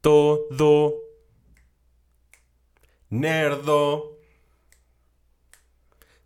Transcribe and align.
todo 0.00 0.94
Nerdo. 3.10 4.16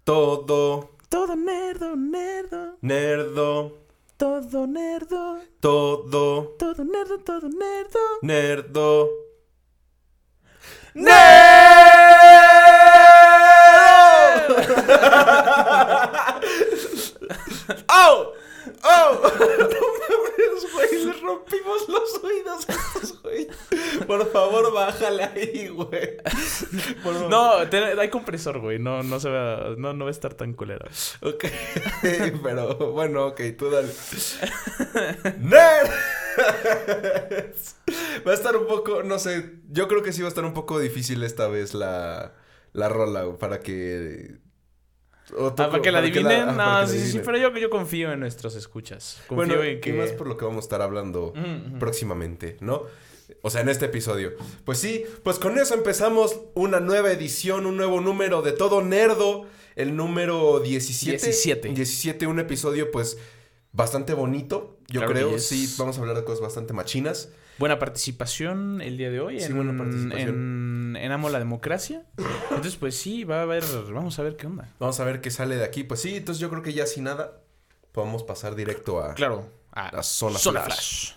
Todo. 0.04 0.90
todo 1.08 1.34
nerdo, 1.34 1.96
nerdo, 1.96 2.76
Nerdo. 2.82 3.78
todo 4.18 4.66
nerdo, 4.66 5.40
Todo. 5.60 6.48
todo 6.58 6.84
nerdo, 6.84 7.18
todo 7.20 7.48
nerdo. 7.48 7.98
Nerdo. 8.20 9.08
¡Oh! 17.88 18.32
¡Oh! 18.84 19.20
Mames, 20.54 20.72
güey. 20.72 21.04
Le 21.04 21.12
rompimos 21.20 21.88
los 21.88 22.24
oídos 22.24 22.68
a 22.68 22.72
estos 22.72 23.22
güey. 23.22 23.48
Por 24.06 24.30
favor, 24.32 24.72
bájale 24.72 25.24
ahí, 25.24 25.68
güey. 25.68 26.16
No, 27.28 27.68
te- 27.68 28.00
hay 28.00 28.08
compresor, 28.10 28.60
güey. 28.60 28.78
No, 28.78 29.02
no 29.02 29.20
se 29.20 29.28
va, 29.30 29.74
no, 29.76 29.92
no 29.92 30.04
va 30.04 30.10
a 30.10 30.12
estar 30.12 30.34
tan 30.34 30.52
culero. 30.54 30.86
Ok. 31.22 31.44
Pero 32.42 32.92
bueno, 32.92 33.26
ok, 33.28 33.40
tú 33.58 33.70
dale. 33.70 33.92
¡Nerd! 35.38 35.90
Va 38.26 38.30
a 38.32 38.34
estar 38.34 38.56
un 38.56 38.66
poco, 38.66 39.02
no 39.02 39.18
sé, 39.18 39.52
yo 39.70 39.88
creo 39.88 40.02
que 40.02 40.12
sí 40.12 40.20
va 40.22 40.28
a 40.28 40.30
estar 40.30 40.44
un 40.44 40.54
poco 40.54 40.78
difícil 40.78 41.22
esta 41.22 41.46
vez 41.48 41.74
la, 41.74 42.34
la 42.72 42.88
rola 42.88 43.22
güey, 43.22 43.38
para 43.38 43.60
que... 43.60 44.36
Ah, 45.38 45.54
para 45.54 45.80
que 45.80 45.90
la 45.90 46.00
adivinen. 46.00 46.46
para 46.46 46.52
no, 46.52 46.80
la 46.80 46.86
sí, 46.86 46.98
sí, 46.98 47.12
sí, 47.12 47.20
pero 47.24 47.38
yo, 47.38 47.56
yo 47.56 47.70
confío 47.70 48.12
en 48.12 48.20
nuestros 48.20 48.56
escuchas. 48.56 49.22
Confío 49.26 49.46
Bueno, 49.56 49.62
en 49.62 49.80
que. 49.80 49.90
y 49.90 49.92
más 49.94 50.12
por 50.12 50.26
lo 50.26 50.36
que 50.36 50.44
vamos 50.44 50.64
a 50.64 50.66
estar 50.66 50.82
hablando 50.82 51.32
próximamente, 51.78 52.56
¿no? 52.60 52.82
O 53.42 53.50
sea, 53.50 53.62
en 53.62 53.68
este 53.68 53.86
episodio. 53.86 54.32
Pues 54.64 54.78
sí, 54.78 55.04
pues 55.22 55.38
con 55.38 55.58
eso 55.58 55.74
empezamos 55.74 56.40
una 56.54 56.80
nueva 56.80 57.10
edición, 57.10 57.66
un 57.66 57.76
nuevo 57.76 58.00
número 58.00 58.42
de 58.42 58.52
Todo 58.52 58.82
Nerdo, 58.82 59.46
el 59.76 59.96
número 59.96 60.60
17. 60.60 61.16
17. 61.16 61.68
17, 61.68 62.26
un 62.26 62.38
episodio 62.38 62.90
pues 62.90 63.18
bastante 63.72 64.14
bonito, 64.14 64.73
yo 64.88 65.00
Claro 65.00 65.12
creo. 65.12 65.38
Sí, 65.38 65.72
vamos 65.78 65.98
a 65.98 66.00
hablar 66.00 66.16
de 66.16 66.24
cosas 66.24 66.40
bastante 66.40 66.72
machinas. 66.72 67.30
Buena 67.58 67.78
participación 67.78 68.80
el 68.80 68.96
día 68.96 69.10
de 69.10 69.20
hoy. 69.20 69.40
Sí, 69.40 69.46
en, 69.46 69.56
buena 69.56 69.76
participación. 69.76 70.28
En, 70.28 70.96
en 70.96 71.12
Amo 71.12 71.30
la 71.30 71.38
Democracia. 71.38 72.04
Entonces, 72.50 72.76
pues 72.76 72.96
sí, 72.96 73.24
va 73.24 73.40
a 73.40 73.42
haber. 73.42 73.64
Vamos 73.92 74.18
a 74.18 74.22
ver 74.22 74.36
qué 74.36 74.46
onda. 74.46 74.72
Vamos 74.80 74.98
a 74.98 75.04
ver 75.04 75.20
qué 75.20 75.30
sale 75.30 75.56
de 75.56 75.64
aquí. 75.64 75.84
Pues 75.84 76.00
sí, 76.00 76.16
entonces 76.16 76.40
yo 76.40 76.50
creo 76.50 76.62
que 76.62 76.72
ya 76.72 76.86
sin 76.86 77.04
nada 77.04 77.40
podemos 77.92 78.24
pasar 78.24 78.56
directo 78.56 79.00
a... 79.00 79.14
Claro. 79.14 79.48
A 79.70 80.02
zona 80.02 80.38
Flash. 80.38 81.12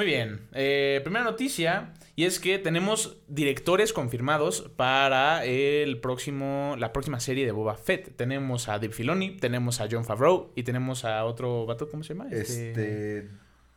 Muy 0.00 0.06
bien. 0.06 0.48
Eh, 0.54 1.02
primera 1.04 1.26
noticia. 1.26 1.92
Y 2.16 2.24
es 2.24 2.40
que 2.40 2.58
tenemos 2.58 3.18
directores 3.28 3.92
confirmados 3.92 4.62
para 4.74 5.44
el 5.44 6.00
próximo, 6.00 6.74
la 6.78 6.90
próxima 6.94 7.20
serie 7.20 7.44
de 7.44 7.52
Boba 7.52 7.74
Fett. 7.76 8.16
Tenemos 8.16 8.70
a 8.70 8.78
Dave 8.78 8.94
Filoni, 8.94 9.36
tenemos 9.36 9.78
a 9.82 9.88
John 9.90 10.06
Favreau 10.06 10.52
y 10.54 10.62
tenemos 10.62 11.04
a 11.04 11.22
otro 11.26 11.66
vato, 11.66 11.86
¿cómo 11.90 12.02
se 12.02 12.14
llama? 12.14 12.30
Este... 12.30 13.28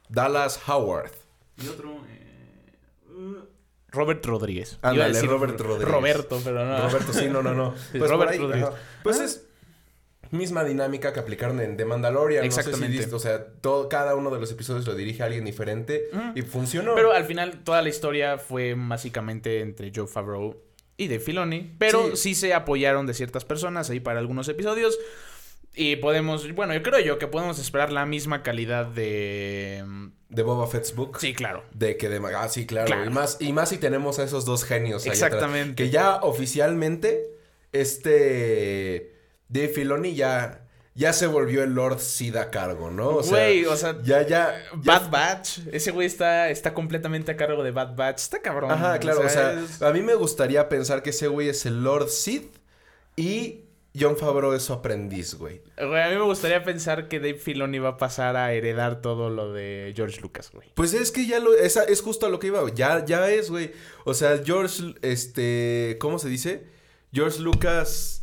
Dallas 0.08 0.62
Howard. 0.70 1.12
Y 1.62 1.68
otro. 1.68 1.92
eh, 2.10 3.40
Robert 3.90 4.26
Rodríguez. 4.26 4.80
Ándale, 4.82 5.22
Robert 5.24 5.60
Rodríguez. 5.60 5.94
Roberto, 5.94 6.40
pero 6.42 6.64
no. 6.66 6.88
Roberto, 6.88 7.12
sí, 7.12 7.26
no, 7.30 7.44
no, 7.44 7.54
no. 7.54 7.74
Pues 7.92 8.10
Robert 8.10 8.32
ahí, 8.32 8.38
Rodríguez. 8.40 8.70
ajá. 8.70 8.78
Pues 9.04 9.20
Ah. 9.20 9.26
es 9.26 9.46
misma 10.34 10.64
dinámica 10.64 11.14
que 11.14 11.20
aplicaron 11.20 11.62
en 11.62 11.78
The 11.78 11.86
Mandalorian. 11.86 12.44
Exactamente. 12.44 12.98
No 12.98 13.04
sé 13.04 13.10
si 13.10 13.16
o 13.16 13.20
sea, 13.20 13.46
todo, 13.62 13.88
cada 13.88 14.16
uno 14.16 14.30
de 14.32 14.40
los 14.40 14.52
episodios 14.52 14.86
lo 14.86 14.96
dirige 14.96 15.24
alguien 15.24 15.46
diferente 15.46 16.10
Mm. 16.12 16.32
y 16.36 16.42
funcionó. 16.42 16.96
Pero 16.96 17.12
al 17.14 17.26
final 17.26 17.64
toda 17.64 17.82
la 17.82 17.90
historia 17.90 18.38
fue 18.38 18.76
básicamente 18.78 19.62
entre 19.62 19.92
Joe 19.96 20.08
Favreau 20.08 20.58
y 20.98 21.08
Dave 21.08 21.20
Filoni. 21.22 21.76
Pero 21.80 22.16
Sí. 22.16 22.34
sí. 22.34 22.36
se 22.36 22.54
apoyaron 22.54 23.06
de 23.08 23.14
ciertas 23.14 23.46
personas 23.46 23.90
ahí 23.90 24.00
para 24.00 24.20
algunos 24.20 24.48
episodios. 24.50 24.98
Y 25.76 25.96
podemos, 25.96 26.52
bueno, 26.54 26.76
yo 26.76 26.84
creo 26.84 27.00
yo 27.00 27.18
que 27.18 27.26
podemos 27.28 27.58
esperar 27.58 27.92
la 27.92 28.06
misma 28.06 28.44
calidad 28.44 28.86
de... 28.86 29.84
De 30.30 30.44
Boba 30.44 30.68
Fett's 30.68 30.94
book. 30.96 31.18
Sí, 31.20 31.34
claro. 31.34 31.64
De 31.74 31.98
que 31.98 32.10
de 32.10 32.22
ah, 32.36 32.48
sí, 32.48 32.68
claro. 32.68 32.88
Claro. 32.88 33.06
Y 33.06 33.10
más, 33.10 33.38
y 33.40 33.54
más 33.54 33.70
si 33.70 33.78
tenemos 33.78 34.20
a 34.20 34.24
esos 34.24 34.46
dos 34.46 34.64
genios 34.66 35.04
ahí 35.06 35.10
atrás. 35.12 35.24
Exactamente. 35.24 35.76
Que 35.84 35.90
ya 35.90 36.18
oficialmente, 36.18 37.24
este 37.72 39.13
Dave 39.50 39.70
Filoni 39.70 40.16
ya, 40.16 40.66
ya 40.96 41.14
se 41.14 41.28
volvió 41.28 41.64
el 41.64 41.74
Lord 41.74 42.00
Sid 42.00 42.36
a 42.36 42.50
cargo, 42.52 42.90
¿no? 42.92 43.10
O 43.10 43.24
sea, 43.24 43.32
Güey, 43.32 43.66
o 43.66 43.76
sea, 43.76 43.98
ya, 44.04 44.22
ya, 44.22 44.28
ya 44.28 44.64
Bad 44.76 45.10
Batch, 45.10 45.60
ese 45.72 45.92
güey 45.92 46.08
está, 46.08 46.50
está 46.50 46.74
completamente 46.74 47.32
a 47.32 47.38
cargo 47.38 47.64
de 47.64 47.72
Bad 47.72 47.96
Batch. 47.96 48.20
Está 48.20 48.42
cabrón. 48.42 48.72
Ajá, 48.72 49.00
claro, 49.00 49.22
o 49.22 49.30
sea, 49.30 49.54
es- 49.60 49.82
a 49.82 49.92
mí 49.92 50.02
me 50.02 50.16
gustaría 50.16 50.70
pensar 50.70 51.02
que 51.04 51.12
ese 51.12 51.28
güey 51.28 51.50
es 51.50 51.66
el 51.66 51.84
Lord 51.84 52.10
Sid 52.10 52.44
y 53.16 53.62
John 54.00 54.18
Favreau 54.18 54.54
es 54.54 54.64
su 54.64 54.74
aprendiz, 54.74 55.36
güey. 55.36 55.62
Güey, 55.78 56.02
a 56.02 56.10
mí 56.10 56.16
me 56.16 56.24
gustaría 56.24 56.64
pensar 56.64 57.08
que 57.08 57.20
Dave 57.20 57.36
Filoni 57.36 57.78
va 57.78 57.90
a 57.90 57.98
pasar 57.98 58.36
a 58.38 58.52
heredar 58.54 59.02
todo 59.02 59.30
lo 59.30 59.54
de 59.54 59.94
George 59.96 60.20
Lucas, 60.20 60.50
güey. 60.52 60.70
Pues 60.74 60.96
es 60.96 61.12
que 61.12 61.28
ya 61.28 61.40
lo, 61.40 61.54
esa 61.54 61.84
es 61.84 62.02
justo 62.02 62.26
a 62.26 62.30
lo 62.30 62.40
que 62.40 62.48
iba, 62.48 62.68
ya, 62.74 63.06
ya 63.06 63.30
es, 63.30 63.52
güey. 63.52 63.72
O 64.06 64.16
sea, 64.16 64.42
George, 64.44 64.96
este, 65.04 65.98
¿cómo 66.00 66.18
se 66.18 66.28
dice? 66.28 66.64
George 67.14 67.40
Lucas 67.40 68.23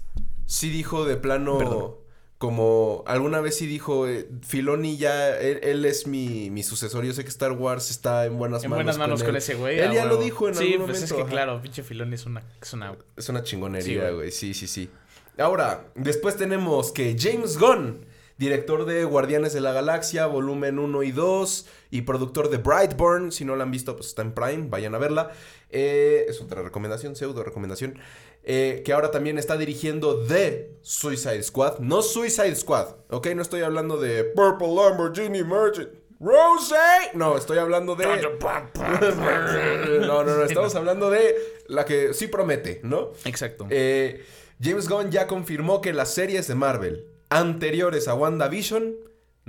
sí 0.51 0.69
dijo 0.71 1.05
de 1.05 1.17
plano, 1.17 1.59
Perdón. 1.59 1.95
como 2.39 3.05
alguna 3.07 3.41
vez 3.41 3.57
sí 3.57 3.67
dijo, 3.67 4.09
eh, 4.09 4.29
Filoni 4.43 4.97
ya, 4.97 5.39
él, 5.39 5.61
él 5.63 5.85
es 5.85 6.07
mi, 6.07 6.51
mi 6.51 6.63
sucesor. 6.63 7.05
Yo 7.05 7.13
sé 7.13 7.23
que 7.23 7.29
Star 7.29 7.53
Wars 7.53 7.91
está 7.91 8.27
en 8.27 8.37
buenas 8.39 8.65
En 8.65 8.71
manos. 8.71 8.85
buenas 8.85 8.99
manos 8.99 9.23
con, 9.23 9.37
ese 9.37 9.55
güey. 9.55 9.79
Él 9.79 9.93
ya 9.93 10.05
lo 10.07 10.17
dijo 10.17 10.49
en 10.49 10.55
Sí, 10.55 10.73
algún 10.73 10.87
pues 10.87 11.03
es 11.03 11.11
momento, 11.11 11.17
que 11.17 11.23
ajá. 11.23 11.31
claro, 11.31 11.63
pinche 11.63 11.83
Filoni 11.83 12.15
es 12.15 12.27
una, 12.27 12.43
es 12.61 12.73
una 12.73 12.97
Es 13.17 13.29
una 13.29 13.41
Sí, 13.41 13.45
chingonería, 13.47 14.03
güey. 14.05 14.15
güey. 14.15 14.33
Sí, 14.33 14.55
sí, 14.55 14.67
sí. 14.67 14.91
Ahora, 15.39 15.87
después 15.95 16.37
tenemos 16.37 16.93
que 16.93 17.17
James 17.19 17.59
Gunn, 17.59 18.05
director 18.37 18.85
de 18.87 19.05
Guardianes 19.05 19.53
de 19.53 19.61
la 19.61 19.73
Galaxia, 19.73 20.27
volumen 20.27 20.79
1 20.79 21.03
y 21.03 21.13
2, 21.13 21.67
y 21.91 22.03
productor 22.03 22.51
de 22.51 22.57
Brightburn. 22.59 23.33
Si 23.33 23.45
no 23.45 23.55
la 23.57 23.65
han 23.65 23.71
visto, 23.71 23.95
pues 23.97 24.09
está 24.09 24.23
en 24.23 24.33
Prime, 24.33 24.67
vayan 24.69 24.95
a 24.95 24.99
verla. 24.99 25.31
Eh, 25.71 26.25
es 26.29 26.41
otra 26.41 26.63
recomendación, 26.63 27.15
pseudo 27.17 27.45
recomendación. 27.45 27.99
Eh, 28.43 28.83
que 28.85 28.93
ahora 28.93 29.11
también 29.11 29.39
está 29.39 29.57
dirigiendo 29.57 30.25
The 30.27 30.79
Suicide 30.83 31.43
Squad. 31.43 31.79
No 31.79 32.03
Suicide 32.03 32.57
Squad, 32.57 32.95
¿ok? 33.11 33.29
No 33.35 33.43
estoy 33.43 33.63
hablando 33.63 33.99
de 33.99 34.25
Purple 34.25 34.75
Lamborghini 34.75 35.45
Merchant. 35.45 35.91
Rose. 36.21 36.75
No, 37.15 37.39
estoy 37.39 37.57
hablando 37.59 37.97
de... 37.97 38.05
no, 40.07 40.23
no, 40.23 40.37
no. 40.37 40.45
Estamos 40.45 40.75
hablando 40.75 41.09
de 41.11 41.35
la 41.67 41.87
que 41.87 42.13
sí 42.13 42.27
promete, 42.27 42.81
¿no? 42.83 43.13
Exacto. 43.25 43.67
Eh, 43.71 44.23
James 44.63 44.87
Gunn 44.87 45.11
ya 45.11 45.27
confirmó 45.27 45.81
que 45.81 45.95
las 45.95 46.13
series 46.13 46.47
de 46.47 46.55
Marvel 46.55 47.07
anteriores 47.31 48.07
a 48.07 48.15
WandaVision 48.15 48.97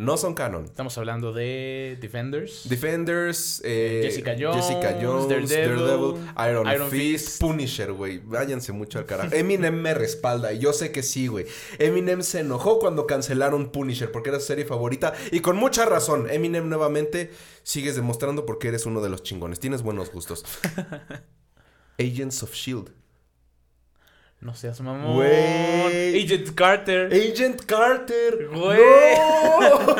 no 0.01 0.17
son 0.17 0.33
canon. 0.33 0.65
Estamos 0.65 0.97
hablando 0.97 1.31
de 1.31 1.97
Defenders. 2.01 2.67
Defenders, 2.67 3.61
eh, 3.63 4.01
Jessica 4.03 4.35
Jones, 4.37 4.65
Jessica 4.65 4.97
Jones, 4.99 5.29
Daredevil, 5.29 5.79
Daredevil, 5.79 6.15
Iron, 6.49 6.67
Iron 6.67 6.89
Fist, 6.89 7.25
Fist. 7.25 7.41
Punisher, 7.41 7.93
güey. 7.93 8.19
Váyanse 8.19 8.71
mucho 8.71 8.97
al 8.97 9.05
carajo. 9.05 9.33
Eminem 9.33 9.79
me 9.79 9.93
respalda 9.93 10.53
y 10.53 10.59
yo 10.59 10.73
sé 10.73 10.91
que 10.91 11.03
sí, 11.03 11.27
güey. 11.27 11.45
Eminem 11.77 12.23
se 12.23 12.39
enojó 12.39 12.79
cuando 12.79 13.05
cancelaron 13.05 13.71
Punisher 13.71 14.11
porque 14.11 14.29
era 14.29 14.39
su 14.39 14.47
serie 14.47 14.65
favorita 14.65 15.13
y 15.31 15.41
con 15.41 15.55
mucha 15.55 15.85
razón. 15.85 16.27
Eminem 16.29 16.67
nuevamente 16.67 17.31
sigues 17.61 17.95
demostrando 17.95 18.45
porque 18.47 18.69
eres 18.69 18.87
uno 18.87 19.01
de 19.01 19.09
los 19.09 19.21
chingones. 19.21 19.59
Tienes 19.59 19.83
buenos 19.83 20.11
gustos. 20.11 20.43
Agents 21.99 22.41
of 22.41 22.53
Shield. 22.53 23.00
No 24.41 24.55
seas 24.55 24.81
mamón. 24.81 25.23
Agent 25.23 26.55
Carter. 26.55 27.13
Agent 27.13 27.63
Carter. 27.65 28.47
Güey. 28.51 28.79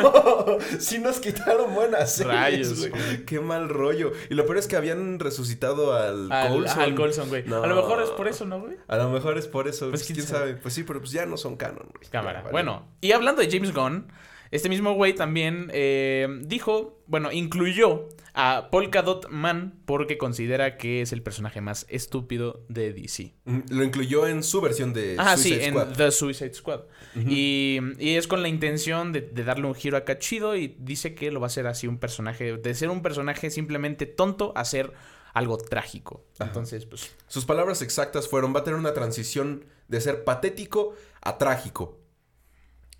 ¡No! 0.02 0.58
sí 0.80 0.98
nos 0.98 1.20
quitaron 1.20 1.72
buenas 1.74 2.12
series, 2.16 2.34
Rayos, 2.34 2.88
güey. 2.88 3.24
Qué 3.24 3.38
mal 3.38 3.68
rollo. 3.68 4.12
Y 4.30 4.34
lo 4.34 4.44
peor 4.44 4.58
es 4.58 4.66
que 4.66 4.74
habían 4.74 5.20
resucitado 5.20 5.94
al, 5.94 6.30
Al, 6.32 6.48
Coulson. 6.48 6.80
al 6.80 6.94
Coulson, 6.96 7.28
güey. 7.28 7.44
No. 7.46 7.62
A 7.62 7.66
lo 7.68 7.76
mejor 7.76 8.02
es 8.02 8.10
por 8.10 8.26
eso, 8.26 8.44
¿no, 8.44 8.60
güey? 8.60 8.76
A 8.88 8.96
lo 8.96 9.10
mejor 9.10 9.38
es 9.38 9.46
por 9.46 9.68
eso. 9.68 9.88
Pues, 9.90 10.00
Pues, 10.02 10.06
quién 10.06 10.16
quién 10.16 10.26
sabe. 10.26 10.50
sabe. 10.50 10.56
Pues 10.60 10.74
sí, 10.74 10.82
pero 10.82 10.98
pues 10.98 11.12
ya 11.12 11.24
no 11.24 11.36
son 11.36 11.56
canon, 11.56 11.86
güey. 11.94 12.10
Cámara. 12.10 12.40
Vale. 12.40 12.50
Bueno, 12.50 12.88
y 13.00 13.12
hablando 13.12 13.42
de 13.42 13.48
James 13.50 13.72
Gunn, 13.72 14.08
este 14.52 14.68
mismo 14.68 14.92
güey 14.94 15.14
también 15.14 15.70
eh, 15.72 16.28
dijo, 16.44 17.02
bueno, 17.06 17.32
incluyó 17.32 18.08
a 18.34 18.68
Polka 18.70 19.02
Dot 19.02 19.28
Man 19.30 19.80
porque 19.84 20.16
considera 20.18 20.76
que 20.76 21.02
es 21.02 21.12
el 21.12 21.22
personaje 21.22 21.60
más 21.60 21.84
estúpido 21.88 22.64
de 22.68 22.92
DC. 22.92 23.34
Mm, 23.44 23.60
Lo 23.70 23.82
incluyó 23.82 24.26
en 24.26 24.42
su 24.42 24.60
versión 24.60 24.92
de 24.92 25.16
Ah, 25.18 25.36
sí, 25.36 25.58
en. 25.60 25.74
The 25.96 26.10
Suicide 26.10 26.54
Squad. 26.54 26.82
y, 27.16 27.80
y 27.98 28.16
es 28.16 28.26
con 28.28 28.42
la 28.42 28.48
intención 28.48 29.12
de, 29.12 29.22
de 29.22 29.42
darle 29.44 29.66
un 29.66 29.74
giro 29.74 29.96
acá 29.96 30.18
chido 30.18 30.54
y 30.54 30.76
dice 30.78 31.14
que 31.14 31.30
lo 31.32 31.40
va 31.40 31.46
a 31.46 31.48
hacer 31.48 31.66
así 31.66 31.86
un 31.86 31.98
personaje, 31.98 32.56
de 32.56 32.74
ser 32.74 32.90
un 32.90 33.02
personaje 33.02 33.50
simplemente 33.50 34.06
tonto 34.06 34.52
a 34.54 34.64
ser 34.64 34.92
algo 35.34 35.56
trágico. 35.56 36.26
Entonces, 36.40 36.84
pues... 36.84 37.10
Sus 37.26 37.46
palabras 37.46 37.80
exactas 37.80 38.28
fueron, 38.28 38.54
va 38.54 38.60
a 38.60 38.64
tener 38.64 38.78
una 38.78 38.92
transición 38.92 39.64
de 39.88 40.00
ser 40.00 40.24
patético 40.24 40.94
a 41.22 41.38
trágico. 41.38 41.98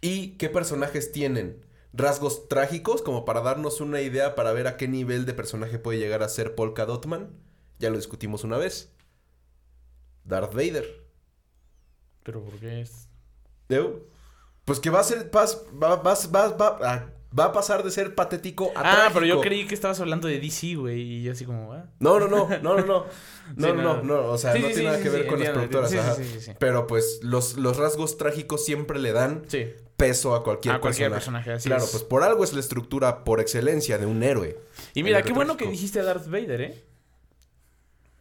¿Y 0.02 0.36
qué 0.36 0.50
personajes 0.50 1.12
tienen? 1.12 1.64
Rasgos 1.94 2.48
trágicos, 2.48 3.00
como 3.02 3.24
para 3.24 3.40
darnos 3.42 3.80
una 3.80 4.02
idea 4.02 4.34
para 4.34 4.52
ver 4.52 4.66
a 4.66 4.76
qué 4.76 4.88
nivel 4.88 5.24
de 5.26 5.34
personaje 5.34 5.78
puede 5.78 5.98
llegar 5.98 6.22
a 6.22 6.28
ser 6.28 6.54
Polka 6.54 6.84
Dotman. 6.86 7.30
Ya 7.78 7.88
lo 7.90 7.96
discutimos 7.96 8.44
una 8.44 8.58
vez. 8.58 8.92
Darth 10.24 10.52
Vader. 10.54 10.84
¿Pero 12.24 12.42
por 12.44 12.58
qué 12.58 12.80
es? 12.80 13.08
Pues 14.64 14.80
que 14.80 14.90
va 14.90 15.00
a 15.00 15.04
ser. 15.04 15.30
Va, 15.34 15.44
va, 15.82 15.96
va, 15.96 16.14
va, 16.28 16.48
va- 16.56 16.78
ah, 16.82 17.10
va 17.38 17.46
a 17.46 17.52
pasar 17.52 17.82
de 17.82 17.90
ser 17.90 18.14
patético 18.14 18.72
a 18.76 19.06
Ah, 19.06 19.10
pero 19.12 19.24
yo 19.26 19.40
creí 19.40 19.66
que 19.66 19.74
estabas 19.74 19.98
hablando 20.00 20.28
de 20.28 20.38
DC, 20.38 20.74
güey. 20.74 21.00
Y 21.00 21.22
yo 21.22 21.32
así 21.32 21.44
como, 21.44 21.72
ah. 21.72 21.84
No, 22.00 22.18
no, 22.20 22.28
no, 22.28 22.48
no, 22.48 22.76
no, 22.76 22.84
no. 22.84 23.06
No, 23.56 23.66
Sí, 23.66 23.72
no, 23.74 23.82
no, 23.82 24.02
no, 24.02 24.26
o 24.30 24.38
sea, 24.38 24.52
Sí, 24.52 24.60
no 24.60 24.68
sí, 24.68 24.74
tiene 24.74 24.90
nada 24.90 25.02
que 25.02 25.08
ver 25.10 25.26
con 25.26 25.40
las 25.40 25.50
productoras, 25.50 25.92
ajá. 25.94 26.16
Pero 26.58 26.86
pues 26.86 27.18
los, 27.22 27.56
los 27.58 27.76
rasgos 27.76 28.16
trágicos 28.16 28.64
siempre 28.64 28.98
le 29.00 29.12
dan 29.12 29.42
Sí. 29.48 29.66
peso 29.96 30.34
a 30.34 30.42
cualquier 30.44 30.76
A 30.76 30.80
cualquier 30.80 31.10
personaje. 31.10 31.44
personaje, 31.44 31.52
así 31.58 31.68
claro, 31.68 31.84
es. 31.84 31.90
pues 31.90 32.02
por 32.04 32.22
algo 32.22 32.44
es 32.44 32.52
la 32.54 32.60
estructura 32.60 33.24
por 33.24 33.40
excelencia 33.40 33.98
de 33.98 34.06
un 34.06 34.22
héroe. 34.22 34.58
Y 34.94 35.02
mira, 35.02 35.22
qué 35.22 35.32
bueno 35.32 35.56
que 35.56 35.66
dijiste 35.66 36.00
a 36.00 36.04
Darth 36.04 36.26
Vader, 36.28 36.60
¿eh? 36.62 36.84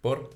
¿Por? 0.01 0.31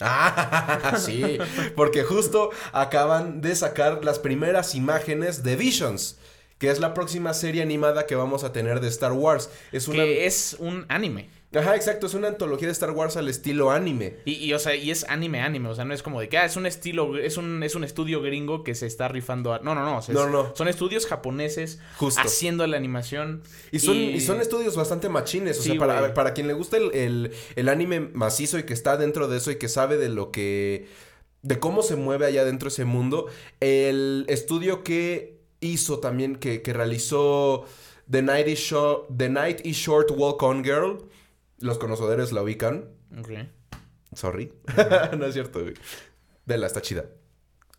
Ah, 0.00 0.94
sí, 0.98 1.38
porque 1.76 2.04
justo 2.04 2.50
acaban 2.72 3.40
de 3.42 3.54
sacar 3.54 4.02
las 4.04 4.18
primeras 4.18 4.74
imágenes 4.74 5.42
de 5.42 5.56
Visions, 5.56 6.16
que 6.60 6.70
es 6.70 6.78
la 6.78 6.94
próxima 6.94 7.34
serie 7.34 7.62
animada 7.62 8.06
que 8.06 8.14
vamos 8.14 8.44
a 8.44 8.52
tener 8.52 8.78
de 8.80 8.86
Star 8.88 9.12
Wars. 9.12 9.50
Es 9.72 9.88
una... 9.88 10.04
Que 10.04 10.26
es 10.26 10.54
un 10.60 10.84
anime. 10.88 11.28
Ajá, 11.52 11.74
exacto, 11.74 12.06
es 12.06 12.14
una 12.14 12.28
antología 12.28 12.68
de 12.68 12.72
Star 12.72 12.92
Wars 12.92 13.16
al 13.16 13.28
estilo 13.28 13.72
anime. 13.72 14.18
Y, 14.24 14.34
y, 14.34 14.52
o 14.52 14.58
sea, 14.60 14.76
y 14.76 14.92
es 14.92 15.02
anime, 15.08 15.40
anime. 15.40 15.68
O 15.70 15.74
sea, 15.74 15.84
no 15.84 15.92
es 15.94 16.02
como 16.04 16.20
de 16.20 16.28
que, 16.28 16.38
ah, 16.38 16.44
es 16.44 16.54
un 16.54 16.64
estilo, 16.66 17.16
es 17.18 17.38
un, 17.38 17.64
es 17.64 17.74
un 17.74 17.82
estudio 17.82 18.22
gringo 18.22 18.62
que 18.62 18.76
se 18.76 18.86
está 18.86 19.08
rifando. 19.08 19.52
a- 19.52 19.58
No, 19.58 19.74
no, 19.74 19.84
no. 19.84 19.96
o 19.98 20.02
sea, 20.02 20.14
No, 20.14 20.26
es- 20.26 20.30
no. 20.30 20.52
Son 20.54 20.68
estudios 20.68 21.06
japoneses 21.06 21.80
Justo. 21.96 22.20
haciendo 22.20 22.64
la 22.68 22.76
animación. 22.76 23.42
Y 23.72 23.80
son, 23.80 23.96
y... 23.96 24.20
son 24.20 24.40
estudios 24.40 24.76
bastante 24.76 25.08
machines. 25.08 25.58
O 25.58 25.62
Sí, 25.62 25.70
sea, 25.70 25.78
para, 25.80 26.14
para 26.14 26.34
quien 26.34 26.46
le 26.46 26.52
gusta 26.52 26.76
el, 26.76 26.94
el- 26.94 27.32
el 27.56 27.68
anime 27.68 27.98
macizo 28.12 28.56
y 28.58 28.62
que 28.62 28.74
está 28.74 28.96
dentro 28.96 29.26
de 29.26 29.38
eso 29.38 29.50
y 29.50 29.56
que 29.56 29.68
sabe 29.68 29.96
de 29.96 30.08
lo 30.10 30.30
que. 30.30 30.86
de 31.42 31.58
cómo 31.58 31.82
se 31.82 31.96
mueve 31.96 32.26
allá 32.26 32.44
dentro 32.44 32.68
ese 32.68 32.84
mundo. 32.84 33.26
El 33.58 34.24
estudio 34.28 34.84
que 34.84 35.39
hizo 35.60 35.98
también, 36.00 36.36
que, 36.36 36.62
que 36.62 36.72
realizó 36.72 37.64
The 38.10 38.22
Night, 38.22 38.48
is 38.48 38.58
Short, 38.58 39.08
The 39.16 39.28
Night 39.28 39.60
is 39.64 39.76
Short 39.76 40.10
Walk 40.10 40.42
On 40.42 40.64
Girl. 40.64 40.98
Los 41.58 41.78
conocedores 41.78 42.32
la 42.32 42.42
ubican. 42.42 42.90
Ok. 43.18 43.30
Sorry. 44.14 44.52
no 45.18 45.26
es 45.26 45.34
cierto, 45.34 45.60
güey. 45.62 45.74
Vela, 46.46 46.66
está 46.66 46.80
chida. 46.82 47.04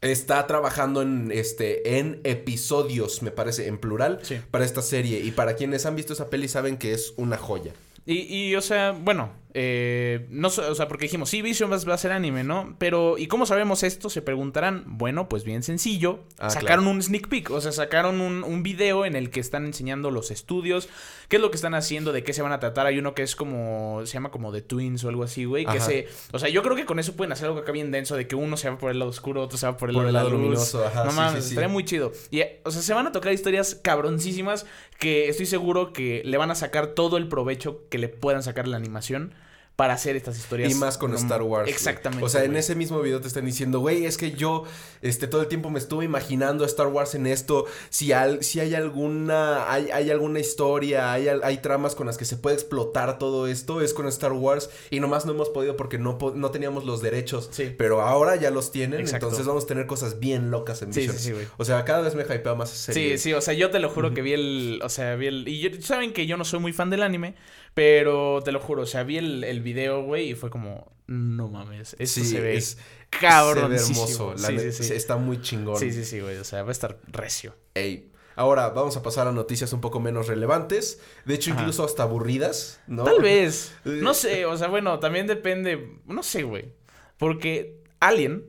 Está 0.02 0.48
trabajando 0.48 1.02
en 1.02 1.32
este 1.32 2.00
en 2.00 2.22
episodios, 2.24 3.22
me 3.22 3.30
parece, 3.32 3.68
en 3.68 3.78
plural, 3.78 4.20
Sí. 4.24 4.40
para 4.50 4.66
esta 4.66 4.82
serie. 4.82 5.20
Y 5.20 5.32
para 5.32 5.56
quienes 5.56 5.86
han 5.86 5.96
visto 5.96 6.14
esa 6.14 6.30
peli 6.30 6.48
saben 6.48 6.78
que 6.78 6.94
es 6.94 7.14
una 7.18 7.38
joya. 7.38 7.74
Y, 8.06 8.22
y, 8.36 8.56
o 8.56 8.62
sea, 8.62 8.92
bueno, 8.94 9.32
eh, 9.54 10.28
no, 10.30 10.48
o 10.48 10.76
sea, 10.76 10.88
porque 10.88 11.06
dijimos, 11.06 11.30
sí, 11.30 11.42
Vision 11.42 11.72
va, 11.72 11.78
va 11.78 11.94
a 11.94 11.98
ser 11.98 12.12
anime, 12.14 12.44
¿no? 12.44 12.76
Pero, 12.78 13.18
¿y 13.18 13.28
cómo 13.28 13.46
sabemos 13.46 13.84
esto? 13.84 14.10
Se 14.10 14.22
preguntarán. 14.22 14.84
Bueno, 14.88 15.28
pues 15.28 15.44
bien 15.44 15.62
sencillo. 15.62 16.20
Ah, 16.40 16.50
sacaron 16.50 16.86
claro. 16.86 16.92
un 16.92 17.04
sneak 17.04 17.28
peek, 17.28 17.52
o 17.52 17.60
sea, 17.60 17.72
sacaron 17.72 18.22
un, 18.22 18.44
un 18.44 18.64
video 18.64 19.06
en 19.06 19.16
el 19.16 19.30
que 19.30 19.42
están 19.42 19.66
enseñando 19.66 20.10
los 20.10 20.32
estudios, 20.32 20.88
qué 21.28 21.36
es 21.36 21.42
lo 21.42 21.52
que 21.52 21.58
están 21.58 21.74
haciendo, 21.74 22.14
de 22.14 22.24
qué 22.24 22.32
se 22.34 22.42
van 22.42 22.54
a 22.54 22.60
tratar. 22.60 22.88
Hay 22.88 22.98
uno 22.98 23.14
que 23.14 23.24
es 23.24 23.36
como, 23.36 24.02
se 24.06 24.14
llama 24.14 24.32
como 24.32 24.54
The 24.54 24.62
Twins 24.62 25.04
o 25.04 25.10
algo 25.10 25.24
así, 25.24 25.44
güey, 25.44 25.66
que 25.66 25.80
se, 25.82 26.08
o 26.32 26.40
sea, 26.40 26.50
yo 26.50 26.64
creo 26.64 26.76
que 26.76 26.86
con 26.86 27.00
eso 27.00 27.16
pueden 27.16 27.34
hacer 27.34 27.48
algo 27.48 27.60
acá 27.60 27.74
bien 27.74 27.92
denso, 27.92 28.16
de 28.16 28.28
que 28.28 28.36
uno 28.36 28.56
se 28.56 28.70
va 28.70 28.78
por 28.78 28.92
el 28.92 29.00
lado 29.00 29.12
oscuro, 29.12 29.42
otro 29.42 29.58
se 29.58 29.66
va 29.66 29.76
por 29.76 29.90
el 29.90 29.96
Por 29.96 30.06
lado, 30.06 30.14
lado 30.14 30.30
luminoso, 30.30 30.86
ajá, 30.86 31.04
no 31.04 31.12
sí, 31.12 31.18
mames, 31.18 31.44
sí, 31.44 31.50
sí. 31.50 31.54
estaría 31.56 31.70
muy 31.70 31.84
chido. 31.84 32.14
Y, 32.30 32.42
o 32.64 32.72
sea, 32.72 32.82
se 32.82 32.94
van 32.94 33.08
a 33.08 33.12
tocar 33.12 33.34
historias 33.34 33.76
cabroncísimas 33.76 34.66
que 34.98 35.28
estoy 35.28 35.46
seguro 35.46 35.94
que 35.94 36.22
le 36.24 36.38
van 36.38 36.52
a 36.52 36.56
sacar 36.56 36.88
todo 36.88 37.18
el 37.18 37.28
provecho 37.28 37.82
que 37.90 37.98
le 37.98 38.08
puedan 38.08 38.44
sacar 38.44 38.68
la 38.68 38.78
animación 38.78 39.34
para 39.76 39.94
hacer 39.96 40.16
estas 40.16 40.38
historias. 40.38 40.72
Y 40.72 40.76
más 40.76 40.98
con 41.00 41.14
Star 41.16 41.42
Wars. 41.42 41.64
güey. 41.64 41.74
Exactamente. 41.74 42.24
O 42.24 42.30
sea, 42.30 42.44
en 42.44 42.56
ese 42.56 42.76
mismo 42.76 43.02
video 43.02 43.20
te 43.20 43.28
están 43.28 43.46
diciendo, 43.46 43.80
güey, 43.80 44.06
es 44.06 44.18
que 44.18 44.32
yo 44.32 44.64
este, 45.02 45.26
todo 45.28 45.42
el 45.42 45.48
tiempo 45.48 45.72
me 45.72 45.80
estuve 45.80 46.06
imaginando 46.06 46.64
a 46.64 46.68
Star 46.68 46.88
Wars 46.88 47.16
en 47.16 47.26
esto. 47.26 47.66
Si, 47.90 48.12
al- 48.12 48.44
si 48.44 48.60
hay 48.60 48.76
alguna. 48.76 49.72
Hay, 49.72 49.90
hay 49.92 50.12
alguna 50.12 50.40
historia, 50.40 51.12
hay, 51.12 51.28
hay 51.30 51.58
tramas 51.60 51.96
con 51.96 52.06
las 52.08 52.18
que 52.18 52.26
se 52.26 52.38
puede 52.38 52.56
explotar 52.56 53.18
todo 53.18 53.48
esto, 53.48 53.82
es 53.82 53.94
con 53.96 54.08
Star 54.08 54.34
Wars. 54.34 54.70
Y 54.92 55.00
nomás 55.00 55.26
no 55.26 55.32
hemos 55.32 55.50
podido 55.50 55.76
porque 55.78 55.98
no, 55.98 56.20
no 56.36 56.52
teníamos 56.52 56.86
los 56.86 57.02
derechos. 57.02 57.50
Sí. 57.52 57.74
Pero 57.76 58.02
ahora 58.02 58.36
ya 58.36 58.52
los 58.52 58.72
tienen. 58.72 59.00
Exacto. 59.02 59.26
Entonces 59.28 59.48
vamos 59.48 59.64
a 59.64 59.68
tener 59.68 59.88
cosas 59.88 60.20
bien 60.20 60.52
locas 60.52 60.82
en 60.84 60.94
Sí, 60.94 61.02
Visions. 61.02 61.20
sí, 61.22 61.28
sí, 61.30 61.32
güey. 61.34 61.48
O 61.58 61.66
sea, 61.66 61.84
cada 61.86 62.02
vez 62.02 62.14
me 62.14 62.22
hypea 62.24 62.54
más 62.54 62.70
serie. 62.70 63.18
Sí, 63.18 63.24
sí, 63.30 63.34
o 63.34 63.42
sea, 63.42 63.56
yo 63.56 63.72
te 63.72 63.80
lo 63.80 63.90
juro 63.90 64.14
que 64.14 64.22
vi 64.22 64.34
el. 64.34 64.80
O 64.84 64.90
sea, 64.90 65.16
vi 65.16 65.26
el. 65.28 65.48
Y 65.48 65.60
yo- 65.60 65.82
saben 65.82 66.14
que 66.14 66.28
yo 66.28 66.38
no 66.38 66.46
soy 66.46 66.60
muy 66.60 66.74
fan 66.74 66.90
del 66.92 67.02
anime, 67.02 67.34
pero 67.74 68.42
te 68.44 68.52
lo 68.52 68.60
juro, 68.60 68.84
o 68.84 68.86
sea, 68.86 69.04
vi 69.04 69.18
el, 69.18 69.44
el 69.44 69.62
video, 69.62 70.04
güey, 70.04 70.32
y 70.32 70.36
fue 70.36 70.50
como. 70.50 70.92
No 71.08 71.50
mames, 71.50 71.96
esto 72.00 72.22
Sí, 72.22 72.26
se 72.26 72.40
ve 72.40 72.56
es- 72.56 72.78
cabrón. 73.10 73.74
Hermoso. 73.74 74.34
La 74.38 74.48
sí, 74.48 74.60
sí, 74.72 74.84
sí. 74.84 74.94
Está 74.94 75.18
muy 75.18 75.42
chingón. 75.42 75.78
Sí, 75.78 75.92
sí, 75.92 76.06
sí, 76.06 76.22
güey. 76.22 76.38
O 76.38 76.44
sea, 76.46 76.64
va 76.64 76.70
a 76.70 76.72
estar 76.72 76.98
recio. 77.08 77.54
Ey. 77.74 78.10
Ahora 78.38 78.70
vamos 78.70 78.96
a 78.96 79.04
pasar 79.04 79.28
a 79.28 79.34
noticias 79.34 79.74
un 79.74 79.82
poco 79.82 80.00
menos 80.00 80.28
relevantes. 80.28 81.02
De 81.26 81.34
hecho, 81.34 81.52
Ajá. 81.52 81.62
incluso 81.62 81.84
hasta 81.84 82.04
aburridas, 82.04 82.80
¿no? 82.88 83.04
Tal 83.04 83.22
vez. 83.22 83.74
No 83.84 84.14
sé, 84.14 84.46
o 84.46 84.56
sea, 84.58 84.70
bueno, 84.70 85.00
también 85.00 85.28
depende. 85.28 85.98
No 86.06 86.24
sé, 86.24 86.44
güey. 86.44 86.72
Porque 87.18 87.82
Alien 88.00 88.46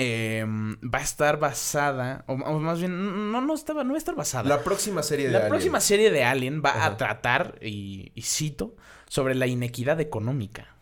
em, 0.00 0.76
va 0.82 0.98
a 1.00 1.02
estar 1.02 1.38
basada. 1.38 2.24
O, 2.26 2.32
o 2.32 2.58
más 2.58 2.78
bien, 2.78 3.30
no, 3.32 3.40
no, 3.40 3.54
estaba, 3.54 3.84
no 3.84 3.90
va 3.90 3.96
a 3.96 3.98
estar 3.98 4.14
basada. 4.14 4.48
La 4.48 4.62
próxima 4.62 5.02
serie 5.02 5.26
de 5.26 5.32
La 5.32 5.38
Alien. 5.40 5.50
próxima 5.50 5.80
serie 5.80 6.10
de 6.10 6.24
Alien 6.24 6.62
va 6.64 6.70
Ajá. 6.70 6.86
a 6.86 6.96
tratar, 6.96 7.58
y, 7.60 8.12
y 8.14 8.22
cito, 8.22 8.76
sobre 9.08 9.34
la 9.34 9.46
inequidad 9.46 10.00
económica. 10.00 10.74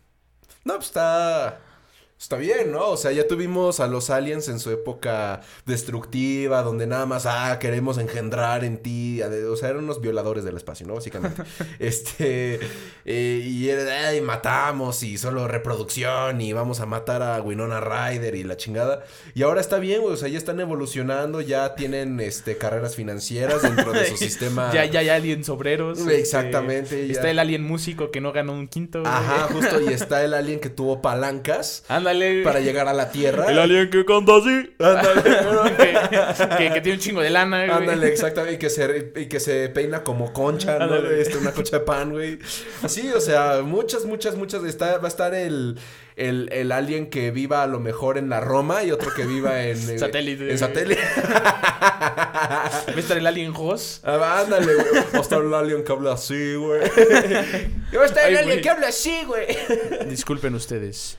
No, 0.63 0.75
pues 0.75 0.87
está. 0.87 1.59
Está 2.19 2.35
bien, 2.35 2.73
¿no? 2.73 2.89
O 2.89 2.97
sea, 2.97 3.13
ya 3.13 3.29
tuvimos 3.29 3.79
a 3.79 3.87
los 3.87 4.09
aliens 4.09 4.49
en 4.49 4.59
su 4.59 4.71
época 4.71 5.39
destructiva, 5.65 6.63
donde 6.63 6.85
nada 6.85 7.05
más, 7.05 7.25
ah, 7.25 7.57
queremos 7.61 7.97
engendrar 7.97 8.65
en 8.65 8.77
ti. 8.79 9.21
O 9.21 9.55
sea, 9.55 9.69
eran 9.69 9.85
unos 9.85 10.01
violadores 10.01 10.43
del 10.43 10.57
espacio, 10.57 10.85
¿no? 10.85 10.95
Básicamente. 10.95 11.43
este. 11.79 12.59
eh, 13.05 13.41
y 13.45 13.69
era, 13.69 14.09
ay, 14.09 14.19
matamos 14.19 15.01
y 15.01 15.17
solo 15.17 15.47
reproducción 15.47 16.41
y 16.41 16.51
vamos 16.51 16.81
a 16.81 16.85
matar 16.85 17.23
a 17.23 17.41
Winona 17.41 17.79
Ryder 17.79 18.35
y 18.35 18.43
la 18.43 18.57
chingada. 18.57 19.05
Y 19.33 19.43
ahora 19.43 19.61
está 19.61 19.79
bien, 19.79 20.01
güey. 20.01 20.13
O 20.13 20.17
sea, 20.17 20.27
ya 20.27 20.37
están 20.37 20.59
evolucionando, 20.59 21.39
ya 21.39 21.73
tienen 21.75 22.19
este, 22.19 22.57
carreras 22.57 22.97
financieras 22.97 23.61
dentro 23.61 23.93
de 23.93 24.05
su 24.07 24.17
sistema. 24.17 24.73
Ya, 24.73 24.83
ya 24.83 24.99
hay 24.99 25.07
aliens 25.07 25.47
obreros. 25.47 26.05
Exactamente, 26.05 26.95
este, 26.95 27.07
ya. 27.07 27.13
Está 27.13 27.29
el 27.29 27.39
alien 27.39 27.63
músico 27.63 28.11
que 28.11 28.19
no 28.19 28.33
ganó 28.33 28.51
un 28.51 28.67
quinto. 28.67 28.99
güey. 28.99 29.13
Ajá, 29.13 29.47
justo. 29.53 29.79
Y 29.79 29.87
está 29.93 30.21
el 30.25 30.33
alien 30.33 30.59
que 30.59 30.69
tuvo 30.69 31.01
palancas. 31.01 31.85
Ándale. 32.11 32.43
para 32.43 32.59
llegar 32.59 32.87
a 32.87 32.93
la 32.93 33.11
Tierra. 33.11 33.45
El 33.49 33.59
alien 33.59 33.89
que 33.89 34.05
canta 34.05 34.35
así. 34.37 34.73
Ándale, 34.79 35.21
que, 35.77 36.57
que- 36.57 36.73
que 36.73 36.81
tiene 36.81 36.93
un 36.97 36.99
chingo 36.99 37.21
de 37.21 37.29
lana, 37.29 37.65
güey. 37.65 37.77
Ándale, 37.77 38.07
exactamente. 38.07 38.55
Y 38.55 38.57
que 38.59 38.69
se, 38.69 39.11
y 39.15 39.25
que 39.27 39.39
se 39.39 39.69
peina 39.69 40.03
como 40.03 40.33
concha, 40.33 40.77
¿no? 40.77 40.85
Ándale. 40.85 41.21
Este, 41.21 41.37
una 41.37 41.51
concha 41.51 41.79
de 41.79 41.85
pan, 41.85 42.11
güey. 42.11 42.39
Así, 42.83 43.09
o 43.11 43.21
sea, 43.21 43.61
muchas, 43.63 44.05
muchas, 44.05 44.35
muchas. 44.35 44.63
Está, 44.63 44.97
va 44.97 45.05
a 45.05 45.07
estar 45.07 45.33
el, 45.33 45.77
el, 46.15 46.49
el 46.51 46.71
alien 46.71 47.09
que 47.09 47.31
viva 47.31 47.63
a 47.63 47.67
lo 47.67 47.79
mejor 47.79 48.17
en 48.17 48.29
la 48.29 48.39
Roma 48.39 48.83
y 48.83 48.91
otro 48.91 49.11
que 49.15 49.25
viva 49.25 49.63
en... 49.63 49.77
eh, 49.89 49.99
Satélite. 49.99 50.51
En 50.51 50.57
satélite. 50.57 51.01
Va 51.81 52.71
a 52.95 52.99
estar 52.99 53.17
el 53.17 53.27
alien 53.27 53.53
Hoss. 53.55 54.01
Ah, 54.03 54.41
ándale, 54.43 54.73
güey. 54.75 54.87
Va 55.13 55.17
a 55.19 55.21
estar 55.21 55.41
el 55.41 55.53
alien 55.53 55.83
que 55.83 55.91
habla 55.91 56.13
así, 56.13 56.55
güey. 56.55 56.81
Va 57.95 58.03
a 58.03 58.05
estar 58.05 58.29
el 58.29 58.35
Ay, 58.37 58.43
alien 58.43 58.45
güey. 58.47 58.61
que 58.61 58.69
habla 58.69 58.87
así, 58.87 59.23
güey. 59.25 59.45
Disculpen 60.07 60.53
ustedes. 60.55 61.17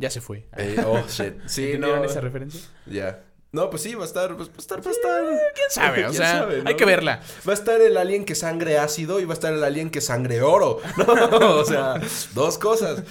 Ya 0.00 0.08
se 0.10 0.20
fue. 0.22 0.46
Eh, 0.56 0.82
oh, 0.86 1.02
shit. 1.08 1.34
Sí, 1.46 1.66
¿Entendieron 1.66 2.00
no. 2.02 2.08
esa 2.08 2.20
referencia? 2.20 2.60
Ya. 2.86 3.22
No, 3.52 3.68
pues 3.68 3.82
sí, 3.82 3.94
va 3.94 4.04
a 4.04 4.06
estar, 4.06 4.36
pues 4.36 4.48
va 4.48 4.54
a 4.56 4.58
estar, 4.60 4.78
va 4.86 4.88
a 4.90 4.92
estar. 4.92 5.22
¿Quién 5.54 5.70
sabe? 5.70 6.00
O 6.06 6.10
¿Quién 6.10 6.14
sea, 6.14 6.38
sabe, 6.38 6.62
no? 6.62 6.68
hay 6.68 6.76
que 6.76 6.84
verla. 6.84 7.20
Va 7.46 7.52
a 7.52 7.54
estar 7.54 7.80
el 7.80 7.96
alien 7.96 8.24
que 8.24 8.34
sangre 8.34 8.78
ácido 8.78 9.20
y 9.20 9.24
va 9.24 9.32
a 9.32 9.34
estar 9.34 9.52
el 9.52 9.62
alien 9.62 9.90
que 9.90 10.00
sangre 10.00 10.40
oro. 10.40 10.80
No, 10.96 11.58
o 11.58 11.64
sea, 11.64 12.00
dos 12.32 12.56
cosas. 12.58 13.02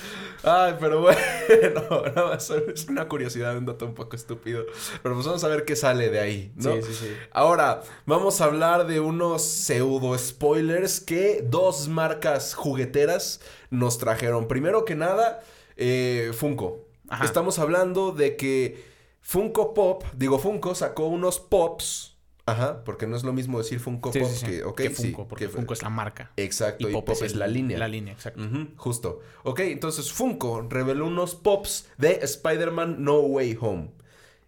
Ay, 0.41 0.77
pero 0.79 1.01
bueno, 1.01 1.84
más 2.15 2.50
es 2.50 2.88
una 2.88 3.10
curiosidad, 3.10 3.58
un 3.58 3.65
dato 3.65 3.86
un 3.86 3.93
poco 3.93 4.15
estúpido. 4.15 4.65
Pero 5.03 5.13
pues 5.13 5.27
vamos 5.27 5.43
a 5.43 5.50
ver 5.50 5.65
qué 5.65 5.75
sale 5.75 6.10
de 6.10 6.19
ahí, 6.22 6.53
¿no? 6.55 6.75
Sí, 6.77 6.81
sí, 6.84 6.93
sí. 6.93 7.13
Ahora, 7.31 7.81
vamos 8.05 8.39
a 8.39 8.46
hablar 8.46 8.88
de 8.88 9.01
unos 9.01 9.43
pseudo 9.43 10.17
spoilers 10.17 11.01
que 11.01 11.43
dos 11.46 11.89
marcas 11.89 12.53
jugueteras 12.55 13.41
nos 13.69 13.98
trajeron. 13.98 14.48
Primero 14.48 14.86
que 14.86 14.96
nada, 14.96 15.41
eh, 15.79 16.31
Funko. 16.33 16.86
Ajá. 17.07 17.25
Estamos 17.25 17.57
hablando 17.57 18.12
de 18.12 18.36
que 18.36 18.83
Funko 19.21 19.74
Pop, 19.74 20.03
digo 20.15 20.38
Funko, 20.38 20.75
sacó 20.75 21.07
unos 21.07 21.39
pops. 21.39 22.17
Ajá, 22.45 22.83
porque 22.83 23.05
no 23.05 23.15
es 23.15 23.24
lo 23.24 23.31
mismo 23.31 23.59
decir 23.59 23.79
Funko 23.79 24.12
Sí, 24.12 24.19
Pop 24.19 24.29
sí, 24.29 24.45
sí. 24.45 24.62
que, 24.75 24.89
Funko, 24.89 25.27
porque 25.27 25.45
que- 25.45 25.51
Funko 25.51 25.74
es 25.74 25.81
la 25.83 25.89
marca. 25.89 26.31
Exacto, 26.36 26.89
y, 26.89 26.93
Pop, 26.93 27.07
es, 27.09 27.36
la 27.36 27.48
línea. 27.48 27.77
La 27.77 27.88
línea, 27.88 28.13
exacto. 28.13 28.41
Justo. 28.75 29.19
Ok, 29.43 29.59
entonces 29.62 30.12
Funko 30.12 30.65
reveló 30.69 31.05
unos 31.07 31.36
pops 31.36 31.88
de 31.98 32.19
Spider-Man 32.24 33.03
No 33.03 33.19
Way 33.19 33.57
Home. 33.62 33.91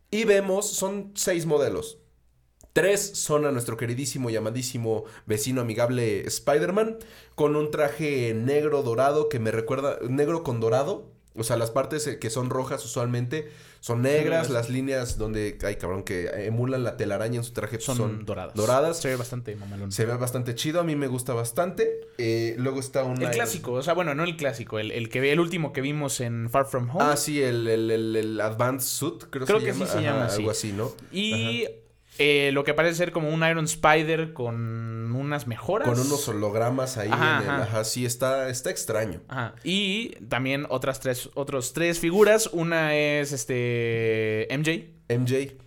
Y 0.09 0.25
vemos, 0.25 0.67
son 0.67 1.11
seis 1.15 1.45
modelos. 1.45 2.00
Tres 2.73 3.01
son 3.17 3.45
a 3.45 3.51
nuestro 3.51 3.75
queridísimo 3.77 4.29
y 4.29 4.35
amadísimo 4.35 5.03
vecino 5.25 5.61
amigable 5.61 6.21
Spider-Man 6.25 6.97
con 7.35 7.55
un 7.55 7.69
traje 7.69 8.33
negro 8.33 8.81
dorado 8.81 9.27
que 9.29 9.39
me 9.39 9.51
recuerda, 9.51 10.00
negro 10.09 10.41
con 10.43 10.59
dorado. 10.59 11.11
O 11.35 11.43
sea, 11.43 11.55
las 11.57 11.71
partes 11.71 12.05
eh, 12.07 12.19
que 12.19 12.29
son 12.29 12.50
rojas 12.50 12.83
usualmente 12.83 13.50
son 13.79 14.01
negras, 14.03 14.50
las 14.50 14.69
líneas 14.69 15.17
donde, 15.17 15.57
ay 15.63 15.77
cabrón, 15.77 16.03
que 16.03 16.27
emulan 16.45 16.83
la 16.83 16.97
telaraña 16.97 17.38
en 17.38 17.43
su 17.43 17.51
traje 17.53 17.77
pues, 17.77 17.85
Son, 17.85 17.97
son, 17.97 18.25
doradas. 18.25 18.53
doradas. 18.53 19.00
Se 19.00 19.07
ve 19.07 19.15
bastante 19.15 19.55
mamalón. 19.55 19.91
Se 19.91 20.05
ve 20.05 20.13
bastante 20.17 20.53
chido, 20.53 20.81
a 20.81 20.83
mí 20.83 20.95
me 20.95 21.07
gusta 21.07 21.33
bastante. 21.33 22.01
Eh, 22.17 22.55
luego 22.59 22.79
está 22.79 23.03
una... 23.03 23.25
El 23.25 23.31
clásico, 23.31 23.71
o 23.73 23.81
sea, 23.81 23.93
bueno, 23.93 24.13
no 24.13 24.23
el 24.23 24.38
clásico, 24.38 24.77
el, 24.77 24.91
el 24.91 25.09
que 25.09 25.31
el 25.31 25.39
último 25.39 25.73
que 25.73 25.81
vimos 25.81 26.19
en 26.21 26.50
Far 26.50 26.65
From 26.65 26.89
Home. 26.91 27.00
Ah, 27.03 27.17
sí, 27.17 27.41
el, 27.41 27.67
el, 27.67 27.89
el, 28.15 28.41
Advanced 28.41 28.88
Suit, 28.88 29.23
creo, 29.29 29.45
Creo 29.47 29.59
se 29.59 29.65
que 29.65 29.71
llama. 29.71 29.85
sí 29.85 29.91
se 29.91 29.97
Ajá, 29.97 30.01
llama 30.07 30.25
así. 30.25 30.38
Algo 30.39 30.51
así, 30.51 30.71
¿no? 30.73 30.91
Y 31.11 31.65
eh, 32.21 32.51
lo 32.51 32.63
que 32.63 32.73
parece 32.75 32.95
ser 32.95 33.11
como 33.11 33.29
un 33.29 33.43
Iron 33.43 33.65
Spider 33.65 34.33
con 34.33 35.15
unas 35.15 35.47
mejoras. 35.47 35.87
Con 35.89 35.99
unos 35.99 36.27
hologramas 36.27 36.97
ahí 36.97 37.09
Ajá, 37.11 37.37
en 37.37 37.43
el... 37.43 37.49
ajá. 37.49 37.63
Ajá, 37.63 37.83
sí, 37.83 38.05
está, 38.05 38.49
está 38.49 38.69
extraño. 38.69 39.21
Ajá. 39.27 39.55
Y 39.63 40.09
también 40.29 40.67
otras 40.69 40.99
tres, 40.99 41.29
otros 41.33 41.73
tres 41.73 41.99
figuras. 41.99 42.47
Una 42.53 42.95
es 42.95 43.31
este 43.31 44.47
MJ. 44.51 45.17
MJ. 45.17 45.57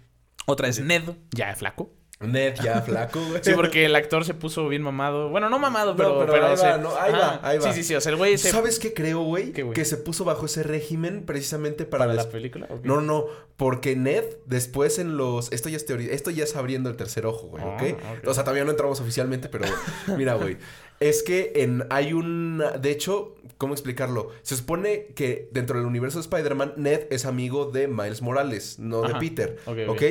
Otra 0.47 0.69
es 0.69 0.79
Ned, 0.81 1.03
ya 1.33 1.55
flaco. 1.57 1.91
Ned 2.21 2.55
ya 2.63 2.81
flaco, 2.81 3.21
güey. 3.29 3.41
Sí, 3.43 3.53
porque 3.55 3.85
el 3.87 3.97
actor 3.97 4.25
se 4.25 4.35
puso 4.35 4.69
bien 4.69 4.83
mamado. 4.83 5.29
Bueno, 5.31 5.51
no 5.51 5.59
mamado, 5.59 5.91
No, 5.93 5.97
pero. 5.97 6.27
pero 6.27 6.47
ahí 6.47 6.57
se- 6.57 6.65
va, 6.65 6.79
¿no? 6.79 6.97
Ahí 6.97 7.13
va, 7.13 7.41
ahí 7.43 7.59
va. 7.59 7.65
Sí, 7.73 7.83
sí, 7.83 7.85
sí. 7.89 7.95
O 7.97 8.01
sea, 8.01 8.13
el 8.13 8.17
güey 8.17 8.39
se. 8.39 8.51
¿Sabes 8.51 8.79
qué 8.79 8.95
creo, 8.95 9.23
güey? 9.23 9.53
¿Qué, 9.53 9.63
güey? 9.65 9.75
Que 9.75 9.85
se 9.85 9.97
puso 9.97 10.25
bajo 10.25 10.47
ese 10.47 10.63
régimen 10.63 11.25
precisamente 11.27 11.85
para... 11.85 12.05
para 12.07 12.15
la 12.15 12.29
película. 12.31 12.69
No, 12.85 13.01
no, 13.01 13.27
porque 13.57 13.97
Ned 13.97 14.25
después 14.47 14.99
en 15.01 15.17
los... 15.17 15.51
Esto 15.53 15.69
ya 15.69 15.77
es 15.77 15.85
teoría, 15.87 16.13
esto 16.13 16.31
ya 16.31 16.45
es 16.45 16.55
abriendo 16.57 16.89
el 16.89 16.97
tercer 16.97 17.27
ojo, 17.27 17.49
güey, 17.49 17.63
Ah, 17.65 17.77
¿ok? 17.77 17.83
ok. 18.23 18.29
O 18.29 18.35
sea, 18.35 18.45
todavía 18.45 18.65
no 18.65 18.71
entramos 18.71 19.01
oficialmente, 19.01 19.49
pero 19.49 19.65
mira, 20.17 20.35
güey. 20.35 20.57
Es 21.01 21.23
que 21.25 21.53
en, 21.57 21.85
hay 21.91 22.13
un... 22.13 22.63
De 22.81 22.91
hecho, 22.93 23.35
¿cómo 23.59 23.75
explicarlo? 23.75 24.31
Se 24.43 24.57
supone 24.57 25.07
que 25.17 25.49
dentro 25.53 25.77
del 25.79 25.87
universo 25.87 26.19
de 26.19 26.23
Spider-Man, 26.23 26.75
Ned 26.77 27.09
es 27.11 27.27
amigo 27.27 27.67
de 27.67 27.89
Miles 27.89 28.23
Morales, 28.23 28.79
no 28.79 29.03
de. 29.03 29.15
Peter, 29.17 29.59
Ok, 29.67 29.79
¿ok? 29.89 30.03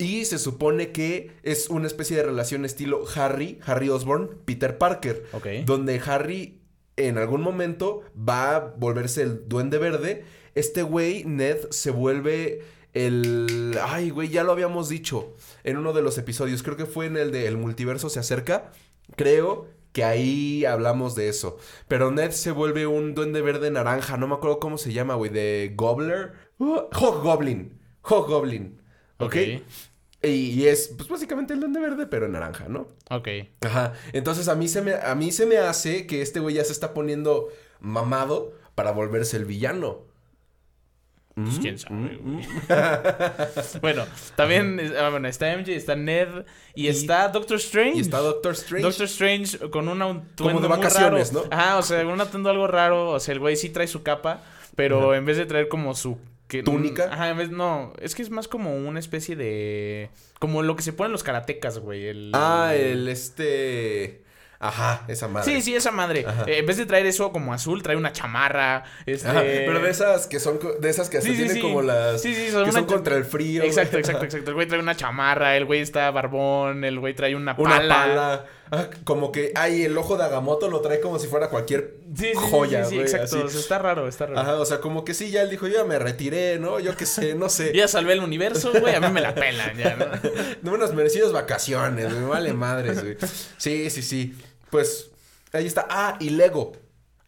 Y 0.00 0.24
se 0.24 0.38
supone 0.38 0.92
que 0.92 1.32
es 1.42 1.68
una 1.68 1.86
especie 1.86 2.16
de 2.16 2.22
relación 2.22 2.64
estilo 2.64 3.04
Harry, 3.14 3.58
Harry 3.66 3.90
Osborn, 3.90 4.30
Peter 4.46 4.78
Parker. 4.78 5.26
Ok. 5.32 5.46
Donde 5.66 6.00
Harry 6.04 6.58
en 6.96 7.18
algún 7.18 7.42
momento 7.42 8.02
va 8.16 8.56
a 8.56 8.60
volverse 8.60 9.22
el 9.22 9.46
duende 9.46 9.76
verde. 9.76 10.24
Este 10.54 10.82
güey, 10.82 11.24
Ned, 11.24 11.68
se 11.70 11.90
vuelve 11.90 12.62
el... 12.94 13.78
Ay, 13.82 14.08
güey, 14.08 14.30
ya 14.30 14.42
lo 14.42 14.52
habíamos 14.52 14.88
dicho 14.88 15.34
en 15.64 15.76
uno 15.76 15.92
de 15.92 16.00
los 16.00 16.16
episodios. 16.16 16.62
Creo 16.62 16.78
que 16.78 16.86
fue 16.86 17.04
en 17.04 17.18
el 17.18 17.30
de 17.30 17.46
El 17.46 17.58
multiverso 17.58 18.08
se 18.08 18.20
acerca. 18.20 18.72
Creo 19.16 19.68
que 19.92 20.04
ahí 20.04 20.64
hablamos 20.64 21.14
de 21.14 21.28
eso. 21.28 21.58
Pero 21.88 22.10
Ned 22.10 22.30
se 22.30 22.52
vuelve 22.52 22.86
un 22.86 23.14
duende 23.14 23.42
verde 23.42 23.70
naranja. 23.70 24.16
No 24.16 24.28
me 24.28 24.34
acuerdo 24.34 24.60
cómo 24.60 24.78
se 24.78 24.94
llama, 24.94 25.14
güey. 25.14 25.30
De 25.30 25.74
Gobbler. 25.76 26.32
Uh, 26.58 26.84
Hobgoblin. 26.90 27.78
Hobgoblin. 28.00 28.80
¿Ok? 29.18 29.26
Ok. 29.26 29.36
Y, 29.36 29.62
y 30.22 30.66
es, 30.66 30.88
pues 30.96 31.08
básicamente 31.08 31.54
el 31.54 31.60
duende 31.60 31.80
verde, 31.80 32.06
pero 32.06 32.26
en 32.26 32.32
naranja, 32.32 32.66
¿no? 32.68 32.88
Ok. 33.08 33.28
Ajá. 33.62 33.94
Entonces 34.12 34.48
a 34.48 34.54
mí 34.54 34.68
se 34.68 34.82
me, 34.82 34.94
a 34.94 35.14
mí 35.14 35.32
se 35.32 35.46
me 35.46 35.56
hace 35.58 36.06
que 36.06 36.20
este 36.20 36.40
güey 36.40 36.56
ya 36.56 36.64
se 36.64 36.72
está 36.72 36.92
poniendo 36.92 37.48
mamado 37.80 38.52
para 38.74 38.92
volverse 38.92 39.36
el 39.36 39.46
villano. 39.46 40.10
Pues 41.34 41.58
Mm, 41.58 41.60
quién 41.62 41.78
sabe, 41.78 41.94
mm, 41.94 42.32
güey. 42.32 42.46
bueno, 43.80 44.04
también 44.36 44.92
ah, 44.98 45.10
bueno, 45.10 45.28
está 45.28 45.56
MJ, 45.56 45.70
está 45.70 45.96
Ned 45.96 46.44
y, 46.74 46.88
está 46.88 47.28
Doctor 47.28 47.56
Strange. 47.58 47.96
Y 47.96 48.00
está 48.00 48.18
Doctor 48.18 48.52
Strange. 48.52 48.82
Doctor 48.82 49.06
Strange 49.06 49.70
con 49.70 49.88
un 49.88 50.02
atuendo 50.02 50.34
Como 50.36 50.60
de 50.60 50.68
muy 50.68 50.76
vacaciones, 50.76 51.32
raro. 51.32 51.46
¿no? 51.50 51.56
Ajá, 51.56 51.78
o 51.78 51.82
sea, 51.82 52.06
un 52.06 52.20
atuendo 52.20 52.50
algo 52.50 52.66
raro. 52.66 53.10
O 53.10 53.20
sea, 53.20 53.32
el 53.32 53.38
güey 53.38 53.56
sí 53.56 53.70
trae 53.70 53.86
su 53.86 54.02
capa, 54.02 54.42
pero 54.76 55.14
en 55.14 55.24
vez 55.24 55.36
de 55.36 55.46
traer 55.46 55.68
como 55.68 55.94
su... 55.94 56.18
que- 56.50 56.62
¿Túnica? 56.62 57.08
Ajá, 57.10 57.30
en 57.30 57.38
vez... 57.38 57.50
No, 57.50 57.94
es 58.00 58.14
que 58.14 58.20
es 58.22 58.28
más 58.30 58.48
como 58.48 58.76
una 58.76 58.98
especie 58.98 59.36
de... 59.36 60.10
Como 60.38 60.62
lo 60.62 60.76
que 60.76 60.82
se 60.82 60.92
ponen 60.92 61.12
los 61.12 61.22
karatecas, 61.22 61.78
güey. 61.78 62.06
El... 62.08 62.32
Ah, 62.34 62.72
el 62.74 63.08
este. 63.08 64.22
Ajá, 64.62 65.04
esa 65.08 65.26
madre. 65.26 65.50
Sí, 65.50 65.62
sí, 65.62 65.74
esa 65.74 65.90
madre. 65.90 66.26
Eh, 66.46 66.58
en 66.58 66.66
vez 66.66 66.76
de 66.76 66.84
traer 66.84 67.06
eso 67.06 67.32
como 67.32 67.54
azul, 67.54 67.82
trae 67.82 67.96
una 67.96 68.12
chamarra. 68.12 68.84
Este... 69.06 69.26
Ajá, 69.26 69.40
pero 69.40 69.80
de 69.80 69.88
esas 69.88 70.26
que 70.26 70.38
son 70.38 70.58
de 70.80 70.90
esas 70.90 71.08
que 71.08 71.16
hasta 71.16 71.28
Sí, 71.30 71.34
sí, 71.34 71.38
tienen 71.44 71.56
sí. 71.56 71.62
como 71.62 71.80
las 71.80 72.20
Sí, 72.20 72.34
sí, 72.34 72.42
que 72.46 72.50
son 72.50 72.66
son, 72.70 72.84
una- 72.84 72.86
contra 72.86 73.16
el 73.16 73.24
frío. 73.24 73.62
Exacto, 73.62 73.92
güey. 73.92 74.00
exacto, 74.00 74.24
exacto. 74.26 74.50
El 74.50 74.54
güey 74.56 74.66
trae 74.68 74.80
una 74.80 74.94
chamarra, 74.94 75.56
el 75.56 75.64
güey 75.64 75.80
está 75.80 76.10
barbón, 76.10 76.84
el 76.84 76.98
güey 77.00 77.14
trae 77.14 77.34
una 77.34 77.54
Una 77.56 77.76
pala. 77.78 78.44
Ah, 78.72 78.88
como 79.04 79.32
que, 79.32 79.52
ay, 79.56 79.82
el 79.82 79.98
ojo 79.98 80.16
de 80.16 80.24
Agamotto 80.24 80.68
lo 80.68 80.80
trae 80.80 81.00
como 81.00 81.18
si 81.18 81.26
fuera 81.26 81.48
cualquier 81.50 81.96
Sí, 82.14 82.26
sí, 82.26 82.30
sí, 82.32 82.38
joya, 82.50 82.84
sí, 82.84 82.90
sí, 82.90 82.94
güey, 82.96 83.06
exacto. 83.06 83.36
así. 83.36 83.46
O 83.46 83.48
sea, 83.48 83.60
está 83.60 83.78
raro, 83.78 84.06
está 84.08 84.26
raro. 84.26 84.38
Ajá, 84.38 84.56
o 84.60 84.64
sea, 84.64 84.80
como 84.80 85.04
que 85.04 85.12
sí, 85.14 85.30
ya 85.30 85.42
él 85.42 85.50
dijo, 85.50 85.66
yo 85.66 85.74
ya 85.74 85.84
me 85.84 85.98
retiré, 85.98 86.58
¿no? 86.58 86.78
Yo 86.80 86.96
qué 86.96 87.06
sé, 87.06 87.34
no 87.34 87.48
sé. 87.48 87.72
Ya 87.74 87.88
salvé 87.88 88.12
el 88.12 88.20
universo, 88.20 88.72
güey, 88.78 88.94
a 88.94 89.00
mí 89.00 89.08
me 89.12 89.20
la 89.20 89.34
pelan 89.34 89.76
ya, 89.76 89.96
¿no? 89.96 90.06
De 90.62 90.70
unas 90.70 90.94
merecidas 90.94 91.32
vacaciones, 91.32 92.12
me 92.12 92.26
vale 92.26 92.52
madres, 92.52 93.02
güey. 93.02 93.16
Sí, 93.56 93.90
sí, 93.90 94.02
sí. 94.02 94.34
Pues, 94.70 95.10
ahí 95.52 95.66
está. 95.66 95.86
Ah, 95.90 96.16
y 96.20 96.30
Lego. 96.30 96.72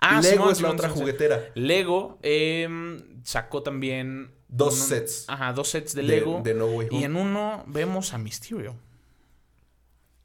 Ah, 0.00 0.20
Lego 0.20 0.50
es 0.50 0.61
la 0.61 0.70
otra 0.70 0.88
juguetera. 0.88 1.40
Lego 1.54 2.18
em, 2.22 3.02
sacó 3.25 3.62
también... 3.62 4.30
Dos 4.49 4.75
sets. 4.76 5.25
Ajá, 5.28 5.52
dos 5.54 5.70
sets 5.70 5.94
de 5.94 6.02
De- 6.02 6.08
Lego. 6.08 6.40
de 6.44 6.52
No 6.54 6.66
Way 6.66 6.88
Y 6.90 6.96
Home. 6.96 7.04
en 7.06 7.16
uno 7.16 7.64
vemos 7.66 8.12
a 8.12 8.18
Mysterio. 8.18 8.75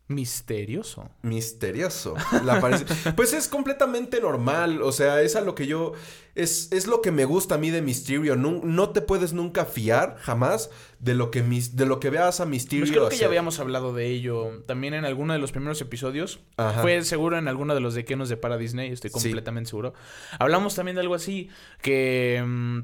Misterioso. 0.10 1.10
Misterioso. 1.22 2.16
La 2.46 2.62
pues 3.16 3.34
es 3.34 3.48
completamente 3.50 4.22
normal. 4.22 4.82
O 4.82 4.92
sea, 4.94 5.22
es 5.22 5.36
a 5.36 5.42
lo 5.42 5.54
que 5.54 5.68
yo. 5.68 5.92
Es, 6.34 6.72
es 6.72 6.88
lo 6.88 7.02
que 7.02 7.12
me 7.12 7.26
gusta 7.26 7.56
a 7.56 7.58
mí 7.58 7.72
de 7.72 7.82
Mysterio. 7.82 8.36
No, 8.38 8.62
no 8.64 8.92
te 8.92 9.02
puedes 9.02 9.34
nunca 9.34 9.66
fiar, 9.66 10.16
jamás, 10.20 10.70
de 11.00 11.14
lo 11.14 11.30
que, 11.32 11.44
mis- 11.44 11.76
de 11.76 11.86
lo 11.86 12.00
que 12.00 12.10
veas 12.10 12.40
a 12.40 12.46
Mysterio. 12.46 12.86
Pues 12.86 12.92
creo 12.92 13.10
que 13.10 13.18
ya 13.18 13.26
habíamos 13.26 13.60
hablado 13.60 13.94
de 13.94 14.08
ello 14.08 14.64
también 14.66 14.94
en 14.94 15.04
alguno 15.04 15.34
de 15.34 15.40
los 15.40 15.52
primeros 15.52 15.82
episodios. 15.82 16.40
Ajá. 16.56 16.82
Fue 16.82 17.02
seguro 17.04 17.38
en 17.38 17.48
alguno 17.48 17.74
de 17.76 17.82
los 17.82 17.94
de 17.94 18.06
que 18.06 18.16
nos 18.16 18.30
depara 18.30 18.58
Disney, 18.58 18.92
estoy 18.92 19.10
Sí. 19.10 19.14
completamente 19.14 19.70
seguro. 19.70 19.94
Hablamos 20.40 20.74
también 20.76 20.96
de 20.96 21.02
algo 21.02 21.16
así, 21.16 21.50
que... 21.82 22.42
mm, 22.46 22.80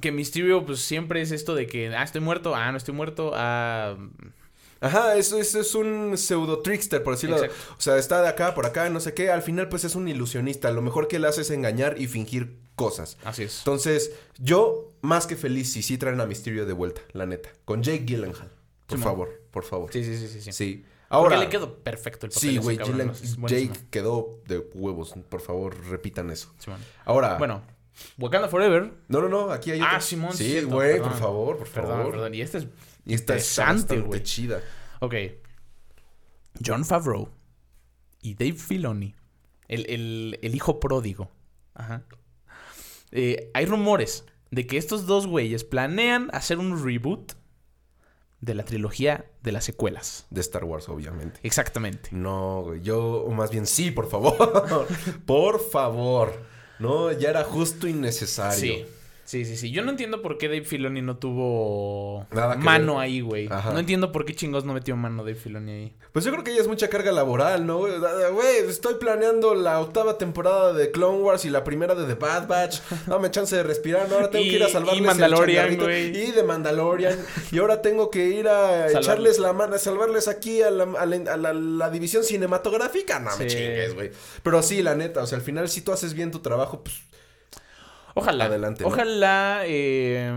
que 0.00 0.12
Mysterio, 0.12 0.64
pues 0.64 0.78
siempre 0.80 1.20
es 1.22 1.32
esto 1.32 1.56
de 1.56 1.66
que, 1.66 1.88
ah, 1.96 2.04
estoy 2.04 2.20
muerto, 2.20 2.54
ah, 2.54 2.70
no 2.70 2.76
estoy 2.76 2.94
muerto, 2.94 3.32
ah. 3.34 3.96
Ajá, 4.80 5.16
eso, 5.16 5.38
eso 5.38 5.60
es 5.60 5.74
un 5.74 6.16
pseudo 6.16 6.60
trickster, 6.60 7.02
por 7.02 7.14
decirlo. 7.14 7.36
Exacto. 7.36 7.74
O 7.76 7.80
sea, 7.80 7.98
está 7.98 8.22
de 8.22 8.28
acá, 8.28 8.54
por 8.54 8.64
acá, 8.66 8.88
no 8.88 9.00
sé 9.00 9.12
qué. 9.12 9.30
Al 9.30 9.42
final, 9.42 9.68
pues 9.68 9.84
es 9.84 9.94
un 9.94 10.08
ilusionista. 10.08 10.70
Lo 10.70 10.80
mejor 10.82 11.06
que 11.06 11.16
él 11.16 11.24
hace 11.26 11.42
es 11.42 11.50
engañar 11.50 12.00
y 12.00 12.06
fingir 12.06 12.56
cosas. 12.76 13.18
Así 13.24 13.42
es. 13.42 13.58
Entonces, 13.58 14.12
yo 14.38 14.88
más 15.02 15.26
que 15.26 15.36
feliz 15.36 15.70
si 15.72 15.82
sí 15.82 15.98
traen 15.98 16.20
a 16.20 16.26
Mysterio 16.26 16.64
de 16.64 16.72
vuelta, 16.72 17.02
la 17.12 17.26
neta. 17.26 17.50
Con 17.66 17.82
Jake 17.82 18.04
Gyllenhaal. 18.06 18.50
Por 18.86 18.98
favor, 18.98 19.40
por 19.50 19.64
favor. 19.64 19.92
Sí, 19.92 20.02
sí, 20.02 20.16
sí, 20.16 20.28
sí. 20.28 20.40
sí. 20.40 20.52
Sí. 20.52 20.84
Ahora. 21.10 21.34
Ahora. 21.36 21.44
le 21.44 21.50
quedó 21.50 21.74
perfecto 21.74 22.26
el 22.26 22.32
papel. 22.32 22.50
Sí, 22.50 22.56
güey. 22.58 22.78
Es. 23.12 23.36
Jake 23.36 23.72
quedó 23.90 24.40
de 24.46 24.58
huevos. 24.74 25.12
Por 25.28 25.40
favor, 25.40 25.76
repitan 25.90 26.30
eso. 26.30 26.54
Ahora. 27.04 27.36
Bueno, 27.36 27.62
Wakanda 28.18 28.48
Forever. 28.48 28.92
No, 29.08 29.20
no, 29.20 29.28
no, 29.28 29.50
aquí 29.50 29.72
hay 29.72 29.80
Ah, 29.80 29.88
otro. 29.88 30.00
Simón, 30.00 30.32
Sí, 30.34 30.60
güey, 30.62 30.92
perdón. 30.92 31.08
por 31.10 31.18
favor, 31.18 31.56
por 31.58 31.68
Perdón, 31.68 31.96
favor. 31.98 32.10
perdón. 32.12 32.34
Y 32.34 32.40
este 32.40 32.58
es. 32.58 32.66
Y 33.04 33.14
está 33.14 33.34
Interesante, 33.34 34.00
güey. 34.00 34.22
chida. 34.22 34.60
Ok. 35.00 35.14
John 36.64 36.84
Favreau 36.84 37.28
y 38.22 38.34
Dave 38.34 38.54
Filoni. 38.54 39.14
El, 39.68 39.86
el- 39.88 40.38
el 40.42 40.54
hijo 40.54 40.80
pródigo. 40.80 41.30
Ajá. 41.74 42.02
Eh, 43.12 43.50
hay 43.54 43.66
rumores 43.66 44.24
de 44.50 44.66
que 44.66 44.76
estos 44.76 45.06
dos 45.06 45.26
güeyes 45.26 45.64
planean 45.64 46.28
hacer 46.32 46.58
un 46.58 46.84
reboot 46.84 47.32
de 48.40 48.54
la 48.54 48.64
trilogía 48.64 49.30
de 49.42 49.52
las 49.52 49.64
secuelas. 49.64 50.26
De 50.30 50.40
Star 50.40 50.64
Wars, 50.64 50.88
obviamente. 50.88 51.38
Exactamente. 51.42 52.10
No, 52.12 52.62
güey, 52.62 52.80
yo, 52.82 53.22
o 53.22 53.30
más 53.32 53.50
bien 53.50 53.66
sí, 53.66 53.90
por 53.90 54.08
favor. 54.10 54.86
por 55.26 55.60
favor. 55.60 56.42
No, 56.78 57.12
ya 57.12 57.30
era 57.30 57.44
justo 57.44 57.86
y 57.86 57.92
necesario. 57.92 58.58
Sí. 58.74 58.86
Sí, 59.30 59.44
sí, 59.44 59.56
sí. 59.56 59.70
Yo 59.70 59.84
no 59.84 59.90
entiendo 59.92 60.22
por 60.22 60.38
qué 60.38 60.48
Dave 60.48 60.64
Filoni 60.64 61.02
no 61.02 61.16
tuvo 61.18 62.26
Nada 62.32 62.56
mano 62.56 62.94
ver. 62.94 63.02
ahí, 63.04 63.20
güey. 63.20 63.46
Ajá. 63.48 63.72
No 63.72 63.78
entiendo 63.78 64.10
por 64.10 64.24
qué 64.24 64.34
chingos 64.34 64.64
no 64.64 64.74
metió 64.74 64.96
mano 64.96 65.22
Dave 65.22 65.36
Filoni 65.36 65.70
ahí. 65.70 65.96
Pues 66.12 66.24
yo 66.24 66.32
creo 66.32 66.42
que 66.42 66.52
ya 66.52 66.60
es 66.60 66.66
mucha 66.66 66.88
carga 66.90 67.12
laboral, 67.12 67.64
¿no? 67.64 67.78
Güey, 67.78 68.56
estoy 68.68 68.94
planeando 68.94 69.54
la 69.54 69.78
octava 69.78 70.18
temporada 70.18 70.72
de 70.72 70.90
Clone 70.90 71.18
Wars 71.20 71.44
y 71.44 71.50
la 71.50 71.62
primera 71.62 71.94
de 71.94 72.06
The 72.12 72.14
Bad 72.18 72.48
Batch. 72.48 72.80
Dame 73.06 73.30
chance 73.30 73.54
de 73.54 73.62
respirar, 73.62 74.08
¿no? 74.08 74.16
Ahora 74.16 74.30
tengo 74.30 74.44
Y- 74.46 74.50
que 74.50 74.56
ir 74.56 74.64
a 74.64 74.68
y 74.68 74.72
salvarles 74.72 75.00
el 75.00 75.06
Mandalorian, 75.06 75.76
güey. 75.76 76.06
Y 76.08 76.32
de 76.32 76.42
Mandalorian. 76.42 77.16
y 77.52 77.58
ahora 77.60 77.82
tengo 77.82 78.10
que 78.10 78.26
ir 78.30 78.48
a 78.48 78.88
Salvar- 78.88 79.00
echarles 79.00 79.38
la 79.38 79.52
mano, 79.52 79.76
a 79.76 79.78
salvarles 79.78 80.26
aquí 80.26 80.60
a 80.62 80.72
la, 80.72 80.82
a 80.98 81.06
la- 81.06 81.32
a 81.32 81.36
la- 81.36 81.52
la 81.52 81.90
división 81.90 82.24
cinematográfica. 82.24 83.20
No 83.20 83.36
me 83.36 83.46
chingues, 83.46 83.94
güey. 83.94 84.10
Pero 84.42 84.60
sí, 84.64 84.82
la 84.82 84.96
neta, 84.96 85.22
o 85.22 85.26
sea, 85.28 85.38
al 85.38 85.44
final 85.44 85.68
si 85.68 85.82
tú 85.82 85.92
haces 85.92 86.14
bien 86.14 86.32
tu 86.32 86.40
trabajo, 86.40 86.82
pues... 86.82 86.96
Ojalá. 88.14 88.44
Adelante. 88.46 88.84
Ojalá. 88.84 89.62
eh, 89.64 90.30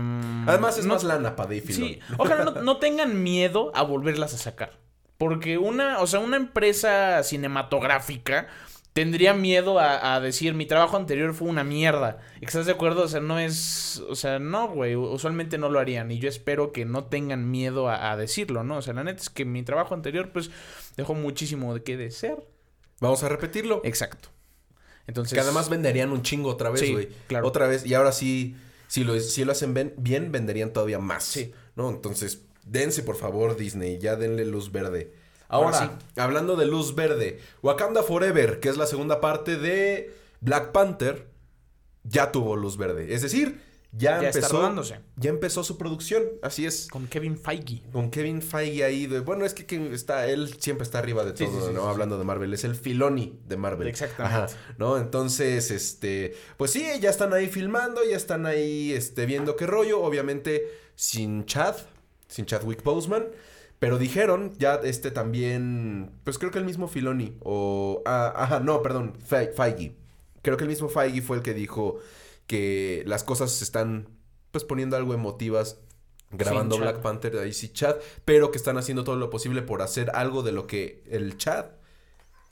Además 0.46 0.78
es 0.78 0.86
no- 0.86 0.94
más 0.94 1.04
lana 1.04 1.36
para. 1.36 1.50
Sí, 1.54 1.98
ojalá 2.18 2.44
no, 2.44 2.50
no 2.62 2.76
tengan 2.78 3.22
miedo 3.22 3.70
a 3.74 3.82
volverlas 3.82 4.34
a 4.34 4.38
sacar. 4.38 4.72
Porque 5.18 5.58
una, 5.58 6.00
o 6.00 6.06
sea, 6.06 6.20
una 6.20 6.36
empresa 6.36 7.22
cinematográfica 7.22 8.48
tendría 8.92 9.32
miedo 9.34 9.78
a, 9.80 10.14
a 10.14 10.20
decir 10.20 10.54
mi 10.54 10.66
trabajo 10.66 10.96
anterior 10.96 11.34
fue 11.34 11.48
una 11.48 11.64
mierda. 11.64 12.18
¿Estás 12.40 12.66
de 12.66 12.72
acuerdo? 12.72 13.02
O 13.04 13.08
sea, 13.08 13.20
no 13.20 13.38
es. 13.38 14.02
O 14.08 14.14
sea, 14.14 14.38
no, 14.38 14.68
güey. 14.68 14.96
Usualmente 14.96 15.58
no 15.58 15.68
lo 15.68 15.78
harían. 15.80 16.10
Y 16.10 16.18
yo 16.18 16.28
espero 16.28 16.72
que 16.72 16.84
no 16.84 17.04
tengan 17.04 17.50
miedo 17.50 17.88
a, 17.88 18.12
a 18.12 18.16
decirlo, 18.16 18.64
¿no? 18.64 18.76
O 18.78 18.82
sea, 18.82 18.94
la 18.94 19.04
neta 19.04 19.20
es 19.22 19.30
que 19.30 19.44
mi 19.44 19.62
trabajo 19.62 19.94
anterior, 19.94 20.30
pues, 20.32 20.50
dejó 20.96 21.14
muchísimo 21.14 21.74
de 21.74 21.82
qué 21.82 21.96
desear. 21.96 22.38
Vamos 23.00 23.22
a 23.24 23.28
repetirlo. 23.28 23.80
Exacto. 23.84 24.28
Entonces. 25.06 25.34
Que 25.34 25.40
además 25.40 25.68
venderían 25.68 26.10
un 26.12 26.22
chingo 26.22 26.48
otra 26.50 26.70
vez, 26.70 26.80
Sí, 26.80 26.92
güey. 26.92 27.08
claro. 27.26 27.46
Otra 27.46 27.66
vez. 27.66 27.84
Y 27.86 27.94
ahora 27.94 28.12
sí, 28.12 28.56
si 28.88 29.04
lo, 29.04 29.18
si 29.20 29.44
lo 29.44 29.52
hacen 29.52 29.74
ben- 29.74 29.94
bien, 29.96 30.32
venderían 30.32 30.72
todavía 30.72 30.98
más. 30.98 31.24
Sí. 31.24 31.52
¿No? 31.76 31.90
Entonces, 31.90 32.42
dense 32.64 33.02
por 33.02 33.16
favor, 33.16 33.56
Disney. 33.56 33.98
Ya 33.98 34.16
denle 34.16 34.44
luz 34.44 34.72
verde. 34.72 35.12
Ahora 35.48 35.78
Ahora, 35.78 35.98
hablando 36.16 36.56
de 36.56 36.66
luz 36.66 36.94
verde, 36.94 37.38
Wakanda 37.62 38.02
Forever, 38.02 38.60
que 38.60 38.68
es 38.70 38.76
la 38.76 38.86
segunda 38.86 39.20
parte 39.20 39.56
de 39.56 40.12
Black 40.40 40.72
Panther, 40.72 41.28
ya 42.02 42.32
tuvo 42.32 42.56
luz 42.56 42.76
verde. 42.76 43.14
Es 43.14 43.22
decir, 43.22 43.60
ya, 43.96 44.22
empezó. 44.22 44.74
Ya 45.16 45.30
empezó 45.30 45.62
su 45.64 45.78
producción. 45.78 46.22
Así 46.42 46.66
es. 46.66 46.88
Con 46.88 47.06
Kevin 47.06 47.36
Feige. 47.38 47.82
Con 47.92 48.10
Kevin 48.10 48.42
Feige 48.42 48.84
ahí. 48.84 49.06
de- 49.06 49.20
bueno, 49.20 49.44
es 49.44 49.54
que 49.54 49.66
quien 49.66 49.92
está, 49.94 50.26
él 50.26 50.54
siempre 50.58 50.82
está 50.84 50.98
arriba 50.98 51.24
de 51.24 51.32
todo, 51.32 51.46
sí, 51.48 51.54
sí, 51.68 51.72
¿no? 51.74 51.82
sí. 51.82 51.88
Hablando 51.88 52.18
de 52.18 52.24
Marvel. 52.24 52.52
Es 52.54 52.64
el 52.64 52.74
Filoni 52.74 53.38
de 53.46 53.56
Marvel. 53.56 53.88
Exactamente. 53.88 54.36
Ajá, 54.54 54.74
¿no? 54.78 54.98
Entonces, 54.98 55.70
este. 55.70 56.34
Pues 56.56 56.70
sí, 56.72 56.84
ya 57.00 57.10
están 57.10 57.32
ahí 57.32 57.46
filmando, 57.48 58.02
ya 58.04 58.16
están 58.16 58.46
ahí 58.46 58.92
este, 58.92 59.26
viendo 59.26 59.56
qué 59.56 59.66
rollo. 59.66 60.00
Obviamente, 60.02 60.66
sin 60.94 61.44
Chad, 61.46 61.76
sin 62.28 62.46
Chadwick 62.46 62.82
Boseman. 62.82 63.26
Pero 63.78 63.98
dijeron, 63.98 64.54
ya 64.58 64.76
este 64.82 65.10
también. 65.10 66.10
Pues 66.24 66.38
creo 66.38 66.50
que 66.50 66.58
el 66.58 66.64
mismo 66.64 66.88
Filoni. 66.88 67.36
O. 67.40 68.02
ah, 68.06 68.32
ajá, 68.36 68.60
no, 68.60 68.82
perdón. 68.82 69.14
Fe- 69.24 69.52
Feige. 69.52 69.94
Creo 70.42 70.56
que 70.56 70.64
el 70.64 70.68
mismo 70.70 70.88
Feige 70.88 71.22
fue 71.22 71.36
el 71.38 71.42
que 71.42 71.54
dijo 71.54 71.98
que 72.46 73.02
las 73.06 73.24
cosas 73.24 73.50
se 73.52 73.64
están 73.64 74.08
pues 74.50 74.64
poniendo 74.64 74.96
algo 74.96 75.14
emotivas 75.14 75.78
grabando. 76.30 76.78
Black 76.78 77.00
Panther 77.00 77.36
ahí 77.38 77.52
sí 77.52 77.68
Chad, 77.72 77.96
pero 78.24 78.50
que 78.50 78.58
están 78.58 78.76
haciendo 78.78 79.04
todo 79.04 79.16
lo 79.16 79.30
posible 79.30 79.62
por 79.62 79.82
hacer 79.82 80.10
algo 80.14 80.42
de 80.42 80.52
lo 80.52 80.66
que 80.66 81.02
el 81.08 81.36
Chad, 81.38 81.66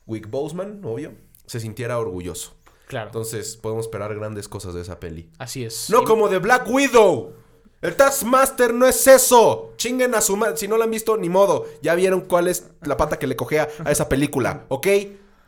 Wick 0.07 0.29
Boseman, 0.31 0.81
obvio, 0.85 1.15
se 1.47 1.61
sintiera 1.61 1.99
orgulloso. 1.99 2.55
Claro. 2.89 3.07
Entonces 3.09 3.57
podemos 3.57 3.87
esperar 3.87 4.15
grandes 4.15 4.49
cosas 4.49 4.75
de 4.75 4.83
esa 4.83 5.01
peli. 5.01 5.31
Así 5.39 5.65
es. 5.65 5.89
No 5.91 6.03
Y- 6.03 6.05
como 6.05 6.29
de 6.29 6.39
Black 6.39 6.69
Widow. 6.69 7.35
El 7.81 7.97
Taskmaster 7.97 8.73
no 8.73 8.87
es 8.87 9.07
eso. 9.09 9.73
Chinguen 9.77 10.15
a 10.15 10.21
su 10.21 10.37
madre. 10.37 10.57
Si 10.57 10.69
no 10.69 10.77
lo 10.77 10.85
han 10.85 10.91
visto, 10.91 11.17
ni 11.17 11.29
modo. 11.29 11.67
Ya 11.83 11.95
vieron 11.97 12.21
cuál 12.21 12.47
es 12.47 12.69
la 12.83 12.97
pata 12.97 13.19
que 13.19 13.27
le 13.27 13.35
cogea 13.35 13.69
a 13.85 13.91
esa 13.91 14.09
película, 14.09 14.67
¿ok? 14.69 14.87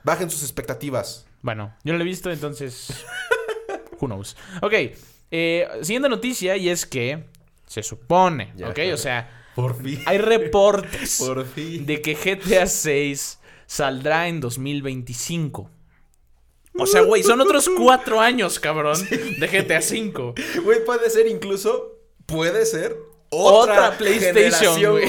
Bajen 0.02 0.30
sus 0.30 0.42
expectativas. 0.42 1.26
Bueno, 1.42 1.76
yo 1.84 1.92
no 1.92 1.98
lo 1.98 2.04
he 2.04 2.06
visto, 2.08 2.30
entonces. 2.32 2.88
Who 4.04 4.08
knows? 4.08 4.36
Ok. 4.62 4.72
eh, 5.30 5.68
siguiente 5.82 6.08
noticia, 6.08 6.56
y 6.56 6.68
es 6.68 6.86
que 6.86 7.24
se 7.66 7.82
supone, 7.82 8.52
Ya, 8.56 8.68
¿ok? 8.68 8.74
claro. 8.74 8.94
O 8.94 8.98
sea, 8.98 9.44
Por 9.54 9.82
fin. 9.82 10.00
hay 10.06 10.18
reportes 10.18 11.18
Por 11.26 11.44
fin. 11.46 11.86
de 11.86 12.00
que 12.02 12.14
GTA 12.14 12.66
6 12.66 13.38
saldrá 13.66 14.28
en 14.28 14.40
2025. 14.40 15.70
O 16.76 16.86
sea, 16.86 17.02
güey, 17.02 17.22
son 17.22 17.40
otros 17.40 17.68
cuatro 17.78 18.20
años, 18.20 18.58
cabrón, 18.60 18.98
de 19.08 19.46
GTA 19.46 19.80
5. 19.80 20.34
Güey, 20.64 20.84
puede 20.84 21.08
ser 21.08 21.26
incluso. 21.28 21.98
Puede 22.26 22.66
ser. 22.66 22.96
Otra 23.36 23.96
PlayStation, 23.98 24.80
güey. 24.92 25.08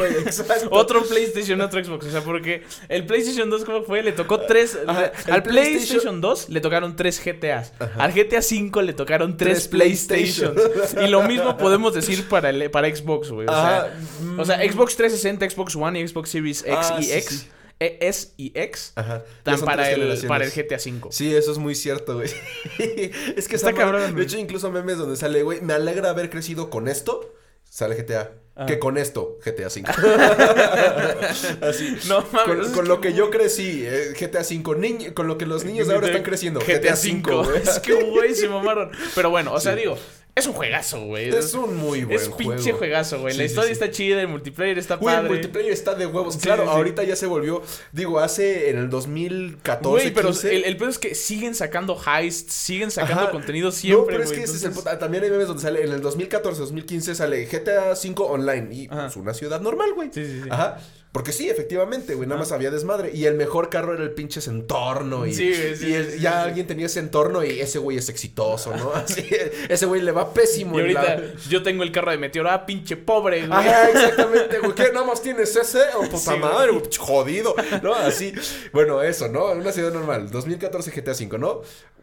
Otro 0.72 1.03
PlayStation, 1.03 1.60
otro 1.62 1.84
Xbox. 1.84 2.05
O 2.08 2.12
sea, 2.12 2.22
porque 2.22 2.63
el 2.89 3.05
PlayStation 3.05 3.50
2, 3.50 3.65
¿cómo 3.65 3.84
fue? 3.84 4.03
Le 4.03 4.12
tocó 4.12 4.39
tres. 4.41 4.77
Ajá, 4.88 5.12
el 5.28 5.34
al 5.34 5.43
PlayStation... 5.43 5.43
PlayStation 5.43 6.21
2 6.21 6.49
le 6.49 6.62
tocaron 6.62 6.95
tres 6.95 7.21
GTAs. 7.23 7.73
Al 7.97 8.12
GTA 8.13 8.41
5 8.41 8.82
le 8.82 8.93
tocaron 8.93 9.38
tres, 9.38 9.45
Tres 9.56 9.67
PlayStation. 9.67 10.54
PlayStations. 10.56 11.06
y 11.06 11.10
lo 11.10 11.23
mismo 11.23 11.58
podemos 11.58 11.93
decir 11.93 12.28
para, 12.28 12.49
el, 12.49 12.69
para 12.71 12.93
Xbox, 12.93 13.30
güey. 13.32 13.47
O, 13.47 13.52
sea, 13.52 13.93
o 14.38 14.45
sea, 14.45 14.58
Xbox 14.58 14.95
360, 14.95 15.49
Xbox 15.49 15.76
One 15.76 15.99
y 15.99 16.08
Xbox 16.08 16.30
Series 16.30 16.62
X 16.65 16.76
Ah, 16.91 16.97
y 16.99 17.04
sí, 17.04 17.13
X. 17.13 17.39
sí. 17.41 17.47
eh, 17.80 17.97
S 18.02 18.30
y 18.38 18.52
X. 18.56 18.93
Ajá. 18.95 19.23
Para 19.43 19.84
tres 19.84 20.21
el, 20.23 20.28
para 20.28 20.45
el 20.45 20.52
GTA 20.52 20.80
5. 20.80 21.10
Sí, 21.12 21.36
eso 21.36 21.52
es 21.52 21.58
muy 21.58 21.76
cierto, 21.76 22.15
güey. 22.15 22.30
es 23.36 23.47
que 23.47 23.56
Está 23.56 23.73
cabrón, 23.73 24.15
De 24.15 24.23
hecho, 24.23 24.38
incluso 24.38 24.71
memes 24.71 24.97
donde 24.97 25.15
sale, 25.17 25.43
güey, 25.43 25.62
me 25.62 25.73
alegra 25.73 26.10
haber 26.10 26.30
crecido 26.30 26.69
con 26.69 26.88
esto. 26.88 27.34
Sale 27.75 27.93
GTA. 27.95 28.31
Ah. 28.55 28.65
Que 28.65 28.79
con 28.79 28.97
esto, 28.97 29.38
GTA 29.43 29.69
5. 29.69 29.91
Así. 31.61 31.97
No 32.07 32.25
mames. 32.31 32.67
Con, 32.69 32.88
lo 32.88 33.01
que 33.01 33.13
yo 33.13 33.29
crecí, 33.29 33.83
eh, 33.85 34.13
GTA 34.17 34.45
5. 34.45 34.75
Niñ- 34.77 35.13
con 35.13 35.27
lo 35.27 35.38
que 35.38 35.45
los 35.45 35.65
niños 35.65 35.89
de 35.89 35.93
ahora 35.93 36.07
están 36.07 36.23
creciendo. 36.23 36.61
GTA 36.61 36.95
5. 36.95 37.43
güey. 37.43 37.57
Es 37.61 37.79
que, 37.81 38.01
güey, 38.01 38.33
se 38.33 38.47
mamaron. 38.47 38.91
Pero 39.13 39.29
bueno, 39.29 39.51
o 39.51 39.59
sea, 39.59 39.75
digo, 39.75 39.97
es 40.36 40.45
un 40.48 40.54
juegazo, 40.54 41.06
güey. 41.06 41.30
Es 41.30 41.54
un 41.54 41.78
muy 41.78 42.04
buen 42.04 42.17
Es 42.17 42.28
juego. 42.28 42.52
pinche 42.56 42.74
juegazo, 42.74 43.19
güey. 43.21 43.34
Sí, 43.34 43.38
la 43.39 43.45
historia 43.45 43.67
sí. 43.67 43.71
está 43.74 43.89
chida, 43.89 44.21
el 44.21 44.28
multiplayer 44.28 44.78
está 44.78 44.95
Güey, 44.98 45.15
el 45.15 45.21
padre. 45.21 45.34
multiplayer 45.34 45.71
está 45.71 45.95
de 45.95 46.06
huevos. 46.06 46.38
Claro, 46.38 46.69
ahorita 46.69 47.04
ya 47.04 47.15
se 47.15 47.26
volvió. 47.26 47.62
Digo, 47.93 48.19
hace 48.19 48.69
en 48.69 48.78
el 48.78 48.89
2014. 48.89 49.89
Güey, 49.89 50.13
pero 50.13 50.30
15, 50.30 50.56
el, 50.56 50.63
el 50.65 50.78
pedo 50.78 50.89
es 50.89 51.00
que 51.00 51.15
siguen 51.15 51.56
sacando 51.56 51.98
heists, 51.98 52.52
siguen 52.54 52.91
sacando 52.91 53.24
Ajá. 53.24 53.32
contenido 53.32 53.71
siempre, 53.71 54.02
No, 54.02 54.06
pero 54.08 54.24
es 54.24 54.30
güey, 54.30 54.39
que 54.39 54.45
ese 54.45 54.58
es 54.58 54.63
el 54.63 55.00
También 55.00 55.24
hay 55.24 55.30
memes 55.30 55.48
donde 55.48 55.63
sale 55.63 55.84
en 55.84 55.91
el 55.93 56.02
2014, 56.02 56.60
2015 56.60 57.15
sale 57.15 57.45
GTA 57.45 57.95
5 57.95 58.26
online 58.26 58.67
y 58.71 58.88
pues 58.89 59.15
una 59.15 59.34
ciudad 59.34 59.62
normal, 59.62 59.93
güey. 59.93 60.10
Sí, 60.13 60.26
sí, 60.26 60.41
sí. 60.43 60.50
Ajá. 60.52 60.80
Porque 61.15 61.32
sí, 61.32 61.49
efectivamente, 61.49 62.13
güey, 62.13 62.28
nada 62.28 62.39
más 62.41 62.51
había 62.51 62.69
desmadre. 62.71 63.10
Y 63.13 63.23
el 63.23 63.36
mejor 63.36 63.69
carro 63.69 63.93
era 63.93 64.04
el 64.04 64.12
pinche 64.12 64.41
Centorno. 64.41 65.25
Y, 65.25 65.34
Sí, 65.34 65.54
sí, 65.78 65.88
y 65.88 65.93
el- 65.93 66.06
sí, 66.08 66.12
sí, 66.17 66.19
ya 66.19 66.43
alguien 66.43 66.67
tenía 66.67 66.88
ese 66.88 66.99
entorno 66.99 67.41
y 67.41 67.62
ese 67.62 67.80
güey 67.80 67.95
es 67.97 68.10
exitoso, 68.10 68.75
¿no? 68.75 68.91
Así, 68.93 69.25
ese 69.69 69.86
güey 69.86 70.01
le 70.01 70.12
va 70.12 70.34
pésimo. 70.34 70.78
Y 70.78 70.82
ahorita 70.82 71.01
la- 71.15 71.23
yo 71.49 71.63
tengo 71.63 71.84
el 71.84 71.93
carro 71.93 72.12
de 72.12 72.17
Meteoro, 72.17 72.51
ah, 72.51 72.65
pinche 72.65 72.97
pobre, 72.97 73.47
güey. 73.47 73.58
Ajá, 73.60 73.89
exactamente, 73.91 74.60
güey. 74.60 74.75
¿Qué? 74.75 74.91
¿Nada 74.93 75.06
más 75.06 75.21
tienes 75.21 75.56
ese? 75.56 75.80
O 75.95 76.01
puta 76.10 76.36
madre, 76.36 76.71
güey, 76.73 76.84
jodido. 76.97 77.56
¿No? 77.82 77.95
Así. 77.95 78.34
Bueno, 78.73 79.01
eso, 79.01 79.30
¿no? 79.30 79.54
En 79.54 79.60
una 79.62 79.71
ciudad 79.71 79.93
normal. 79.93 80.30
2014 80.30 80.91
GTA 80.91 81.13
V, 81.13 81.38
¿no? 81.39 81.62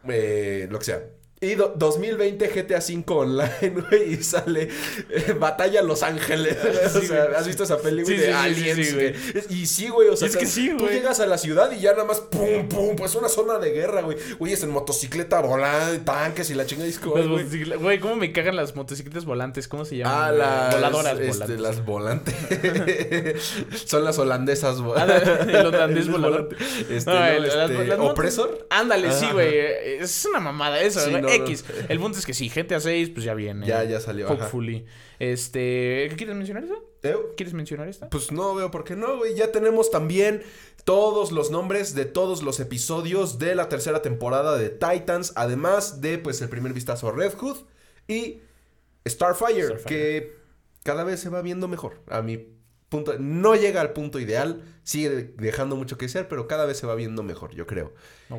Eh, 0.09 0.67
lo 0.71 0.79
que 0.79 0.85
sea. 0.85 1.03
Y 1.43 1.55
do- 1.55 1.73
2020 1.75 2.47
GTA 2.47 2.79
V 2.79 3.03
online, 3.07 3.73
güey, 3.89 4.13
y 4.13 4.23
sale 4.23 4.69
eh, 5.09 5.35
Batalla 5.37 5.81
Los 5.81 6.01
Ángeles. 6.03 6.57
o 6.95 6.99
Sí, 7.01 7.07
sea, 7.07 7.25
güey. 7.25 7.35
¿has 7.35 7.45
visto 7.47 7.63
esa 7.63 7.77
película 7.79 8.15
Sí, 8.15 8.21
de 8.21 8.27
sí, 8.27 8.31
aliens? 8.33 8.93
güey? 8.93 9.11
güey. 9.11 9.43
Y 9.49 9.65
sí, 9.65 9.89
güey, 9.89 10.07
o 10.09 10.15
sea, 10.15 10.27
Es 10.27 10.37
que 10.37 10.45
sí, 10.45 10.69
tú 10.77 10.85
güey. 10.85 10.95
llegas 10.95 11.19
a 11.19 11.25
la 11.25 11.37
ciudad 11.37 11.71
y 11.71 11.79
ya 11.81 11.91
nada 11.91 12.05
más 12.05 12.19
pum, 12.21 12.67
pum, 12.69 12.95
pues 12.95 13.15
una 13.15 13.27
zona 13.29 13.57
de 13.59 13.71
guerra, 13.71 14.01
güey. 14.01 14.17
Güey, 14.39 14.53
es 14.53 14.63
en 14.63 14.69
motocicleta 14.71 15.39
volando, 15.41 15.99
tanques 16.05 16.49
y 16.49 16.53
la 16.53 16.65
chinga 16.65 16.85
disco, 16.85 17.11
güey. 17.11 17.75
Güey, 17.75 17.99
¿cómo 17.99 18.15
me 18.15 18.31
cagan 18.31 18.55
las 18.55 18.75
motocicletas 18.75 19.25
volantes? 19.25 19.67
¿Cómo 19.67 19.85
se 19.85 19.97
llaman? 19.97 20.15
Ah, 20.15 20.27
güey? 20.29 20.39
las 20.39 20.91
Voladoras 20.93 21.19
este, 21.19 21.27
volantes. 21.27 21.59
las 21.59 21.85
volantes. 21.85 22.35
Son 23.85 24.03
las 24.03 24.17
holandesas 24.17 24.77
vo- 24.79 24.93
Ah, 24.95 25.05
el 25.47 25.65
holandés 25.65 26.09
volador. 26.09 26.49
Este, 26.89 27.11
No, 27.11 27.19
no, 27.19 27.25
el- 27.25 27.45
este, 27.45 27.57
las- 27.57 27.69
las 27.71 27.97
motos- 27.99 28.11
¿Opresor? 28.11 28.65
Ándale, 28.69 29.11
sí, 29.11 29.25
güey. 29.31 29.53
Es 29.99 30.25
una 30.25 30.39
mamada 30.39 30.79
eso, 30.81 31.01
güey. 31.09 31.21
no. 31.21 31.29
X. 31.35 31.65
El 31.89 31.99
punto 31.99 32.19
es 32.19 32.25
que 32.25 32.33
sí, 32.33 32.49
GTA 32.49 32.79
6, 32.79 33.09
pues 33.09 33.25
ya 33.25 33.33
viene. 33.33 33.65
Ya, 33.65 33.83
ya 33.83 33.99
salió, 33.99 34.25
ajá. 34.25 34.35
Hopefully. 34.35 34.85
Este. 35.19 36.07
¿qué 36.09 36.15
¿Quieres 36.17 36.35
mencionar 36.35 36.63
eso? 36.63 36.83
¿Eh? 37.03 37.15
¿Quieres 37.35 37.53
mencionar 37.53 37.87
esta? 37.87 38.09
Pues 38.09 38.31
no 38.31 38.55
veo 38.55 38.71
por 38.71 38.83
qué 38.83 38.95
no, 38.95 39.17
güey. 39.17 39.35
Ya 39.35 39.51
tenemos 39.51 39.91
también 39.91 40.43
todos 40.85 41.31
los 41.31 41.51
nombres 41.51 41.95
de 41.95 42.05
todos 42.05 42.43
los 42.43 42.59
episodios 42.59 43.39
de 43.39 43.55
la 43.55 43.69
tercera 43.69 44.01
temporada 44.01 44.57
de 44.57 44.69
Titans. 44.69 45.33
Además 45.35 46.01
de, 46.01 46.17
pues, 46.17 46.41
el 46.41 46.49
primer 46.49 46.73
vistazo 46.73 47.09
a 47.09 47.11
Red 47.11 47.33
Hood 47.33 47.57
y 48.07 48.41
Starfire, 49.07 49.63
Starfire. 49.63 49.83
que 49.85 50.37
cada 50.83 51.03
vez 51.03 51.19
se 51.19 51.29
va 51.29 51.41
viendo 51.41 51.67
mejor. 51.67 52.01
A 52.07 52.21
mi 52.21 52.52
punto. 52.93 53.17
No 53.19 53.55
llega 53.55 53.81
al 53.81 53.91
punto 53.93 54.19
ideal. 54.19 54.63
Sigue 54.83 55.09
dejando 55.37 55.75
mucho 55.75 55.97
que 55.97 56.07
ser, 56.09 56.27
pero 56.27 56.47
cada 56.47 56.65
vez 56.65 56.77
se 56.77 56.85
va 56.87 56.93
viendo 56.95 57.23
mejor, 57.23 57.55
yo 57.55 57.65
creo. 57.65 57.93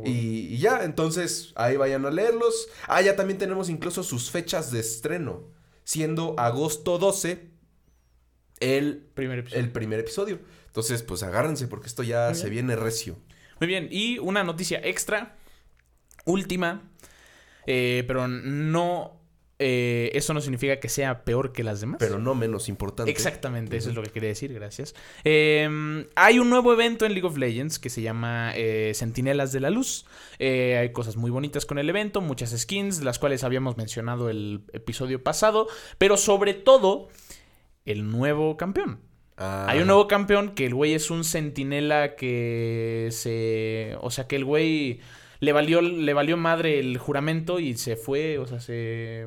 Y, 0.05 0.55
y 0.55 0.59
ya, 0.59 0.85
entonces 0.85 1.53
ahí 1.57 1.77
vayan 1.77 2.07
a 2.07 2.11
leerlos. 2.11 2.69
Ah, 2.87 3.03
ya 3.03 3.17
también 3.17 3.39
tenemos 3.39 3.69
incluso 3.69 4.03
sus 4.03 4.31
fechas 4.31 4.71
de 4.71 4.81
estreno. 4.81 5.43
Siendo 5.85 6.35
agosto 6.39 6.99
12 6.99 7.51
el 8.61 8.99
Primer 9.15 9.41
episodio. 9.41 9.63
el 9.65 9.73
primer 9.73 10.01
episodio. 10.01 10.39
Entonces, 10.67 11.03
pues 11.03 11.23
agárrense 11.23 11.67
porque 11.69 11.87
esto 11.89 12.03
ya 12.03 12.27
Muy 12.29 12.35
se 12.37 12.49
bien. 12.51 12.67
viene 12.67 12.77
recio. 12.81 13.19
Muy 13.61 13.67
bien, 13.69 13.89
y 13.91 14.19
una 14.19 14.43
noticia 14.45 14.81
extra, 14.83 15.37
última, 16.25 16.91
eh, 17.67 18.05
pero 18.07 18.27
no 18.29 19.21
eh, 19.59 20.11
eso 20.15 20.35
no 20.35 20.41
significa 20.41 20.81
que 20.81 20.89
sea 20.89 21.25
peor 21.25 21.53
que 21.53 21.63
las 21.63 21.81
demás. 21.81 21.99
Pero 22.01 22.19
no 22.19 22.35
menos 22.35 22.69
importante. 22.69 23.11
Exactamente, 23.11 23.77
eso 23.77 23.91
es 23.91 23.95
lo 23.95 24.03
que 24.03 24.11
quería 24.11 24.31
decir, 24.31 24.53
gracias. 24.53 24.95
Eh, 25.23 26.07
hay 26.17 26.39
un 26.39 26.51
nuevo 26.51 26.73
evento 26.73 27.07
en 27.07 27.13
League 27.13 27.27
of 27.27 27.37
Legends 27.37 27.79
que 27.79 27.89
se 27.89 28.03
llama 28.03 28.53
eh, 28.57 28.93
Sentinelas 28.95 29.53
de 29.53 29.61
la 29.61 29.71
Luz. 29.71 30.07
Eh, 30.39 30.77
hay 30.79 30.93
cosas 30.93 31.17
muy 31.17 31.31
bonitas 31.31 31.67
con 31.67 31.79
el 31.79 31.89
evento, 31.89 32.21
muchas 32.21 32.51
skins, 32.59 33.03
las 33.03 33.19
cuales 33.19 33.45
habíamos 33.45 33.77
mencionado 33.77 34.29
el 34.29 34.63
episodio 34.73 35.23
pasado, 35.23 35.69
pero 35.99 36.17
sobre 36.17 36.55
todo 36.55 37.09
el 37.85 38.11
nuevo 38.11 38.57
campeón. 38.57 39.01
Ah, 39.37 39.67
Hay 39.69 39.81
un 39.81 39.87
nuevo 39.87 40.07
campeón 40.07 40.55
que 40.55 40.67
el 40.67 40.75
güey 40.75 40.95
es 40.95 41.11
un 41.11 41.25
sentinela 41.25 42.15
que 42.15 43.09
se... 43.11 43.97
O 44.01 44.11
sea, 44.11 44.29
que 44.29 44.37
el 44.37 44.45
güey 44.45 45.01
le 45.41 45.53
valió, 45.53 45.81
le 45.81 46.13
valió 46.15 46.37
madre 46.37 46.79
el 46.79 46.99
juramento 46.99 47.59
y 47.61 47.77
se 47.77 47.97
fue, 47.97 48.39
o 48.39 48.47
sea, 48.47 48.61
se... 48.61 49.27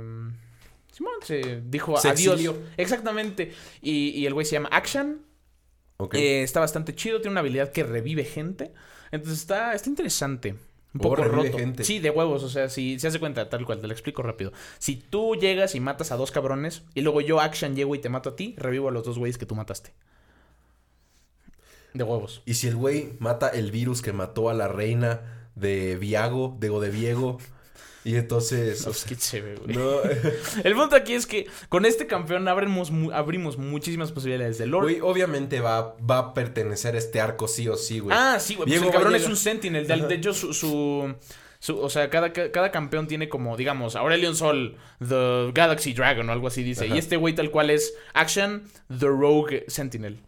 Simón, 0.91 1.13
se 1.23 1.61
dijo 1.65 1.95
Se 1.97 2.09
adiós. 2.09 2.33
exilió. 2.33 2.57
Exactamente. 2.77 3.53
Y, 3.81 4.09
y 4.09 4.25
el 4.25 4.33
güey 4.33 4.45
se 4.45 4.53
llama 4.53 4.69
Action. 4.71 5.21
Eh, 6.13 6.41
está 6.43 6.59
bastante 6.59 6.95
chido, 6.95 7.19
tiene 7.21 7.31
una 7.33 7.39
habilidad 7.41 7.71
que 7.71 7.83
revive 7.83 8.23
gente. 8.23 8.71
Entonces 9.11 9.39
está, 9.39 9.73
está 9.73 9.89
interesante. 9.89 10.53
Un 10.93 11.01
Oh, 11.01 11.03
poco 11.03 11.23
roto. 11.23 11.57
gente. 11.57 11.83
Sí, 11.83 11.99
de 11.99 12.09
huevos. 12.09 12.41
O 12.43 12.49
sea, 12.49 12.69
si 12.69 12.97
se 12.99 13.07
hace 13.09 13.19
cuenta, 13.19 13.49
tal 13.49 13.65
cual, 13.65 13.79
te 13.79 13.85
lo 13.87 13.93
explico 13.93 14.23
rápido. 14.23 14.51
Si 14.79 14.95
tú 14.95 15.35
llegas 15.35 15.75
y 15.75 15.79
matas 15.79 16.11
a 16.11 16.17
dos 16.17 16.31
cabrones, 16.31 16.83
y 16.95 17.01
luego 17.01 17.21
yo, 17.21 17.39
Action, 17.41 17.75
llego 17.75 17.93
y 17.93 17.99
te 17.99 18.09
mato 18.09 18.29
a 18.29 18.35
ti, 18.35 18.55
revivo 18.57 18.89
a 18.89 18.91
los 18.91 19.03
dos 19.03 19.19
güeyes 19.19 19.37
que 19.37 19.45
tú 19.45 19.53
mataste. 19.53 19.93
De 21.93 22.03
huevos. 22.03 22.41
Y 22.45 22.55
si 22.55 22.67
el 22.67 22.75
güey 22.75 23.13
mata 23.19 23.49
el 23.49 23.71
virus 23.71 24.01
que 24.01 24.13
mató 24.13 24.49
a 24.49 24.53
la 24.53 24.67
reina 24.67 25.36
de 25.59 25.97
Viago, 25.97 26.55
de 26.59 26.69
o 26.69 26.79
de 26.79 26.89
Viego, 26.89 27.37
y 28.03 28.15
entonces... 28.15 28.83
No, 28.85 28.91
o 28.91 28.93
pues, 28.93 28.97
sea, 28.99 29.09
qué 29.09 29.15
chévere, 29.17 29.55
güey. 29.57 29.75
no, 29.75 29.99
El 30.63 30.75
punto 30.75 30.95
aquí 30.95 31.13
es 31.13 31.25
que 31.25 31.45
con 31.67 31.85
este 31.85 32.07
campeón 32.07 32.47
abrimos, 32.47 32.89
abrimos 33.11 33.57
muchísimas 33.57 34.13
posibilidades 34.13 34.57
de 34.57 34.65
lore. 34.65 34.99
güey, 34.99 35.01
obviamente 35.01 35.59
va, 35.59 35.97
va 35.97 36.17
a 36.19 36.33
pertenecer 36.33 36.95
a 36.95 36.99
este 36.99 37.19
arco 37.19 37.49
sí 37.49 37.67
o 37.67 37.75
sí, 37.75 37.99
güey. 37.99 38.15
Ah, 38.17 38.37
sí, 38.39 38.55
güey. 38.55 38.69
Pues 38.69 38.81
el 38.81 38.91
cabrón 38.91 39.13
es 39.15 39.27
un 39.27 39.35
sentinel. 39.35 39.87
De, 39.87 39.97
de 39.97 40.15
hecho, 40.15 40.33
su, 40.33 40.53
su, 40.53 41.15
su- 41.59 41.79
O 41.79 41.89
sea, 41.89 42.09
cada, 42.09 42.31
cada 42.31 42.71
campeón 42.71 43.07
tiene 43.07 43.27
como, 43.27 43.57
digamos, 43.57 43.97
Aurelion 43.97 44.37
Sol, 44.37 44.77
The 45.05 45.51
Galaxy 45.53 45.93
Dragon 45.93 46.29
o 46.29 46.31
algo 46.31 46.47
así 46.47 46.63
dice. 46.63 46.85
Ajá. 46.85 46.95
Y 46.95 46.99
este 46.99 47.17
güey 47.17 47.35
tal 47.35 47.51
cual 47.51 47.69
es 47.71 47.93
Action, 48.13 48.63
The 48.87 49.07
Rogue 49.07 49.65
Sentinel. 49.67 50.21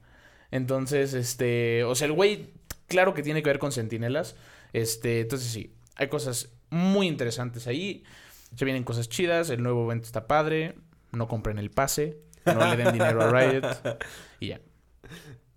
Entonces, 0.52 1.14
este. 1.14 1.86
O 1.86 1.96
sea, 1.96 2.08
el 2.08 2.14
güey, 2.14 2.48
claro 2.90 3.14
que 3.14 3.24
tiene 3.24 3.42
que 3.42 3.50
ver 3.50 3.60
con 3.60 3.72
sentinelas. 3.72 4.36
Este, 4.74 5.22
entonces 5.22 5.52
sí, 5.52 5.74
hay 5.96 6.08
cosas 6.10 6.52
muy 6.70 7.08
interesantes 7.08 7.68
ahí. 7.68 8.04
Se 8.56 8.66
vienen 8.66 8.84
cosas 8.84 9.10
chidas. 9.10 9.50
El 9.50 9.64
nuevo 9.64 9.86
evento 9.86 10.06
está 10.06 10.28
padre. 10.28 10.76
No 11.12 11.28
compren 11.28 11.58
el 11.58 11.72
pase. 11.72 12.18
No 12.46 12.68
le 12.68 12.78
den 12.78 12.94
dinero 12.94 13.22
a 13.22 13.32
Riot. 13.32 13.64
Y 14.40 14.48
ya. 14.48 14.62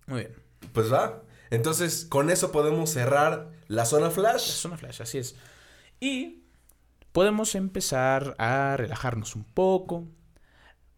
Muy 0.07 0.21
bien. 0.21 0.33
Pues 0.73 0.91
va. 0.91 1.23
Entonces, 1.49 2.05
con 2.05 2.29
eso 2.29 2.51
podemos 2.51 2.89
cerrar 2.89 3.51
la 3.67 3.85
zona 3.85 4.09
flash. 4.09 4.49
Es 4.49 4.65
una 4.65 4.77
flash, 4.77 5.01
así 5.01 5.17
es. 5.19 5.35
Y 5.99 6.43
podemos 7.11 7.55
empezar 7.55 8.35
a 8.37 8.75
relajarnos 8.77 9.35
un 9.35 9.43
poco. 9.43 10.07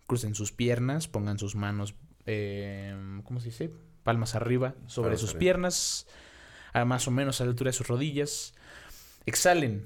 Crucen 0.07 0.35
sus 0.35 0.51
piernas, 0.51 1.07
pongan 1.07 1.39
sus 1.39 1.55
manos, 1.55 1.95
eh, 2.25 2.95
¿cómo 3.23 3.39
se 3.39 3.47
dice? 3.47 3.71
Palmas 4.03 4.35
arriba 4.35 4.75
sobre 4.87 5.07
Palmas 5.07 5.19
sus 5.19 5.29
arriba. 5.31 5.39
piernas, 5.39 6.07
a 6.75 6.83
más 6.83 7.07
o 7.07 7.11
menos 7.11 7.39
a 7.39 7.45
la 7.45 7.51
altura 7.51 7.69
de 7.69 7.73
sus 7.77 7.87
rodillas. 7.87 8.53
Exhalen 9.25 9.85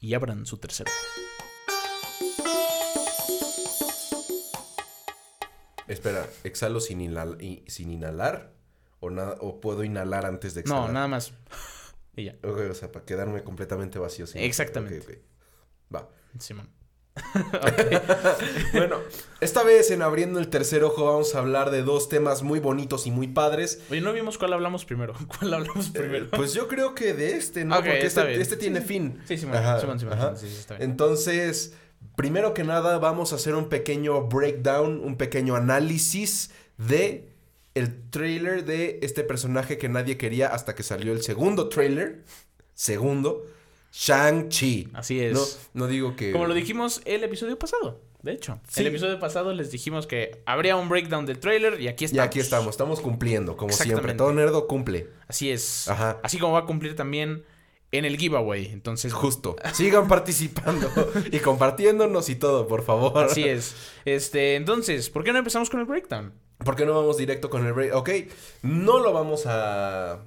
y 0.00 0.14
abran 0.14 0.46
su 0.46 0.56
tercero. 0.56 0.90
Espera, 5.86 6.26
¿exhalo 6.44 6.80
sin, 6.80 7.00
inhalar? 7.02 8.52
¿O, 9.00 9.08
¿O 9.40 9.60
puedo 9.60 9.84
inhalar 9.84 10.24
antes 10.24 10.54
de 10.54 10.62
No, 10.62 10.66
exhalar? 10.74 10.92
nada 10.92 11.08
más. 11.08 11.32
Y 12.16 12.24
ya, 12.24 12.36
o 12.42 12.74
sea, 12.74 12.90
para 12.92 13.04
quedarme 13.04 13.42
completamente 13.42 13.98
vacío. 13.98 14.26
sin- 14.26 14.40
Exactamente. 14.42 15.22
Va. 15.94 16.08
Simón. 16.38 16.68
Bueno, 18.72 18.96
esta 19.40 19.62
vez 19.62 19.90
en 19.90 20.02
Abriendo 20.02 20.38
el 20.38 20.48
Tercer 20.48 20.84
Ojo 20.84 21.04
vamos 21.04 21.34
a 21.34 21.38
hablar 21.38 21.70
de 21.70 21.82
dos 21.82 22.08
temas 22.08 22.42
muy 22.42 22.60
bonitos 22.60 23.06
y 23.06 23.10
muy 23.10 23.28
padres. 23.28 23.82
Oye, 23.90 24.00
no 24.00 24.12
vimos 24.12 24.38
cuál 24.38 24.52
hablamos 24.52 24.84
primero. 24.84 25.14
¿Cuál 25.38 25.54
hablamos 25.54 25.90
primero? 25.90 26.28
Pues 26.30 26.54
yo 26.54 26.68
creo 26.68 26.94
que 26.94 27.14
de 27.14 27.36
este, 27.36 27.64
¿no? 27.64 27.76
Porque 27.76 28.06
está 28.06 28.20
este, 28.22 28.30
bien. 28.30 28.40
este 28.40 28.56
tiene 28.56 28.80
fin. 28.80 29.20
Sí, 29.26 29.34
ajá. 29.52 30.36
sí, 30.36 30.48
sí, 30.48 30.56
está 30.56 30.76
bien. 30.76 30.90
Entonces, 30.90 31.74
primero 32.16 32.54
que 32.54 32.64
nada, 32.64 32.98
vamos 32.98 33.32
a 33.32 33.36
hacer 33.36 33.54
un 33.54 33.68
pequeño 33.68 34.28
breakdown, 34.28 35.00
un 35.00 35.16
pequeño 35.16 35.56
análisis 35.56 36.50
de 36.76 37.28
el 37.74 38.10
trailer 38.10 38.64
de 38.64 38.98
este 39.02 39.22
personaje 39.22 39.78
que 39.78 39.88
nadie 39.88 40.16
quería 40.16 40.48
hasta 40.48 40.74
que 40.74 40.82
salió 40.82 41.12
el 41.12 41.22
segundo 41.22 41.68
trailer. 41.68 42.24
Segundo, 42.74 43.44
Shang-Chi. 43.92 44.88
Así 44.94 45.20
es. 45.20 45.32
No, 45.34 45.84
no 45.84 45.86
digo 45.86 46.16
que. 46.16 46.32
Como 46.32 46.46
lo 46.46 46.54
dijimos 46.54 47.00
el 47.04 47.24
episodio 47.24 47.58
pasado, 47.58 48.00
de 48.22 48.32
hecho. 48.32 48.60
Sí. 48.68 48.80
El 48.80 48.88
episodio 48.88 49.18
pasado 49.18 49.52
les 49.52 49.70
dijimos 49.70 50.06
que 50.06 50.42
habría 50.46 50.76
un 50.76 50.88
breakdown 50.88 51.26
del 51.26 51.38
trailer 51.38 51.80
y 51.80 51.88
aquí 51.88 52.04
Y 52.04 52.06
estamos. 52.06 52.26
aquí 52.26 52.40
estamos, 52.40 52.68
estamos 52.70 53.00
cumpliendo, 53.00 53.56
como 53.56 53.72
siempre. 53.72 54.14
Todo 54.14 54.32
nerdo 54.32 54.66
cumple. 54.66 55.08
Así 55.28 55.50
es. 55.50 55.88
Ajá. 55.88 56.18
Así 56.22 56.38
como 56.38 56.52
va 56.54 56.60
a 56.60 56.64
cumplir 56.66 56.94
también 56.96 57.44
en 57.92 58.04
el 58.04 58.16
giveaway. 58.16 58.66
Entonces, 58.66 59.12
Justo. 59.12 59.56
Sigan 59.74 60.06
participando 60.06 60.88
y 61.32 61.38
compartiéndonos 61.40 62.28
y 62.28 62.36
todo, 62.36 62.68
por 62.68 62.82
favor. 62.84 63.24
así 63.24 63.44
es. 63.44 63.74
Este, 64.04 64.54
entonces, 64.54 65.10
¿por 65.10 65.24
qué 65.24 65.32
no 65.32 65.38
empezamos 65.38 65.68
con 65.70 65.80
el 65.80 65.86
breakdown? 65.86 66.32
¿Por 66.64 66.76
qué 66.76 66.84
no 66.86 66.94
vamos 66.94 67.16
directo 67.16 67.48
con 67.50 67.66
el 67.66 67.72
break? 67.72 67.94
Ok, 67.96 68.10
no 68.62 69.00
lo 69.00 69.12
vamos 69.12 69.44
a. 69.46 70.20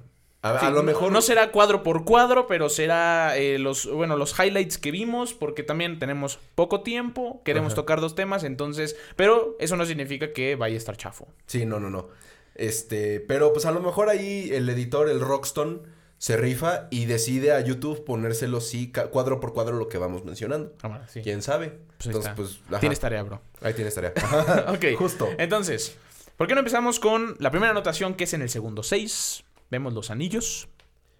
A, 0.44 0.70
lo 0.70 0.82
mejor. 0.82 1.10
No 1.10 1.22
será 1.22 1.50
cuadro 1.50 1.82
por 1.82 2.04
cuadro, 2.04 2.46
pero 2.46 2.68
será 2.68 3.34
eh, 3.38 3.58
los, 3.58 3.90
bueno, 3.90 4.18
los 4.18 4.38
highlights 4.38 4.76
que 4.76 4.90
vimos, 4.90 5.32
porque 5.32 5.62
también 5.62 5.98
tenemos 5.98 6.38
poco 6.54 6.82
tiempo, 6.82 7.40
queremos 7.44 7.72
Ajá. 7.72 7.76
tocar 7.76 8.02
dos 8.02 8.14
temas, 8.14 8.44
entonces, 8.44 8.94
pero 9.16 9.56
eso 9.58 9.76
no 9.76 9.86
significa 9.86 10.34
que 10.34 10.54
vaya 10.54 10.74
a 10.74 10.78
estar 10.78 10.98
chafo. 10.98 11.28
Sí, 11.46 11.64
no, 11.64 11.80
no, 11.80 11.88
no. 11.88 12.08
Este, 12.54 13.20
pero 13.20 13.54
pues 13.54 13.64
a 13.64 13.72
lo 13.72 13.80
mejor 13.80 14.10
ahí 14.10 14.50
el 14.52 14.68
editor, 14.68 15.08
el 15.08 15.20
Rockstone, 15.20 15.80
se 16.18 16.36
rifa 16.36 16.88
y 16.90 17.06
decide 17.06 17.52
a 17.52 17.60
YouTube 17.60 18.04
ponérselo 18.04 18.60
sí, 18.60 18.92
cuadro 19.10 19.40
por 19.40 19.54
cuadro 19.54 19.76
lo 19.76 19.88
que 19.88 19.96
vamos 19.96 20.24
mencionando. 20.24 20.74
Cámara, 20.76 21.08
sí. 21.08 21.22
¿Quién 21.22 21.40
sabe? 21.40 21.78
Pues 21.96 22.06
Entonces, 22.06 22.32
pues. 22.36 22.60
ajá. 22.68 22.80
Tienes 22.80 23.00
tarea, 23.00 23.22
bro. 23.22 23.40
Ahí 23.62 23.72
tienes 23.72 23.94
tarea. 23.94 24.12
ok. 24.68 24.96
Justo. 24.96 25.28
Entonces, 25.38 25.96
¿por 26.36 26.46
qué 26.46 26.54
no 26.54 26.60
empezamos 26.60 27.00
con 27.00 27.34
la 27.38 27.50
primera 27.50 27.72
anotación 27.72 28.14
que 28.14 28.24
es 28.24 28.34
en 28.34 28.42
el 28.42 28.50
segundo 28.50 28.82
6? 28.82 29.43
Vemos 29.74 29.92
los 29.92 30.10
anillos. 30.12 30.68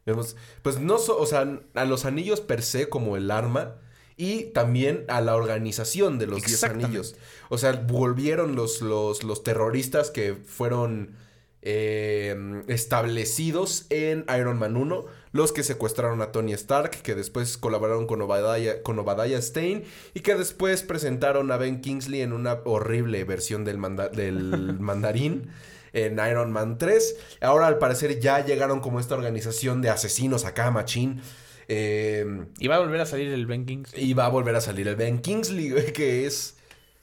Vemos, 0.07 0.37
pues 0.63 0.79
no, 0.79 0.99
so- 0.99 1.19
o 1.19 1.27
sea, 1.27 1.61
a 1.75 1.85
los 1.87 2.05
anillos 2.05 2.41
per 2.41 2.63
se 2.63 2.89
como 2.89 3.17
el 3.17 3.33
arma 3.33 3.75
y 4.17 4.45
también 4.53 5.05
a 5.09 5.21
la 5.21 5.35
organización 5.35 6.21
de 6.21 6.27
los 6.29 6.37
10 6.43 6.53
Exactamente. 6.53 6.87
anillos. 6.87 7.17
O 7.49 7.59
sea, 7.59 7.73
volvieron 7.73 8.55
los, 8.55 8.81
los, 8.81 9.25
los 9.25 9.43
terroristas 9.43 10.11
que 10.13 10.35
fueron 10.35 11.17
eh, 11.63 12.63
establecidos 12.69 13.87
en 13.91 14.25
Iron 14.39 14.59
Man 14.59 14.77
1, 14.77 15.05
los 15.33 15.51
que 15.51 15.65
secuestraron 15.65 16.23
a 16.23 16.31
Tony 16.31 16.53
Stark, 16.53 16.91
que 17.03 17.15
después 17.17 17.57
colaboraron 17.59 18.07
con 18.07 18.23
Obadiah, 18.23 18.83
con 18.83 18.99
Obadiah 19.01 19.41
Stane 19.43 19.83
y 20.15 20.21
que 20.21 20.37
después 20.37 20.83
presentaron 20.85 21.51
a 21.51 21.57
Ben 21.57 21.81
Kingsley 21.81 22.21
en 22.21 22.33
una 22.33 22.61
horrible 22.65 23.25
versión 23.25 23.65
del, 23.65 23.79
manda- 23.79 24.11
del 24.11 24.39
mandarín 24.79 25.49
en 25.95 26.19
Iron 26.29 26.53
Man 26.53 26.77
3. 26.77 27.17
Ahora 27.41 27.67
al 27.69 27.79
parecer 27.79 28.21
ya 28.21 28.45
llegaron 28.45 28.81
como 28.81 29.01
esta 29.01 29.15
organización 29.15 29.81
de 29.81 29.89
asesinos 29.89 30.45
acá, 30.45 30.71
machín. 30.71 31.23
Eh, 31.69 32.27
Y 32.59 32.67
va 32.69 32.77
a 32.77 32.81
volver 32.81 33.01
a 33.01 33.07
salir 33.07 33.33
el 33.33 33.47
Ben 33.47 33.65
Kings. 33.65 33.97
y 33.97 34.13
va 34.13 34.27
a 34.27 34.29
volver 34.29 34.55
a 34.55 34.61
salir 34.61 34.87
el 34.89 34.97
Ben 34.97 35.21
Kingsley, 35.21 35.73
que 35.95 36.27
es... 36.27 36.57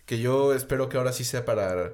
Que 0.05 0.19
yo 0.19 0.53
espero 0.53 0.89
que 0.89 0.97
ahora 0.97 1.13
sí 1.13 1.23
sea 1.23 1.45
para... 1.45 1.93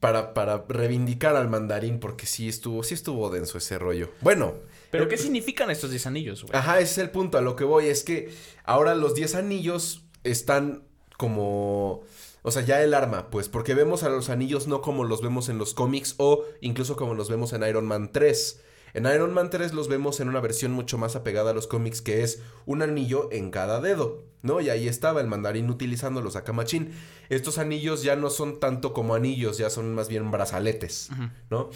Para, 0.00 0.32
para 0.32 0.64
reivindicar 0.66 1.36
al 1.36 1.50
mandarín, 1.50 2.00
porque 2.00 2.24
sí 2.24 2.48
estuvo, 2.48 2.82
sí 2.82 2.94
estuvo 2.94 3.28
denso 3.28 3.58
ese 3.58 3.78
rollo. 3.78 4.10
Bueno. 4.22 4.54
¿Pero 4.90 5.04
eh, 5.04 5.08
qué 5.08 5.18
significan 5.18 5.70
estos 5.70 5.90
10 5.90 6.06
anillos, 6.06 6.42
güey? 6.44 6.56
Ajá, 6.56 6.80
ese 6.80 6.92
es 6.92 6.98
el 6.98 7.10
punto. 7.10 7.36
A 7.36 7.42
lo 7.42 7.54
que 7.54 7.64
voy 7.64 7.86
es 7.88 8.02
que 8.02 8.32
ahora 8.64 8.94
los 8.94 9.14
10 9.14 9.34
anillos 9.34 10.06
están 10.24 10.84
como. 11.18 12.02
O 12.42 12.50
sea, 12.50 12.62
ya 12.62 12.82
el 12.82 12.94
arma, 12.94 13.30
pues, 13.30 13.48
porque 13.48 13.74
vemos 13.74 14.02
a 14.02 14.08
los 14.08 14.30
anillos 14.30 14.66
no 14.66 14.80
como 14.82 15.04
los 15.04 15.20
vemos 15.22 15.48
en 15.48 15.58
los 15.58 15.74
cómics 15.74 16.14
o 16.18 16.44
incluso 16.60 16.96
como 16.96 17.14
los 17.14 17.28
vemos 17.28 17.52
en 17.52 17.62
Iron 17.64 17.86
Man 17.86 18.10
3. 18.12 18.60
En 18.94 19.06
Iron 19.06 19.32
Man 19.32 19.50
3 19.50 19.72
los 19.72 19.88
vemos 19.88 20.18
en 20.20 20.28
una 20.28 20.40
versión 20.40 20.72
mucho 20.72 20.98
más 20.98 21.14
apegada 21.14 21.50
a 21.50 21.54
los 21.54 21.66
cómics 21.68 22.02
que 22.02 22.22
es 22.22 22.42
un 22.66 22.82
anillo 22.82 23.28
en 23.30 23.50
cada 23.50 23.80
dedo, 23.80 24.24
¿no? 24.42 24.60
Y 24.60 24.68
ahí 24.70 24.88
estaba 24.88 25.20
el 25.20 25.28
mandarín 25.28 25.70
utilizando 25.70 26.20
los 26.22 26.34
Akamachin. 26.34 26.92
Estos 27.28 27.58
anillos 27.58 28.02
ya 28.02 28.16
no 28.16 28.30
son 28.30 28.58
tanto 28.58 28.92
como 28.92 29.14
anillos, 29.14 29.58
ya 29.58 29.70
son 29.70 29.94
más 29.94 30.08
bien 30.08 30.30
brazaletes. 30.32 31.08
¿no? 31.50 31.70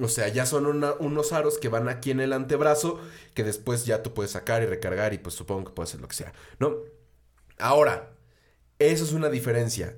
O 0.00 0.08
sea, 0.08 0.28
ya 0.28 0.44
son 0.46 0.66
una- 0.66 0.92
unos 1.00 1.32
aros 1.32 1.58
que 1.58 1.68
van 1.68 1.88
aquí 1.88 2.10
en 2.10 2.20
el 2.20 2.32
antebrazo 2.32 3.00
que 3.34 3.44
después 3.44 3.86
ya 3.86 4.02
tú 4.02 4.12
puedes 4.14 4.32
sacar 4.32 4.62
y 4.62 4.66
recargar 4.66 5.14
y 5.14 5.18
pues 5.18 5.34
supongo 5.34 5.64
que 5.64 5.72
puede 5.72 5.88
ser 5.88 6.00
lo 6.00 6.08
que 6.08 6.16
sea, 6.16 6.32
¿no? 6.58 6.76
Ahora, 7.58 8.10
Eso 8.80 9.02
es 9.02 9.12
una 9.12 9.28
diferencia. 9.28 9.96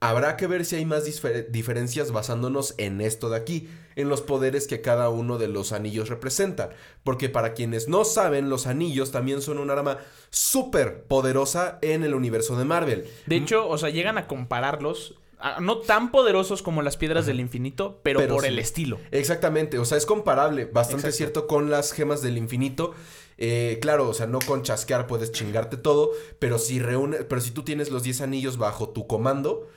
Habrá 0.00 0.36
que 0.36 0.46
ver 0.46 0.64
si 0.66 0.76
hay 0.76 0.84
más 0.84 1.04
diferencias 1.48 2.12
basándonos 2.12 2.74
en 2.76 3.00
esto 3.00 3.30
de 3.30 3.36
aquí, 3.36 3.68
en 3.96 4.10
los 4.10 4.20
poderes 4.20 4.66
que 4.66 4.82
cada 4.82 5.08
uno 5.08 5.38
de 5.38 5.48
los 5.48 5.72
anillos 5.72 6.10
representa. 6.10 6.70
Porque 7.02 7.30
para 7.30 7.54
quienes 7.54 7.88
no 7.88 8.04
saben, 8.04 8.50
los 8.50 8.66
anillos 8.66 9.10
también 9.10 9.40
son 9.40 9.58
un 9.58 9.70
arma 9.70 9.98
súper 10.30 11.04
poderosa 11.04 11.78
en 11.80 12.04
el 12.04 12.14
universo 12.14 12.58
de 12.58 12.66
Marvel. 12.66 13.06
De 13.26 13.36
hecho, 13.36 13.66
o 13.68 13.78
sea, 13.78 13.88
llegan 13.88 14.18
a 14.18 14.26
compararlos. 14.26 15.14
no 15.60 15.78
tan 15.78 16.10
poderosos 16.10 16.62
como 16.62 16.82
las 16.82 16.96
piedras 16.98 17.24
del 17.24 17.40
infinito, 17.40 18.00
pero, 18.02 18.20
Pero 18.20 18.34
por 18.34 18.42
sí. 18.44 18.48
el 18.48 18.58
estilo. 18.58 18.98
Exactamente, 19.12 19.78
o 19.78 19.84
sea, 19.84 19.96
es 19.98 20.06
comparable, 20.06 20.64
bastante 20.66 21.08
Exacto. 21.08 21.16
cierto 21.16 21.46
con 21.46 21.70
las 21.70 21.92
gemas 21.92 22.20
del 22.22 22.36
infinito. 22.38 22.94
Eh, 23.38 23.78
claro, 23.82 24.08
o 24.08 24.14
sea, 24.14 24.26
no 24.26 24.38
con 24.40 24.62
chasquear 24.62 25.06
puedes 25.06 25.32
chingarte 25.32 25.76
todo, 25.76 26.10
pero 26.38 26.58
si 26.58 26.78
reúne, 26.80 27.18
pero 27.24 27.40
si 27.40 27.50
tú 27.50 27.64
tienes 27.64 27.90
los 27.90 28.02
10 28.02 28.22
anillos 28.22 28.56
bajo 28.56 28.88
tu 28.90 29.06
comando, 29.06 29.68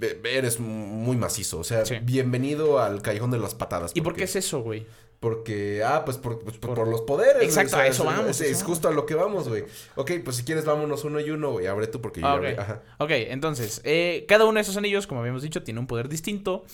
eres 0.00 0.60
muy 0.60 1.16
macizo. 1.16 1.58
O 1.58 1.64
sea, 1.64 1.84
Sí. 1.86 1.96
bienvenido 2.02 2.78
al 2.80 3.02
callejón 3.02 3.30
de 3.30 3.38
las 3.38 3.54
patadas. 3.54 3.92
¿Y 3.94 4.00
por 4.02 4.14
qué 4.14 4.24
es 4.24 4.36
eso, 4.36 4.60
güey? 4.62 4.86
Porque, 5.20 5.82
ah, 5.82 6.04
pues 6.04 6.18
por, 6.18 6.38
pues, 6.40 6.58
por- 6.58 6.74
por 6.74 6.86
los 6.88 7.00
poderes. 7.00 7.42
Exacto, 7.42 7.68
o 7.76 7.78
sea, 7.78 7.80
a 7.80 7.86
eso 7.86 8.02
es- 8.02 8.16
vamos, 8.16 8.40
Es, 8.40 8.50
es 8.50 8.62
justo 8.62 8.86
a 8.88 8.92
lo 8.92 9.06
que 9.06 9.14
vamos, 9.14 9.48
güey. 9.48 9.64
Ok, 9.94 10.12
pues 10.22 10.36
si 10.36 10.44
quieres 10.44 10.66
vámonos 10.66 11.04
uno 11.04 11.20
y 11.20 11.30
uno, 11.30 11.52
güey. 11.52 11.66
Abre 11.66 11.86
tú 11.86 12.02
porque 12.02 12.20
yo 12.20 12.26
Ah, 12.26 12.32
ya 12.34 12.36
ok. 12.38 12.44
abrí. 12.44 12.58
Ajá. 12.60 12.82
Ok, 12.98 13.10
entonces, 13.12 13.80
eh, 13.84 14.26
cada 14.28 14.44
uno 14.44 14.54
de 14.56 14.60
esos 14.60 14.76
anillos, 14.76 15.06
como 15.06 15.20
habíamos 15.20 15.42
dicho, 15.42 15.62
tiene 15.62 15.80
un 15.80 15.86
poder 15.86 16.10
distinto. 16.10 16.64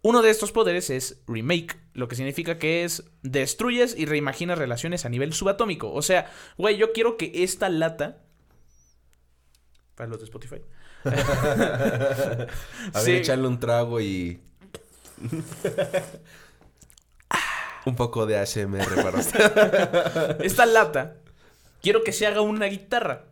Uno 0.00 0.22
de 0.22 0.30
estos 0.30 0.50
poderes 0.52 0.88
es 0.90 1.22
remake, 1.28 1.78
lo 1.92 2.08
que 2.08 2.16
significa 2.16 2.58
que 2.58 2.82
es 2.82 3.04
destruyes 3.22 3.94
y 3.96 4.06
reimaginas 4.06 4.58
relaciones 4.58 5.04
a 5.04 5.10
nivel 5.10 5.32
subatómico. 5.34 5.92
O 5.92 6.02
sea, 6.02 6.28
güey, 6.56 6.76
yo 6.78 6.92
quiero 6.92 7.16
que 7.18 7.30
esta 7.44 7.68
lata. 7.68 8.22
Para 9.94 10.08
los 10.08 10.18
de 10.18 10.24
Spotify. 10.24 10.56
A 12.94 13.00
Sí. 13.00 13.12
ver, 13.12 13.20
echarle 13.22 13.48
un 13.48 13.58
trago 13.60 14.00
y. 14.00 14.40
un 17.86 17.96
poco 17.96 18.26
de 18.26 18.38
ASMR 18.38 19.02
para 19.02 19.18
usted. 19.18 20.40
Esta 20.44 20.66
lata, 20.66 21.16
quiero 21.82 22.04
que 22.04 22.12
se 22.12 22.26
haga 22.26 22.40
una 22.40 22.66
guitarra. 22.66 23.24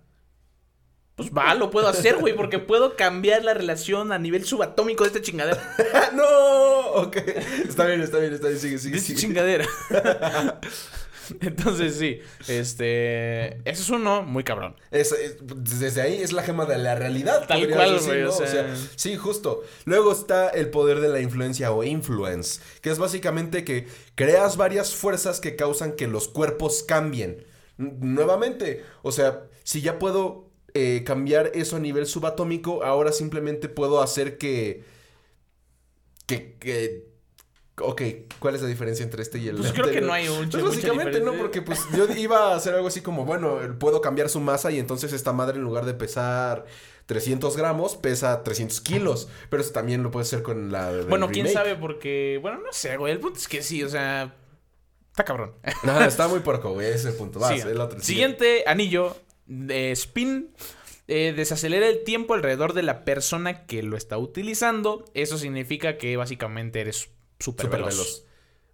Pues 1.17 1.31
va, 1.37 1.53
lo 1.55 1.71
puedo 1.71 1.87
hacer, 1.87 2.17
güey, 2.17 2.35
porque 2.35 2.59
puedo 2.59 2.97
cambiar 2.97 3.45
la 3.45 3.53
relación 3.53 4.11
a 4.11 4.19
nivel 4.19 4.45
subatómico 4.47 5.05
de 5.05 5.09
esta 5.09 5.21
chingadera. 5.21 5.61
¡No! 6.15 6.81
Ok. 6.95 7.17
Está 7.69 7.85
bien, 7.85 8.01
está 8.01 8.19
bien, 8.19 8.33
está 8.33 8.49
bien. 8.49 8.59
Sigue, 8.59 8.79
sigue, 8.79 8.99
sigue. 8.99 9.19
chingadera. 9.21 9.67
Entonces, 11.41 11.97
sí, 11.97 12.21
este. 12.49 13.57
Ese 13.69 13.83
es 13.83 13.91
uno 13.91 14.23
muy 14.23 14.45
cabrón. 14.45 14.77
Es- 14.91 15.13
es- 15.13 15.37
desde 15.41 16.03
ahí 16.03 16.21
es 16.23 16.33
la 16.33 16.43
gema 16.43 16.67
de 16.67 16.79
la 16.79 16.95
realidad. 16.95 17.47
Tal 17.47 17.69
cual, 17.71 17.95
decir, 17.95 18.09
güey, 18.09 18.23
o 18.25 18.33
sea- 18.33 18.75
sí, 18.97 19.17
justo. 19.17 19.63
Luego 19.85 20.13
está 20.13 20.49
el 20.51 20.71
poder 20.71 21.01
de 21.01 21.09
la 21.09 21.21
influencia 21.21 21.73
o 21.73 21.85
influence, 21.85 22.61
que 22.81 22.91
es 22.91 22.99
básicamente 22.99 23.65
que 23.65 23.87
creas 24.15 24.57
varias 24.57 24.95
fuerzas 24.95 25.41
que 25.41 25.57
causan 25.57 25.93
que 25.93 26.07
los 26.07 26.29
cuerpos 26.29 26.83
cambien. 26.83 27.45
N- 27.79 27.95
nuevamente, 28.01 28.85
o 29.03 29.13
sea, 29.13 29.45
si 29.65 29.81
ya 29.81 29.99
puedo 29.99 30.49
eh, 30.75 31.03
cambiar 31.05 31.51
eso 31.55 31.77
a 31.77 31.81
nivel 31.81 32.07
subatómico, 32.07 32.85
ahora 32.85 33.11
simplemente 33.13 33.69
puedo 33.69 34.01
hacer 34.03 34.39
que... 34.39 34.85
que... 36.27 36.57
que 36.61 37.10
Ok, 37.81 38.03
¿cuál 38.39 38.55
es 38.55 38.63
la 38.63 38.69
diferencia 38.69 39.03
entre 39.05 39.23
este 39.23 39.39
y 39.39 39.49
el 39.49 39.57
Pues 39.57 39.73
creo 39.73 39.91
que 39.91 40.01
no 40.01 40.13
hay 40.13 40.29
un 40.29 40.49
Pues 40.49 40.63
básicamente 40.63 41.21
no, 41.21 41.33
porque 41.35 41.63
pues 41.63 41.81
yo 41.97 42.07
iba 42.17 42.53
a 42.53 42.57
hacer 42.57 42.75
algo 42.75 42.89
así 42.89 43.01
como, 43.01 43.25
bueno, 43.25 43.59
puedo 43.79 44.01
cambiar 44.01 44.29
su 44.29 44.41
masa 44.41 44.71
y 44.71 44.79
entonces 44.79 45.13
esta 45.13 45.33
madre 45.33 45.57
en 45.59 45.65
lugar 45.65 45.85
de 45.85 45.95
pesar 45.95 46.67
300 47.07 47.57
gramos, 47.57 47.97
pesa 47.97 48.45
300 48.45 48.81
kilos. 48.83 49.29
Pero 49.49 49.63
eso 49.63 49.73
también 49.73 50.03
lo 50.03 50.11
puede 50.13 50.23
hacer 50.23 50.43
con 50.43 50.71
la... 50.71 50.93
Bueno, 51.09 51.29
quién 51.29 51.49
sabe, 51.49 51.75
porque. 51.75 52.39
Bueno, 52.41 52.59
no 52.59 52.73
sé, 52.73 52.97
güey. 52.97 53.13
El 53.13 53.19
punto 53.19 53.39
es 53.39 53.49
que 53.49 53.63
sí, 53.63 53.83
o 53.83 53.89
sea. 53.89 54.37
Está 55.11 55.25
cabrón. 55.25 55.55
Ajá, 55.65 56.07
está 56.07 56.29
muy 56.29 56.39
porco, 56.39 56.73
güey, 56.73 56.87
ese 56.87 57.11
punto. 57.11 57.41
Vas, 57.41 57.61
Sí. 57.61 57.67
el 57.69 57.81
otro. 57.81 57.99
Siguiente 58.01 58.63
anillo 58.67 59.17
de 59.47 59.91
spin. 59.91 60.51
eh, 61.09 61.35
desacelera 61.37 61.89
el 61.89 62.05
tiempo 62.05 62.35
alrededor 62.35 62.73
de 62.75 62.83
la 62.85 63.05
persona 63.05 63.67
que 63.67 63.83
lo 63.83 63.97
está 63.97 64.17
utilizando. 64.17 65.05
Eso 65.13 65.37
significa 65.37 65.99
que 65.99 66.17
básicamente 66.17 66.81
eres 66.81 67.11
súper 67.41 67.69
veloz. 67.69 67.91
veloz. 67.97 68.25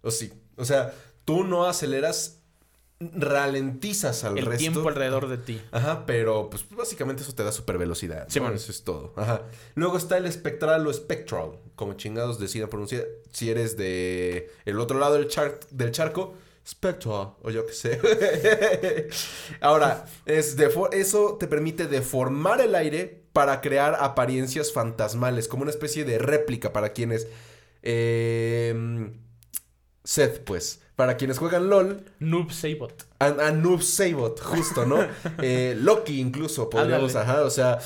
O 0.03 0.11
sí. 0.11 0.31
O 0.57 0.65
sea, 0.65 0.93
tú 1.25 1.43
no 1.43 1.65
aceleras, 1.65 2.35
ralentizas 2.99 4.23
al 4.23 4.37
El 4.37 4.45
resto. 4.45 4.59
tiempo 4.59 4.87
alrededor 4.87 5.27
de 5.27 5.37
ti. 5.37 5.61
Ajá, 5.71 6.05
pero 6.05 6.49
pues 6.49 6.65
básicamente 6.69 7.23
eso 7.23 7.33
te 7.33 7.43
da 7.43 7.51
super 7.51 7.77
velocidad. 7.77 8.25
Sí, 8.29 8.39
¿no? 8.39 8.45
man. 8.45 8.55
Eso 8.55 8.71
es 8.71 8.83
todo. 8.83 9.13
Ajá. 9.15 9.43
Luego 9.75 9.97
está 9.97 10.17
el 10.17 10.25
espectral 10.25 10.85
o 10.87 10.93
spectral, 10.93 11.51
como 11.75 11.93
chingados 11.93 12.39
deciden 12.39 12.69
pronunciar. 12.69 13.05
Si 13.31 13.49
eres 13.49 13.77
de 13.77 14.51
el 14.65 14.79
otro 14.79 14.99
lado 14.99 15.15
del, 15.15 15.27
char- 15.27 15.59
del 15.69 15.91
charco, 15.91 16.33
spectral, 16.67 17.33
o 17.43 17.49
yo 17.51 17.65
qué 17.65 17.73
sé. 17.73 17.99
Ahora, 19.61 20.05
es 20.25 20.57
eso 20.91 21.37
te 21.39 21.47
permite 21.47 21.87
deformar 21.87 22.61
el 22.61 22.75
aire 22.75 23.23
para 23.31 23.61
crear 23.61 23.95
apariencias 23.99 24.73
fantasmales, 24.73 25.47
como 25.47 25.61
una 25.61 25.71
especie 25.71 26.03
de 26.03 26.17
réplica 26.17 26.73
para 26.73 26.93
quienes... 26.93 27.27
eh, 27.87 29.11
Seth, 30.03 30.43
pues. 30.43 30.81
Para 30.95 31.15
quienes 31.15 31.37
juegan 31.37 31.69
LOL, 31.69 32.05
Noob 32.19 32.51
Sabot. 32.51 33.05
a, 33.19 33.25
a 33.27 33.51
Noob 33.51 33.81
Sabot, 33.83 34.39
justo, 34.39 34.85
¿no? 34.85 34.97
Eh, 35.43 35.75
Loki 35.79 36.19
incluso, 36.19 36.69
podríamos, 36.71 37.15
ajá, 37.15 37.43
o 37.43 37.51
sea, 37.51 37.77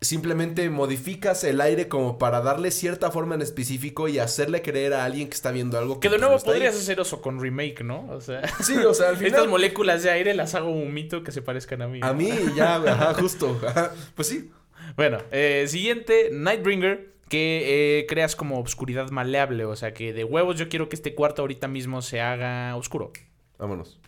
simplemente 0.00 0.68
modificas 0.70 1.44
el 1.44 1.60
aire 1.60 1.86
como 1.88 2.18
para 2.18 2.40
darle 2.40 2.72
cierta 2.72 3.12
forma 3.12 3.36
en 3.36 3.42
específico 3.42 4.08
y 4.08 4.18
hacerle 4.18 4.62
creer 4.62 4.94
a 4.94 5.04
alguien 5.04 5.28
que 5.28 5.34
está 5.34 5.52
viendo 5.52 5.78
algo 5.78 6.00
Que 6.00 6.08
de 6.08 6.14
pues, 6.14 6.20
nuevo 6.20 6.32
no 6.32 6.36
está 6.38 6.50
ahí. 6.50 6.56
podrías 6.58 6.74
hacer 6.76 6.98
eso 6.98 7.20
con 7.22 7.40
remake, 7.40 7.84
¿no? 7.84 8.08
O 8.10 8.20
sea. 8.20 8.42
Sí, 8.62 8.76
o 8.76 8.92
sea, 8.92 9.10
al 9.10 9.14
Estas 9.22 9.28
final... 9.28 9.48
moléculas 9.48 10.02
de 10.02 10.10
aire 10.10 10.34
las 10.34 10.56
hago 10.56 10.70
un 10.70 10.92
mito 10.92 11.22
que 11.22 11.30
se 11.30 11.42
parezcan 11.42 11.82
a 11.82 11.86
mí. 11.88 12.00
A 12.02 12.12
mí 12.12 12.30
ya, 12.56 12.76
ajá, 12.76 13.14
justo, 13.14 13.56
ajá, 13.64 13.92
pues 14.16 14.26
sí. 14.26 14.50
Bueno, 14.96 15.18
eh, 15.30 15.66
siguiente, 15.68 16.30
Nightbringer, 16.32 17.12
que 17.28 17.98
eh, 18.00 18.06
creas 18.06 18.34
como 18.36 18.58
obscuridad 18.58 19.10
maleable. 19.10 19.64
O 19.64 19.76
sea 19.76 19.94
que 19.94 20.12
de 20.12 20.24
huevos 20.24 20.56
yo 20.58 20.68
quiero 20.68 20.88
que 20.88 20.96
este 20.96 21.14
cuarto 21.14 21.42
ahorita 21.42 21.68
mismo 21.68 22.02
se 22.02 22.20
haga 22.20 22.74
oscuro. 22.76 23.12
Vámonos. 23.58 23.98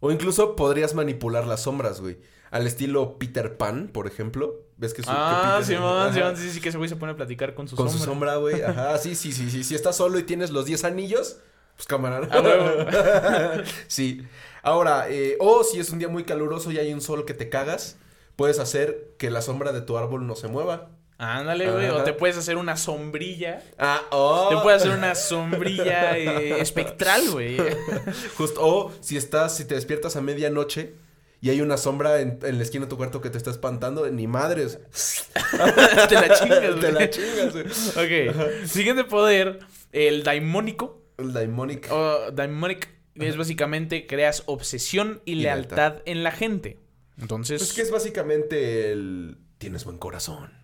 O 0.00 0.10
incluso 0.10 0.56
podrías 0.56 0.94
manipular 0.94 1.46
las 1.46 1.62
sombras, 1.62 2.00
güey. 2.00 2.18
Al 2.50 2.66
estilo 2.66 3.18
Peter 3.18 3.56
Pan, 3.56 3.88
por 3.92 4.06
ejemplo. 4.06 4.60
¿Ves 4.76 4.92
que 4.94 5.02
su 5.02 5.10
Ah, 5.10 5.60
Simón. 5.62 6.12
Simón, 6.12 6.36
sí, 6.36 6.50
sí, 6.50 6.60
que 6.60 6.68
ese 6.70 6.76
güey 6.78 6.88
se 6.88 6.96
pone 6.96 7.12
a 7.12 7.16
platicar 7.16 7.54
con 7.54 7.68
su 7.68 7.76
Con 7.76 7.88
sombra. 7.88 8.04
su 8.04 8.10
sombra, 8.10 8.36
güey. 8.36 8.60
Ajá, 8.62 8.98
sí, 8.98 9.14
sí, 9.14 9.32
sí, 9.32 9.50
sí. 9.50 9.64
Si 9.64 9.74
estás 9.74 9.96
solo 9.96 10.18
y 10.18 10.24
tienes 10.24 10.50
los 10.50 10.66
10 10.66 10.84
anillos, 10.84 11.38
pues 11.76 11.86
cámara. 11.86 12.28
A 12.30 12.40
huevo. 12.40 13.62
sí. 13.86 14.26
Ahora, 14.62 15.08
eh, 15.08 15.36
o 15.40 15.64
si 15.64 15.78
es 15.80 15.90
un 15.90 15.98
día 15.98 16.08
muy 16.08 16.24
caluroso 16.24 16.70
y 16.72 16.78
hay 16.78 16.92
un 16.92 17.00
sol 17.00 17.24
que 17.24 17.32
te 17.34 17.48
cagas, 17.48 17.96
puedes 18.36 18.58
hacer 18.58 19.14
que 19.18 19.30
la 19.30 19.40
sombra 19.40 19.72
de 19.72 19.80
tu 19.80 19.96
árbol 19.96 20.26
no 20.26 20.34
se 20.36 20.48
mueva. 20.48 20.90
Ándale, 21.22 21.70
güey. 21.70 21.88
O 21.88 22.02
te 22.02 22.12
puedes 22.12 22.36
hacer 22.36 22.56
una 22.56 22.76
sombrilla. 22.76 23.62
Ah, 23.78 24.02
oh. 24.10 24.48
Te 24.50 24.56
puedes 24.56 24.82
hacer 24.82 24.98
una 24.98 25.14
sombrilla 25.14 26.18
eh, 26.18 26.60
espectral, 26.60 27.30
güey. 27.30 27.58
Justo, 28.36 28.60
o 28.60 28.92
si 29.00 29.16
estás, 29.16 29.56
si 29.56 29.64
te 29.64 29.76
despiertas 29.76 30.16
a 30.16 30.20
medianoche 30.20 30.94
y 31.40 31.50
hay 31.50 31.60
una 31.60 31.76
sombra 31.76 32.20
en, 32.20 32.40
en 32.42 32.56
la 32.56 32.64
esquina 32.64 32.86
de 32.86 32.90
tu 32.90 32.96
cuarto 32.96 33.20
que 33.20 33.30
te 33.30 33.38
está 33.38 33.52
espantando, 33.52 34.10
ni 34.10 34.26
madres. 34.26 34.80
te 36.08 36.14
la 36.14 36.34
chingas, 36.34 36.70
güey. 36.70 36.80
Te 36.80 36.92
la 36.92 37.08
chingas, 37.08 37.52
güey. 37.52 37.66
Ok. 37.66 38.66
Siguiente 38.66 39.04
poder, 39.04 39.60
el 39.92 40.24
daimónico. 40.24 41.02
El 41.18 41.32
Daimonic. 41.32 41.88
O 41.92 42.32
Daimonic 42.32 42.88
es 43.14 43.36
básicamente 43.36 44.08
creas 44.08 44.42
obsesión 44.46 45.22
y, 45.24 45.32
Y 45.32 45.34
lealtad, 45.36 45.76
lealtad. 45.76 46.02
en 46.06 46.24
la 46.24 46.32
gente. 46.32 46.80
Entonces. 47.16 47.60
Pues 47.60 47.72
que 47.74 47.82
es 47.82 47.92
básicamente 47.92 48.90
el. 48.90 49.38
Tienes 49.58 49.84
buen 49.84 49.98
corazón. 49.98 50.61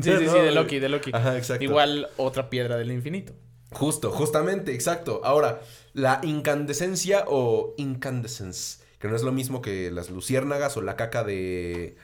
Sí, 0.00 0.12
sí, 0.18 0.28
sí, 0.28 0.38
de. 0.38 0.52
Loki, 0.52 0.78
de 0.78 0.88
Loki. 0.88 1.10
Ajá, 1.12 1.36
exacto. 1.36 1.64
Igual 1.64 2.08
otra 2.16 2.48
piedra 2.50 2.76
del 2.76 2.92
infinito. 2.92 3.32
Justo, 3.72 4.10
justamente, 4.10 4.74
exacto. 4.74 5.20
Ahora, 5.24 5.60
la 5.92 6.20
incandescencia 6.22 7.24
o 7.26 7.74
incandescence, 7.78 8.84
que 8.98 9.08
no 9.08 9.16
es 9.16 9.22
lo 9.22 9.32
mismo 9.32 9.62
que 9.62 9.90
las 9.90 10.10
luciérnagas 10.10 10.76
o 10.76 10.82
la 10.82 10.96
caca 10.96 11.24
de 11.24 11.96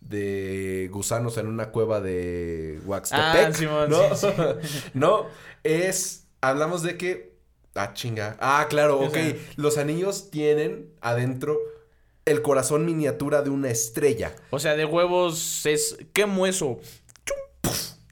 de 0.00 0.88
gusanos 0.90 1.36
en 1.36 1.46
una 1.46 1.70
cueva 1.70 2.00
de 2.00 2.80
Huaxtepec. 2.84 3.48
Ah, 3.48 3.52
Simón, 3.52 3.90
¿no? 3.90 4.16
sí, 4.16 4.28
no, 4.94 5.26
es 5.62 6.26
hablamos 6.40 6.82
de 6.82 6.96
que 6.96 7.34
ah 7.74 7.92
chinga. 7.92 8.36
Ah, 8.40 8.66
claro, 8.68 9.00
ok. 9.00 9.16
Los 9.56 9.78
anillos 9.78 10.30
tienen 10.30 10.90
adentro 11.00 11.58
el 12.24 12.42
corazón 12.42 12.84
miniatura 12.84 13.42
de 13.42 13.50
una 13.50 13.70
estrella. 13.70 14.34
O 14.50 14.58
sea, 14.58 14.76
de 14.76 14.84
huevos 14.84 15.66
es. 15.66 15.98
¿Qué 16.12 16.26
eso? 16.48 16.80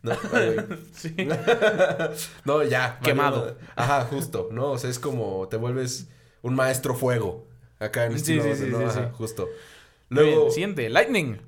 No. 0.08 0.76
Sí. 0.92 1.14
ya. 2.68 2.98
Quemado. 3.02 3.40
valió. 3.40 3.56
Ajá, 3.76 4.02
justo, 4.02 4.48
¿no? 4.52 4.72
O 4.72 4.78
sea, 4.78 4.90
es 4.90 4.98
como 4.98 5.48
te 5.48 5.56
vuelves 5.56 6.08
un 6.42 6.54
maestro 6.54 6.94
fuego. 6.94 7.46
Acá 7.80 8.06
en 8.06 8.12
Sí, 8.12 8.38
estilo, 8.38 8.42
sí, 8.54 8.64
sí, 8.64 8.70
¿no? 8.70 8.78
sí, 8.78 8.84
Ajá, 8.84 9.08
sí. 9.08 9.14
justo. 9.16 9.48
Luego. 10.08 10.30
Luego. 10.30 10.50
siguiente, 10.50 10.88
Lightning. 10.88 11.38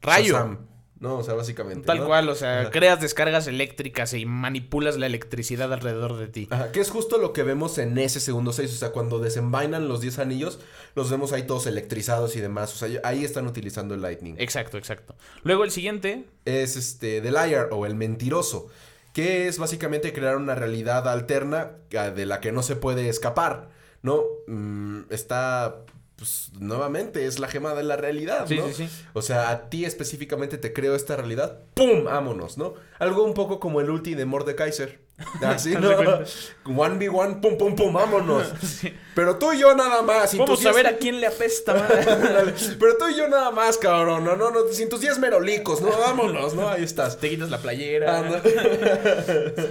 Rayo. 0.00 0.34
Shazam, 0.34 0.58
¿no? 1.02 1.18
O 1.18 1.22
sea, 1.24 1.34
básicamente. 1.34 1.84
Tal 1.84 1.98
¿no? 1.98 2.06
cual, 2.06 2.28
o 2.28 2.34
sea, 2.36 2.60
Ajá. 2.60 2.70
creas 2.70 3.00
descargas 3.00 3.48
eléctricas 3.48 4.14
y 4.14 4.24
manipulas 4.24 4.96
la 4.96 5.06
electricidad 5.06 5.72
alrededor 5.72 6.16
de 6.16 6.28
ti. 6.28 6.46
Ajá, 6.50 6.70
que 6.70 6.80
es 6.80 6.90
justo 6.90 7.18
lo 7.18 7.32
que 7.32 7.42
vemos 7.42 7.76
en 7.78 7.98
ese 7.98 8.20
segundo 8.20 8.52
6. 8.52 8.72
O 8.72 8.76
sea, 8.76 8.90
cuando 8.90 9.18
desenvainan 9.18 9.88
los 9.88 10.00
10 10.00 10.20
anillos, 10.20 10.60
los 10.94 11.10
vemos 11.10 11.32
ahí 11.32 11.42
todos 11.42 11.66
electrizados 11.66 12.36
y 12.36 12.40
demás. 12.40 12.72
O 12.72 12.76
sea, 12.76 13.00
ahí 13.02 13.24
están 13.24 13.48
utilizando 13.48 13.94
el 13.94 14.00
Lightning. 14.00 14.36
Exacto, 14.38 14.78
exacto. 14.78 15.16
Luego 15.42 15.64
el 15.64 15.72
siguiente, 15.72 16.24
es 16.44 16.76
este 16.76 17.20
The 17.20 17.32
Liar 17.32 17.70
o 17.72 17.84
el 17.84 17.96
mentiroso, 17.96 18.68
que 19.12 19.48
es 19.48 19.58
básicamente 19.58 20.12
crear 20.12 20.36
una 20.36 20.54
realidad 20.54 21.08
alterna 21.08 21.72
ah, 21.98 22.10
de 22.10 22.26
la 22.26 22.38
que 22.40 22.52
no 22.52 22.62
se 22.62 22.76
puede 22.76 23.08
escapar, 23.08 23.70
¿no? 24.02 24.22
Mm, 24.46 25.00
está 25.10 25.84
pues 26.22 26.50
nuevamente 26.60 27.26
es 27.26 27.40
la 27.40 27.48
gema 27.48 27.74
de 27.74 27.82
la 27.82 27.96
realidad, 27.96 28.46
Sí, 28.46 28.56
¿no? 28.56 28.68
sí, 28.68 28.86
sí. 28.86 28.88
O 29.12 29.22
sea, 29.22 29.50
a 29.50 29.68
ti 29.70 29.84
específicamente 29.84 30.56
te 30.56 30.72
creo 30.72 30.94
esta 30.94 31.16
realidad, 31.16 31.58
¡pum! 31.74 32.04
Vámonos, 32.04 32.58
¿no? 32.58 32.74
Algo 33.00 33.24
un 33.24 33.34
poco 33.34 33.58
como 33.58 33.80
el 33.80 33.90
ulti 33.90 34.14
de 34.14 34.24
Mordekaiser. 34.24 35.00
Así, 35.42 35.72
¿no? 35.72 35.90
Haz 35.90 35.98
de 35.98 36.04
cuenta. 36.04 36.24
1v1, 36.64 37.40
pum, 37.40 37.58
pum, 37.58 37.74
pum, 37.74 37.92
vámonos. 37.92 38.52
Pero 39.16 39.36
tú 39.36 39.52
y 39.52 39.58
yo 39.58 39.74
nada 39.74 40.02
más. 40.02 40.36
vamos 40.38 40.64
a 40.64 40.70
ver 40.72 40.86
a 40.86 40.96
quién 40.96 41.20
le 41.20 41.26
apesta. 41.26 41.88
Pero 42.78 42.96
tú 42.96 43.08
y 43.08 43.16
yo 43.16 43.26
nada 43.28 43.50
más, 43.50 43.78
cabrón. 43.78 44.24
No, 44.24 44.36
no, 44.36 44.52
no. 44.52 44.60
Sin 44.70 44.88
tus 44.88 45.00
10 45.00 45.18
merolicos, 45.18 45.80
¿no? 45.82 45.90
Vámonos, 45.90 46.54
¿no? 46.54 46.68
Ahí 46.68 46.84
estás. 46.84 47.18
Te 47.18 47.30
quitas 47.30 47.50
la 47.50 47.58
playera. 47.58 48.20
Ok. 48.20 48.42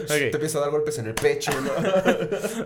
Te 0.08 0.32
empieza 0.34 0.58
a 0.58 0.62
dar 0.62 0.70
golpes 0.72 0.98
en 1.00 1.08
el 1.08 1.14
pecho, 1.16 1.52
¿no? 1.62 1.72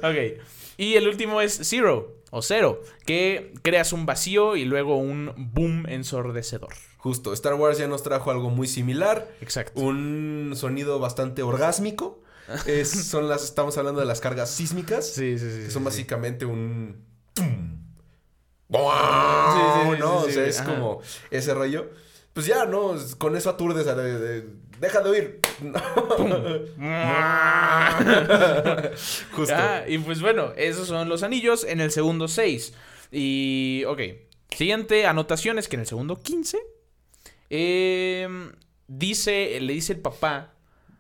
Ok. 0.10 0.42
Y 0.78 0.96
el 0.96 1.08
último 1.08 1.42
es 1.42 1.58
Zero 1.64 2.16
o 2.32 2.42
Cero, 2.42 2.82
que 3.06 3.54
creas 3.62 3.94
un 3.94 4.06
vacío 4.06 4.56
y 4.56 4.66
luego 4.66 4.98
un 4.98 5.32
boom 5.38 5.86
ensordecedor. 5.88 6.74
Justo, 6.98 7.34
Star 7.34 7.54
Wars 7.54 7.78
ya 7.78 7.88
nos 7.88 8.04
trajo 8.04 8.32
algo 8.32 8.50
muy 8.50 8.68
similar. 8.68 9.32
Exacto. 9.42 9.80
Un 9.80 10.54
sonido 10.56 11.00
bastante 11.00 11.44
orgásmico. 11.44 12.22
Es- 12.66 12.90
son 13.10 13.30
las, 13.30 13.44
estamos 13.44 13.78
hablando 13.78 14.00
de 14.02 14.06
las 14.08 14.20
cargas 14.22 14.50
sísmicas. 14.50 15.08
Sí, 15.08 15.38
sí, 15.40 15.50
sí. 15.52 15.60
que 15.66 15.72
son 15.72 15.84
sí. 15.84 15.86
básicamente 15.86 16.46
un. 16.46 17.06
¡tum! 17.34 17.76
Sí, 18.72 18.78
sí, 19.96 20.00
¿no? 20.00 20.22
sí, 20.24 20.30
o 20.30 20.32
sea, 20.34 20.46
es 20.46 20.60
ajá. 20.60 20.74
como 20.76 21.02
ese 21.32 21.54
rollo. 21.54 21.90
Pues 22.34 22.48
ya, 22.48 22.66
¿no? 22.66 22.96
Con 23.18 23.38
eso 23.38 23.50
aturdes 23.50 23.88
a 23.88 23.96
de- 23.96 24.20
de- 24.20 24.50
deja 24.80 25.02
de 25.02 25.10
oír. 25.10 25.40
Justo. 29.32 29.56
Ah, 29.56 29.84
y 29.88 29.98
pues 30.00 30.22
bueno, 30.22 30.54
esos 30.56 30.88
son 30.88 31.10
los 31.10 31.24
anillos 31.24 31.64
en 31.64 31.82
el 31.82 31.92
segundo 31.92 32.28
6. 32.28 32.74
Y, 33.12 33.84
ok. 33.88 34.02
Siguiente 34.52 35.06
anotación 35.06 35.60
es 35.60 35.68
que 35.68 35.76
en 35.76 35.82
el 35.82 35.88
segundo 35.88 36.20
15 36.20 36.60
em, 37.50 38.52
dice, 38.88 39.60
le 39.60 39.74
dice 39.74 39.94
el 39.94 40.00
papá 40.00 40.54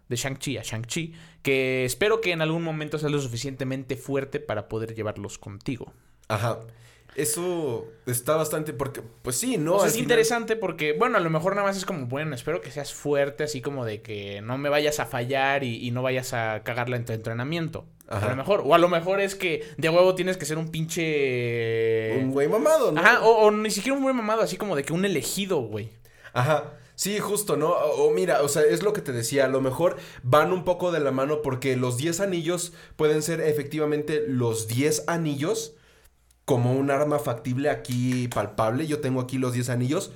de 0.09 0.15
Shang-Chi 0.15 0.57
a 0.57 0.63
Shang-Chi 0.63 1.13
que 1.41 1.85
espero 1.85 2.21
que 2.21 2.31
en 2.31 2.41
algún 2.41 2.63
momento 2.63 2.97
seas 2.97 3.11
lo 3.11 3.21
suficientemente 3.21 3.97
fuerte 3.97 4.39
para 4.39 4.67
poder 4.67 4.95
llevarlos 4.95 5.37
contigo. 5.37 5.93
Ajá. 6.27 6.59
Eso 7.15 7.87
está 8.05 8.35
bastante. 8.35 8.73
Porque, 8.73 9.01
pues 9.21 9.35
sí, 9.37 9.57
¿no? 9.57 9.75
O 9.75 9.79
sea, 9.79 9.87
es 9.87 9.93
final- 9.93 10.03
interesante 10.03 10.55
porque, 10.55 10.93
bueno, 10.93 11.17
a 11.17 11.21
lo 11.21 11.29
mejor 11.29 11.55
nada 11.55 11.67
más 11.67 11.77
es 11.77 11.85
como, 11.85 12.07
bueno, 12.07 12.35
espero 12.35 12.61
que 12.61 12.71
seas 12.71 12.93
fuerte, 12.93 13.43
así 13.45 13.61
como 13.61 13.85
de 13.85 14.01
que 14.01 14.41
no 14.41 14.57
me 14.57 14.69
vayas 14.69 14.99
a 14.99 15.05
fallar 15.05 15.63
y, 15.63 15.85
y 15.87 15.91
no 15.91 16.01
vayas 16.01 16.33
a 16.33 16.61
cagarla 16.63 16.97
en 16.97 17.05
tu 17.05 17.13
entrenamiento. 17.13 17.85
Ajá. 18.07 18.27
A 18.27 18.29
lo 18.31 18.35
mejor. 18.35 18.61
O 18.65 18.75
a 18.75 18.77
lo 18.77 18.89
mejor 18.89 19.19
es 19.21 19.33
que 19.35 19.63
de 19.77 19.89
huevo 19.89 20.13
tienes 20.13 20.37
que 20.37 20.45
ser 20.45 20.57
un 20.57 20.69
pinche. 20.69 22.17
Un 22.21 22.31
güey 22.31 22.47
mamado, 22.47 22.91
¿no? 22.91 22.99
Ajá, 23.01 23.21
o, 23.21 23.45
o 23.47 23.51
ni 23.51 23.71
siquiera 23.71 23.97
un 23.97 24.03
buen 24.03 24.15
mamado, 24.15 24.41
así 24.41 24.57
como 24.57 24.75
de 24.75 24.83
que 24.83 24.93
un 24.93 25.05
elegido, 25.05 25.57
güey. 25.61 25.89
Ajá. 26.33 26.73
Sí, 26.95 27.19
justo, 27.19 27.57
¿no? 27.57 27.69
O, 27.71 28.07
o 28.07 28.11
mira, 28.13 28.41
o 28.41 28.47
sea, 28.47 28.61
es 28.63 28.81
lo 28.83 28.93
que 28.93 29.01
te 29.01 29.11
decía, 29.11 29.45
a 29.45 29.49
lo 29.49 29.59
mejor 29.59 29.97
van 30.23 30.53
un 30.53 30.63
poco 30.63 30.91
de 30.93 31.01
la 31.01 31.11
mano 31.11 31.41
porque 31.41 31.75
los 31.75 31.97
10 31.97 32.21
anillos 32.21 32.71
pueden 32.95 33.21
ser 33.21 33.41
efectivamente 33.41 34.23
los 34.27 34.67
10 34.69 35.03
anillos 35.07 35.75
como 36.45 36.73
un 36.73 36.91
arma 36.91 37.19
factible 37.19 37.69
aquí 37.69 38.27
palpable. 38.29 38.87
Yo 38.87 38.99
tengo 38.99 39.21
aquí 39.21 39.37
los 39.37 39.53
10 39.53 39.69
anillos. 39.69 40.11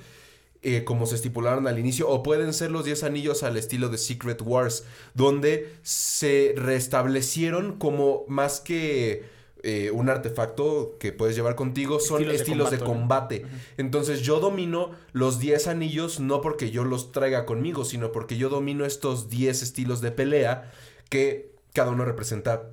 eh, 0.62 0.84
como 0.84 1.06
se 1.06 1.14
estipularon 1.14 1.66
al 1.66 1.78
inicio, 1.78 2.06
o 2.08 2.22
pueden 2.22 2.52
ser 2.52 2.70
los 2.70 2.84
10 2.84 3.04
anillos 3.04 3.42
al 3.42 3.56
estilo 3.56 3.88
de 3.88 3.96
Secret 3.96 4.42
Wars, 4.42 4.84
donde 5.14 5.74
se 5.82 6.52
restablecieron 6.54 7.78
como 7.78 8.24
más 8.28 8.60
que 8.60 9.24
eh, 9.62 9.90
un 9.90 10.10
artefacto 10.10 10.96
que 11.00 11.12
puedes 11.12 11.34
llevar 11.34 11.54
contigo, 11.54 11.98
son 11.98 12.18
Estilos 12.22 12.36
de 12.36 12.42
estilos 12.42 12.70
de 12.70 12.78
combate, 12.78 13.40
combate. 13.40 13.56
¿no? 13.56 13.62
Entonces 13.78 14.20
yo 14.20 14.38
domino 14.38 14.90
los 15.12 15.38
10 15.38 15.66
anillos 15.66 16.20
no 16.20 16.42
porque 16.42 16.70
yo 16.70 16.84
los 16.84 17.10
traiga 17.10 17.46
conmigo, 17.46 17.86
sino 17.86 18.12
porque 18.12 18.36
yo 18.36 18.50
domino 18.50 18.84
estos 18.84 19.30
10 19.30 19.62
estilos 19.62 20.02
de 20.02 20.10
pelea 20.12 20.70
que 21.08 21.52
cada 21.72 21.90
uno 21.90 22.04
representa 22.04 22.68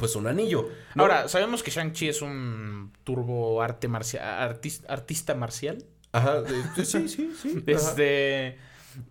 pues 0.00 0.16
un 0.16 0.26
anillo. 0.26 0.68
¿no? 0.96 1.04
Ahora, 1.04 1.28
sabemos 1.28 1.62
que 1.62 1.70
Shang-Chi 1.70 2.08
es 2.08 2.22
un 2.22 2.92
turbo 3.04 3.62
arte 3.62 3.86
marcial, 3.86 4.24
artista, 4.24 4.92
artista 4.92 5.34
marcial. 5.36 5.84
Ajá, 6.10 6.42
sí, 6.74 6.84
sí, 6.84 7.08
sí. 7.08 7.62
Este. 7.66 8.58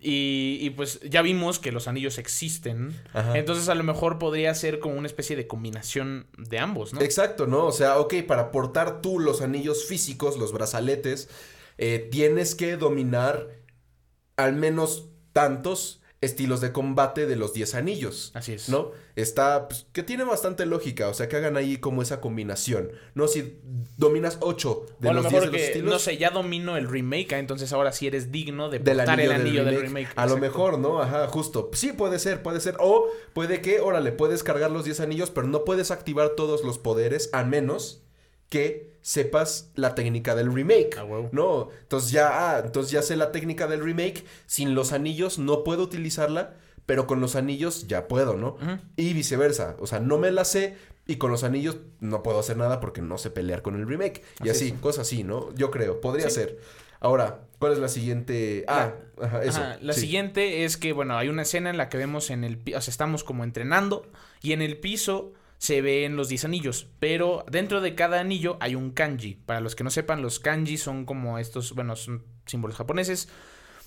Y, 0.02 0.58
y 0.60 0.72
pues 0.72 1.00
ya 1.02 1.22
vimos 1.22 1.58
que 1.58 1.72
los 1.72 1.88
anillos 1.88 2.18
existen. 2.18 2.94
Ajá. 3.14 3.38
Entonces 3.38 3.70
a 3.70 3.76
lo 3.76 3.84
mejor 3.86 4.20
podría 4.20 4.54
ser 4.54 4.80
como 4.80 4.96
una 4.96 5.08
especie 5.08 5.38
de 5.38 5.48
combinación 5.48 6.28
de 6.38 6.60
ambos, 6.60 6.94
¿no? 6.94 7.00
Exacto, 7.00 7.48
¿no? 7.48 7.66
O 7.66 7.72
sea, 7.72 7.98
ok, 8.00 8.16
para 8.28 8.52
portar 8.52 9.02
tú 9.02 9.20
los 9.20 9.42
anillos 9.42 9.86
físicos, 9.86 10.38
los 10.38 10.52
brazaletes, 10.52 11.30
eh, 11.78 12.10
tienes 12.12 12.56
que 12.56 12.76
dominar 12.76 13.48
al 14.36 14.54
menos 14.54 15.08
tantos 15.32 15.99
estilos 16.22 16.60
de 16.60 16.74
combate 16.74 17.26
de 17.26 17.36
los 17.36 17.54
10 17.54 17.76
anillos. 17.76 18.32
Así 18.34 18.54
es. 18.54 18.68
¿No? 18.68 18.92
Está, 19.16 19.68
pues, 19.70 19.88
que 19.94 20.04
tiene 20.04 20.26
bastante 20.26 20.66
lógica, 20.66 21.08
o 21.08 21.14
sea, 21.14 21.30
que 21.30 21.38
hagan 21.38 21.56
ahí 21.56 21.78
como 21.78 22.02
esa 22.02 22.20
combinación, 22.20 22.92
¿no? 23.16 23.28
Si 23.28 23.60
dominas 23.98 24.38
8 24.42 24.86
de 25.00 25.10
o 25.10 25.14
los 25.14 25.24
10 25.24 25.34
mejor 25.34 25.46
de 25.48 25.52
los 25.52 25.56
que, 25.56 25.68
estilos... 25.68 25.92
no 25.92 26.00
sé, 26.00 26.18
ya 26.18 26.30
domino 26.32 26.76
el 26.76 26.90
remake, 26.90 27.34
ah, 27.34 27.40
entonces 27.40 27.72
ahora 27.72 27.92
sí 27.94 28.08
eres 28.08 28.32
digno 28.32 28.70
de 28.70 28.80
portar 28.80 29.10
anillo, 29.10 29.32
el 29.32 29.42
anillo 29.42 29.66
del 29.66 29.76
del 29.76 29.84
remake. 29.84 30.10
A 30.16 30.26
lo 30.26 30.38
mejor, 30.38 30.78
¿no? 30.78 31.02
Ajá, 31.02 31.28
justo. 31.28 31.70
Sí, 31.74 31.94
puede 31.94 32.20
ser, 32.20 32.44
puede 32.44 32.60
ser. 32.60 32.76
O 32.80 33.08
puede 33.34 33.62
que, 33.62 33.80
órale, 33.80 34.12
puedes 34.12 34.44
cargar 34.44 34.72
los 34.72 34.84
10 34.84 35.00
anillos, 35.00 35.32
pero 35.32 35.48
no 35.48 35.64
puedes 35.64 35.92
activar 35.92 36.30
todos 36.30 36.64
los 36.64 36.78
poderes 36.80 37.30
a 37.32 37.44
menos 37.44 38.04
que 38.50 38.99
sepas 39.02 39.72
la 39.76 39.96
técnica 39.96 40.36
del 40.36 40.54
remake. 40.54 40.98
A 40.98 41.04
huevo. 41.04 41.30
No, 41.32 41.70
entonces 41.82 42.12
ya, 42.12 42.30
ah, 42.56 42.62
entonces 42.64 42.92
ya 42.92 43.02
sé 43.02 43.16
la 43.16 43.32
técnica 43.32 43.68
del 43.68 43.84
remake. 43.84 44.26
Sin 44.46 44.76
los 44.76 44.92
anillos 44.94 45.40
no 45.40 45.64
puedo 45.64 45.84
utilizarla, 45.84 46.56
pero 46.86 47.08
con 47.08 47.22
los 47.22 47.36
anillos 47.36 47.88
ya 47.88 48.08
puedo, 48.08 48.36
¿no? 48.36 48.58
Y 48.96 49.14
viceversa. 49.14 49.76
O 49.80 49.88
sea, 49.88 50.00
no 50.00 50.18
me 50.18 50.32
la 50.32 50.46
sé 50.46 50.76
y 51.08 51.16
con 51.18 51.32
los 51.32 51.44
anillos 51.44 51.78
no 52.00 52.22
puedo 52.24 52.40
hacer 52.40 52.58
nada 52.58 52.80
porque 52.80 53.02
no 53.02 53.18
sé 53.18 53.30
pelear 53.32 53.62
con 53.62 53.76
el 53.76 53.88
remake. 53.88 54.24
Y 54.44 54.50
Así 54.50 54.70
así, 54.70 54.72
cosas 54.74 55.08
así, 55.08 55.24
¿no? 55.24 55.54
Yo 55.56 55.72
creo, 55.72 56.02
podría 56.02 56.30
Sí. 56.30 56.36
ser. 56.36 56.60
Ahora, 57.02 57.40
¿cuál 57.60 57.72
es 57.74 57.80
la 57.80 57.88
siguiente? 57.88 58.66
Ah, 58.68 58.94
ajá, 59.22 59.44
eso. 59.44 59.62
Ajá, 59.62 59.78
la 59.82 59.94
sí. 59.94 60.02
siguiente 60.02 60.66
es 60.66 60.76
que, 60.78 60.92
bueno, 60.92 61.18
hay 61.18 61.30
una 61.30 61.44
escena 61.44 61.70
en 61.70 61.78
la 61.78 61.88
que 61.90 61.98
vemos 61.98 62.30
en 62.30 62.44
el 62.44 62.58
piso, 62.58 62.78
o 62.78 62.82
sea, 62.82 62.92
estamos 62.92 63.24
como 63.24 63.44
entrenando 63.46 64.06
y 64.42 64.52
en 64.52 64.62
el 64.62 64.78
piso 64.78 65.32
se 65.60 65.82
ven 65.82 66.16
los 66.16 66.30
10 66.30 66.46
anillos, 66.46 66.88
pero 67.00 67.46
dentro 67.52 67.82
de 67.82 67.94
cada 67.94 68.22
anillo 68.22 68.58
hay 68.62 68.76
un 68.76 68.92
kanji. 68.92 69.36
Para 69.36 69.60
los 69.60 69.76
que 69.76 69.84
no 69.84 69.92
sepan, 69.92 70.22
los 70.22 70.40
kanji 70.40 70.78
son 70.78 71.06
como 71.06 71.38
estos, 71.38 71.76
bueno, 71.76 71.96
son 71.98 72.24
símbolos 72.46 72.78
japoneses. 72.78 73.28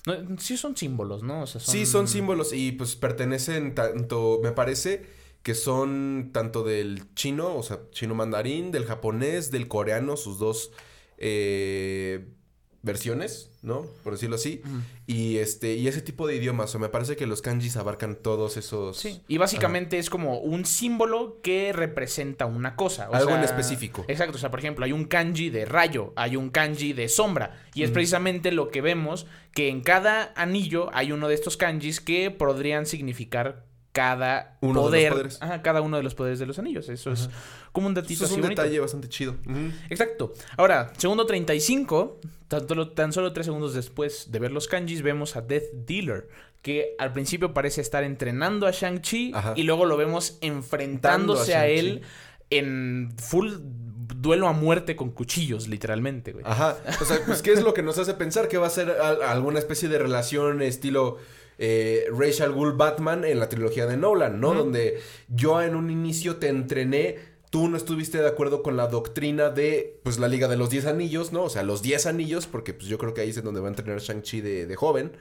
No, 0.07 0.15
sí 0.39 0.59
son 0.59 0.77
símbolos, 0.77 1.23
¿no? 1.23 1.43
O 1.43 1.47
sea, 1.47 1.61
Sí, 1.61 1.87
son 1.87 2.09
símbolos 2.09 2.53
y 2.53 2.73
pues 2.73 2.95
pertenecen 2.95 3.75
tanto, 3.75 4.41
me 4.43 4.53
parece 4.53 5.07
que 5.43 5.55
son 5.55 6.31
tanto 6.33 6.63
del 6.63 7.15
chino, 7.15 7.57
o 7.57 7.63
sea, 7.63 7.81
chino 7.91 8.15
mandarín, 8.15 8.71
del 8.71 8.85
japonés, 8.85 9.51
del 9.51 9.67
coreano, 9.67 10.17
sus 10.17 10.39
dos 10.39 10.73
eh, 11.17 12.27
versiones, 12.83 13.51
¿no? 13.63 13.87
Por 14.03 14.15
decirlo 14.15 14.37
así. 14.37 14.63
Y 15.07 15.39
este, 15.39 15.75
y 15.75 15.87
ese 15.87 16.03
tipo 16.03 16.27
de 16.27 16.37
idiomas, 16.37 16.71
o 16.71 16.73
sea, 16.73 16.81
me 16.81 16.89
parece 16.89 17.17
que 17.17 17.27
los 17.27 17.43
kanjis 17.43 17.77
abarcan 17.77 18.17
todos 18.17 18.57
esos. 18.57 18.97
Sí, 18.97 19.23
y 19.29 19.39
básicamente 19.39 19.99
es 19.99 20.11
como 20.11 20.39
un 20.41 20.65
símbolo 20.65 21.41
que 21.43 21.73
representa 21.73 22.47
una 22.47 22.75
cosa. 22.75 23.09
o 23.09 23.15
Algo 23.15 23.31
en 23.37 23.45
específico. 23.45 24.05
Exacto, 24.09 24.37
o 24.37 24.41
sea, 24.41 24.51
por 24.51 24.59
ejemplo, 24.59 24.85
hay 24.85 24.93
un 24.93 25.05
kanji 25.05 25.51
de 25.51 25.65
rayo, 25.65 26.13
hay 26.17 26.37
un 26.37 26.51
kanji 26.51 26.93
de 26.93 27.09
sombra, 27.09 27.63
y 27.75 27.85
es 27.85 27.91
precisamente 27.91 28.51
lo 28.51 28.71
que 28.71 28.81
vemos, 28.81 29.27
que 29.53 29.69
en 29.69 29.83
cada 29.83 30.33
anillo 30.35 30.91
hay 30.93 31.13
uno 31.13 31.29
de 31.29 31.35
estos 31.35 31.57
kanjis 31.57 32.01
que 32.01 32.31
podrían 32.31 32.87
significar 32.87 33.65
cada 33.93 34.57
Uno 34.63 34.73
de 34.73 34.75
los 34.81 34.85
poder, 34.89 35.13
poderes. 35.13 35.39
ajá, 35.43 35.63
cada 35.63 35.81
uno 35.83 35.97
de 35.99 36.03
los 36.03 36.15
poderes 36.15 36.39
de 36.39 36.47
los 36.47 36.59
anillos. 36.59 36.89
Eso 36.89 37.13
es 37.13 37.29
como 37.73 37.87
un 37.87 37.95
datito 37.95 38.15
Eso 38.15 38.25
es 38.25 38.31
así 38.31 38.41
un 38.41 38.47
bonito. 38.47 38.63
detalle 38.63 38.81
bastante 38.81 39.09
chido. 39.09 39.37
Exacto. 39.91 40.33
Ahora, 40.57 40.93
segundo 40.97 41.27
35, 41.27 42.21
tan 42.49 42.67
solo, 42.67 42.89
tan 42.91 43.13
solo 43.13 43.33
tres 43.33 43.47
segundos 43.47 43.75
después 43.75 44.33
de 44.33 44.39
ver 44.39 44.51
los 44.53 44.67
kanjis, 44.67 45.03
vemos 45.03 45.37
a 45.37 45.43
Death 45.43 45.65
Dealer, 45.87 46.29
que 46.63 46.95
al 46.99 47.13
principio 47.13 47.53
parece 47.53 47.81
estar 47.81 48.03
entrenando 48.05 48.67
a 48.67 48.71
Shang-Chi 48.71 49.33
y 49.57 49.63
luego 49.65 49.85
lo 49.85 49.97
vemos 49.97 50.39
enfrentándose 50.41 51.55
a 51.55 51.67
él 51.67 52.03
en 52.51 53.13
full 53.19 53.53
duelo 54.17 54.47
a 54.49 54.53
muerte 54.53 54.95
con 54.95 55.11
cuchillos, 55.11 55.69
literalmente, 55.69 56.33
güey. 56.33 56.45
Ajá. 56.47 56.77
O 57.01 57.05
sea, 57.05 57.19
pues, 57.27 57.43
¿qué 57.43 57.53
es 57.53 57.63
lo 57.63 57.75
que 57.75 57.83
nos 57.83 57.99
hace 57.99 58.15
pensar 58.15 58.47
que 58.49 58.59
va 58.59 58.67
a 58.69 58.71
ser 58.71 58.91
al- 58.91 59.23
alguna 59.23 59.59
especie 59.59 59.89
de 59.89 59.99
relación 59.99 60.63
estilo 60.63 61.19
eh, 61.65 62.07
Rachel 62.11 62.51
Gould 62.51 62.77
Batman 62.77 63.25
en 63.25 63.39
la 63.39 63.49
trilogía 63.49 63.87
de 63.87 63.97
Nolan, 63.97 64.41
¿no? 64.41 64.53
Donde 64.53 64.99
yo 65.29 65.63
en 65.63 65.77
un 65.77 65.91
inicio 65.91 66.39
te 66.39 66.49
entrené, 66.49 67.19
tú 67.51 67.69
no 67.69 67.77
estuviste 67.77 68.19
de 68.19 68.27
acuerdo 68.27 68.65
con 68.65 68.77
la 68.77 68.89
doctrina 68.89 69.49
de, 69.49 70.01
pues, 70.03 70.19
la 70.19 70.27
Liga 70.27 70.49
de 70.49 70.57
los 70.57 70.71
Diez 70.71 70.87
Anillos, 70.87 71.33
¿no? 71.33 71.45
O 71.45 71.51
sea, 71.51 71.63
los 71.63 71.81
Diez 71.81 72.07
Anillos, 72.07 72.49
porque 72.49 72.75
pues 72.75 72.89
yo 72.89 72.99
creo 72.99 73.15
que 73.15 73.21
ahí 73.21 73.31
es 73.31 73.45
donde 73.45 73.61
va 73.61 73.69
a 73.69 73.71
entrenar 73.71 74.01
Shang-Chi 74.01 74.41
de, 74.41 74.67
de 74.67 74.75
joven. 74.75 75.13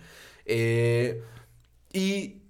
Eh, 0.46 1.22
y 1.94 2.42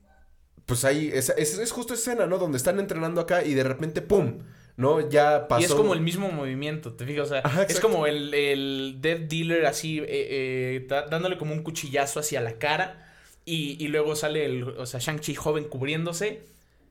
pues 0.66 0.86
ahí, 0.86 1.12
es, 1.14 1.28
es, 1.36 1.58
es 1.58 1.72
justo 1.74 1.94
esa 1.94 2.12
escena, 2.12 2.28
¿no? 2.28 2.38
Donde 2.38 2.58
están 2.58 2.80
entrenando 2.80 3.20
acá 3.20 3.44
y 3.44 3.54
de 3.56 3.66
repente, 3.66 4.02
¡pum! 4.02 4.40
¿No? 4.78 5.10
Ya 5.10 5.50
pasó. 5.50 5.64
Y 5.64 5.66
es 5.66 5.74
como 5.74 5.94
el 5.94 6.00
mismo 6.00 6.32
movimiento, 6.32 6.94
¿te 6.94 7.06
fijas? 7.06 7.26
O 7.26 7.30
sea, 7.30 7.42
Ajá, 7.44 7.64
es 7.64 7.82
como 7.82 8.08
el, 8.08 8.34
el 8.34 9.00
Death 9.02 9.28
Dealer 9.28 9.66
así, 9.66 10.00
eh, 10.00 10.06
eh, 10.08 10.88
dándole 10.88 11.38
como 11.38 11.54
un 11.54 11.62
cuchillazo 11.62 12.22
hacia 12.22 12.40
la 12.40 12.54
cara. 12.54 13.10
Y, 13.46 13.78
y 13.84 13.88
luego 13.88 14.16
sale 14.16 14.46
el, 14.46 14.64
o 14.64 14.86
sea, 14.86 15.00
Shang-Chi 15.00 15.36
joven 15.36 15.66
cubriéndose. 15.66 16.44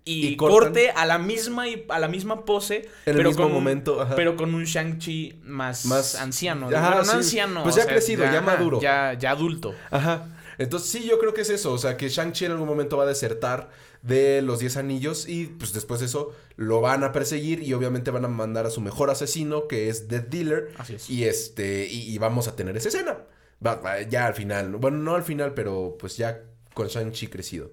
Y, 0.04 0.26
Y 0.28 0.36
corte 0.36 0.90
a 0.90 1.04
la 1.04 1.18
misma 1.18 1.68
y 1.68 1.84
a 1.88 1.98
la 1.98 2.08
misma 2.08 2.44
pose. 2.46 2.88
En 3.06 3.18
el 3.18 3.26
mismo 3.26 3.44
con 3.44 3.52
momento, 3.52 4.00
ajá. 4.00 4.16
Pero 4.16 4.34
con 4.34 4.54
un 4.54 4.64
Shang-Chi 4.64 5.40
más, 5.44 5.84
Más- 5.86 6.14
anciano. 6.16 6.68
Ajá, 6.68 6.88
Bueno, 6.96 7.04
no 7.04 7.12
anciano. 7.12 7.62
Pues 7.62 7.74
o 7.74 7.78
ya 7.78 7.84
sea, 7.84 7.92
crecido, 7.92 8.24
ya 8.24 8.40
maduro. 8.40 8.80
Ya, 8.80 9.12
ya 9.18 9.30
adulto. 9.32 9.74
Ajá. 9.90 10.26
Entonces 10.58 10.90
sí, 10.90 11.06
yo 11.08 11.18
creo 11.18 11.32
que 11.34 11.42
es 11.42 11.50
eso. 11.50 11.72
O 11.72 11.78
sea, 11.78 11.96
que 11.96 12.08
Shang-Chi 12.08 12.46
en 12.46 12.52
algún 12.52 12.66
momento 12.66 12.96
va 12.96 13.04
a 13.04 13.06
desertar 13.06 13.70
de 14.02 14.40
los 14.40 14.58
10 14.58 14.78
anillos 14.78 15.28
y 15.28 15.46
pues 15.46 15.74
después 15.74 16.00
de 16.00 16.06
eso 16.06 16.34
lo 16.56 16.80
van 16.80 17.04
a 17.04 17.12
perseguir 17.12 17.62
y 17.62 17.74
obviamente 17.74 18.10
van 18.10 18.24
a 18.24 18.28
mandar 18.28 18.64
a 18.64 18.70
su 18.70 18.80
mejor 18.80 19.10
asesino 19.10 19.68
que 19.68 19.90
es 19.90 20.08
Death 20.08 20.28
Dealer. 20.28 20.72
Así 20.78 20.94
es. 20.94 21.10
Y 21.10 21.24
este, 21.24 21.86
y, 21.86 22.10
y 22.12 22.16
vamos 22.18 22.48
a 22.48 22.56
tener 22.56 22.74
esa 22.78 22.88
escena. 22.88 23.18
Ya 24.08 24.26
al 24.26 24.34
final. 24.34 24.76
Bueno, 24.76 24.98
no 24.98 25.14
al 25.14 25.22
final, 25.22 25.54
pero 25.54 25.96
pues 25.98 26.16
ya 26.16 26.42
con 26.74 26.88
Shang-Chi 26.88 27.26
crecido. 27.28 27.70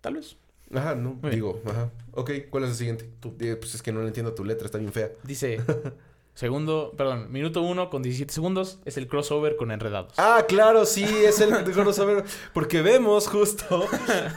Tal 0.00 0.14
vez. 0.14 0.36
Ajá, 0.74 0.94
no, 0.94 1.18
digo, 1.30 1.60
ajá. 1.66 1.90
Ok, 2.12 2.30
¿cuál 2.50 2.64
es 2.64 2.70
el 2.70 2.76
siguiente? 2.76 3.08
Tú. 3.20 3.36
pues 3.36 3.74
es 3.74 3.82
que 3.82 3.92
no 3.92 4.00
le 4.00 4.08
entiendo 4.08 4.34
tu 4.34 4.44
letra, 4.44 4.66
está 4.66 4.78
bien 4.78 4.92
fea. 4.92 5.10
Dice, 5.22 5.60
segundo, 6.34 6.92
perdón, 6.96 7.30
minuto 7.30 7.62
uno 7.62 7.90
con 7.90 8.02
17 8.02 8.32
segundos 8.32 8.80
es 8.84 8.96
el 8.96 9.06
crossover 9.06 9.56
con 9.56 9.70
Enredados. 9.70 10.14
Ah, 10.16 10.44
claro, 10.48 10.84
sí, 10.86 11.04
es 11.04 11.40
el 11.40 11.52
saber. 11.94 12.24
Porque 12.52 12.82
vemos 12.82 13.28
justo 13.28 13.86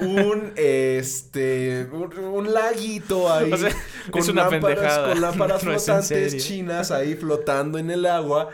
un 0.01 0.53
este 0.55 1.87
un, 1.91 2.17
un 2.17 2.53
laguito 2.53 3.31
ahí. 3.33 3.51
O 3.51 3.57
sea, 3.57 3.69
es 4.13 4.27
una 4.27 4.49
lámparas, 4.49 4.75
pendejada. 4.77 5.09
Con 5.09 5.21
lámparas 5.21 5.63
No 5.63 5.71
flotantes 5.71 6.37
chinas 6.45 6.91
ahí 6.91 7.15
flotando 7.15 7.79
en 7.79 7.89
el 7.89 8.05
agua. 8.05 8.49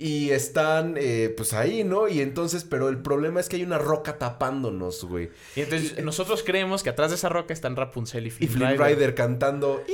Y 0.00 0.30
están, 0.30 0.94
eh, 0.96 1.34
pues 1.36 1.52
ahí, 1.52 1.82
¿no? 1.82 2.06
Y 2.06 2.20
entonces, 2.20 2.64
pero 2.64 2.88
el 2.88 2.98
problema 2.98 3.40
es 3.40 3.48
que 3.48 3.56
hay 3.56 3.64
una 3.64 3.78
roca 3.78 4.16
tapándonos, 4.16 5.02
güey. 5.04 5.30
Y 5.56 5.62
entonces 5.62 6.04
nosotros 6.04 6.44
creemos 6.46 6.84
que 6.84 6.90
atrás 6.90 7.10
de 7.10 7.16
esa 7.16 7.28
roca 7.28 7.52
están 7.52 7.74
Rapunzel 7.74 8.24
y 8.24 8.28
Y 8.28 8.30
Flynn, 8.30 8.50
Flynn 8.50 8.70
Rider. 8.70 8.86
Rider 8.86 9.14
cantando 9.16 9.82
Y 9.88 9.92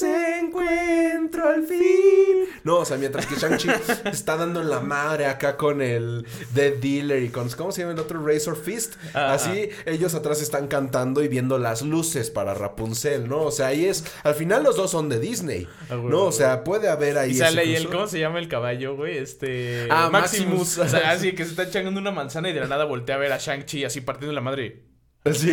luz 0.00 0.10
encuentro 0.38 1.48
al 1.48 1.66
fin 1.66 2.44
No, 2.64 2.78
o 2.78 2.84
sea, 2.84 2.96
mientras 2.96 3.26
que 3.26 3.34
Shang-Chi 3.34 3.68
está 4.10 4.36
dando 4.36 4.60
en 4.60 4.70
la 4.70 4.80
madre 4.80 5.26
acá 5.26 5.56
con 5.56 5.82
el 5.82 6.26
Dead 6.54 6.74
Dealer 6.74 7.22
y 7.22 7.28
con 7.28 7.48
¿Cómo 7.50 7.72
se 7.72 7.80
llama 7.82 7.92
el 7.92 7.98
otro? 7.98 8.24
Razor 8.24 8.56
Fist 8.56 8.94
Ah, 9.14 9.34
Así, 9.34 9.68
ellos 9.86 10.14
atrás 10.14 10.40
están 10.40 10.68
cantando 10.68 11.22
y 11.22 11.28
viendo 11.28 11.58
las 11.58 11.82
luces 11.82 12.30
para 12.30 12.54
Rapunzel, 12.54 13.28
¿no? 13.28 13.42
O 13.42 13.50
sea, 13.50 13.68
ahí 13.68 13.86
es 13.86 14.04
Al 14.22 14.34
final 14.34 14.62
los 14.62 14.76
dos 14.76 14.90
son 14.90 15.08
de 15.08 15.18
Disney 15.18 15.66
Ah, 15.88 15.96
güey, 15.96 16.10
¿No? 16.10 16.16
güey, 16.18 16.28
O 16.28 16.32
sea, 16.32 16.64
puede 16.64 16.88
haber 16.88 17.18
ahí 17.18 17.32
Y 17.32 17.34
sale 17.34 17.62
ahí 17.62 17.74
el. 17.74 17.88
¿cómo 17.88 18.06
se 18.06 18.18
llama 18.20 18.38
el 18.38 18.48
caballo, 18.48 18.96
güey? 18.96 19.18
Este... 19.18 19.88
Ah, 19.90 20.08
Maximus. 20.10 20.78
O 20.82 20.88
sea, 20.88 21.10
así 21.10 21.32
que 21.32 21.44
se 21.44 21.50
está 21.50 21.64
echando 21.64 22.00
una 22.00 22.10
manzana 22.10 22.48
y 22.50 22.52
de 22.52 22.60
la 22.60 22.66
nada 22.66 22.84
voltea 22.84 23.16
a 23.16 23.18
ver 23.18 23.32
a 23.32 23.38
Shang-Chi 23.38 23.84
así 23.84 24.00
partiendo 24.00 24.32
la 24.32 24.40
madre. 24.40 24.91
Sí, 25.32 25.52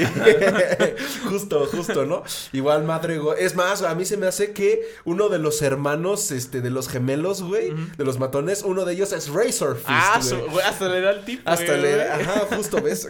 justo, 1.30 1.68
justo, 1.68 2.04
¿no? 2.06 2.24
Igual 2.54 2.86
madre, 2.86 3.20
go- 3.20 3.36
es 3.36 3.56
más, 3.56 3.84
a 3.84 3.94
mí 3.94 4.04
se 4.04 4.18
me 4.18 4.26
hace 4.26 4.52
que 4.52 4.82
uno 5.06 5.30
de 5.30 5.38
los 5.38 5.62
hermanos, 5.62 6.32
este, 6.32 6.62
de 6.62 6.72
los 6.72 6.90
gemelos, 6.90 7.44
güey, 7.44 7.74
de 7.98 8.04
los 8.04 8.18
matones, 8.18 8.64
uno 8.64 8.84
de 8.86 8.94
ellos 8.94 9.12
es 9.14 9.30
Razor 9.30 9.76
Fist, 9.76 9.88
Ah, 9.88 10.20
güey. 10.20 10.30
su- 10.30 10.50
güey, 10.50 10.66
hasta 10.66 10.88
le 10.90 11.02
da 11.02 11.12
el 11.12 11.24
tipo. 11.24 11.48
Hasta 11.48 11.66
güey, 11.78 11.82
le, 11.84 12.02
ajá, 12.10 12.48
justo, 12.56 12.82
¿ves? 12.82 13.08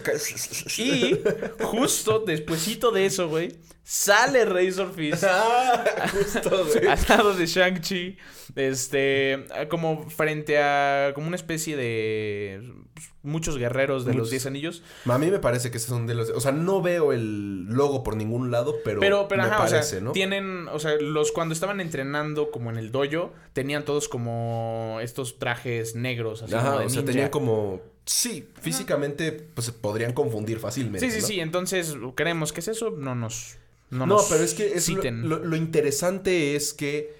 Y 0.76 1.18
justo 1.62 2.18
despuesito 2.26 2.90
de 2.90 3.06
eso, 3.06 3.28
güey, 3.30 3.56
sale 3.82 4.44
Razor 4.44 4.92
Fist 4.94 5.24
Ah, 5.26 5.82
justo, 6.12 6.66
güey. 6.66 6.86
al 6.88 6.98
lado 7.08 7.32
de 7.32 7.46
Shang-Chi, 7.46 8.18
este, 8.56 9.44
como 9.68 10.08
frente 10.10 10.58
a, 10.58 11.12
como 11.14 11.26
una 11.26 11.36
especie 11.36 11.76
de 11.76 12.72
pues, 12.94 13.08
muchos 13.22 13.58
guerreros 13.58 14.04
de 14.04 14.14
los. 14.14 14.30
Diez 14.30 14.46
Anillos. 14.46 14.82
A 15.06 15.18
mí 15.18 15.30
me 15.30 15.38
parece 15.38 15.70
que 15.70 15.76
ese 15.76 15.86
es 15.86 15.92
un 15.92 16.06
de 16.06 16.14
los, 16.14 16.30
o 16.30 16.40
sea, 16.40 16.52
no 16.52 16.82
veo 16.82 17.12
el 17.12 17.64
logo 17.66 18.02
por 18.02 18.16
ningún 18.16 18.50
lado, 18.50 18.76
pero, 18.84 19.00
Pero, 19.00 19.28
pero, 19.28 19.42
me 19.42 19.48
ajá, 19.48 19.58
parece, 19.58 19.78
o 19.78 19.82
sea, 19.82 20.00
¿no? 20.00 20.12
tienen, 20.12 20.68
o 20.68 20.78
sea, 20.78 20.92
los 21.00 21.32
cuando 21.32 21.52
estaban 21.54 21.80
entrenando 21.80 22.50
como 22.50 22.70
en 22.70 22.76
el 22.76 22.90
dojo, 22.92 23.32
tenían 23.52 23.84
todos 23.84 24.08
como 24.08 24.98
estos 25.02 25.38
trajes 25.38 25.94
negros, 25.94 26.42
así 26.42 26.54
Ajá, 26.54 26.66
como 26.68 26.78
de 26.80 26.86
o 26.86 26.90
sea, 26.90 27.04
tenían 27.04 27.30
como, 27.30 27.80
sí, 28.04 28.48
físicamente, 28.60 29.32
pues 29.32 29.66
se 29.66 29.72
podrían 29.72 30.12
confundir 30.12 30.58
fácilmente, 30.58 31.00
Sí, 31.06 31.10
sí, 31.14 31.20
¿no? 31.20 31.26
sí, 31.26 31.40
entonces 31.40 31.96
creemos 32.14 32.52
que 32.52 32.60
es 32.60 32.68
eso, 32.68 32.90
no 32.90 33.14
nos 33.14 33.56
no, 33.90 34.06
No, 34.06 34.14
nos 34.14 34.26
pero 34.28 34.44
es 34.44 34.54
que 34.54 34.66
es 34.68 34.88
lo, 34.88 34.96
citen. 34.96 35.28
lo- 35.28 35.38
lo 35.44 35.56
interesante 35.56 36.54
es 36.54 36.72
que 36.72 37.12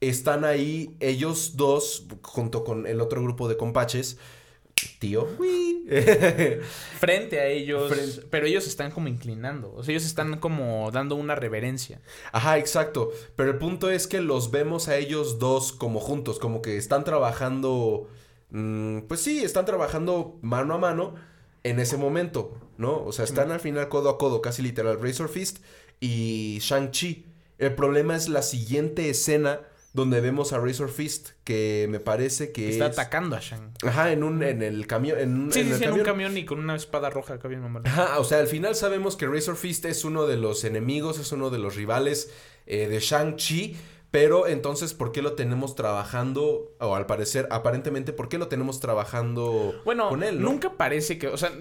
están 0.00 0.44
ahí 0.44 0.96
ellos 1.00 1.56
dos 1.56 2.06
junto 2.22 2.64
con 2.64 2.86
el 2.86 3.00
otro 3.00 3.22
grupo 3.22 3.48
de 3.48 3.56
compaches. 3.56 4.18
Tío. 4.98 5.28
Uy. 5.38 5.86
frente 6.98 7.38
a 7.40 7.46
ellos, 7.48 7.92
Frente- 7.92 8.26
pero 8.30 8.46
ellos 8.46 8.66
están 8.66 8.90
como 8.90 9.08
inclinando, 9.08 9.74
o 9.74 9.82
sea, 9.82 9.92
ellos 9.92 10.06
están 10.06 10.38
como 10.38 10.90
dando 10.90 11.16
una 11.16 11.34
reverencia. 11.34 12.00
Ajá, 12.32 12.56
exacto. 12.58 13.10
Pero 13.36 13.50
el 13.50 13.58
punto 13.58 13.90
es 13.90 14.06
que 14.06 14.20
los 14.22 14.50
vemos 14.50 14.88
a 14.88 14.96
ellos 14.96 15.38
dos 15.38 15.72
como 15.72 16.00
juntos, 16.00 16.38
como 16.38 16.62
que 16.62 16.76
están 16.78 17.04
trabajando. 17.04 18.08
mm, 18.50 19.00
pues 19.02 19.20
sí, 19.20 19.42
están 19.44 19.66
trabajando 19.66 20.38
mano 20.40 20.74
a 20.74 20.78
mano 20.78 21.14
en 21.62 21.78
ese 21.78 21.98
momento, 21.98 22.56
¿no? 22.78 23.04
O 23.04 23.12
sea, 23.12 23.24
están 23.26 23.50
al 23.50 23.60
final 23.60 23.88
codo 23.90 24.08
a 24.08 24.16
codo, 24.18 24.40
casi 24.40 24.62
literal, 24.62 24.98
Razor 25.02 25.28
Fist 25.28 25.58
y 26.00 26.58
Shang-Chi. 26.62 27.26
El 27.58 27.74
problema 27.74 28.16
es 28.16 28.28
la 28.30 28.40
siguiente 28.42 29.10
escena 29.10 29.60
donde 29.92 30.20
vemos 30.20 30.52
a 30.52 30.58
Razor 30.58 30.88
Fist, 30.90 31.30
que 31.44 31.86
me 31.90 31.98
parece 32.00 32.52
que 32.52 32.68
Está 32.70 32.86
es... 32.86 32.92
atacando 32.98 33.34
a 33.36 33.40
Shang. 33.40 33.72
Ajá, 33.84 34.12
en 34.12 34.22
un, 34.22 34.42
en 34.42 34.62
el 34.62 34.86
camión, 34.86 35.18
en, 35.18 35.50
Sí, 35.52 35.60
en 35.60 35.66
sí, 35.66 35.72
el 35.72 35.78
sí, 35.78 35.84
en 35.84 35.90
un 35.90 35.98
camión. 35.98 36.04
camión 36.06 36.36
y 36.38 36.44
con 36.44 36.60
una 36.60 36.76
espada 36.76 37.10
roja 37.10 37.34
acá 37.34 37.48
bien 37.48 37.60
mamá. 37.60 37.82
Ajá, 37.84 38.18
o 38.20 38.24
sea, 38.24 38.38
al 38.38 38.46
final 38.46 38.74
sabemos 38.76 39.16
que 39.16 39.26
Razor 39.26 39.56
Fist 39.56 39.84
es 39.86 40.04
uno 40.04 40.26
de 40.26 40.36
los 40.36 40.62
enemigos, 40.64 41.18
es 41.18 41.32
uno 41.32 41.50
de 41.50 41.58
los 41.58 41.74
rivales 41.76 42.32
eh, 42.66 42.86
de 42.88 43.00
Shang-Chi. 43.00 43.76
Pero 44.12 44.48
entonces, 44.48 44.92
¿por 44.92 45.12
qué 45.12 45.22
lo 45.22 45.34
tenemos 45.34 45.76
trabajando? 45.76 46.74
O 46.80 46.96
al 46.96 47.06
parecer, 47.06 47.46
aparentemente, 47.52 48.12
¿por 48.12 48.28
qué 48.28 48.38
lo 48.38 48.48
tenemos 48.48 48.80
trabajando 48.80 49.72
Bueno, 49.84 50.08
con 50.08 50.24
él? 50.24 50.40
¿no? 50.40 50.50
nunca 50.50 50.76
parece 50.76 51.16
que, 51.16 51.28
o 51.28 51.36
sea, 51.36 51.52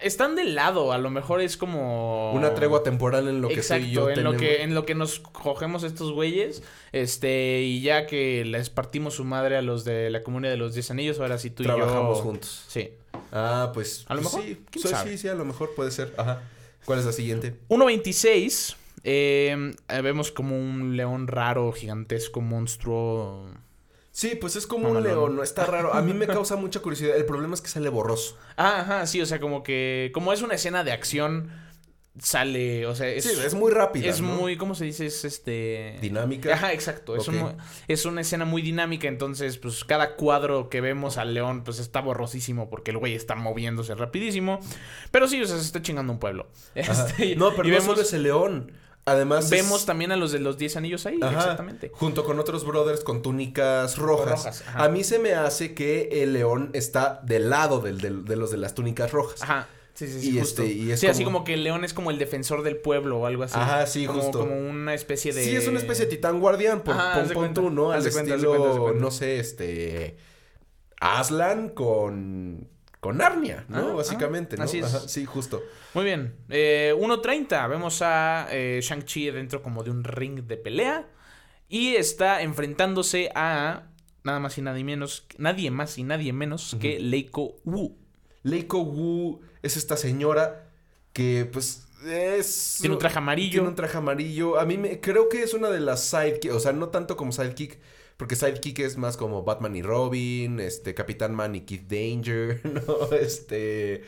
están 0.00 0.34
de 0.34 0.44
lado, 0.44 0.92
a 0.92 0.98
lo 0.98 1.10
mejor 1.10 1.40
es 1.40 1.56
como 1.56 2.32
Una 2.32 2.54
tregua 2.54 2.82
temporal 2.82 3.28
en 3.28 3.40
lo 3.40 3.48
que 3.48 3.54
Exacto, 3.54 3.84
tú 3.84 3.90
y 3.90 3.92
yo 3.92 4.08
en 4.08 4.14
tenemos. 4.16 4.34
lo 4.34 4.38
que 4.40 4.62
en 4.62 4.74
lo 4.74 4.86
que 4.86 4.94
nos 4.94 5.20
cogemos 5.20 5.82
estos 5.84 6.12
güeyes, 6.12 6.62
este 6.92 7.62
y 7.62 7.80
ya 7.82 8.06
que 8.06 8.44
les 8.44 8.70
partimos 8.70 9.14
su 9.14 9.24
madre 9.24 9.56
a 9.56 9.62
los 9.62 9.84
de 9.84 10.10
la 10.10 10.22
comunidad 10.22 10.52
de 10.52 10.58
los 10.58 10.74
10 10.74 10.90
anillos, 10.90 11.20
ahora 11.20 11.38
sí 11.38 11.50
tú 11.50 11.62
Trabajamos 11.62 12.16
y 12.16 12.20
yo 12.20 12.24
juntos. 12.24 12.64
Sí. 12.68 12.90
Ah, 13.32 13.70
pues. 13.74 14.04
A 14.08 14.14
lo 14.14 14.22
pues 14.22 14.34
mejor, 14.34 14.48
Sí, 14.48 14.62
quién 14.70 14.82
Sí, 14.82 14.88
sabe. 14.88 15.10
sí, 15.12 15.18
sí, 15.18 15.28
a 15.28 15.34
lo 15.34 15.44
mejor 15.44 15.74
puede 15.74 15.90
ser. 15.90 16.12
Ajá. 16.16 16.42
¿Cuál 16.84 16.98
es 16.98 17.04
la 17.06 17.12
siguiente? 17.12 17.54
1.26 17.68 18.76
eh, 19.04 19.74
eh, 19.88 20.00
vemos 20.00 20.32
como 20.32 20.56
un 20.58 20.96
león 20.96 21.26
raro, 21.28 21.72
gigantesco, 21.72 22.40
monstruo. 22.40 23.46
Sí, 24.16 24.36
pues 24.40 24.54
es 24.54 24.68
como 24.68 24.84
No, 24.84 24.88
un 24.90 24.94
no, 24.94 25.00
león, 25.00 25.34
¿no? 25.34 25.42
Está 25.42 25.66
raro. 25.66 25.92
A 25.92 26.00
mí 26.00 26.12
me 26.14 26.26
causa 26.28 26.54
mucha 26.54 26.78
curiosidad. 26.78 27.16
El 27.16 27.24
problema 27.26 27.52
es 27.54 27.60
que 27.60 27.66
sale 27.68 27.88
borroso. 27.88 28.38
Ah, 28.56 28.80
ajá, 28.82 29.06
sí, 29.08 29.20
o 29.20 29.26
sea, 29.26 29.40
como 29.40 29.64
que 29.64 30.12
como 30.14 30.32
es 30.32 30.40
una 30.40 30.54
escena 30.54 30.84
de 30.84 30.92
acción 30.92 31.50
sale, 32.16 32.86
o 32.86 32.94
sea, 32.94 33.08
es 33.08 33.24
sí, 33.24 33.30
es 33.44 33.54
muy 33.54 33.72
rápida. 33.72 34.08
es 34.08 34.20
¿no? 34.20 34.28
muy 34.28 34.56
¿cómo 34.56 34.76
se 34.76 34.84
dice? 34.84 35.04
Es 35.06 35.24
este 35.24 35.96
Dinámica. 36.00 36.54
Ajá, 36.54 36.72
exacto. 36.72 37.16
Es, 37.16 37.26
un- 37.26 37.56
es 37.88 38.04
una 38.04 38.20
escena 38.20 38.44
muy 38.44 38.62
dinámica, 38.62 39.08
entonces, 39.08 39.58
pues 39.58 39.84
cada 39.84 40.14
cuadro 40.14 40.68
que 40.68 40.80
vemos 40.80 41.18
al 41.18 41.34
león, 41.34 41.64
pues 41.64 41.80
está 41.80 42.00
borrosísimo 42.00 42.70
porque 42.70 42.92
el 42.92 42.98
güey 42.98 43.14
está 43.16 43.34
moviéndose 43.34 43.96
rapidísimo. 43.96 44.60
Pero 45.10 45.26
sí, 45.26 45.42
o 45.42 45.46
sea, 45.46 45.56
se 45.58 45.64
está 45.64 45.82
chingando 45.82 46.12
un 46.12 46.20
pueblo. 46.20 46.46
Este, 46.76 47.34
No, 47.34 47.50
pero 47.56 47.66
y 47.66 47.72
no 47.72 47.78
vemos, 47.78 47.84
solo 47.96 48.02
es 48.02 48.12
el 48.12 48.22
león. 48.22 48.70
Además, 49.06 49.44
es- 49.44 49.50
vemos 49.50 49.84
también 49.84 50.12
a 50.12 50.16
los 50.16 50.32
de 50.32 50.38
los 50.38 50.56
10 50.56 50.76
anillos 50.76 51.04
ahí, 51.06 51.18
Ajá, 51.20 51.34
exactamente. 51.36 51.90
Junto 51.94 52.24
con 52.24 52.38
otros 52.38 52.64
brothers 52.64 53.04
con 53.04 53.20
túnicas 53.22 53.98
rojas. 53.98 54.64
A 54.74 54.88
mí 54.88 55.04
se 55.04 55.18
me 55.18 55.34
hace 55.34 55.74
que 55.74 56.22
el 56.22 56.32
león 56.32 56.70
está 56.72 57.20
del 57.24 57.50
lado 57.50 57.80
del, 57.80 58.00
del- 58.00 58.24
de 58.24 58.36
los 58.36 58.50
de 58.50 58.56
las 58.56 58.74
túnicas 58.74 59.12
rojas. 59.12 59.42
Ajá. 59.42 59.68
Sí, 59.92 60.08
sí, 60.08 60.18
Y 60.18 60.20
sí, 60.32 60.38
justo. 60.40 60.62
este, 60.62 60.74
y 60.74 60.90
es 60.90 60.98
sí, 61.00 61.06
así 61.06 61.22
como- 61.22 61.44
que 61.44 61.54
el 61.54 61.62
león 61.62 61.84
es 61.84 61.94
como 61.94 62.10
el 62.10 62.18
defensor 62.18 62.62
del 62.64 62.78
pueblo 62.78 63.18
o 63.20 63.26
algo 63.26 63.44
así. 63.44 63.54
Ajá, 63.56 63.86
sí, 63.86 64.06
como, 64.06 64.22
justo. 64.22 64.40
Como 64.40 64.56
una 64.58 64.92
especie 64.94 65.32
de... 65.32 65.44
Sí, 65.44 65.54
es 65.54 65.68
una 65.68 65.78
especie 65.78 66.06
de 66.06 66.10
titán 66.10 66.40
guardián, 66.40 66.80
por, 66.82 66.94
Ajá, 66.96 67.22
pon- 67.22 67.32
pon 67.32 67.54
tú, 67.54 67.70
¿no? 67.70 67.92
Al 67.92 68.04
estilo, 68.04 68.80
cuenta. 68.82 69.00
no 69.00 69.10
sé, 69.12 69.38
este... 69.38 70.16
Aslan 71.00 71.68
con... 71.68 72.68
Con 73.04 73.18
Narnia, 73.18 73.66
¿no? 73.68 73.90
Ah, 73.90 73.92
Básicamente, 73.96 74.56
ah, 74.56 74.60
¿no? 74.60 74.64
así 74.64 74.78
es. 74.78 74.86
Ajá, 74.86 75.06
sí, 75.06 75.26
justo. 75.26 75.62
Muy 75.92 76.06
bien. 76.06 76.36
Eh, 76.48 76.94
1.30. 76.96 77.68
Vemos 77.68 78.00
a 78.00 78.48
eh, 78.50 78.80
Shang-Chi 78.82 79.30
dentro 79.30 79.62
como 79.62 79.82
de 79.82 79.90
un 79.90 80.04
ring 80.04 80.44
de 80.44 80.56
pelea. 80.56 81.06
Y 81.68 81.96
está 81.96 82.40
enfrentándose 82.40 83.30
a 83.34 83.90
nada 84.22 84.40
más 84.40 84.56
y 84.56 84.62
nadie 84.62 84.84
menos, 84.84 85.26
nadie 85.36 85.70
más 85.70 85.98
y 85.98 86.02
nadie 86.02 86.32
menos 86.32 86.78
que 86.80 86.98
Leiko 86.98 87.56
Wu. 87.66 87.94
Leiko 88.42 88.78
Wu 88.78 89.42
es 89.60 89.76
esta 89.76 89.98
señora 89.98 90.70
que, 91.12 91.46
pues, 91.52 91.86
es... 92.06 92.78
Tiene 92.80 92.94
un 92.94 93.00
traje 93.00 93.18
amarillo. 93.18 93.50
Tiene 93.50 93.68
un 93.68 93.74
traje 93.74 93.98
amarillo. 93.98 94.58
A 94.58 94.64
mí 94.64 94.78
me... 94.78 94.98
Creo 95.02 95.28
que 95.28 95.42
es 95.42 95.52
una 95.52 95.68
de 95.68 95.80
las 95.80 96.04
sidekick... 96.04 96.54
O 96.54 96.58
sea, 96.58 96.72
no 96.72 96.88
tanto 96.88 97.18
como 97.18 97.32
sidekick... 97.32 97.78
Porque 98.16 98.36
Sidekick 98.36 98.78
es 98.80 98.96
más 98.96 99.16
como 99.16 99.42
Batman 99.42 99.74
y 99.76 99.82
Robin, 99.82 100.60
este, 100.60 100.94
Capitán 100.94 101.34
Man 101.34 101.54
y 101.54 101.62
Kid 101.62 101.82
Danger, 101.88 102.60
¿no? 102.86 103.12
Este... 103.16 104.04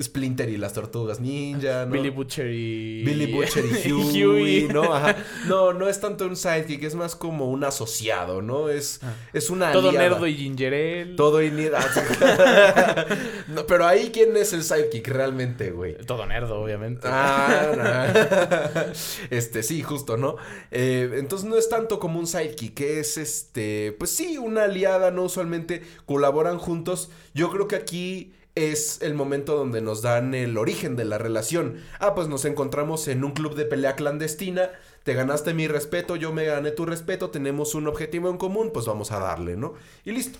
Splinter 0.00 0.48
y 0.48 0.56
las 0.56 0.72
tortugas 0.72 1.20
ninja, 1.20 1.84
¿no? 1.84 1.92
Billy 1.92 2.08
Butcher 2.08 2.46
y... 2.50 3.04
Billy 3.04 3.26
Butcher 3.32 3.64
y 3.84 3.92
Huey, 4.26 4.68
¿no? 4.68 4.94
Ajá. 4.94 5.16
No, 5.46 5.72
no 5.74 5.88
es 5.88 6.00
tanto 6.00 6.24
un 6.26 6.34
sidekick, 6.36 6.82
es 6.84 6.94
más 6.94 7.14
como 7.14 7.50
un 7.50 7.62
asociado, 7.64 8.40
¿no? 8.42 8.68
Es, 8.70 9.00
Ah. 9.02 9.14
es 9.32 9.50
una 9.50 9.70
Todo 9.72 9.90
aliada. 9.90 10.08
nerdo 10.10 10.26
y 10.26 10.34
ginger 10.34 10.72
ale. 10.72 11.14
Todo 11.16 11.42
y 11.42 11.50
ni- 11.50 11.66
no, 13.48 13.66
pero 13.66 13.86
ahí, 13.86 14.10
¿quién 14.12 14.36
es 14.36 14.52
el 14.52 14.62
sidekick 14.64 15.08
realmente, 15.08 15.70
güey? 15.70 15.96
Todo 16.06 16.24
nerdo, 16.26 16.60
obviamente. 16.60 17.06
Ah, 17.10 17.72
no. 17.76 18.92
este, 19.30 19.62
sí, 19.62 19.82
justo, 19.82 20.16
¿no? 20.16 20.36
Eh, 20.70 21.10
entonces 21.18 21.48
no 21.48 21.56
es 21.58 21.68
tanto 21.68 21.98
como 21.98 22.18
un 22.18 22.26
sidekick, 22.26 22.80
es 22.80 23.18
este, 23.18 23.94
pues 23.98 24.10
sí, 24.10 24.38
una 24.38 24.64
aliada, 24.64 25.10
¿no? 25.10 25.24
Usualmente 25.24 25.82
colaboran 26.06 26.58
juntos. 26.58 27.10
Yo 27.34 27.50
creo 27.50 27.68
que 27.68 27.76
aquí 27.76 28.32
es 28.54 29.00
el 29.00 29.14
momento 29.14 29.56
donde 29.56 29.80
nos 29.80 30.02
dan 30.02 30.34
el 30.34 30.58
origen 30.58 30.96
de 30.96 31.04
la 31.04 31.18
relación. 31.18 31.78
Ah, 31.98 32.14
pues 32.14 32.28
nos 32.28 32.44
encontramos 32.44 33.08
en 33.08 33.24
un 33.24 33.32
club 33.32 33.54
de 33.54 33.64
pelea 33.64 33.96
clandestina. 33.96 34.70
Te 35.04 35.14
ganaste 35.14 35.54
mi 35.54 35.68
respeto, 35.68 36.16
yo 36.16 36.32
me 36.32 36.44
gané 36.44 36.70
tu 36.70 36.84
respeto, 36.84 37.30
tenemos 37.30 37.74
un 37.74 37.88
objetivo 37.88 38.30
en 38.30 38.36
común, 38.36 38.70
pues 38.72 38.86
vamos 38.86 39.10
a 39.10 39.18
darle, 39.18 39.56
¿no? 39.56 39.74
Y 40.04 40.12
listo. 40.12 40.38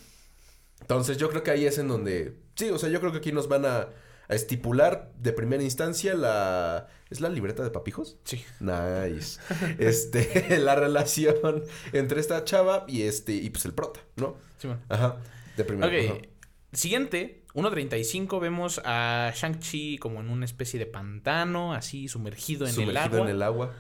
Entonces 0.81 1.17
yo 1.17 1.31
creo 1.31 1.43
que 1.43 1.51
ahí 1.51 1.65
es 1.65 1.79
en 1.79 1.89
donde... 1.89 2.37
Sí, 2.55 2.71
o 2.71 2.79
sea, 2.79 2.89
yo 2.89 3.01
creo 3.01 3.13
que 3.13 3.19
aquí 3.19 3.33
nos 3.33 3.49
van 3.49 3.65
a, 3.65 3.89
a 4.29 4.35
estipular 4.35 5.11
de 5.19 5.33
primera 5.33 5.63
instancia 5.63 6.15
la... 6.15 6.89
¿Es 7.09 7.21
la 7.21 7.29
libreta 7.29 7.63
de 7.63 7.71
papijos? 7.71 8.17
Sí. 8.25 8.45
Nice. 8.61 9.41
Este, 9.79 10.59
la 10.61 10.75
relación 10.75 11.65
entre 11.93 12.21
esta 12.21 12.45
chava 12.45 12.85
y 12.89 13.03
este, 13.03 13.33
y 13.33 13.51
pues 13.51 13.65
el 13.65 13.75
prota, 13.75 14.01
¿no? 14.17 14.37
Sí, 14.59 14.67
bueno. 14.67 14.83
Ajá. 14.89 15.17
De 15.57 15.65
primera. 15.65 15.89
Ok. 15.89 16.27
Siguiente, 16.73 17.42
1.35, 17.55 18.41
vemos 18.41 18.81
a 18.85 19.33
Shang-Chi 19.35 19.99
como 19.99 20.21
en 20.21 20.31
una 20.31 20.45
especie 20.45 20.79
de 20.79 20.87
pantano, 20.87 21.75
así 21.75 22.09
sumergido 22.09 22.65
en 22.65 22.71
el 22.71 22.75
Sumergido 22.75 23.03
agua. 23.03 23.21
en 23.21 23.29
el 23.29 23.43
agua. 23.43 23.75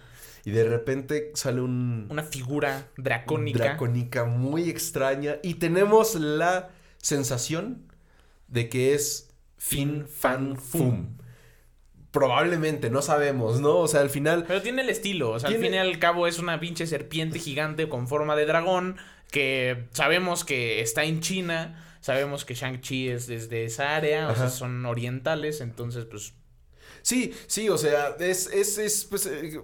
Y 0.45 0.51
de 0.51 0.65
repente 0.65 1.31
sale 1.35 1.61
un... 1.61 2.07
Una 2.11 2.25
figura 2.25 2.89
dracónica. 2.97 3.59
Dracónica 3.59 4.25
muy 4.25 4.69
extraña. 4.69 5.37
Y 5.43 5.55
tenemos 5.55 6.17
la 6.17 6.71
sensación 6.99 7.87
de 8.49 8.69
que 8.69 8.95
es 8.95 9.31
Fin 9.57 10.07
Fan 10.07 10.57
Fum. 10.57 11.17
Probablemente, 12.11 12.91
no 12.91 13.01
sabemos, 13.01 13.61
¿no? 13.61 13.79
O 13.79 13.89
sea, 13.89 14.01
al 14.01 14.11
final... 14.11 14.45
Pero 14.47 14.61
tiene 14.61 14.83
el 14.83 14.91
estilo, 14.91 15.31
o 15.31 15.41
sea, 15.41 15.49
al 15.49 15.57
fin 15.57 15.73
y 15.73 15.79
al 15.79 15.99
cabo 15.99 16.27
es 16.27 16.39
una 16.39 16.61
pinche 16.61 16.87
serpiente 16.87 17.39
gigante 17.39 17.89
con 17.89 18.07
forma 18.07 18.37
de 18.37 18.45
dragón 18.45 18.97
que 19.31 19.87
sabemos 19.93 20.45
que 20.45 20.83
está 20.83 21.05
en 21.05 21.21
China, 21.21 21.92
sabemos 22.03 22.45
que 22.45 22.55
Shang-Chi 22.55 23.09
es 23.09 23.27
desde 23.27 23.65
esa 23.65 23.97
área, 23.97 24.29
o 24.29 24.37
sea, 24.37 24.51
son 24.51 24.85
orientales, 24.85 25.63
entonces 25.63 26.05
pues 26.05 26.35
Sí, 27.03 27.33
sí, 27.47 27.69
o 27.71 27.79
sea, 27.79 28.17
es, 28.21 28.47
es, 28.53 28.79
es, 28.79 29.05
pues, 29.07 29.27
eh, 29.27 29.61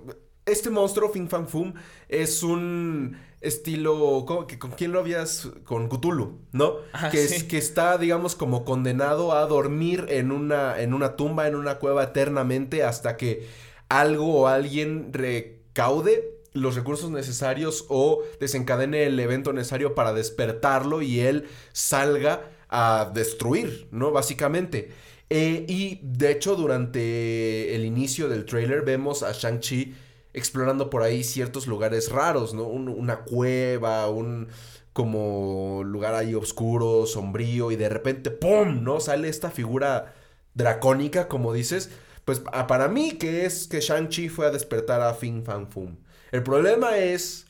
este 0.46 0.70
monstruo, 0.70 1.10
Fin 1.10 1.28
Fan 1.28 1.46
Fum, 1.46 1.74
es 2.08 2.42
un 2.42 3.16
estilo, 3.40 4.24
¿cómo 4.26 4.46
que- 4.46 4.58
¿con 4.58 4.72
quién 4.72 4.92
lo 4.92 4.98
habías? 5.00 5.48
Con 5.64 5.88
Cthulhu, 5.88 6.40
¿no? 6.52 6.76
Ah, 6.92 7.10
que, 7.10 7.26
sí. 7.28 7.34
es, 7.36 7.44
que 7.44 7.58
está, 7.58 7.98
digamos, 7.98 8.34
como 8.34 8.64
condenado 8.64 9.32
a 9.32 9.46
dormir 9.46 10.06
en 10.08 10.32
una, 10.32 10.80
en 10.80 10.94
una 10.94 11.16
tumba, 11.16 11.46
en 11.46 11.54
una 11.54 11.78
cueva 11.78 12.02
eternamente, 12.04 12.82
hasta 12.82 13.16
que 13.16 13.46
algo 13.88 14.40
o 14.42 14.46
alguien 14.48 15.12
recaude 15.12 16.37
los 16.60 16.74
recursos 16.76 17.10
necesarios 17.10 17.86
o 17.88 18.22
desencadene 18.40 19.04
el 19.04 19.18
evento 19.20 19.52
necesario 19.52 19.94
para 19.94 20.12
despertarlo 20.12 21.02
y 21.02 21.20
él 21.20 21.48
salga 21.72 22.42
a 22.68 23.10
destruir, 23.14 23.88
¿no? 23.90 24.10
Básicamente. 24.12 24.90
Eh, 25.30 25.64
y 25.68 26.00
de 26.02 26.30
hecho, 26.32 26.56
durante 26.56 27.74
el 27.74 27.84
inicio 27.84 28.28
del 28.28 28.44
trailer 28.46 28.82
vemos 28.82 29.22
a 29.22 29.32
Shang-Chi 29.32 29.94
explorando 30.32 30.90
por 30.90 31.02
ahí 31.02 31.24
ciertos 31.24 31.66
lugares 31.66 32.10
raros, 32.10 32.54
¿no? 32.54 32.64
Un- 32.64 32.88
una 32.88 33.20
cueva, 33.24 34.08
un 34.08 34.48
como 34.92 35.82
lugar 35.84 36.14
ahí 36.14 36.34
oscuro, 36.34 37.06
sombrío, 37.06 37.70
y 37.70 37.76
de 37.76 37.88
repente, 37.88 38.30
¡pum! 38.30 38.82
¿no? 38.82 39.00
Sale 39.00 39.28
esta 39.28 39.50
figura 39.50 40.14
dracónica, 40.54 41.28
como 41.28 41.52
dices. 41.52 41.90
Pues 42.24 42.42
a- 42.52 42.66
para 42.66 42.88
mí 42.88 43.12
que 43.12 43.44
es 43.46 43.68
que 43.68 43.80
Shang-Chi 43.80 44.28
fue 44.28 44.46
a 44.46 44.50
despertar 44.50 45.00
a 45.02 45.14
Fin 45.14 45.44
Fan 45.44 45.70
Fum. 45.70 45.96
El 46.32 46.42
problema 46.42 46.98
es 46.98 47.46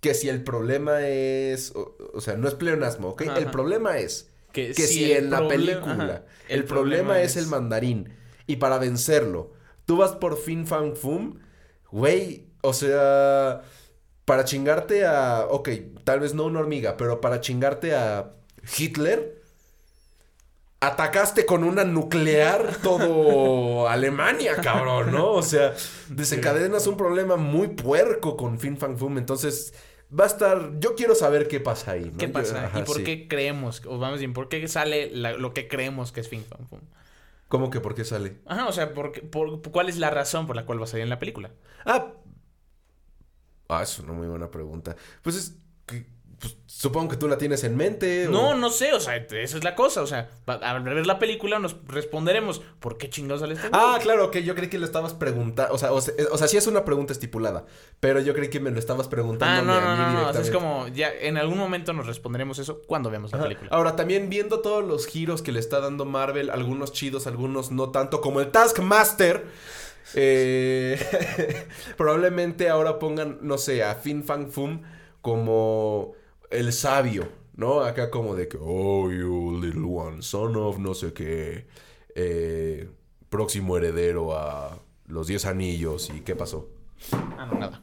que 0.00 0.14
si 0.14 0.28
el 0.28 0.42
problema 0.42 1.06
es, 1.06 1.72
o, 1.74 1.96
o 2.12 2.20
sea, 2.20 2.36
no 2.36 2.48
es 2.48 2.54
pleonasmo, 2.54 3.10
¿ok? 3.10 3.22
Ajá. 3.22 3.38
El 3.38 3.50
problema 3.50 3.98
es 3.98 4.28
que, 4.52 4.72
que 4.72 4.86
si, 4.86 5.12
en 5.12 5.30
la 5.30 5.46
película 5.48 5.92
ajá, 5.92 6.22
el, 6.48 6.64
problema, 6.64 7.20
es 7.22 7.36
el 7.36 7.46
mandarín 7.46 8.12
y 8.46 8.56
para 8.56 8.78
vencerlo 8.78 9.52
tú 9.86 9.96
vas 9.96 10.12
por 10.12 10.38
Fin 10.38 10.66
Fan 10.66 10.96
Fum, 10.96 11.38
güey, 11.90 12.46
o 12.62 12.72
sea, 12.72 13.62
para 14.24 14.44
chingarte 14.44 15.04
a, 15.04 15.46
ok, 15.48 15.68
tal 16.04 16.20
vez 16.20 16.34
no 16.34 16.44
una 16.44 16.60
hormiga, 16.60 16.96
pero 16.96 17.20
para 17.20 17.40
chingarte 17.40 17.94
a 17.94 18.34
Hitler, 18.78 19.41
atacaste 20.82 21.46
con 21.46 21.62
una 21.62 21.84
nuclear 21.84 22.76
todo 22.82 23.88
Alemania, 23.88 24.56
cabrón, 24.56 25.12
¿no? 25.12 25.30
O 25.30 25.42
sea, 25.42 25.74
desencadenas 26.08 26.86
un 26.88 26.96
problema 26.96 27.36
muy 27.36 27.68
puerco 27.68 28.36
con 28.36 28.58
Fin 28.58 28.76
Fan 28.76 28.98
Fum, 28.98 29.16
entonces 29.16 29.72
va 30.12 30.24
a 30.24 30.26
estar, 30.26 30.72
yo 30.80 30.96
quiero 30.96 31.14
saber 31.14 31.46
qué 31.46 31.60
pasa 31.60 31.92
ahí, 31.92 32.10
¿no? 32.10 32.18
¿Qué 32.18 32.26
Yo- 32.26 32.32
pasa? 32.32 32.66
ajá, 32.66 32.80
¿Y 32.80 32.82
por 32.82 32.96
sí. 32.96 33.04
qué 33.04 33.28
creemos? 33.28 33.80
O 33.86 33.98
vamos 33.98 34.18
bien, 34.18 34.32
¿por 34.32 34.48
qué 34.48 34.66
sale 34.66 35.08
la- 35.12 35.34
lo 35.34 35.54
que 35.54 35.68
creemos 35.68 36.10
que 36.10 36.20
es 36.20 36.28
Fin 36.28 36.44
Fan 36.44 36.66
Fum? 36.66 36.80
¿Cómo 37.46 37.70
que 37.70 37.80
por 37.80 37.94
qué 37.94 38.04
sale? 38.04 38.38
Ajá, 38.46 38.66
o 38.66 38.72
sea, 38.72 38.92
¿por, 38.92 39.12
qué- 39.12 39.22
por- 39.22 39.62
¿cuál 39.62 39.88
es 39.88 39.98
la 39.98 40.10
razón 40.10 40.48
por 40.48 40.56
la 40.56 40.66
cual 40.66 40.80
va 40.80 40.84
a 40.84 40.88
salir 40.88 41.04
en 41.04 41.10
la 41.10 41.20
película? 41.20 41.50
Ah. 41.86 42.12
Ah, 43.68 43.82
es 43.84 43.98
una 44.00 44.12
muy 44.12 44.26
buena 44.26 44.50
pregunta. 44.50 44.96
Pues 45.22 45.36
es 45.36 45.56
que 45.86 46.06
pues, 46.38 46.56
supongo 46.66 47.10
que 47.10 47.16
tú 47.16 47.28
la 47.28 47.38
tienes 47.38 47.62
en 47.64 47.76
mente. 47.76 48.26
o- 48.26 48.30
No, 48.30 48.54
no 48.54 48.70
sé, 48.70 48.92
o 48.92 49.00
sea, 49.00 49.16
esa 49.16 49.56
es 49.58 49.62
la 49.64 49.74
cosa, 49.74 50.02
o 50.02 50.06
sea, 50.06 50.30
al 50.46 50.82
ver 50.82 51.06
la 51.06 51.18
película 51.18 51.58
nos 51.58 51.76
responderemos, 51.86 52.60
¿por 52.80 52.98
qué 52.98 53.08
chingados 53.10 53.40
sale 53.40 53.54
este? 53.54 53.68
Ah, 53.72 53.98
claro, 54.02 54.30
que 54.30 54.42
yo 54.42 54.54
creí 54.54 54.68
que 54.68 54.78
le 54.78 54.84
estabas 54.86 55.14
preguntando. 55.14 55.72
O 55.74 55.78
sea, 55.78 55.92
o, 55.92 56.00
sea, 56.00 56.14
o 56.30 56.38
sea, 56.38 56.48
sí 56.48 56.56
es 56.56 56.66
una 56.66 56.84
pregunta 56.84 57.12
estipulada. 57.12 57.64
Pero 58.00 58.20
yo 58.20 58.34
creí 58.34 58.50
que 58.50 58.58
me 58.60 58.70
lo 58.70 58.78
estabas 58.78 59.06
preguntando. 59.08 59.72
Ah, 59.72 59.80
no, 59.80 59.86
a 59.86 59.96
no, 59.96 60.06
mí 60.08 60.14
no, 60.14 60.22
no, 60.22 60.28
o 60.30 60.32
sea, 60.32 60.42
es 60.42 60.50
como, 60.50 60.88
ya, 60.88 61.10
en 61.12 61.36
algún 61.36 61.58
momento 61.58 61.92
nos 61.92 62.06
responderemos 62.06 62.58
eso 62.58 62.82
cuando 62.86 63.10
veamos 63.10 63.30
la 63.32 63.38
Ajá. 63.38 63.44
película. 63.44 63.70
Ahora, 63.72 63.94
también 63.96 64.28
viendo 64.28 64.60
todos 64.60 64.84
los 64.84 65.06
giros 65.06 65.42
que 65.42 65.52
le 65.52 65.60
está 65.60 65.80
dando 65.80 66.04
Marvel, 66.04 66.50
algunos 66.50 66.92
chidos, 66.92 67.26
algunos 67.26 67.70
no 67.70 67.90
tanto, 67.90 68.20
como 68.20 68.40
el 68.40 68.50
Taskmaster. 68.50 69.46
eh, 70.14 70.98
probablemente 71.96 72.68
ahora 72.68 72.98
pongan, 72.98 73.38
no 73.42 73.58
sé, 73.58 73.84
a 73.84 73.94
Fin 73.94 74.24
Fang 74.24 74.50
Fum 74.50 74.82
como 75.20 76.14
el 76.52 76.72
sabio, 76.72 77.28
¿no? 77.54 77.80
Acá 77.80 78.10
como 78.10 78.34
de 78.34 78.48
que, 78.48 78.58
oh, 78.60 79.10
you 79.10 79.58
little 79.60 79.84
one, 79.84 80.22
son 80.22 80.56
of 80.56 80.78
no 80.78 80.94
sé 80.94 81.12
qué, 81.12 81.66
eh, 82.14 82.88
próximo 83.28 83.76
heredero 83.76 84.36
a 84.36 84.78
los 85.06 85.26
10 85.26 85.46
anillos. 85.46 86.10
¿Y 86.14 86.20
qué 86.20 86.36
pasó? 86.36 86.68
Ah, 87.12 87.46
no, 87.50 87.58
nada. 87.58 87.82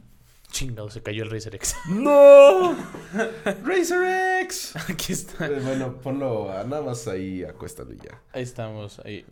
Chingado, 0.50 0.90
se 0.90 1.00
cayó 1.02 1.22
el 1.22 1.30
Razer 1.30 1.54
X. 1.54 1.76
¡No! 1.90 2.74
¡Razor 3.64 4.04
X! 4.42 4.74
Aquí 4.88 5.12
está. 5.12 5.46
Eh, 5.46 5.60
Bueno, 5.62 5.98
ponlo 6.00 6.50
a- 6.50 6.64
nada 6.64 6.82
más 6.82 7.06
ahí, 7.06 7.44
acuéstalo 7.44 7.92
ya. 7.92 8.20
Ahí 8.32 8.42
estamos, 8.42 8.98
ahí. 9.04 9.24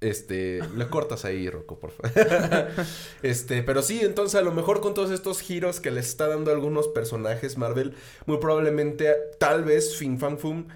Este, 0.00 0.60
le 0.76 0.88
cortas 0.88 1.24
ahí, 1.24 1.48
Rocco, 1.48 1.78
por 1.78 1.90
favor. 1.90 2.12
este, 3.22 3.62
pero 3.62 3.82
sí, 3.82 4.00
entonces 4.02 4.38
a 4.38 4.42
lo 4.42 4.52
mejor 4.52 4.80
con 4.80 4.92
todos 4.94 5.10
estos 5.10 5.40
giros 5.40 5.80
que 5.80 5.90
les 5.90 6.06
está 6.06 6.28
dando 6.28 6.50
algunos 6.50 6.88
personajes 6.88 7.56
Marvel, 7.56 7.94
muy 8.26 8.36
probablemente, 8.38 9.14
tal 9.38 9.64
vez 9.64 9.96
Fin 9.96 10.18
Fan 10.18 10.38
Fum 10.38 10.66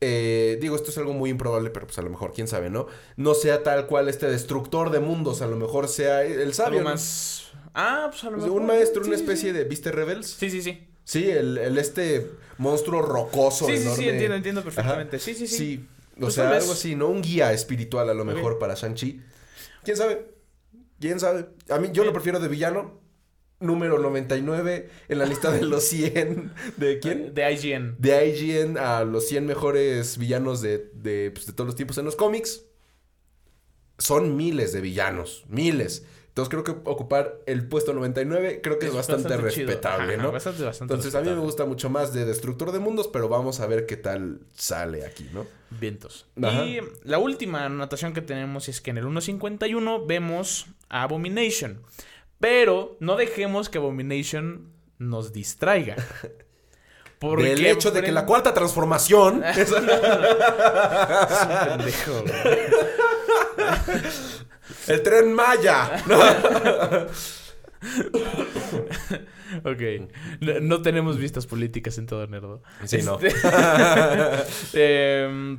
eh, 0.00 0.58
digo, 0.60 0.76
esto 0.76 0.90
es 0.90 0.98
algo 0.98 1.14
muy 1.14 1.30
improbable, 1.30 1.70
pero 1.70 1.86
pues 1.86 1.98
a 1.98 2.02
lo 2.02 2.10
mejor, 2.10 2.32
quién 2.34 2.48
sabe, 2.48 2.68
¿no? 2.68 2.86
No 3.16 3.34
sea 3.34 3.62
tal 3.62 3.86
cual 3.86 4.08
este 4.08 4.26
destructor 4.26 4.90
de 4.90 5.00
mundos, 5.00 5.40
a 5.40 5.46
lo 5.46 5.56
mejor 5.56 5.88
sea 5.88 6.22
el 6.22 6.52
sabio. 6.52 6.78
Algo 6.78 6.90
¿no? 6.90 6.94
más. 6.94 7.50
Ah, 7.74 8.08
pues 8.10 8.24
a 8.24 8.30
lo 8.30 8.36
mejor. 8.36 8.50
un 8.52 8.66
maestro, 8.66 9.02
una 9.02 9.16
sí, 9.16 9.22
especie 9.22 9.52
de, 9.52 9.64
¿viste 9.64 9.92
Rebels? 9.92 10.26
Sí, 10.26 10.50
sí, 10.50 10.62
sí. 10.62 10.86
Sí, 11.04 11.30
el, 11.30 11.56
el 11.58 11.78
este 11.78 12.30
monstruo 12.58 13.00
rocoso, 13.00 13.66
Sí, 13.66 13.76
sí, 13.76 13.82
enorme. 13.82 14.02
sí, 14.02 14.08
entiendo, 14.08 14.36
entiendo 14.36 14.62
perfectamente. 14.62 15.16
Ajá. 15.16 15.24
Sí, 15.24 15.34
sí, 15.34 15.46
sí. 15.46 15.56
Sí, 15.56 15.86
o 16.16 16.20
Pues 16.20 16.34
sea, 16.34 16.50
algo 16.50 16.72
así, 16.72 16.94
¿no? 16.96 17.08
Un 17.08 17.22
guía 17.22 17.52
espiritual 17.52 18.08
a 18.08 18.14
lo 18.14 18.24
mejor 18.24 18.58
para 18.58 18.74
Shang-Chi. 18.74 19.22
¿Quién 19.84 19.96
sabe? 19.96 20.34
¿Quién 20.98 21.20
sabe? 21.20 21.48
A 21.68 21.78
mí, 21.78 21.90
yo 21.92 22.04
lo 22.04 22.12
prefiero 22.12 22.40
de 22.40 22.48
villano. 22.48 23.00
Número 23.58 23.98
99 23.98 24.90
en 25.08 25.18
la 25.18 25.24
lista 25.24 25.50
de 25.50 25.62
los 25.62 25.84
100. 25.84 26.52
¿De 26.76 26.98
quién? 26.98 27.32
De 27.34 27.50
IGN. 27.52 27.96
De 27.98 28.28
IGN 28.28 28.76
a 28.76 29.04
los 29.04 29.26
100 29.28 29.46
mejores 29.46 30.18
villanos 30.18 30.60
de, 30.60 30.90
de, 30.94 31.30
pues, 31.32 31.46
de 31.46 31.52
todos 31.54 31.66
los 31.68 31.74
tiempos 31.76 31.96
en 31.98 32.04
los 32.04 32.16
cómics. 32.16 32.64
Son 33.98 34.36
miles 34.36 34.72
de 34.74 34.82
villanos. 34.82 35.44
Miles. 35.48 36.04
Entonces 36.36 36.50
creo 36.50 36.64
que 36.64 36.90
ocupar 36.90 37.40
el 37.46 37.66
puesto 37.66 37.94
99 37.94 38.60
creo 38.62 38.78
que 38.78 38.88
es, 38.88 38.94
bastante, 38.94 39.38
respetable, 39.38 40.16
Ajá, 40.16 40.22
¿no? 40.22 40.32
Bastante, 40.32 40.64
bastante 40.64 40.92
Entonces 40.92 41.14
a 41.14 41.22
mí 41.22 41.30
me 41.30 41.38
gusta 41.38 41.64
mucho 41.64 41.88
más 41.88 42.12
de 42.12 42.26
Destructor 42.26 42.72
de 42.72 42.78
Mundos, 42.78 43.08
pero 43.10 43.30
vamos 43.30 43.60
a 43.60 43.66
ver 43.66 43.86
qué 43.86 43.96
tal 43.96 44.40
sale 44.54 45.06
aquí, 45.06 45.30
¿no? 45.32 45.46
Vientos. 45.70 46.26
Ajá. 46.42 46.66
Y 46.66 46.80
la 47.04 47.16
última 47.16 47.64
anotación 47.64 48.12
que 48.12 48.20
tenemos 48.20 48.68
es 48.68 48.82
que 48.82 48.90
en 48.90 48.98
el 48.98 49.06
1.51 49.06 50.06
vemos 50.06 50.66
a 50.90 51.04
Abomination. 51.04 51.80
Pero 52.38 52.98
no 53.00 53.16
dejemos 53.16 53.70
que 53.70 53.78
Abomination 53.78 54.74
nos 54.98 55.32
distraiga. 55.32 55.96
Porque 57.18 57.44
Del 57.44 57.64
hecho 57.64 57.90
de 57.92 58.02
que 58.02 58.12
la 58.12 58.26
cuarta 58.26 58.52
transformación. 58.52 59.42
Es 59.56 59.72
un 59.72 59.86
pendejo. 61.66 62.24
el 64.88 65.02
tren 65.02 65.32
Maya. 65.32 66.02
Ok. 69.64 70.10
No, 70.40 70.60
no 70.60 70.82
tenemos 70.82 71.18
vistas 71.18 71.46
políticas 71.46 71.98
en 71.98 72.06
todo 72.06 72.26
Nerdo. 72.26 72.62
Sí, 72.84 72.98
no. 73.02 73.18
Este, 73.20 73.32
em, 75.24 75.58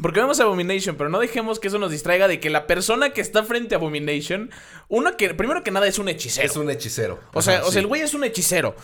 porque 0.00 0.20
vemos 0.20 0.38
a 0.40 0.44
Abomination, 0.44 0.96
pero 0.96 1.10
no 1.10 1.18
dejemos 1.18 1.58
que 1.58 1.68
eso 1.68 1.78
nos 1.78 1.90
distraiga 1.90 2.28
de 2.28 2.38
que 2.40 2.50
la 2.50 2.66
persona 2.66 3.10
que 3.10 3.20
está 3.20 3.42
frente 3.44 3.74
a 3.74 3.78
Abomination, 3.78 4.50
uno 4.88 5.16
que, 5.16 5.34
primero 5.34 5.64
que 5.64 5.70
nada, 5.70 5.88
es 5.88 5.98
un 5.98 6.08
hechicero. 6.08 6.46
Es 6.46 6.56
un 6.56 6.70
hechicero. 6.70 7.18
O 7.32 7.42
sea, 7.42 7.56
Ajá, 7.58 7.62
o 7.62 7.66
sea, 7.66 7.74
sí. 7.74 7.78
el 7.80 7.86
güey 7.86 8.02
es 8.02 8.14
un 8.14 8.24
hechicero. 8.24 8.76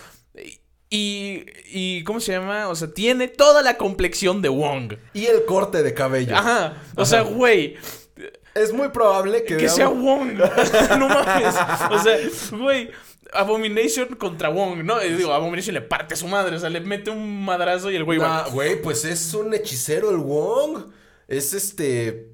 Y, 0.91 1.45
y, 1.67 2.05
¿cómo 2.05 2.21
se 2.21 2.33
llama? 2.33 2.69
O 2.69 2.75
sea, 2.75 2.93
tiene 2.93 3.29
toda 3.29 3.63
la 3.63 3.77
complexión 3.77 4.43
de 4.43 4.49
Wong. 4.49 4.95
Y 5.13 5.27
el 5.27 5.45
corte 5.45 5.83
de 5.83 5.95
cabello. 5.95 6.37
Ajá. 6.37 6.83
O 6.97 7.05
sea, 7.05 7.23
güey, 7.23 7.77
Es 8.55 8.73
muy 8.73 8.89
probable 8.89 9.43
que, 9.45 9.57
que 9.57 9.69
sea 9.69 9.89
Wong. 9.89 10.35
no 10.99 11.09
mames. 11.09 11.55
O 11.91 11.99
sea, 11.99 12.17
güey, 12.57 12.91
Abomination 13.33 14.15
contra 14.15 14.49
Wong, 14.49 14.85
¿no? 14.85 15.03
Y 15.05 15.13
digo, 15.15 15.33
Abomination 15.33 15.75
le 15.75 15.81
parte 15.81 16.15
a 16.15 16.17
su 16.17 16.29
madre, 16.29 16.57
o 16.57 16.59
sea, 16.59 16.71
le 16.71 16.81
mete 16.81 17.11
un 17.11 17.45
madrazo 17.45 17.91
y 17.91 17.97
el 17.97 18.05
güey 18.05 18.19
va. 18.19 18.45
Ah, 18.45 18.49
güey, 18.51 18.81
pues 18.81 19.05
es 19.05 19.35
un 19.35 19.53
hechicero 19.55 20.11
el 20.11 20.19
Wong. 20.19 20.87
Es 21.27 21.53
este. 21.53 22.29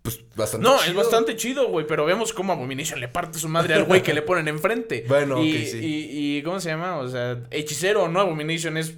Pues 0.00 0.20
bastante. 0.34 0.66
No, 0.66 0.82
es 0.82 0.94
bastante 0.94 1.36
chido, 1.36 1.68
güey, 1.68 1.86
pero 1.86 2.06
vemos 2.06 2.32
cómo 2.32 2.54
Abomination 2.54 2.98
le 2.98 3.08
parte 3.08 3.38
su 3.38 3.48
madre 3.48 3.74
al 3.74 3.84
güey 3.84 4.02
que 4.02 4.14
le 4.14 4.22
ponen 4.22 4.48
enfrente. 4.48 5.04
Bueno, 5.08 5.44
y, 5.44 5.66
sí. 5.66 5.78
y, 5.78 6.38
y, 6.38 6.42
¿cómo 6.42 6.60
se 6.60 6.70
llama? 6.70 6.96
O 6.98 7.08
sea, 7.08 7.42
hechicero 7.50 8.04
o 8.04 8.08
no 8.08 8.20
Abomination 8.20 8.78
es, 8.78 8.94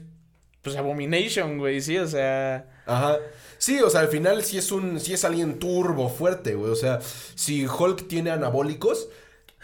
pues, 0.63 0.77
Abomination, 0.77 1.59
güey, 1.59 1.81
sí, 1.81 1.99
o 1.99 2.07
sea... 2.07 2.67
Ajá. 2.87 3.19
Sí, 3.61 3.81
o 3.81 3.91
sea, 3.91 4.01
al 4.01 4.09
final 4.09 4.43
sí 4.45 4.59
es 4.59 4.73
un. 4.73 5.01
sí 5.01 5.13
es 5.15 5.25
alguien 5.25 5.59
turbo 5.59 6.09
fuerte, 6.09 6.55
güey. 6.55 6.73
O 6.73 6.77
sea, 6.77 7.01
si 7.35 7.67
Hulk 7.67 8.09
tiene 8.09 8.31
anabólicos. 8.31 9.09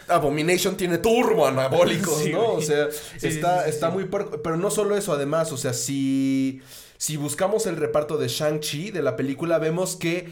Abomination 0.07 0.77
tiene 0.77 0.99
turbo 0.99 1.47
anabólicos, 1.47 2.19
Sí, 2.23 2.31
¿no? 2.31 2.53
güey. 2.53 2.57
O 2.57 2.61
sea, 2.61 2.89
sí, 2.91 3.27
está, 3.27 3.63
sí, 3.65 3.69
está 3.71 3.89
muy 3.89 4.05
puerco. 4.05 4.41
Pero 4.43 4.57
no 4.57 4.69
solo 4.71 4.97
eso, 4.97 5.13
además, 5.13 5.51
o 5.51 5.57
sea, 5.57 5.73
si. 5.73 6.61
Si 6.99 7.17
buscamos 7.17 7.67
el 7.67 7.77
reparto 7.77 8.17
de 8.17 8.27
Shang-Chi 8.27 8.91
de 8.91 9.03
la 9.03 9.15
película, 9.15 9.59
vemos 9.59 9.95
que 9.97 10.29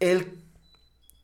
el, 0.00 0.38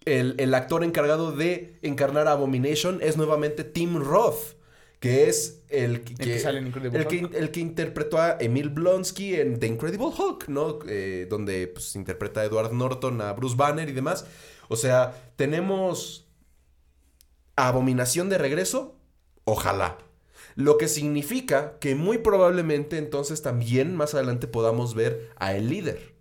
el, 0.05 0.35
el 0.39 0.55
actor 0.55 0.85
encargado 0.85 1.33
de 1.33 1.78
encarnar 1.83 2.28
a 2.28 2.33
Abomination 2.33 3.01
es 3.03 3.18
nuevamente 3.18 3.64
Tim 3.64 3.97
Roth, 4.03 4.57
que 5.01 5.28
es 5.28 5.60
el 5.71 6.03
que, 6.03 6.12
El 6.14 6.18
que 6.18 6.39
sale 6.39 6.59
en 6.59 6.66
Incredible 6.68 6.99
el 6.99 7.07
que, 7.07 7.25
Hulk. 7.25 7.35
el 7.35 7.51
que 7.51 7.61
interpretó 7.61 8.18
a 8.18 8.37
Emil 8.41 8.71
Blonsky 8.71 9.35
en 9.37 9.59
The 9.61 9.66
Incredible 9.66 10.07
Hulk, 10.09 10.49
¿no? 10.49 10.79
Eh, 10.89 11.27
donde 11.31 11.68
pues, 11.68 11.95
interpreta 11.97 12.41
a 12.41 12.45
Edward 12.45 12.73
Norton, 12.73 13.21
a 13.21 13.33
Bruce 13.33 13.57
Banner 13.57 13.89
y 13.89 13.93
demás. 13.93 14.27
O 14.68 14.77
sea, 14.77 15.33
tenemos 15.37 16.29
a 17.57 17.68
Abominación 17.68 18.29
de 18.29 18.39
regreso. 18.39 18.97
Ojalá. 19.45 19.99
Lo 20.57 20.79
que 20.79 20.89
significa 20.89 21.79
que 21.79 21.95
muy 21.95 22.18
probablemente 22.18 22.99
entonces 22.99 23.41
también 23.43 23.97
más 23.97 24.14
adelante 24.14 24.47
podamos 24.49 24.95
ver 24.95 25.31
a 25.37 25.55
el 25.55 25.68
líder. 25.68 26.14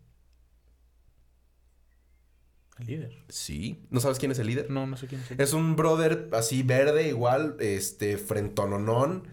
El 2.79 2.85
líder. 2.87 3.23
Sí. 3.27 3.85
¿No 3.89 3.99
sabes 3.99 4.19
quién 4.19 4.31
es 4.31 4.39
el 4.39 4.47
líder? 4.47 4.69
No, 4.69 4.87
no 4.87 4.95
sé 4.95 5.07
quién 5.07 5.19
es. 5.21 5.31
el- 5.31 5.41
Es 5.41 5.53
un 5.53 5.75
brother 5.75 6.29
así 6.31 6.63
verde, 6.63 7.09
igual, 7.09 7.57
este, 7.59 8.17
frentononón. 8.17 9.27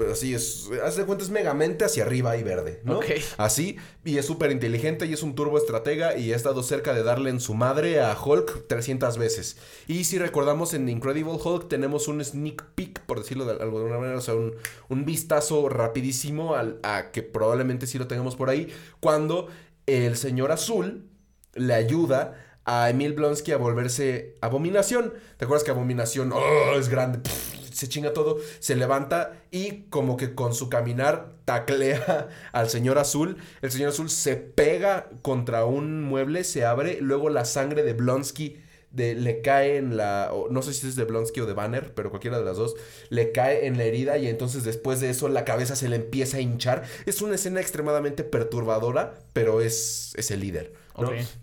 Pero 0.00 0.12
así 0.12 0.32
es, 0.32 0.70
haz 0.82 0.96
de 0.96 1.04
cuenta 1.04 1.22
es 1.22 1.28
megamente 1.30 1.84
hacia 1.84 2.04
arriba 2.04 2.34
y 2.38 2.42
verde, 2.42 2.80
¿no? 2.84 3.00
Ok. 3.00 3.04
Así, 3.36 3.76
y 4.02 4.16
es 4.16 4.24
súper 4.24 4.50
inteligente 4.50 5.04
y 5.04 5.12
es 5.12 5.22
un 5.22 5.34
turbo 5.34 5.58
estratega 5.58 6.16
y 6.16 6.32
ha 6.32 6.36
estado 6.36 6.62
cerca 6.62 6.94
de 6.94 7.02
darle 7.02 7.28
en 7.28 7.38
su 7.38 7.52
madre 7.52 8.00
a 8.00 8.16
Hulk 8.18 8.66
300 8.66 9.18
veces. 9.18 9.58
Y 9.86 10.04
si 10.04 10.18
recordamos 10.18 10.72
en 10.72 10.88
Incredible 10.88 11.34
Hulk 11.34 11.68
tenemos 11.68 12.08
un 12.08 12.24
sneak 12.24 12.64
peek, 12.74 13.00
por 13.00 13.18
decirlo 13.18 13.44
de 13.44 13.62
alguna 13.62 13.98
manera, 13.98 14.16
o 14.16 14.22
sea, 14.22 14.36
un, 14.36 14.54
un 14.88 15.04
vistazo 15.04 15.68
rapidísimo 15.68 16.54
al, 16.54 16.80
a 16.82 17.10
que 17.10 17.22
probablemente 17.22 17.86
sí 17.86 17.98
lo 17.98 18.06
tengamos 18.06 18.36
por 18.36 18.48
ahí, 18.48 18.72
cuando 19.00 19.48
el 19.84 20.16
señor 20.16 20.50
azul 20.50 21.10
le 21.52 21.74
ayuda 21.74 22.38
a 22.64 22.88
Emil 22.88 23.12
Blonsky 23.12 23.52
a 23.52 23.58
volverse 23.58 24.38
abominación. 24.40 25.12
¿Te 25.36 25.44
acuerdas 25.44 25.62
que 25.62 25.72
abominación 25.72 26.32
oh, 26.32 26.74
es 26.78 26.88
grande? 26.88 27.18
pff, 27.18 27.59
se 27.72 27.88
chinga 27.88 28.12
todo, 28.12 28.38
se 28.58 28.76
levanta 28.76 29.42
y 29.50 29.82
como 29.90 30.16
que 30.16 30.34
con 30.34 30.54
su 30.54 30.68
caminar 30.68 31.32
taclea 31.44 32.28
al 32.52 32.68
señor 32.68 32.98
azul. 32.98 33.36
El 33.62 33.70
señor 33.70 33.90
azul 33.90 34.10
se 34.10 34.36
pega 34.36 35.08
contra 35.22 35.64
un 35.64 36.02
mueble, 36.02 36.44
se 36.44 36.64
abre, 36.64 36.98
luego 37.00 37.30
la 37.30 37.44
sangre 37.44 37.82
de 37.82 37.92
Blonsky 37.92 38.60
de, 38.90 39.14
le 39.14 39.40
cae 39.40 39.76
en 39.76 39.96
la, 39.96 40.30
o 40.32 40.48
no 40.50 40.62
sé 40.62 40.74
si 40.74 40.88
es 40.88 40.96
de 40.96 41.04
Blonsky 41.04 41.40
o 41.40 41.46
de 41.46 41.52
Banner, 41.52 41.94
pero 41.94 42.10
cualquiera 42.10 42.38
de 42.38 42.44
las 42.44 42.56
dos, 42.56 42.74
le 43.08 43.32
cae 43.32 43.66
en 43.66 43.78
la 43.78 43.84
herida 43.84 44.18
y 44.18 44.26
entonces 44.26 44.64
después 44.64 45.00
de 45.00 45.10
eso 45.10 45.28
la 45.28 45.44
cabeza 45.44 45.76
se 45.76 45.88
le 45.88 45.96
empieza 45.96 46.38
a 46.38 46.40
hinchar. 46.40 46.82
Es 47.06 47.22
una 47.22 47.36
escena 47.36 47.60
extremadamente 47.60 48.24
perturbadora, 48.24 49.14
pero 49.32 49.60
es, 49.60 50.12
es 50.16 50.30
el 50.30 50.40
líder. 50.40 50.72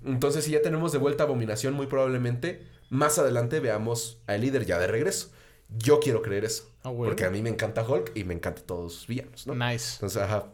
Entonces, 0.05 0.45
si 0.45 0.51
ya 0.51 0.61
tenemos 0.61 0.91
de 0.91 0.99
vuelta 0.99 1.23
Abominación, 1.23 1.73
muy 1.73 1.88
probablemente 1.88 2.61
más 2.89 3.17
adelante 3.17 3.59
veamos 3.59 4.19
al 4.28 4.41
líder 4.41 4.65
ya 4.65 4.78
de 4.80 4.88
regreso. 4.88 5.32
Yo 5.70 5.99
quiero 5.99 6.22
creer 6.22 6.45
eso. 6.45 6.72
Ah, 6.84 6.89
bueno. 6.89 7.11
Porque 7.11 7.26
a 7.26 7.30
mí 7.30 7.41
me 7.41 7.49
encanta 7.49 7.84
Hulk 7.88 8.11
y 8.15 8.24
me 8.24 8.34
encantan 8.34 8.65
todos 8.65 8.93
sus 8.93 9.07
villanos, 9.07 9.45
¿no? 9.47 9.53
Nice. 9.55 9.95
Entonces, 9.95 10.22
ajá. 10.22 10.45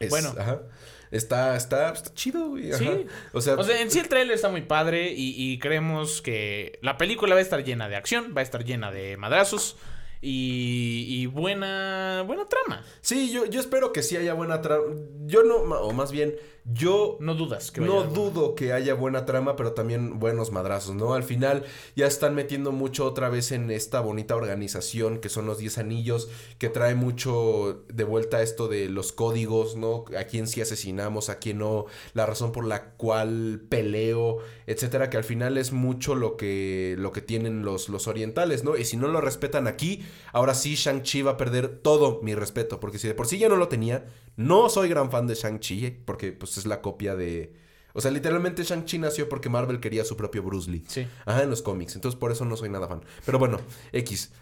Es- 0.00 0.10
Bueno. 0.10 0.34
Ajá. 0.38 0.62
Está, 1.10 1.56
está, 1.56 1.90
está 1.92 2.12
chido, 2.12 2.50
güey. 2.50 2.70
ajá. 2.70 2.78
Sí. 2.78 3.06
O 3.32 3.40
sea, 3.40 3.54
O 3.54 3.62
sea, 3.64 3.80
en 3.80 3.90
sí 3.90 3.98
el 3.98 4.08
trailer 4.08 4.34
está 4.34 4.48
muy 4.50 4.60
padre 4.62 5.12
y, 5.12 5.34
y 5.36 5.58
creemos 5.58 6.20
que 6.20 6.78
la 6.82 6.98
película 6.98 7.34
va 7.34 7.38
a 7.38 7.42
estar 7.42 7.64
llena 7.64 7.88
de 7.88 7.96
acción, 7.96 8.34
va 8.36 8.40
a 8.40 8.44
estar 8.44 8.62
llena 8.64 8.90
de 8.92 9.16
madrazos 9.16 9.76
y, 10.20 11.06
y 11.08 11.17
buena, 11.28 12.24
buena 12.26 12.46
trama. 12.46 12.84
sí, 13.00 13.30
yo, 13.32 13.46
yo 13.46 13.60
espero 13.60 13.92
que 13.92 14.02
sí 14.02 14.16
haya 14.16 14.34
buena 14.34 14.60
trama. 14.62 14.84
Yo 15.26 15.42
no, 15.42 15.56
o 15.56 15.92
más 15.92 16.10
bien, 16.12 16.34
yo 16.70 17.16
No 17.20 17.34
dudas 17.34 17.70
que 17.70 17.80
No 17.80 17.94
buena. 18.04 18.10
dudo 18.12 18.54
que 18.54 18.74
haya 18.74 18.92
buena 18.92 19.24
trama, 19.24 19.56
pero 19.56 19.72
también 19.72 20.18
buenos 20.18 20.52
madrazos, 20.52 20.94
¿no? 20.94 21.14
Al 21.14 21.22
final 21.22 21.64
ya 21.96 22.06
están 22.06 22.34
metiendo 22.34 22.72
mucho 22.72 23.06
otra 23.06 23.30
vez 23.30 23.52
en 23.52 23.70
esta 23.70 24.00
bonita 24.00 24.36
organización 24.36 25.18
que 25.18 25.30
son 25.30 25.46
los 25.46 25.56
10 25.58 25.78
anillos, 25.78 26.28
que 26.58 26.68
trae 26.68 26.94
mucho 26.94 27.84
de 27.88 28.04
vuelta 28.04 28.42
esto 28.42 28.68
de 28.68 28.88
los 28.90 29.12
códigos, 29.12 29.76
¿no? 29.76 30.04
A 30.18 30.24
quién 30.24 30.46
sí 30.46 30.60
asesinamos, 30.60 31.30
a 31.30 31.38
quién 31.38 31.58
no, 31.58 31.86
la 32.12 32.26
razón 32.26 32.52
por 32.52 32.66
la 32.66 32.90
cual 32.96 33.62
peleo, 33.70 34.38
etcétera, 34.66 35.08
que 35.08 35.16
al 35.16 35.24
final 35.24 35.56
es 35.56 35.72
mucho 35.72 36.14
lo 36.14 36.36
que, 36.36 36.96
lo 36.98 37.12
que 37.12 37.22
tienen 37.22 37.62
los, 37.64 37.88
los 37.88 38.08
orientales, 38.08 38.62
¿no? 38.62 38.76
Y 38.76 38.84
si 38.84 38.98
no 38.98 39.08
lo 39.08 39.22
respetan 39.22 39.66
aquí, 39.68 40.04
ahora 40.32 40.54
sí 40.54 40.74
Shang-Chi 40.74 41.17
va 41.22 41.32
a 41.32 41.36
perder 41.36 41.68
todo 41.80 42.20
mi 42.22 42.34
respeto, 42.34 42.80
porque 42.80 42.98
si 42.98 43.08
de 43.08 43.14
por 43.14 43.26
sí 43.26 43.38
ya 43.38 43.48
no 43.48 43.56
lo 43.56 43.68
tenía, 43.68 44.06
no 44.36 44.68
soy 44.68 44.88
gran 44.88 45.10
fan 45.10 45.26
de 45.26 45.34
Shang-Chi, 45.34 45.86
¿eh? 45.86 46.02
porque 46.04 46.32
pues 46.32 46.58
es 46.58 46.66
la 46.66 46.80
copia 46.80 47.16
de... 47.16 47.54
O 47.94 48.00
sea, 48.00 48.10
literalmente 48.10 48.62
Shang-Chi 48.62 48.98
nació 48.98 49.28
porque 49.28 49.48
Marvel 49.48 49.80
quería 49.80 50.04
su 50.04 50.16
propio 50.16 50.42
Bruce 50.42 50.70
Lee. 50.70 50.84
Sí. 50.86 51.08
Ajá, 51.24 51.42
en 51.42 51.50
los 51.50 51.62
cómics. 51.62 51.96
Entonces 51.96 52.18
por 52.18 52.30
eso 52.30 52.44
no 52.44 52.56
soy 52.56 52.68
nada 52.68 52.86
fan. 52.86 53.02
Pero 53.24 53.38
bueno, 53.38 53.60
X. 53.92 54.32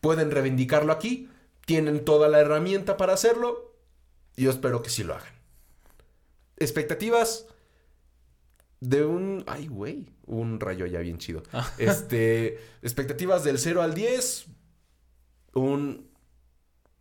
Pueden 0.00 0.30
reivindicarlo 0.30 0.92
aquí. 0.92 1.28
Tienen 1.66 2.04
toda 2.04 2.28
la 2.28 2.38
herramienta 2.40 2.96
para 2.96 3.14
hacerlo. 3.14 3.74
Y 4.36 4.44
yo 4.44 4.50
espero 4.50 4.82
que 4.82 4.90
sí 4.90 5.02
lo 5.02 5.14
hagan. 5.14 5.32
expectativas 6.58 7.46
de 8.80 9.04
un... 9.04 9.44
Ay, 9.46 9.66
güey. 9.66 10.08
Un 10.26 10.60
rayo 10.60 10.86
ya 10.86 11.00
bien 11.00 11.18
chido. 11.18 11.42
Ah. 11.52 11.68
Este... 11.78 12.60
expectativas 12.82 13.42
del 13.44 13.58
0 13.58 13.82
al 13.82 13.94
10. 13.94 14.46
Un... 15.54 16.09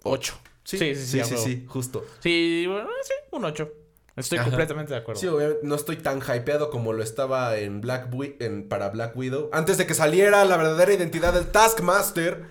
8. 0.03 0.33
Sí, 0.63 0.77
Sí, 0.77 0.95
sí, 0.95 1.05
sí, 1.05 1.23
sí, 1.23 1.37
sí, 1.37 1.65
justo. 1.67 2.05
Sí, 2.19 2.65
bueno, 2.67 2.89
sí, 3.03 3.13
un 3.31 3.45
8. 3.45 3.71
Estoy 4.15 4.37
Ajá. 4.39 4.49
completamente 4.49 4.93
de 4.93 4.99
acuerdo. 4.99 5.19
Sí, 5.21 5.27
obviamente 5.27 5.61
no 5.63 5.75
estoy 5.75 5.95
tan 5.95 6.19
hypeado 6.19 6.69
como 6.69 6.91
lo 6.93 7.01
estaba 7.03 7.57
en 7.57 7.79
Black 7.81 8.13
Wi- 8.13 8.35
en, 8.39 8.67
para 8.67 8.89
Black 8.89 9.15
Widow. 9.15 9.49
Antes 9.53 9.77
de 9.77 9.87
que 9.87 9.93
saliera 9.93 10.43
la 10.45 10.57
verdadera 10.57 10.93
identidad 10.93 11.33
del 11.33 11.47
Taskmaster. 11.47 12.43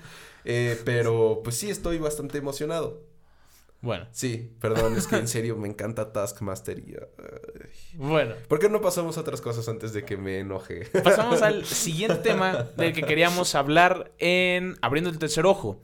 Eh, 0.45 0.81
pero 0.85 1.43
pues 1.45 1.57
sí, 1.57 1.69
estoy 1.69 1.99
bastante 1.99 2.39
emocionado. 2.39 3.03
Bueno, 3.81 4.07
Sí, 4.11 4.51
perdón, 4.61 4.97
es 4.97 5.07
que 5.07 5.17
en 5.17 5.29
serio 5.29 5.57
me 5.57 5.69
encanta 5.69 6.13
Taskmaster 6.13 6.79
y... 6.79 6.97
bueno. 7.95 8.35
¿Por 8.49 8.59
qué 8.59 8.69
no 8.69 8.81
pasamos 8.81 9.17
a 9.19 9.21
otras 9.21 9.41
cosas 9.41 9.69
antes 9.69 9.93
de 9.93 10.05
que 10.05 10.17
me 10.17 10.39
enoje? 10.41 10.87
Pasamos 11.05 11.43
al 11.43 11.65
siguiente 11.67 12.17
tema 12.17 12.65
del 12.77 12.93
que 12.93 13.03
queríamos 13.03 13.55
hablar 13.55 14.11
en 14.19 14.77
Abriendo 14.81 15.11
el 15.11 15.19
tercer 15.19 15.47
ojo. 15.47 15.81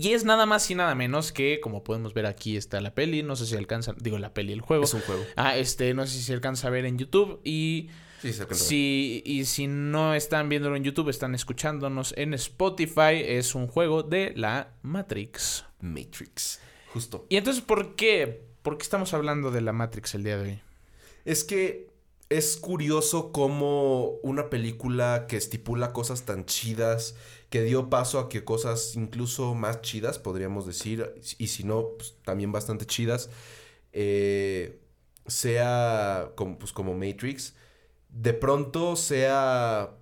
Y 0.00 0.12
es 0.12 0.24
nada 0.24 0.46
más 0.46 0.70
y 0.70 0.76
nada 0.76 0.94
menos 0.94 1.32
que, 1.32 1.58
como 1.60 1.82
podemos 1.82 2.14
ver 2.14 2.26
aquí 2.26 2.56
está 2.56 2.80
la 2.80 2.94
peli, 2.94 3.24
no 3.24 3.34
sé 3.34 3.46
si 3.46 3.56
alcanzan, 3.56 3.96
digo 3.98 4.16
la 4.18 4.32
peli, 4.32 4.52
el 4.52 4.60
juego. 4.60 4.84
es 4.84 4.94
un 4.94 5.00
juego. 5.00 5.24
Ah, 5.34 5.56
este, 5.56 5.92
no 5.92 6.06
sé 6.06 6.12
si 6.18 6.22
se 6.22 6.34
alcanza 6.34 6.68
a 6.68 6.70
ver 6.70 6.84
en 6.84 6.98
YouTube 6.98 7.40
y 7.42 7.88
Sí, 8.22 8.32
se 8.32 8.42
alcanza 8.42 8.64
si, 8.64 9.24
y 9.26 9.44
si 9.46 9.66
no 9.66 10.14
están 10.14 10.48
viéndolo 10.48 10.76
en 10.76 10.84
YouTube, 10.84 11.08
están 11.08 11.34
escuchándonos 11.34 12.14
en 12.16 12.32
Spotify, 12.34 13.24
es 13.24 13.56
un 13.56 13.66
juego 13.66 14.04
de 14.04 14.32
la 14.36 14.72
Matrix. 14.82 15.64
Matrix. 15.80 16.60
Justo. 16.92 17.26
Y 17.28 17.36
entonces, 17.36 17.64
¿por 17.64 17.96
qué? 17.96 18.46
¿Por 18.62 18.78
qué 18.78 18.84
estamos 18.84 19.14
hablando 19.14 19.50
de 19.50 19.62
la 19.62 19.72
Matrix 19.72 20.14
el 20.14 20.22
día 20.22 20.38
de 20.38 20.50
hoy? 20.50 20.60
Es 21.24 21.42
que 21.42 21.88
es 22.28 22.56
curioso 22.56 23.32
cómo 23.32 24.10
una 24.22 24.50
película 24.50 25.26
que 25.28 25.36
estipula 25.36 25.92
cosas 25.92 26.24
tan 26.24 26.44
chidas, 26.44 27.16
que 27.50 27.62
dio 27.62 27.88
paso 27.88 28.18
a 28.18 28.28
que 28.28 28.44
cosas 28.44 28.94
incluso 28.96 29.54
más 29.54 29.80
chidas, 29.80 30.18
podríamos 30.18 30.66
decir, 30.66 31.14
y 31.38 31.46
si 31.48 31.64
no, 31.64 31.90
pues, 31.96 32.16
también 32.24 32.52
bastante 32.52 32.86
chidas, 32.86 33.30
eh, 33.92 34.80
sea 35.26 36.32
como, 36.34 36.58
pues, 36.58 36.72
como 36.72 36.94
Matrix, 36.94 37.54
de 38.10 38.34
pronto 38.34 38.96
sea 38.96 39.96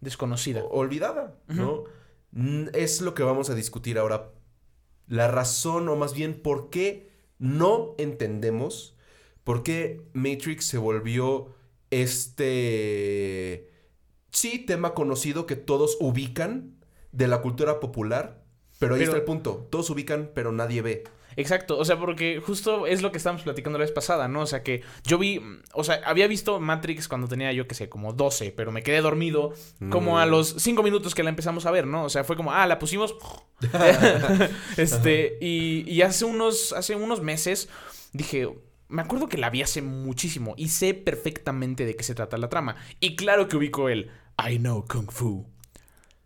Desconocida. 0.00 0.64
olvidada, 0.64 1.38
¿no? 1.48 1.84
Es 2.74 3.00
lo 3.00 3.14
que 3.14 3.22
vamos 3.22 3.50
a 3.50 3.54
discutir 3.54 3.98
ahora. 3.98 4.32
La 5.06 5.28
razón, 5.28 5.88
o 5.88 5.96
más 5.96 6.12
bien, 6.14 6.40
por 6.40 6.70
qué 6.70 7.10
no 7.38 7.94
entendemos 7.98 8.98
por 9.48 9.62
qué 9.62 10.02
Matrix 10.12 10.66
se 10.66 10.76
volvió 10.76 11.54
este, 11.88 13.70
sí, 14.30 14.58
tema 14.58 14.94
conocido 14.94 15.46
que 15.46 15.56
todos 15.56 15.96
ubican 16.00 16.76
de 17.12 17.28
la 17.28 17.40
cultura 17.40 17.80
popular, 17.80 18.42
pero 18.78 18.94
ahí 18.94 19.00
Pero- 19.00 19.12
está 19.12 19.18
el 19.18 19.24
punto. 19.24 19.66
Todos 19.70 19.90
ubican, 19.90 20.30
pero 20.34 20.52
nadie 20.52 20.82
ve. 20.82 21.04
Exacto, 21.36 21.78
o 21.78 21.84
sea, 21.84 21.96
porque 22.00 22.40
justo 22.44 22.88
es 22.88 23.00
lo 23.00 23.12
que 23.12 23.18
estábamos 23.18 23.42
platicando 23.44 23.78
la 23.78 23.84
vez 23.84 23.92
pasada, 23.92 24.26
¿no? 24.26 24.40
O 24.40 24.46
sea, 24.46 24.64
que 24.64 24.82
yo 25.04 25.18
vi, 25.18 25.40
o 25.72 25.84
sea, 25.84 26.00
había 26.04 26.26
visto 26.26 26.58
Matrix 26.58 27.06
cuando 27.06 27.28
tenía, 27.28 27.52
yo 27.52 27.68
qué 27.68 27.76
sé, 27.76 27.88
como 27.88 28.12
12, 28.12 28.50
pero 28.50 28.72
me 28.72 28.82
quedé 28.82 29.00
dormido 29.00 29.52
como 29.88 30.18
a 30.18 30.26
Mm. 30.26 30.30
los 30.30 30.48
5 30.58 30.82
minutos 30.82 31.14
que 31.14 31.22
la 31.22 31.30
empezamos 31.30 31.64
a 31.64 31.70
ver, 31.70 31.86
¿no? 31.86 32.02
O 32.04 32.08
sea, 32.08 32.24
fue 32.24 32.34
como, 32.34 32.50
ah, 32.52 32.66
la 32.66 32.80
pusimos. 32.80 33.14
este, 34.76 35.38
y, 35.40 35.84
y 35.90 36.02
hace, 36.02 36.24
unos, 36.24 36.72
hace 36.72 36.96
unos 36.96 37.22
meses 37.22 37.68
dije, 38.12 38.48
me 38.88 39.02
acuerdo 39.02 39.28
que 39.28 39.38
la 39.38 39.50
vi 39.50 39.62
hace 39.62 39.82
muchísimo 39.82 40.54
y 40.56 40.68
sé 40.68 40.94
perfectamente 40.94 41.84
de 41.84 41.94
qué 41.94 42.04
se 42.04 42.14
trata 42.14 42.38
la 42.38 42.48
trama. 42.48 42.76
Y 43.00 43.16
claro 43.16 43.48
que 43.48 43.56
ubico 43.56 43.88
el 43.88 44.10
I 44.38 44.58
know 44.58 44.84
Kung 44.86 45.10
Fu. 45.10 45.46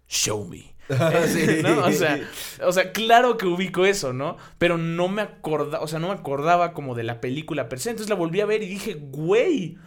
Show 0.09 0.47
me. 0.47 0.73
Sí. 1.29 1.63
¿no? 1.63 1.85
O 1.87 1.93
sea, 1.93 2.21
o 2.65 2.73
sea, 2.73 2.93
claro 2.93 3.39
que 3.39 3.47
ubico 3.47 3.87
eso, 3.87 4.13
¿no? 4.13 4.37
Pero 4.59 4.77
no 4.77 5.09
me 5.09 5.23
acordaba, 5.23 5.83
o 5.83 5.89
sea, 5.89 5.99
no 5.99 6.09
me 6.09 6.15
acordaba 6.15 6.73
como 6.75 6.95
de 6.95 7.03
la 7.03 7.21
película 7.21 7.69
per 7.69 7.81
se. 7.81 7.91
Entonces 7.91 8.11
la 8.11 8.17
volví 8.17 8.41
a 8.41 8.47
ver 8.47 8.63
y 8.63 8.69
dije, 8.69 8.95
güey, 8.95 9.79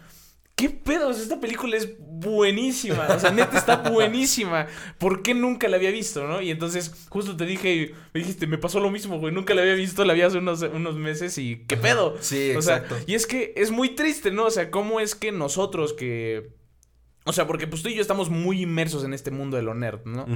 ¿qué 0.56 0.70
pedo? 0.70 1.08
O 1.08 1.12
sea, 1.12 1.22
esta 1.22 1.38
película 1.38 1.76
es 1.76 1.90
buenísima. 1.98 3.06
O 3.14 3.20
sea, 3.20 3.30
neta 3.30 3.58
está 3.58 3.76
buenísima. 3.90 4.66
¿Por 4.98 5.22
qué 5.22 5.34
nunca 5.34 5.68
la 5.68 5.76
había 5.76 5.90
visto, 5.90 6.26
no? 6.26 6.40
Y 6.40 6.50
entonces 6.50 7.06
justo 7.10 7.36
te 7.36 7.44
dije, 7.44 7.94
me 8.14 8.20
dijiste, 8.20 8.46
me 8.46 8.56
pasó 8.56 8.80
lo 8.80 8.90
mismo, 8.90 9.18
güey. 9.18 9.34
Nunca 9.34 9.54
la 9.54 9.60
había 9.60 9.74
visto, 9.74 10.04
la 10.04 10.14
vi 10.14 10.22
hace 10.22 10.38
unos, 10.38 10.62
unos 10.62 10.96
meses 10.96 11.36
y 11.36 11.64
¿qué 11.68 11.76
pedo? 11.76 12.16
Sí, 12.20 12.54
O 12.56 12.62
sea, 12.62 12.78
exacto. 12.78 12.96
y 13.06 13.14
es 13.14 13.26
que 13.26 13.52
es 13.56 13.70
muy 13.70 13.90
triste, 13.90 14.30
¿no? 14.30 14.46
O 14.46 14.50
sea, 14.50 14.70
cómo 14.70 14.98
es 14.98 15.14
que 15.14 15.30
nosotros 15.30 15.92
que... 15.92 16.50
O 17.28 17.32
sea, 17.32 17.46
porque 17.46 17.66
pues 17.66 17.82
tú 17.82 17.88
y 17.88 17.94
yo 17.96 18.00
estamos 18.00 18.30
muy 18.30 18.62
inmersos 18.62 19.04
en 19.04 19.12
este 19.12 19.32
mundo 19.32 19.56
de 19.56 19.62
lo 19.64 19.74
nerd, 19.74 20.04
¿no? 20.04 20.26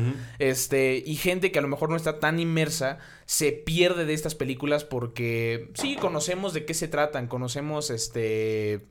Este, 0.41 1.01
y 1.07 1.15
gente 1.15 1.53
que 1.53 1.61
a 1.61 1.63
lo 1.63 1.69
mejor 1.69 1.89
no 1.89 1.95
está 1.95 2.19
tan 2.19 2.41
inmersa 2.41 2.99
se 3.27 3.53
pierde 3.53 4.05
de 4.07 4.13
estas 4.13 4.35
películas 4.35 4.85
porque 4.85 5.71
sí, 5.75 5.95
conocemos 5.95 6.53
de 6.53 6.65
qué 6.65 6.75
se 6.75 6.89
tratan, 6.89 7.27
conocemos 7.29 7.91
este... 7.91 8.87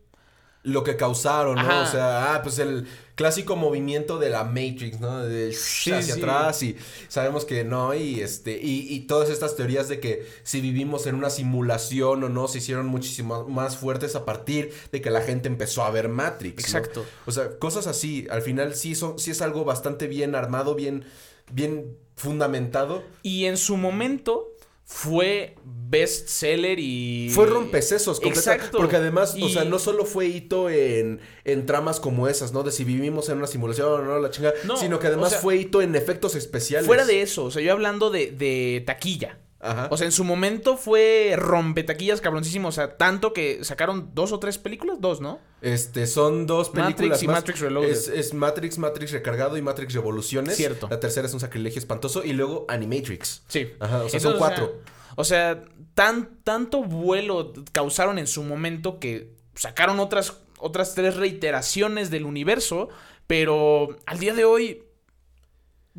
lo 0.69 0.83
que 0.83 0.95
causaron, 0.95 1.55
¿no? 1.55 1.61
Ajá. 1.61 1.81
O 1.81 1.85
sea, 1.85 2.33
ah, 2.33 2.41
pues 2.41 2.59
el 2.59 2.87
clásico 3.15 3.57
movimiento 3.57 4.17
de 4.17 4.29
la 4.29 4.45
Matrix, 4.45 5.01
¿no? 5.01 5.25
De 5.25 5.49
hacia 5.49 6.01
sí. 6.01 6.11
atrás 6.11 6.63
y 6.63 6.77
sabemos 7.09 7.43
que 7.43 7.65
no 7.65 7.93
y 7.93 8.21
este 8.21 8.57
y, 8.57 8.93
y 8.93 9.01
todas 9.01 9.29
estas 9.29 9.57
teorías 9.57 9.89
de 9.89 9.99
que 9.99 10.25
si 10.43 10.61
vivimos 10.61 11.05
en 11.05 11.15
una 11.15 11.29
simulación 11.29 12.23
o 12.23 12.29
no 12.29 12.47
se 12.47 12.59
hicieron 12.59 12.87
muchísimo 12.87 13.45
más 13.49 13.75
fuertes 13.75 14.15
a 14.15 14.23
partir 14.23 14.73
de 14.93 15.01
que 15.01 15.09
la 15.09 15.21
gente 15.21 15.49
empezó 15.49 15.83
a 15.83 15.91
ver 15.91 16.07
Matrix. 16.07 16.55
¿no? 16.55 16.79
Exacto. 16.79 17.05
O 17.25 17.31
sea, 17.31 17.59
cosas 17.59 17.87
así, 17.87 18.25
al 18.31 18.41
final 18.41 18.73
sí 18.73 18.95
son 18.95 19.19
sí 19.19 19.31
es 19.31 19.41
algo 19.41 19.65
bastante 19.65 20.07
bien 20.07 20.33
armado, 20.33 20.75
bien 20.75 21.03
bien 21.51 21.97
fundamentado. 22.15 23.03
Y 23.21 23.45
en 23.45 23.57
su 23.57 23.75
momento 23.75 24.47
fue 24.91 25.53
bestseller 25.63 26.79
y... 26.79 27.29
Fue 27.29 27.45
rompecesos, 27.45 28.19
completa- 28.19 28.55
Exacto. 28.55 28.79
Porque 28.79 28.95
además, 28.95 29.35
o 29.39 29.47
sea, 29.47 29.63
no 29.63 29.77
solo 29.77 30.03
fue 30.03 30.25
hito 30.25 30.67
en, 30.67 31.19
en 31.45 31.65
tramas 31.67 31.99
como 31.99 32.27
esas, 32.27 32.53
¿no? 32.53 32.63
De 32.63 32.71
si 32.71 32.85
vivimos 32.85 33.29
en 33.29 33.37
una 33.37 33.45
simulación 33.45 33.87
o 33.87 33.97
no, 34.03 34.19
la 34.19 34.31
chinga. 34.31 34.51
No, 34.65 34.77
sino 34.77 34.97
que 34.97 35.05
además 35.05 35.27
o 35.27 35.29
sea, 35.29 35.39
fue 35.41 35.57
hito 35.57 35.83
en 35.83 35.95
efectos 35.95 36.33
especiales. 36.35 36.87
Fuera 36.87 37.05
de 37.05 37.21
eso, 37.21 37.43
o 37.45 37.51
sea, 37.51 37.61
yo 37.61 37.71
hablando 37.71 38.09
de, 38.09 38.31
de 38.31 38.81
taquilla. 38.83 39.37
Ajá. 39.61 39.89
O 39.91 39.97
sea, 39.97 40.05
en 40.05 40.11
su 40.11 40.23
momento 40.23 40.77
fue 40.77 41.33
rompetaquillas 41.37 42.21
cabroncísimo. 42.21 42.69
O 42.69 42.71
sea, 42.71 42.97
tanto 42.97 43.33
que 43.33 43.63
sacaron 43.63 44.11
dos 44.13 44.31
o 44.31 44.39
tres 44.39 44.57
películas, 44.57 44.97
dos, 44.99 45.19
¿no? 45.21 45.39
este, 45.61 46.07
son 46.07 46.47
dos 46.47 46.73
Matrix 46.73 46.95
películas 46.95 47.23
y 47.23 47.27
más. 47.27 47.35
Matrix 47.37 47.59
Reloaded. 47.59 47.89
Es, 47.89 48.07
es 48.07 48.33
Matrix, 48.33 48.77
Matrix 48.77 49.11
Recargado 49.11 49.57
y 49.57 49.61
Matrix 49.61 49.93
Revoluciones. 49.93 50.55
Cierto. 50.55 50.87
La 50.89 50.99
tercera 50.99 51.27
es 51.27 51.33
un 51.33 51.39
sacrilegio 51.39 51.79
espantoso. 51.79 52.23
Y 52.23 52.33
luego 52.33 52.65
Animatrix. 52.69 53.43
Sí. 53.47 53.73
Ajá, 53.79 54.03
o 54.03 54.09
sea, 54.09 54.19
son 54.19 54.37
cuatro. 54.37 54.65
O 54.65 54.69
sea, 54.69 54.99
o 55.15 55.23
sea, 55.25 55.61
tan, 55.95 56.37
tanto 56.45 56.83
vuelo 56.83 57.51
causaron 57.73 58.19
en 58.19 58.27
su 58.27 58.41
momento 58.43 58.99
que 58.99 59.33
sacaron 59.53 59.99
otras, 59.99 60.37
otras 60.57 60.95
tres 60.95 61.17
reiteraciones 61.17 62.09
del 62.09 62.23
universo, 62.23 62.87
pero 63.27 63.97
al 64.05 64.19
día 64.19 64.33
de 64.33 64.45
hoy, 64.45 64.83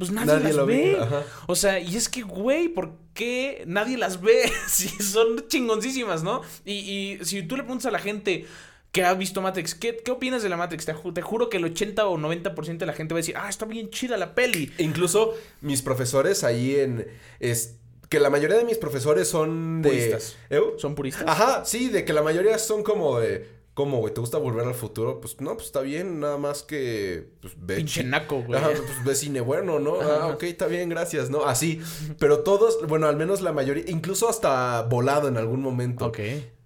pues 0.01 0.11
nadie, 0.11 0.27
Nadie 0.33 0.45
las 0.49 0.57
lo 0.57 0.67
ve. 0.67 0.99
O 1.47 1.55
sea, 1.55 1.79
y 1.79 1.95
es 1.97 2.09
que, 2.09 2.23
güey, 2.23 2.69
¿por 2.69 2.91
qué 3.15 3.63
nadie 3.67 3.97
las 3.97 4.21
ve? 4.21 4.51
si 4.69 4.89
son 4.89 5.47
chingoncísimas, 5.47 6.23
¿no? 6.25 6.41
Y, 6.65 6.73
y 6.73 7.19
si 7.25 7.43
tú 7.45 7.57
le 7.57 7.63
preguntas 7.63 7.87
a 7.87 7.91
la 7.93 7.99
gente 8.01 8.47
que 8.93 9.05
ha 9.05 9.15
visto 9.15 9.41
Matrix, 9.41 9.75
¿qué, 9.77 9.97
qué 10.05 10.11
opinas 10.11 10.43
de 10.43 10.49
la 10.49 10.57
Matrix? 10.57 10.87
Te, 10.87 10.95
ju- 10.95 11.13
te 11.15 11.23
juro 11.23 11.49
que 11.49 11.59
el 11.59 11.65
80 11.67 12.07
o 12.09 12.17
90% 12.19 12.79
de 12.79 12.87
la 12.87 12.93
gente 12.95 13.15
va 13.15 13.19
a 13.19 13.23
decir, 13.23 13.37
ah, 13.37 13.49
está 13.49 13.67
bien 13.67 13.91
chida 13.91 14.17
la 14.17 14.35
peli. 14.35 14.73
Incluso 14.79 15.35
mis 15.61 15.83
profesores 15.83 16.43
ahí 16.43 16.75
en. 16.77 17.07
Es, 17.39 17.77
que 18.09 18.19
la 18.19 18.29
mayoría 18.31 18.57
de 18.57 18.65
mis 18.65 18.79
profesores 18.79 19.29
son 19.29 19.83
de. 19.83 19.91
Puristas. 19.91 20.37
¿Eu? 20.51 20.77
¿Son 20.79 20.97
puristas? 20.97 21.25
Ajá, 21.29 21.65
sí, 21.65 21.91
de 21.91 22.05
que 22.05 22.13
la 22.13 22.23
mayoría 22.23 22.59
son 22.59 22.83
como 22.83 23.21
de. 23.21 23.60
¿Cómo, 23.75 23.99
güey? 23.99 24.13
¿Te 24.13 24.21
gusta 24.21 24.37
volver 24.39 24.67
al 24.67 24.75
futuro? 24.75 25.21
Pues 25.21 25.41
no, 25.41 25.55
pues 25.55 25.67
está 25.67 25.81
bien, 25.81 26.21
nada 26.21 26.37
más 26.39 26.63
que. 26.63 27.31
Pues 27.41 27.55
ve. 27.57 27.77
Pinche 27.77 28.03
naco, 28.05 28.43
güey. 28.43 28.59
Ajá, 28.59 28.71
pues 28.71 29.05
ve 29.05 29.15
cine 29.15 29.41
bueno, 29.41 29.79
¿no? 29.79 30.01
Ah, 30.01 30.17
Ajá. 30.17 30.27
ok, 30.29 30.43
está 30.43 30.67
bien, 30.67 30.89
gracias, 30.89 31.31
¿no? 31.31 31.45
Así. 31.47 31.81
Pero 32.19 32.41
todos, 32.41 32.87
bueno, 32.89 33.07
al 33.07 33.17
menos 33.17 33.41
la 33.41 33.53
mayoría, 33.53 33.85
incluso 33.87 34.29
hasta 34.29 34.83
volado 34.83 35.29
en 35.29 35.37
algún 35.37 35.63
momento. 35.63 36.07
Ok. 36.07 36.19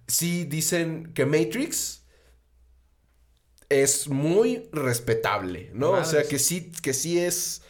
Sí 0.07 0.45
dicen 0.45 1.13
que 1.13 1.25
Matrix 1.25 2.03
es 3.69 4.07
muy 4.07 4.69
respetable, 4.71 5.71
¿no? 5.73 5.91
O 5.91 6.03
sea, 6.03 6.23
que 6.23 6.39
sí, 6.39 6.71
que 6.81 6.93
sí 6.93 7.19
es. 7.19 7.61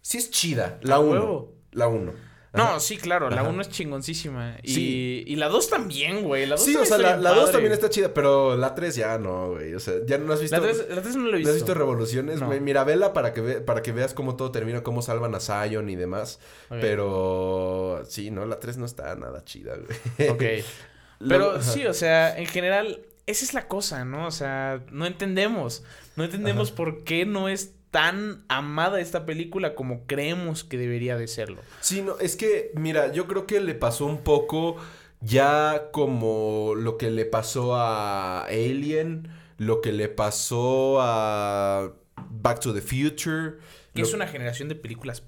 Sí 0.00 0.18
es 0.18 0.30
chida. 0.30 0.78
La 0.82 0.96
A 0.96 0.98
1. 1.00 1.10
huevo. 1.12 1.54
La 1.72 1.88
1. 1.88 2.12
No, 2.54 2.80
sí, 2.80 2.98
claro, 2.98 3.30
la 3.30 3.40
Ajá. 3.40 3.48
1 3.50 3.62
es 3.62 3.68
chingoncísima. 3.70 4.58
Y, 4.62 4.74
Sí. 4.74 5.24
y 5.26 5.36
la 5.36 5.48
2 5.48 5.70
también, 5.70 6.22
güey. 6.22 6.44
La 6.44 6.56
2 6.56 6.64
Sí, 6.64 6.76
o 6.76 6.84
sea, 6.84 6.98
la, 6.98 7.12
bien 7.12 7.22
la 7.24 7.30
2 7.30 7.38
padre. 7.40 7.52
también 7.52 7.72
está 7.72 7.88
chida, 7.88 8.12
pero 8.12 8.56
la 8.56 8.74
3 8.74 8.94
ya 8.94 9.16
no, 9.18 9.52
güey. 9.52 9.74
O 9.74 9.80
sea, 9.80 9.94
ya 10.06 10.18
no 10.18 10.32
has 10.34 10.40
visto. 10.42 10.56
La 10.56 10.62
3, 10.62 10.86
la 10.90 11.00
3 11.00 11.16
no 11.16 11.22
la 11.24 11.28
he 11.28 11.32
¿No 11.32 11.36
visto. 11.38 11.50
has 11.50 11.56
visto 11.56 11.74
Revoluciones? 11.74 12.40
No. 12.40 12.46
güey? 12.48 12.60
Mira, 12.60 12.84
vela 12.84 13.14
para 13.14 13.32
que, 13.32 13.40
ve- 13.40 13.60
para 13.62 13.80
que 13.82 13.92
veas 13.92 14.12
cómo 14.12 14.36
todo 14.36 14.50
termina, 14.52 14.82
cómo 14.82 15.00
salvan 15.00 15.34
a 15.34 15.40
Zion 15.40 15.88
y 15.88 15.96
demás. 15.96 16.40
Pero 16.68 18.02
sí, 18.06 18.30
no, 18.30 18.44
la 18.46 18.60
3 18.60 18.76
no 18.76 18.84
está 18.86 19.14
nada 19.14 19.44
chida, 19.44 19.74
güey. 19.76 20.28
Ok. 20.28 20.64
Pero 21.28 21.52
ajá. 21.52 21.62
sí, 21.62 21.86
o 21.86 21.94
sea, 21.94 22.36
en 22.36 22.46
general, 22.46 23.00
esa 23.26 23.44
es 23.44 23.54
la 23.54 23.68
cosa, 23.68 24.04
¿no? 24.04 24.26
O 24.26 24.30
sea, 24.32 24.84
no 24.90 25.06
entendemos. 25.06 25.84
No 26.16 26.24
entendemos 26.24 26.72
por 26.72 27.04
qué 27.04 27.24
no 27.24 27.48
es 27.48 27.74
tan 27.92 28.44
amada 28.48 29.00
esta 29.00 29.24
película 29.26 29.76
como 29.76 30.06
creemos 30.06 30.64
que 30.64 30.76
debería 30.78 31.16
de 31.16 31.28
serlo. 31.28 31.60
Sí, 31.80 32.02
no, 32.02 32.18
es 32.18 32.34
que, 32.34 32.72
mira, 32.74 33.12
yo 33.12 33.28
creo 33.28 33.46
que 33.46 33.60
le 33.60 33.74
pasó 33.74 34.06
un 34.06 34.24
poco 34.24 34.76
ya 35.20 35.90
como 35.92 36.72
lo 36.74 36.96
que 36.98 37.10
le 37.10 37.24
pasó 37.26 37.76
a 37.76 38.46
Alien, 38.46 39.28
lo 39.58 39.80
que 39.80 39.92
le 39.92 40.08
pasó 40.08 41.00
a 41.00 41.92
Back 42.30 42.58
to 42.60 42.74
the 42.74 42.80
Future. 42.80 43.58
Que 43.94 44.00
lo- 44.00 44.06
es 44.08 44.14
una 44.14 44.26
generación 44.26 44.68
de 44.68 44.74
películas 44.74 45.22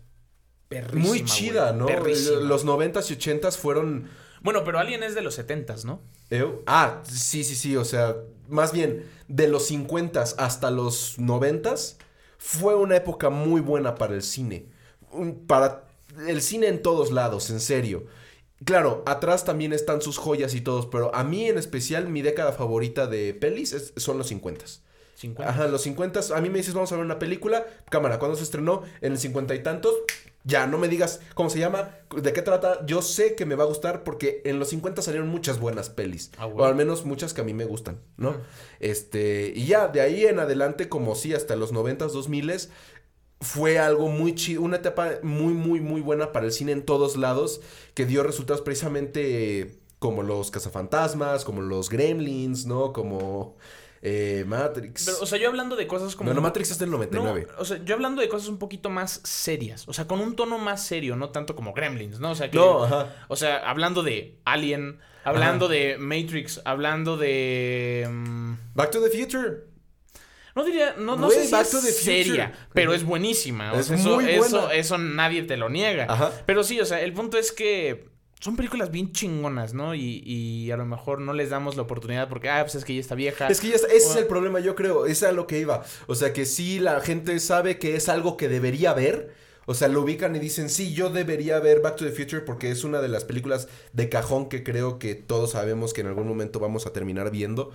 perrísima, 0.69 1.07
muy 1.07 1.25
chida, 1.25 1.67
güey, 1.73 1.79
¿no? 1.81 1.87
perrísima. 1.87 2.41
Los 2.41 2.65
90s 2.65 3.11
y 3.11 3.15
80s 3.15 3.57
fueron... 3.59 4.09
Bueno, 4.41 4.65
pero 4.65 4.79
Alien 4.79 5.03
es 5.03 5.15
de 5.15 5.21
los 5.23 5.39
70s, 5.39 5.85
¿no? 5.85 6.01
Ah, 6.67 7.03
sí, 7.05 7.45
sí, 7.45 7.55
sí, 7.55 7.77
o 7.77 7.85
sea, 7.85 8.17
más 8.49 8.73
bien, 8.73 9.05
de 9.29 9.49
los 9.49 9.71
50s 9.71 10.35
hasta 10.39 10.71
los 10.71 11.19
90s, 11.19 11.97
fue 12.47 12.75
una 12.75 12.97
época 12.97 13.31
muy 13.31 13.63
buena 13.63 13.95
para 13.95 14.15
el 14.15 14.23
cine. 14.23 14.69
Un- 15.11 15.47
Para 15.47 15.89
el 16.29 16.43
cine 16.43 16.69
en 16.69 16.83
todos 16.83 17.11
lados, 17.11 17.49
en 17.51 17.59
serio. 17.61 18.05
Claro, 18.67 19.03
atrás 19.07 19.45
también 19.47 19.73
están 19.73 20.03
sus 20.03 20.19
joyas 20.19 20.55
y 20.55 20.61
todos, 20.63 20.87
pero 20.87 21.15
a 21.15 21.25
mí 21.25 21.47
en 21.49 21.59
especial 21.59 22.09
mi 22.11 22.23
década 22.23 22.53
favorita 22.53 23.07
de 23.09 23.35
pelis 23.35 23.95
son 23.97 24.19
los 24.19 24.29
50s. 24.29 24.84
50. 25.29 25.51
Ajá, 25.51 25.69
los 25.69 25.87
50s, 25.87 26.37
a 26.37 26.41
mí 26.41 26.51
me 26.51 26.59
dices 26.59 26.75
vamos 26.75 26.93
a 26.93 26.97
ver 26.97 27.05
una 27.05 27.19
película, 27.19 27.67
cámara, 27.91 28.19
¿cuándo 28.19 28.37
se 28.37 28.45
estrenó? 28.45 28.83
En 29.01 29.13
el 29.13 29.19
50 29.19 29.55
y 29.55 29.63
tantos, 29.63 29.95
ya, 30.45 30.67
no 30.67 30.77
me 30.79 30.89
digas 30.89 31.21
cómo 31.35 31.49
se 31.49 31.59
llama, 31.59 31.91
de 32.15 32.33
qué 32.33 32.43
trata, 32.43 32.85
yo 32.87 33.01
sé 33.01 33.35
que 33.35 33.47
me 33.47 33.55
va 33.55 33.65
a 33.65 33.67
gustar 33.67 34.05
porque 34.05 34.43
en 34.45 34.59
los 34.59 34.69
50 34.69 35.01
salieron 35.03 35.29
muchas 35.29 35.59
buenas 35.59 35.89
pelis, 35.89 36.31
Ah, 36.37 36.47
o 36.47 36.65
al 36.65 36.75
menos 36.75 37.05
muchas 37.05 37.33
que 37.33 37.41
a 37.41 37.45
mí 37.45 37.55
me 37.55 37.65
gustan, 37.65 37.99
¿no? 38.17 38.37
Este, 38.81 39.53
y 39.55 39.67
ya, 39.67 39.89
de 39.89 40.03
ahí 40.03 40.27
en 40.27 40.39
adelante, 40.39 40.89
como 40.89 41.15
sí, 41.15 41.33
hasta 41.35 41.57
los 41.57 41.73
90s, 41.73 42.11
2000s, 42.11 42.69
fue 43.41 43.79
algo 43.79 44.09
muy 44.09 44.35
chido, 44.35 44.63
una 44.63 44.77
etapa 44.77 45.19
muy, 45.23 45.55
muy, 45.55 45.81
muy 45.81 46.01
buena 46.01 46.33
para 46.33 46.47
el 46.47 46.53
cine 46.53 46.73
en 46.73 46.83
todos 46.85 47.17
lados, 47.17 47.61
que 47.95 48.07
dio 48.07 48.23
resultados 48.23 48.63
precisamente 48.63 49.61
eh, 49.61 49.79
como 49.99 50.23
los 50.23 50.51
cazafantasmas, 50.51 51.45
como 51.45 51.63
los 51.63 51.89
gremlins, 51.89 52.67
¿no? 52.67 52.93
Como 52.93 53.57
eh, 54.07 54.45
Matrix. 54.47 55.07
Pero, 55.07 55.17
o 55.23 55.27
sea, 55.27 55.39
yo 55.39 55.49
hablando 55.49 55.77
de 55.77 55.87
cosas 55.87 56.15
como... 56.15 56.29
Bueno, 56.29 56.43
Matrix 56.43 56.73
es 56.73 56.79
del 56.79 56.91
No, 56.91 56.99
99. 56.99 57.49
o 57.57 57.65
sea, 57.65 57.83
yo 57.83 57.95
hablando 57.95 58.21
de 58.21 58.29
cosas 58.29 58.49
un 58.49 58.59
poquito 58.59 58.91
más 58.91 59.21
serias. 59.25 59.89
O 59.89 59.95
sea, 59.95 60.07
con 60.07 60.21
un 60.21 60.37
tono 60.37 60.59
más 60.59 60.85
serio, 60.87 61.17
no 61.17 61.31
tanto 61.31 61.57
como 61.57 61.73
Gremlins, 61.73 62.21
¿no? 62.21 62.33
O 62.33 62.35
sea, 62.35 62.51
que, 62.51 62.59
No, 62.59 62.85
ajá. 62.85 63.15
O 63.29 63.37
sea, 63.37 63.59
hablando 63.69 64.03
de 64.03 64.39
Alien, 64.45 64.99
hablando 65.25 65.69
de 65.69 65.97
Matrix, 65.99 66.61
hablando 66.67 67.17
de. 67.17 68.07
mm, 68.11 68.53
Back 68.75 68.91
to 68.91 69.01
the 69.03 69.09
Future. 69.09 69.65
no 70.55 70.65
diría, 70.65 70.97
no, 70.99 71.17
no 71.17 71.31
sé 71.31 71.47
si 71.47 71.55
es 71.57 71.99
seria, 71.99 72.53
pero 72.75 72.93
es 72.93 73.05
buenísima. 73.05 73.73
O 73.73 73.79
Es 73.81 73.87
sea, 73.87 73.97
eso, 73.97 74.17
muy 74.17 74.29
eso, 74.29 74.61
buena. 74.61 74.75
eso 74.75 74.99
nadie 74.99 75.45
te 75.45 75.57
lo 75.57 75.71
niega. 75.71 76.07
Ajá. 76.11 76.31
Pero 76.45 76.63
sí, 76.63 76.79
o 76.79 76.85
sea, 76.85 77.01
el 77.01 77.15
punto 77.15 77.39
es 77.39 77.53
que 77.53 78.13
son 78.41 78.57
películas 78.57 78.91
bien 78.91 79.13
chingonas, 79.13 79.75
¿no? 79.75 79.95
Y, 79.95 80.23
y 80.25 80.71
a 80.71 80.77
lo 80.77 80.85
mejor 80.85 81.21
no 81.21 81.33
les 81.33 81.51
damos 81.51 81.77
la 81.77 81.83
oportunidad 81.83 82.29
porque, 82.29 82.51
ah, 82.51 82.63
pues 82.63 82.75
es 82.75 82.85
que 82.85 82.95
ya 82.95 83.01
está 83.01 83.15
vieja. 83.15 83.49
Es 83.49 83.61
que 83.61 83.69
ya 83.69 83.77
está, 83.77 83.89
ese 83.89 84.11
es 84.11 84.17
el 84.17 84.27
problema, 84.27 84.61
yo 84.61 84.75
creo. 84.75 85.07
Es 85.07 85.23
a 85.23 85.33
lo 85.33 85.47
que 85.47 85.59
iba. 85.59 85.83
O 86.07 86.15
sea, 86.15 86.33
que 86.33 86.45
sí, 86.45 86.79
la 86.79 87.01
gente 87.01 87.39
sabe 87.41 87.79
que 87.79 87.97
es 87.97 88.09
algo 88.09 88.37
que 88.37 88.49
debería 88.49 88.93
ver. 88.93 89.33
O 89.67 89.73
sea, 89.73 89.89
lo 89.89 90.03
ubican 90.03 90.37
y 90.37 90.39
dicen, 90.39 90.69
sí, 90.69 90.93
yo 90.93 91.09
debería 91.09 91.59
ver 91.59 91.81
Back 91.81 91.97
to 91.97 92.05
the 92.05 92.11
Future 92.11 92.43
porque 92.43 92.71
es 92.71 92.85
una 92.85 93.01
de 93.01 93.09
las 93.09 93.25
películas 93.25 93.69
de 93.95 94.11
cajón 94.11 94.49
que 94.51 94.63
creo 94.63 94.99
que 94.99 95.15
todos 95.15 95.53
sabemos 95.53 95.95
que 95.95 96.03
en 96.03 96.09
algún 96.09 96.29
momento 96.29 96.61
vamos 96.61 96.87
a 96.87 96.93
terminar 96.93 97.31
viendo. 97.31 97.73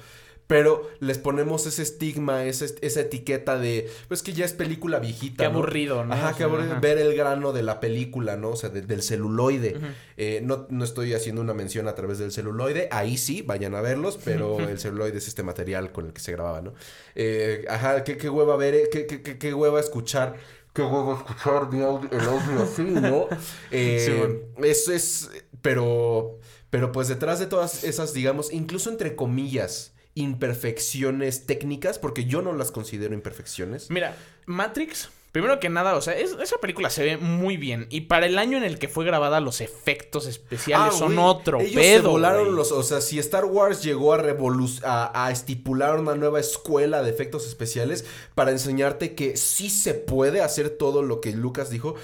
Pero 0.49 0.89
les 0.99 1.19
ponemos 1.19 1.67
ese 1.67 1.83
estigma, 1.83 2.43
esa, 2.45 2.65
esa 2.81 3.01
etiqueta 3.01 3.59
de, 3.59 3.87
pues 4.07 4.23
que 4.23 4.33
ya 4.33 4.45
es 4.45 4.53
película 4.53 4.97
viejita. 4.97 5.43
Qué 5.43 5.49
¿no? 5.49 5.59
aburrido, 5.59 6.03
¿no? 6.03 6.11
Ajá, 6.11 6.33
qué 6.35 6.43
aburrido 6.43 6.71
ajá. 6.71 6.79
ver 6.79 6.97
el 6.97 7.15
grano 7.15 7.53
de 7.53 7.61
la 7.61 7.79
película, 7.79 8.35
¿no? 8.35 8.49
O 8.49 8.55
sea, 8.55 8.69
de- 8.71 8.81
del 8.81 9.03
celuloide. 9.03 9.77
Eh, 10.17 10.41
no, 10.43 10.65
no 10.71 10.83
estoy 10.83 11.13
haciendo 11.13 11.41
una 11.43 11.53
mención 11.53 11.87
a 11.87 11.93
través 11.93 12.17
del 12.17 12.31
celuloide. 12.31 12.87
Ahí 12.91 13.15
sí, 13.19 13.43
vayan 13.43 13.75
a 13.75 13.81
verlos, 13.81 14.17
pero 14.25 14.57
el 14.67 14.79
celuloide 14.79 15.19
es 15.19 15.27
este 15.27 15.43
material 15.43 15.91
con 15.91 16.07
el 16.07 16.13
que 16.13 16.19
se 16.19 16.31
grababa, 16.31 16.61
¿no? 16.61 16.73
Eh, 17.13 17.65
ajá, 17.69 18.03
qué, 18.03 18.17
qué 18.17 18.27
hueva 18.27 18.55
ver, 18.57 18.73
eh, 18.73 18.89
qué, 18.91 19.05
qué, 19.05 19.21
qué, 19.21 19.37
qué 19.37 19.53
hueva 19.53 19.79
escuchar. 19.79 20.35
Qué 20.73 20.81
hueva 20.81 21.13
escuchar 21.15 21.67
el 21.71 22.21
audio 22.27 22.63
así, 22.63 22.81
¿no? 22.81 23.27
Eh, 23.69 24.43
Sí. 24.57 24.63
Eso 24.67 24.93
es, 24.93 25.29
pero, 25.61 26.39
pero 26.71 26.91
pues 26.91 27.07
detrás 27.07 27.37
de 27.39 27.45
todas 27.45 27.83
esas, 27.83 28.13
digamos, 28.13 28.51
incluso 28.51 28.89
entre 28.89 29.15
comillas, 29.15 29.93
imperfecciones 30.15 31.45
técnicas, 31.45 31.99
porque 31.99 32.25
yo 32.25 32.41
no 32.41 32.53
las 32.53 32.71
considero 32.71 33.13
imperfecciones. 33.13 33.89
Mira, 33.89 34.15
Matrix, 34.45 35.09
primero 35.31 35.59
que 35.59 35.69
nada, 35.69 35.95
o 35.95 36.01
sea, 36.01 36.17
es- 36.17 36.35
esa 36.41 36.57
película 36.57 36.89
se 36.89 37.03
ve 37.03 37.17
muy 37.17 37.55
bien. 37.57 37.87
Y 37.89 38.01
para 38.01 38.25
el 38.25 38.37
año 38.39 38.57
en 38.57 38.63
el 38.63 38.79
que 38.79 38.87
fue 38.87 39.05
grabada, 39.05 39.39
los 39.39 39.61
efectos 39.61 40.25
especiales 40.27 40.95
son 40.95 41.13
Ah, 41.13 41.15
güey, 41.21 41.27
otro 41.27 41.59
ellos 41.61 41.75
pedo. 41.81 42.01
se 42.01 42.07
volaron 42.07 42.55
los, 42.55 42.71
o 42.71 42.83
sea, 42.83 43.01
si 43.01 43.19
Star 43.19 43.45
Wars 43.45 43.83
llegó 43.83 44.13
a, 44.13 44.21
a, 44.83 45.25
a 45.25 45.31
estipular 45.31 45.99
una 45.99 46.15
nueva 46.15 46.39
escuela 46.39 47.01
de 47.03 47.09
efectos 47.11 47.47
especiales 47.47 48.05
para 48.35 48.51
enseñarte 48.51 49.13
que 49.15 49.37
sí 49.37 49.69
se 49.69 49.93
puede 49.93 50.41
hacer 50.41 50.69
todo 50.71 51.03
lo 51.03 51.21
que 51.21 51.31
Lucas 51.33 51.69
dijo. 51.69 51.95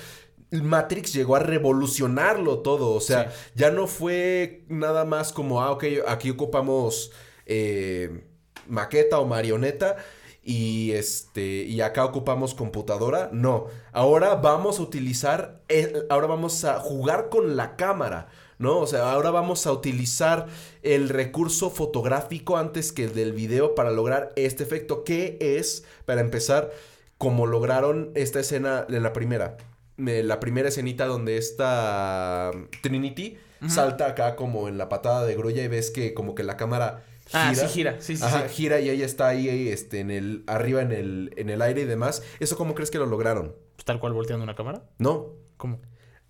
Matrix 0.52 1.12
llegó 1.12 1.36
a 1.36 1.40
revolucionarlo 1.40 2.60
todo, 2.60 2.92
o 2.92 3.02
sea, 3.02 3.32
Sí. 3.32 3.38
ya 3.56 3.72
no 3.72 3.88
fue 3.88 4.64
nada 4.70 5.04
más 5.04 5.34
como, 5.34 5.62
ah, 5.62 5.72
ok, 5.72 5.84
aquí 6.08 6.30
ocupamos 6.30 7.12
eh, 7.46 8.24
maqueta 8.68 9.20
o 9.20 9.26
marioneta 9.26 9.98
y 10.44 10.92
este 10.92 11.64
y 11.64 11.82
acá 11.82 12.06
ocupamos 12.06 12.54
computadora. 12.56 13.30
No, 13.32 13.68
ahora 13.92 14.36
vamos 14.36 14.80
a 14.80 14.84
utilizar, 14.84 15.62
el- 15.68 16.06
ahora 16.10 16.28
vamos 16.28 16.64
a 16.66 16.80
jugar 16.80 17.30
con 17.30 17.56
la 17.56 17.76
cámara. 17.76 18.28
¿No? 18.58 18.78
O 18.80 18.88
sea, 18.88 19.12
ahora 19.12 19.32
vamos 19.32 19.68
a 19.68 19.74
utilizar 19.74 20.48
el 20.82 21.10
recurso 21.10 21.70
fotográfico 21.72 22.56
antes 22.56 22.94
que 22.94 23.04
el 23.04 23.14
del 23.14 23.34
video 23.34 23.76
para 23.76 23.92
lograr 23.92 24.32
este 24.38 24.64
efecto. 24.64 25.04
que 25.04 25.38
es, 25.42 25.84
para 26.06 26.22
empezar, 26.22 26.72
como 27.18 27.48
lograron 27.48 28.12
esta 28.16 28.40
escena 28.40 28.86
en 28.88 29.04
la 29.04 29.12
primera? 29.12 29.58
La 29.98 30.40
primera 30.40 30.70
escenita 30.70 31.06
donde 31.06 31.38
está 31.38 32.52
Trinity 32.82 33.38
salta 33.68 34.06
acá 34.08 34.38
como 34.38 34.70
en 34.70 34.78
la 34.78 34.88
patada 34.88 35.26
de 35.26 35.36
grulla 35.36 35.62
y 35.64 35.68
ves 35.68 35.92
que 35.92 36.14
como 36.14 36.34
que 36.34 36.44
la 36.44 36.56
cámara 36.56 37.04
gira. 37.28 37.50
Ah, 37.50 37.56
sí, 37.56 37.68
gira. 37.68 37.96
Sí, 38.00 38.18
sí, 38.18 38.24
Ajá, 38.24 38.48
sí. 38.48 38.54
gira 38.56 38.80
y 38.80 38.90
ella 38.90 39.06
está 39.06 39.28
ahí, 39.28 39.70
este, 39.70 40.00
en 40.00 40.12
el, 40.12 40.44
arriba 40.48 40.82
en 40.82 40.92
el, 40.92 41.34
en 41.38 41.50
el 41.50 41.62
aire 41.62 41.82
y 41.82 41.86
demás. 41.86 42.24
¿Eso 42.40 42.56
cómo 42.58 42.76
crees 42.76 42.92
que 42.92 42.98
lo 42.98 43.06
lograron? 43.06 43.56
Pues 43.76 43.86
Tal 43.86 44.00
cual 44.00 44.14
volteando 44.14 44.44
una 44.44 44.56
cámara. 44.56 44.84
No. 45.00 45.34
¿Cómo? 45.58 45.80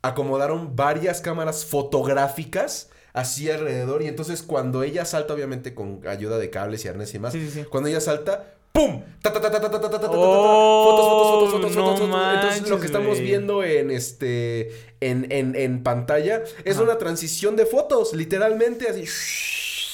Acomodaron 0.02 0.76
varias 0.76 1.22
cámaras 1.22 1.66
fotográficas 1.66 2.89
así 3.14 3.50
alrededor. 3.50 4.04
Y 4.04 4.08
entonces 4.08 4.43
cuando 4.43 4.84
ella 4.84 5.06
salta, 5.06 5.34
obviamente 5.34 5.74
con 5.74 6.02
ayuda 6.08 6.38
de 6.38 6.50
cables 6.50 6.86
y 6.86 6.88
arnés 6.88 7.10
y 7.10 7.14
demás. 7.14 7.34
Sí, 7.34 7.46
sí, 7.46 7.52
sí. 7.52 7.64
Cuando 7.70 7.89
ella 7.89 8.02
salta, 8.02 8.54
¡pum! 8.72 9.02
Ta, 9.22 9.34
ta, 9.34 9.41
ta, 9.41 9.50
ta, 9.52 9.60
ta, 9.62 9.72
ta, 9.72 9.80
ta, 9.82 9.89
ta, 9.89 10.00
ta, 10.00 10.08
Oh, 10.12 10.86
Fotos, 10.86 11.06
fotos, 11.08 11.28
fotos, 11.28 11.52
fotos, 11.52 11.76
fotos, 11.76 12.10
fotos. 12.10 12.34
Entonces 12.36 12.70
lo 12.70 12.80
que 12.80 12.86
estamos 12.86 13.20
viendo 13.20 13.64
en 13.64 13.89
este. 13.89 14.72
En, 15.02 15.32
en, 15.32 15.56
en 15.56 15.82
pantalla 15.84 16.43
es 16.64 16.78
una 16.78 16.98
transición 16.98 17.56
de 17.56 17.66
fotos, 17.66 18.14
literalmente 18.14 18.88
así. 18.89 19.06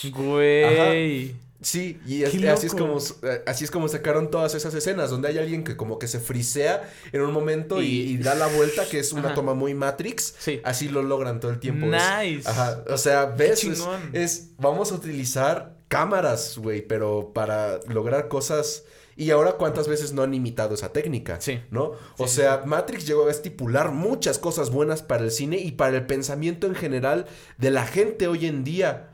Güey. 0.10 1.36
Sí, 1.64 2.00
y 2.08 2.24
es- 2.24 2.34
así 2.46 2.66
es 2.66 2.74
como 2.74 2.98
eh, 3.22 3.44
así 3.46 3.64
es 3.66 3.70
como 3.70 3.88
sacaron 3.88 4.32
todas 4.32 4.56
esas 4.56 4.74
escenas 4.74 5.12
donde 5.12 5.28
hay 5.28 5.38
alguien 5.38 5.64
que 5.64 5.78
como 5.78 6.00
que 6.00 6.08
se 6.08 6.20
frisea 6.20 6.90
en 7.12 7.22
un 7.22 7.32
momento 7.32 7.84
y, 7.84 7.86
Y- 7.86 8.02
y 8.14 8.18
da 8.18 8.34
la 8.34 8.48
vuelta 8.48 8.84
que 8.90 8.98
es 8.98 9.14
una 9.14 9.28
Ajá. 9.28 9.36
toma 9.36 9.54
muy 9.54 9.76
Matrix. 9.76 10.34
Sí. 10.40 10.60
Así 10.64 10.90
lo 10.90 11.04
logran 11.04 11.40
todo 11.40 11.52
el 11.52 11.60
tiempo. 11.60 11.86
es- 11.86 11.92
Nice. 12.20 12.50
ajá, 12.50 12.84
o 12.90 12.98
sea, 12.98 13.26
ves, 13.28 13.64
es, 13.64 13.84
es- 14.14 14.48
vamos 14.58 14.92
a 14.92 14.96
utilizar 14.96 15.76
cámaras, 15.88 16.58
güey, 16.58 16.82
pero 16.82 17.32
para 17.32 17.80
lograr 17.88 18.28
cosas 18.28 18.86
y 19.16 19.30
ahora 19.30 19.52
cuántas 19.52 19.88
veces 19.88 20.14
no 20.14 20.24
han 20.24 20.34
imitado 20.34 20.74
esa 20.74 20.92
técnica, 20.92 21.40
Sí. 21.42 21.60
¿no? 21.70 21.92
O 22.18 22.28
Sí, 22.28 22.38
sea, 22.38 22.64
Matrix 22.66 23.06
llegó 23.06 23.28
a 23.28 23.32
estipular 23.32 23.92
muchas 23.92 24.40
cosas 24.40 24.72
buenas 24.72 25.04
para 25.04 25.26
el 25.26 25.30
cine 25.32 25.58
y 25.60 25.74
para 25.74 25.98
el 25.98 26.08
pensamiento 26.08 26.66
en 26.66 26.74
general 26.74 27.28
de 27.60 27.70
la 27.70 27.86
gente 27.86 28.28
hoy 28.28 28.48
en 28.48 28.64
día. 28.64 29.10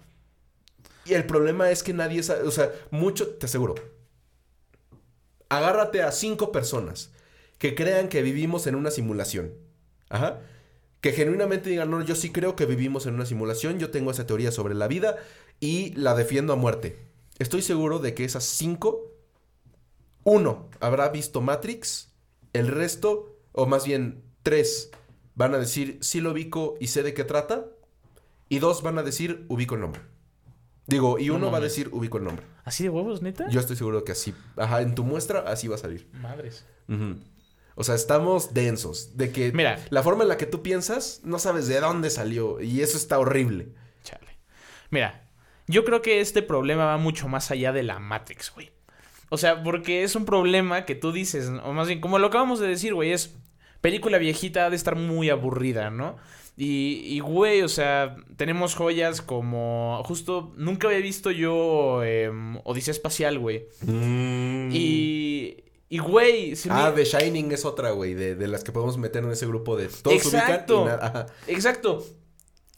Y 1.08 1.14
el 1.14 1.26
problema 1.26 1.72
es 1.72 1.84
que 1.84 1.94
nadie 1.94 2.22
sabe, 2.22 2.42
o 2.44 2.52
sea, 2.52 2.72
mucho, 2.92 3.30
te 3.30 3.46
aseguro. 3.46 3.76
Agárrate 5.50 6.04
a 6.04 6.12
cinco 6.12 6.52
personas 6.52 7.12
que 7.58 7.76
crean 7.76 8.10
que 8.10 8.22
vivimos 8.22 8.68
en 8.68 8.76
una 8.76 8.92
simulación. 8.92 9.54
Ajá. 10.10 10.42
Que 11.00 11.14
genuinamente 11.14 11.70
digan, 11.70 11.90
no, 11.90 12.04
yo 12.04 12.16
sí 12.16 12.32
creo 12.32 12.56
que 12.56 12.66
vivimos 12.66 13.06
en 13.06 13.14
una 13.14 13.26
simulación, 13.26 13.80
yo 13.80 13.92
tengo 13.92 14.12
esa 14.12 14.26
teoría 14.26 14.52
sobre 14.52 14.76
la 14.76 14.88
vida 14.88 15.18
y 15.60 15.94
la 15.94 16.16
defiendo 16.16 16.54
a 16.54 16.58
muerte. 16.58 16.98
Estoy 17.40 17.62
seguro 17.62 18.00
de 18.00 18.14
que 18.14 18.26
esas 18.26 18.44
cinco, 18.44 19.14
uno 20.24 20.70
habrá 20.80 21.10
visto 21.10 21.40
Matrix, 21.40 22.12
el 22.54 22.68
resto, 22.68 23.38
o 23.54 23.66
más 23.66 23.86
bien 23.86 24.24
tres, 24.44 24.92
van 25.36 25.54
a 25.54 25.60
decir, 25.60 26.00
sí 26.02 26.20
lo 26.20 26.32
ubico 26.32 26.76
y 26.80 26.88
sé 26.88 27.04
de 27.04 27.14
qué 27.14 27.24
trata, 27.24 27.68
y 28.50 28.60
dos 28.60 28.82
van 28.82 28.98
a 28.98 29.04
decir, 29.04 29.46
ubico 29.50 29.76
el 29.76 29.82
nombre. 29.82 30.02
Digo, 30.88 31.20
y 31.20 31.28
No 31.28 31.36
uno 31.36 31.52
va 31.52 31.58
a 31.58 31.62
decir, 31.62 31.90
ubico 31.92 32.18
el 32.18 32.24
nombre. 32.24 32.46
¿Así 32.64 32.84
de 32.84 32.90
huevos, 32.90 33.22
neta? 33.22 33.48
Yo 33.50 33.60
estoy 33.60 33.76
seguro 33.76 34.04
que 34.04 34.14
así, 34.14 34.34
ajá, 34.56 34.82
en 34.82 34.96
tu 34.96 35.04
muestra 35.04 35.42
así 35.42 35.68
va 35.68 35.76
a 35.76 35.80
salir. 35.80 36.10
Madres. 36.14 36.66
O 37.76 37.84
sea, 37.84 37.94
estamos 37.94 38.54
densos. 38.54 39.18
De 39.18 39.32
que 39.32 39.52
Mira. 39.52 39.80
la 39.90 40.02
forma 40.02 40.24
en 40.24 40.30
la 40.30 40.38
que 40.38 40.46
tú 40.46 40.64
piensas, 40.64 41.22
no 41.24 41.40
sabes 41.40 41.68
de 41.68 41.80
dónde 41.80 42.10
salió. 42.10 42.62
Y 42.62 42.82
eso 42.82 42.98
está 42.98 43.20
horrible. 43.20 43.70
Chale. 44.04 44.40
Mira, 44.90 45.30
yo 45.68 45.84
creo 45.84 46.02
que 46.02 46.22
este 46.22 46.42
problema 46.42 46.86
va 46.86 46.98
mucho 46.98 47.28
más 47.28 47.52
allá 47.52 47.74
de 47.74 47.84
la 47.84 48.00
Matrix, 48.00 48.52
güey. 48.54 48.72
O 49.30 49.38
sea, 49.38 49.62
porque 49.62 50.04
es 50.04 50.16
un 50.16 50.26
problema 50.26 50.86
que 50.86 50.96
tú 50.96 51.12
dices, 51.12 51.52
o 51.64 51.74
más 51.74 51.88
bien, 51.88 52.00
como 52.00 52.18
lo 52.18 52.28
acabamos 52.28 52.60
de 52.60 52.68
decir, 52.68 52.94
güey, 52.94 53.12
es 53.12 53.36
película 53.82 54.18
viejita 54.18 54.66
ha 54.66 54.70
de 54.70 54.78
estar 54.78 54.96
muy 54.96 55.30
aburrida, 55.30 55.90
¿no? 55.90 56.18
Y, 56.60 57.04
y, 57.06 57.20
güey, 57.20 57.62
o 57.62 57.70
sea, 57.70 58.16
tenemos 58.36 58.74
joyas 58.74 59.22
como. 59.22 60.02
Justo, 60.06 60.52
nunca 60.58 60.88
había 60.88 61.00
visto 61.02 61.30
yo 61.30 62.04
em, 62.04 62.58
Odisea 62.64 62.92
Espacial, 62.94 63.38
güey. 63.38 63.68
Y. 64.72 65.64
Y, 65.90 66.00
güey, 66.00 66.56
se 66.58 66.68
me- 66.68 66.76
Mm. 66.76 66.78
Ah, 66.80 66.94
The 66.94 67.06
Shining 67.06 67.52
es 67.54 67.64
otra, 67.64 67.92
güey, 67.92 68.14
de, 68.14 68.36
de 68.36 68.48
las 68.50 68.64
que 68.66 68.74
podemos 68.74 68.98
meter 68.98 69.24
en 69.24 69.32
ese 69.32 69.46
grupo 69.48 69.78
de 69.78 69.88
todos 69.88 70.18
Exacto. 70.18 70.82
ubican 70.82 70.98
y 71.00 71.02
nada. 71.02 71.26
Exacto. 71.48 72.06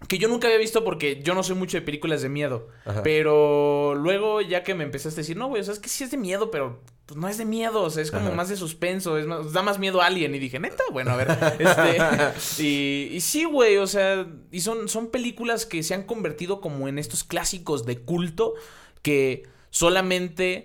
Que 0.08 0.18
yo 0.18 0.28
nunca 0.28 0.47
había 0.47 0.60
visto 0.60 0.84
porque 0.84 1.22
yo 1.22 1.36
no 1.36 1.43
soy 1.43 1.56
mucho 1.56 1.78
de 1.78 1.82
películas 1.82 2.22
de 2.22 2.30
miedo. 2.30 2.70
Ajá. 2.86 3.04
Pero 3.04 3.95
luego, 3.95 4.41
ya 4.41 4.64
que 4.64 4.74
me 4.74 4.84
empezaste 4.86 5.20
a 5.20 5.24
decir, 5.24 5.36
no, 5.36 5.47
güey, 5.47 5.62
o 5.62 5.64
sea, 5.64 5.74
es 5.74 5.80
que 5.80 5.89
sí 5.89 6.04
es 6.04 6.12
de 6.12 6.18
miedo, 6.18 6.52
pero 6.52 6.82
pues, 7.06 7.18
no 7.20 7.28
es 7.28 7.38
de 7.38 7.45
miedo, 7.45 7.82
o 7.82 7.89
sea, 7.89 8.02
es 8.02 8.12
como 8.12 8.28
Ajá. 8.28 8.36
más 8.36 8.50
de 8.50 8.56
suspenso, 8.56 9.18
es 9.18 9.28
más, 9.28 9.52
da 9.52 9.62
más 9.62 9.78
miedo 9.78 10.02
a 10.02 10.06
alguien. 10.06 10.34
Y 10.34 10.39
dije, 10.39 10.58
neta, 10.60 10.84
bueno, 10.91 11.12
a 11.12 11.18
ver. 11.18 11.38
este, 11.60 11.97
y, 12.64 13.16
y 13.16 13.22
sí, 13.22 13.43
güey, 13.43 13.78
o 13.78 13.88
sea, 13.88 14.26
y 14.52 14.62
son, 14.62 14.88
son 14.88 15.12
películas 15.12 15.66
que 15.66 15.84
se 15.84 15.93
han 15.93 16.04
convertido 16.04 16.62
como 16.62 16.88
en 16.88 16.97
estos 16.97 17.24
clásicos 17.24 17.86
de 17.86 18.00
culto 18.00 18.54
que 19.02 19.43
solamente 19.70 20.64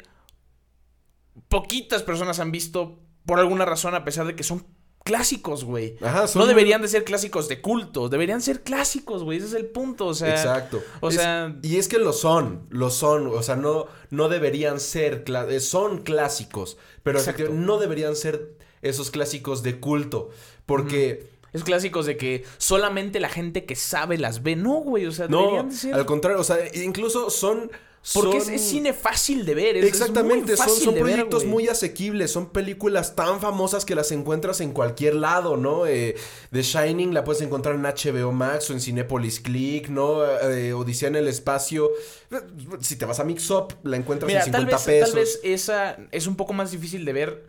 poquitas 1.48 2.02
personas 2.02 2.38
han 2.38 2.52
visto 2.52 3.00
por 3.26 3.38
alguna 3.38 3.64
razón, 3.64 3.94
a 3.94 4.04
pesar 4.04 4.26
de 4.26 4.36
que 4.36 4.42
son 4.42 4.66
clásicos, 5.04 5.64
güey. 5.64 5.96
Ajá, 6.00 6.26
son 6.26 6.40
No 6.40 6.46
muy- 6.46 6.54
deberían 6.54 6.82
de 6.82 6.88
ser 6.88 7.04
clásicos 7.04 7.46
de 7.48 7.60
culto, 7.60 8.08
deberían 8.08 8.40
ser 8.40 8.62
clásicos, 8.62 9.22
güey, 9.22 9.38
ese 9.38 9.46
es 9.48 9.52
el 9.54 9.66
punto, 9.66 10.06
o 10.06 10.14
sea... 10.14 10.30
Exacto. 10.30 10.82
o 11.00 11.10
Es- 11.10 11.16
sea- 11.16 11.54
y 11.62 11.76
es 11.76 11.88
que 11.88 11.98
lo 11.98 12.12
son, 12.12 12.66
lo 12.70 12.90
son. 12.90 13.26
O 13.28 13.42
sea, 13.42 13.54
no, 13.56 13.86
no 14.10 14.28
deberían 14.28 14.80
ser, 14.80 15.24
eh, 15.50 15.60
son 15.60 15.98
clásicos. 15.98 16.78
Pero 17.02 17.20
no 17.52 17.78
deberían 17.78 18.16
ser 18.16 18.54
esos 18.82 19.10
clásicos 19.10 19.62
de 19.62 19.78
culto. 19.78 20.30
Porque, 20.66 21.28
Es 21.52 21.62
clásicos 21.64 22.06
de 22.06 22.16
que 22.16 22.44
solamente 22.58 23.20
la 23.20 23.28
gente 23.28 23.64
que 23.66 23.76
sabe 23.76 24.16
las 24.18 24.42
ve. 24.42 24.56
No, 24.56 24.76
güey, 24.80 25.06
o 25.06 25.12
sea, 25.12 25.28
no, 25.28 25.38
deberían 25.40 25.68
de 25.68 25.76
ser... 25.76 25.94
al 25.94 26.06
contrario, 26.06 26.40
o 26.40 26.44
sea, 26.44 26.56
incluso 26.74 27.28
son... 27.30 27.70
Porque 28.12 28.36
es, 28.36 28.44
son- 28.44 28.54
es 28.54 28.60
cine 28.62 28.92
fácil 28.92 29.46
de 29.46 29.54
ver. 29.54 29.76
Es, 29.78 29.84
Exactamente, 29.86 30.52
es 30.52 30.58
muy 30.60 30.66
son, 30.66 30.66
fácil 30.68 30.84
son 30.84 30.94
de 30.94 31.02
ver, 31.02 31.12
proyectos 31.14 31.44
muy 31.46 31.68
asequibles, 31.68 32.30
son 32.30 32.50
películas 32.50 33.16
tan 33.16 33.40
famosas 33.40 33.84
que 33.86 33.94
las 33.94 34.12
encuentras 34.12 34.60
en 34.60 34.72
cualquier 34.72 35.14
lado, 35.14 35.56
¿no? 35.56 35.86
Eh, 35.86 36.14
The 36.52 36.62
Shining 36.62 37.14
la 37.14 37.24
puedes 37.24 37.40
encontrar 37.40 37.76
en 37.76 37.82
HBO 37.82 38.30
Max 38.32 38.68
o 38.68 38.74
en 38.74 38.80
Cinepolis 38.80 39.40
Click, 39.40 39.88
¿no? 39.88 40.22
Eh, 40.24 40.74
Odisea 40.74 41.08
en 41.08 41.16
el 41.16 41.28
espacio. 41.28 41.90
Eh, 42.30 42.36
Si 42.80 42.96
te 42.96 43.06
vas 43.06 43.20
a 43.20 43.24
Mix 43.24 43.50
Up, 43.50 43.74
la 43.84 43.96
encuentras 43.96 44.26
Mira, 44.28 44.44
en 44.44 44.52
tal 44.52 44.62
50 44.68 44.76
vez, 44.76 44.84
pesos. 44.84 45.08
tal 45.10 45.18
vez 45.20 45.40
esa 45.42 45.96
es 46.12 46.26
un 46.26 46.36
poco 46.36 46.52
más 46.52 46.70
difícil 46.72 47.04
de 47.06 47.12
ver 47.14 47.46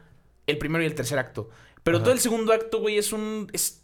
el 0.47 0.57
primero 0.57 0.83
y 0.83 0.87
el 0.87 0.95
tercer 0.95 1.19
acto. 1.19 1.49
Pero 1.83 1.97
Ajá. 1.97 2.03
todo 2.05 2.13
el 2.13 2.19
segundo 2.19 2.53
acto, 2.53 2.79
güey, 2.79 2.97
es 2.97 3.11
un... 3.13 3.49
Es 3.51 3.81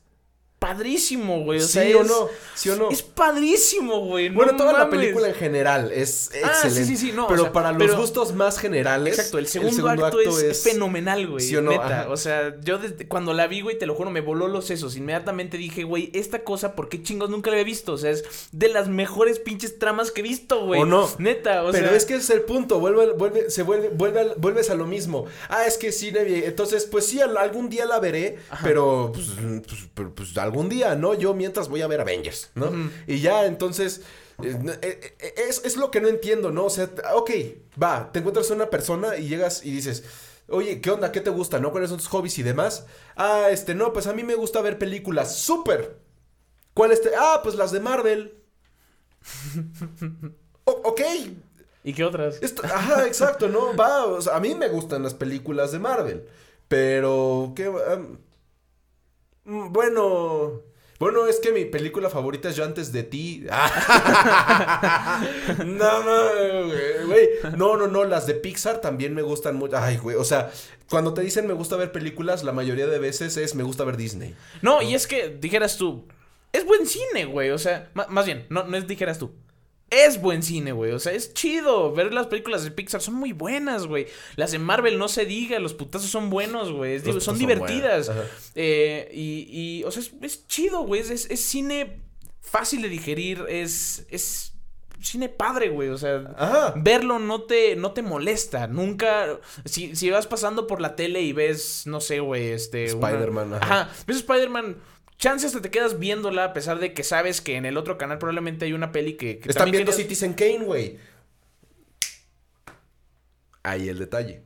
padrísimo, 0.62 1.42
güey. 1.44 1.58
O 1.60 1.64
¿Sí 1.64 1.74
sea, 1.74 1.98
o 1.98 2.02
es- 2.02 2.08
no? 2.08 2.28
¿Sí 2.54 2.70
o 2.70 2.76
no? 2.76 2.92
Es 2.92 3.02
padrísimo, 3.02 4.02
güey. 4.06 4.30
no 4.30 4.36
Bueno, 4.36 4.56
toda 4.56 4.74
la 4.74 4.90
película 4.92 5.28
en 5.30 5.34
general 5.34 5.92
es 5.92 6.30
Ah, 6.44 6.50
excelente. 6.50 6.86
sí, 6.86 6.98
sí, 6.98 7.08
sí, 7.08 7.12
no, 7.14 7.26
o 7.26 7.28
pero 7.28 7.44
sea, 7.44 7.52
para 7.52 7.72
los 7.72 7.80
pero- 7.80 7.98
gustos 7.98 8.36
más 8.36 8.60
generales. 8.60 9.16
Exacto, 9.18 9.40
el 9.40 9.48
segundo, 9.48 9.90
acto, 9.90 10.20
es, 10.22 10.62
fenomenal, 10.64 11.26
güey. 11.28 11.44
¿Sí 11.44 11.56
o 11.56 11.64
no? 11.64 11.72
Neta. 11.72 12.02
Ajá. 12.02 12.10
O 12.10 12.16
sea, 12.18 12.56
yo 12.62 12.78
desde 12.78 13.08
cuando 13.08 13.34
la 13.34 13.48
vi, 13.48 13.62
güey, 13.62 13.80
te 13.80 13.88
lo 13.88 13.96
juro, 13.96 14.12
me 14.12 14.22
voló 14.22 14.48
los 14.48 14.66
sesos. 14.66 14.96
Inmediatamente 14.96 15.58
dije, 15.58 15.84
güey, 15.84 16.12
esta 16.14 16.44
cosa, 16.44 16.76
¿por 16.76 16.90
qué 16.90 17.02
chingos 17.02 17.32
nunca 17.32 17.50
la 17.50 17.56
había 17.56 17.66
visto? 17.66 17.94
O 17.94 17.98
sea, 17.98 18.12
es 18.12 18.24
de 18.52 18.68
las 18.68 18.88
mejores 18.88 19.40
pinches 19.40 19.80
tramas 19.80 20.12
que 20.12 20.22
he 20.22 20.24
visto, 20.24 20.64
güey. 20.68 20.82
¿O 20.82 20.86
no? 20.86 21.10
Neta, 21.18 21.64
o 21.64 21.72
Pero 21.72 21.88
sea. 21.88 21.98
es 21.98 22.06
que 22.06 22.14
es 22.16 22.30
el 22.30 22.42
punto, 22.42 22.80
vuelve, 22.80 23.14
vuelve, 23.14 23.50
se 23.50 23.64
vuelve, 23.64 23.90
vuelve 23.90 24.36
vuelves 24.38 24.70
a 24.70 24.76
lo 24.76 24.86
mismo. 24.86 25.26
Ah, 25.50 25.66
es 25.66 25.78
que 25.80 25.90
vie- 25.90 26.44
entonces 26.46 26.86
pues 26.86 27.08
sí, 27.08 27.20
al- 27.20 27.38
algún 27.38 27.68
día 27.70 27.86
la 27.86 28.00
veré, 28.00 28.38
pero 28.64 29.12
pues, 29.14 29.28
pues, 29.68 29.88
pero, 29.96 30.14
pues, 30.14 30.34
algún 30.52 30.70
día, 30.70 30.96
¿no? 30.96 31.14
Yo 31.14 31.34
mientras 31.34 31.70
voy 31.70 31.82
a 31.82 31.88
ver 31.88 32.02
Avengers, 32.02 32.52
¿no? 32.56 32.72
Y 33.08 33.20
ya, 33.22 33.46
entonces, 33.46 34.02
eh, 34.44 34.58
eh, 34.82 35.16
eh, 35.20 35.34
es, 35.50 35.62
es 35.66 35.78
lo 35.78 35.90
que 35.92 36.02
no 36.02 36.08
entiendo, 36.10 36.52
¿no? 36.52 36.66
O 36.66 36.70
sea, 36.70 36.88
t- 36.88 37.02
ok, 37.16 37.32
va, 37.82 38.12
te 38.12 38.20
encuentras 38.20 38.52
a 38.52 38.54
una 38.56 38.70
persona 38.70 39.18
y 39.18 39.28
llegas 39.28 39.66
y 39.66 39.72
dices... 39.72 40.04
Oye, 40.48 40.82
¿qué 40.82 40.92
onda? 40.92 41.14
¿Qué 41.14 41.22
te 41.22 41.30
gusta? 41.30 41.60
¿No? 41.60 41.72
¿Cuáles 41.72 41.90
son 41.90 41.98
tus 42.00 42.10
hobbies 42.10 42.38
y 42.38 42.44
demás? 42.44 42.86
Ah, 43.16 43.48
este, 43.52 43.74
no, 43.74 43.94
pues 43.94 44.06
a 44.08 44.14
mí 44.14 44.24
me 44.24 44.36
gusta 44.36 44.60
ver 44.60 44.78
películas. 44.78 45.38
¡Súper! 45.38 45.98
¿Cuál 46.74 46.92
este? 46.92 47.12
Ah, 47.18 47.40
pues 47.42 47.56
las 47.56 47.72
de 47.72 47.80
Marvel. 47.80 48.36
O- 50.66 50.82
ok, 50.84 51.02
¿Y 51.84 51.94
qué 51.94 52.04
otras? 52.04 52.38
esto- 52.44 52.64
ajá, 52.66 53.08
exacto, 53.08 53.48
¿no? 53.48 53.76
Va, 53.76 54.06
o 54.06 54.22
sea, 54.22 54.36
a 54.36 54.40
mí 54.40 54.54
me 54.54 54.68
gustan 54.68 55.02
las 55.04 55.14
películas 55.16 55.72
de 55.72 55.80
Marvel, 55.80 56.28
pero 56.68 57.54
qué 57.56 57.72
bueno, 59.52 60.62
bueno, 61.00 61.28
es 61.28 61.40
que 61.40 61.52
mi 61.52 61.66
película 61.66 62.10
favorita 62.10 62.50
es 62.50 62.56
Yo 62.56 62.64
antes 62.64 62.92
de 62.92 63.04
ti. 63.04 63.44
no, 65.66 66.04
no, 66.04 66.68
güey. 67.08 67.30
No, 67.58 67.76
no, 67.76 67.88
no, 67.88 68.06
las 68.06 68.28
de 68.28 68.36
Pixar 68.36 68.82
también 68.82 69.16
me 69.16 69.24
gustan 69.24 69.56
mucho. 69.56 69.78
Ay, 69.78 69.98
güey, 69.98 70.16
o 70.16 70.24
sea, 70.24 70.52
cuando 70.90 71.14
te 71.14 71.22
dicen 71.22 71.48
me 71.48 71.54
gusta 71.54 71.76
ver 71.76 71.92
películas, 71.92 72.44
la 72.44 72.52
mayoría 72.52 72.88
de 72.88 73.00
veces 73.00 73.36
es 73.38 73.56
me 73.56 73.64
gusta 73.64 73.84
ver 73.84 73.98
Disney. 73.98 74.36
No, 74.62 74.82
y 74.82 74.94
es 74.94 75.08
que 75.08 75.30
dijeras 75.30 75.78
tú, 75.78 76.06
es 76.54 76.66
buen 76.66 76.86
cine, 76.86 77.26
güey. 77.26 77.50
O 77.50 77.58
sea, 77.58 77.90
más 77.94 78.26
bien, 78.26 78.46
no, 78.50 78.64
no 78.64 78.78
es 78.78 78.88
dijeras 78.88 79.18
tú. 79.18 79.32
Es 79.92 80.22
buen 80.22 80.42
cine, 80.42 80.72
güey. 80.72 80.94
O 80.94 81.00
sea, 81.00 81.12
es 81.12 81.34
chido. 81.34 81.92
Ver 81.94 82.14
las 82.14 82.28
películas 82.28 82.64
de 82.64 82.72
Pixar 82.72 83.02
son 83.02 83.16
muy 83.16 83.34
buenas, 83.34 83.88
güey. 83.88 84.08
Las 84.38 84.52
de 84.54 84.58
Marvel 84.58 84.98
no 84.98 85.10
se 85.10 85.26
diga, 85.26 85.60
los 85.60 85.74
putazos 85.74 86.10
son 86.10 86.30
buenos, 86.30 86.72
güey. 86.72 87.00
Son 87.20 87.38
divertidas. 87.38 88.10
Eh, 88.56 89.10
y, 89.14 89.48
y, 89.52 89.84
o 89.84 89.92
sea, 89.92 90.02
es, 90.02 90.12
es 90.22 90.48
chido, 90.48 90.84
güey. 90.84 91.02
Es, 91.02 91.12
es- 91.30 91.42
cine 91.46 92.00
fácil 92.40 92.82
de 92.82 92.88
digerir. 92.90 93.46
Es, 93.50 94.06
es 94.10 94.54
cine 95.02 95.28
padre, 95.28 95.68
güey. 95.68 95.90
O 95.90 95.98
sea, 95.98 96.24
Ajá. 96.38 96.74
verlo 96.78 97.20
no 97.20 97.42
te, 97.42 97.76
no 97.76 97.92
te 97.92 98.02
molesta. 98.02 98.68
Nunca. 98.68 99.40
Si, 99.66 99.96
si 99.98 100.10
vas 100.10 100.26
pasando 100.26 100.68
por 100.68 100.80
la 100.80 100.96
tele 100.96 101.20
y 101.22 101.34
ves, 101.34 101.84
no 101.86 102.00
sé, 102.00 102.22
güey, 102.22 102.52
este. 102.52 102.86
Spider-Man. 102.86 103.56
Ajá. 103.56 103.90
Ves 104.08 104.18
Spider-Man. 104.18 104.78
Chance 105.22 105.46
hasta 105.46 105.62
te 105.62 105.70
quedas 105.70 106.00
viéndola 106.00 106.46
a 106.46 106.54
pesar 106.54 106.80
de 106.80 106.96
que 106.96 107.04
sabes 107.04 107.42
que 107.42 107.56
en 107.56 107.66
el 107.66 107.78
otro 107.78 107.96
canal 107.96 108.18
probablemente 108.18 108.66
hay 108.66 108.74
una 108.74 108.92
peli 108.92 109.14
que. 109.14 109.38
que 109.38 109.50
Están 109.50 109.70
viendo 109.70 109.92
Citizen 109.92 110.34
Kane, 110.34 110.64
güey. 110.66 110.98
Ahí 113.64 113.88
el 113.88 114.00
detalle. 114.00 114.42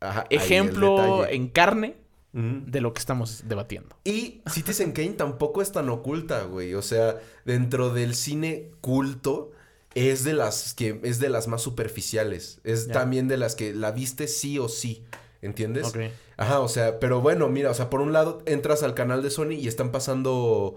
Ajá, 0.00 0.26
el 0.30 0.38
Ejemplo 0.40 1.18
detalle. 1.18 1.36
en 1.36 1.48
carne 1.48 1.96
de 2.32 2.80
lo 2.80 2.92
que 2.92 2.98
estamos 2.98 3.42
debatiendo. 3.46 3.96
Y 4.02 4.40
Citizen 4.50 4.90
Kane 4.92 5.10
tampoco 5.10 5.62
es 5.62 5.70
tan 5.70 5.88
oculta, 5.88 6.42
güey. 6.44 6.74
O 6.74 6.82
sea, 6.82 7.20
dentro 7.44 7.90
del 7.90 8.16
cine 8.16 8.70
culto 8.80 9.52
es 9.94 10.24
de 10.24 10.32
las 10.32 10.74
que 10.74 10.98
es 11.04 11.20
de 11.20 11.28
las 11.28 11.46
más 11.46 11.62
superficiales. 11.62 12.60
Es 12.64 12.86
Ya. 12.88 12.94
también 12.94 13.28
de 13.28 13.36
las 13.36 13.54
que 13.54 13.72
la 13.72 13.92
viste 13.92 14.26
sí 14.26 14.58
o 14.58 14.68
sí. 14.68 15.04
¿Entiendes? 15.44 15.86
Ok. 15.86 15.98
Ajá, 16.36 16.60
o 16.60 16.68
sea, 16.68 16.98
pero 16.98 17.20
bueno, 17.20 17.48
mira, 17.48 17.70
o 17.70 17.74
sea, 17.74 17.90
por 17.90 18.00
un 18.00 18.12
lado 18.12 18.42
entras 18.46 18.82
al 18.82 18.94
canal 18.94 19.22
de 19.22 19.30
Sony 19.30 19.52
y 19.52 19.68
están 19.68 19.92
pasando 19.92 20.76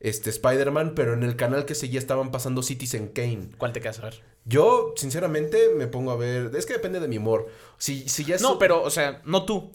este 0.00 0.30
Spider-Man, 0.30 0.94
pero 0.94 1.14
en 1.14 1.22
el 1.22 1.36
canal 1.36 1.64
que 1.64 1.74
seguía 1.74 1.98
estaban 1.98 2.30
pasando 2.30 2.62
Citizen 2.62 3.08
Kane. 3.08 3.50
¿Cuál 3.58 3.72
te 3.72 3.80
quedas 3.80 3.98
a 4.00 4.02
ver? 4.02 4.22
Yo, 4.44 4.94
sinceramente, 4.96 5.70
me 5.74 5.86
pongo 5.86 6.10
a 6.10 6.16
ver. 6.16 6.50
Es 6.56 6.66
que 6.66 6.74
depende 6.74 7.00
de 7.00 7.08
mi 7.08 7.18
humor. 7.18 7.48
Si, 7.78 8.08
si 8.08 8.24
ya 8.24 8.36
es. 8.36 8.42
No, 8.42 8.58
pero, 8.58 8.82
o 8.82 8.90
sea, 8.90 9.22
no 9.24 9.44
tú. 9.44 9.72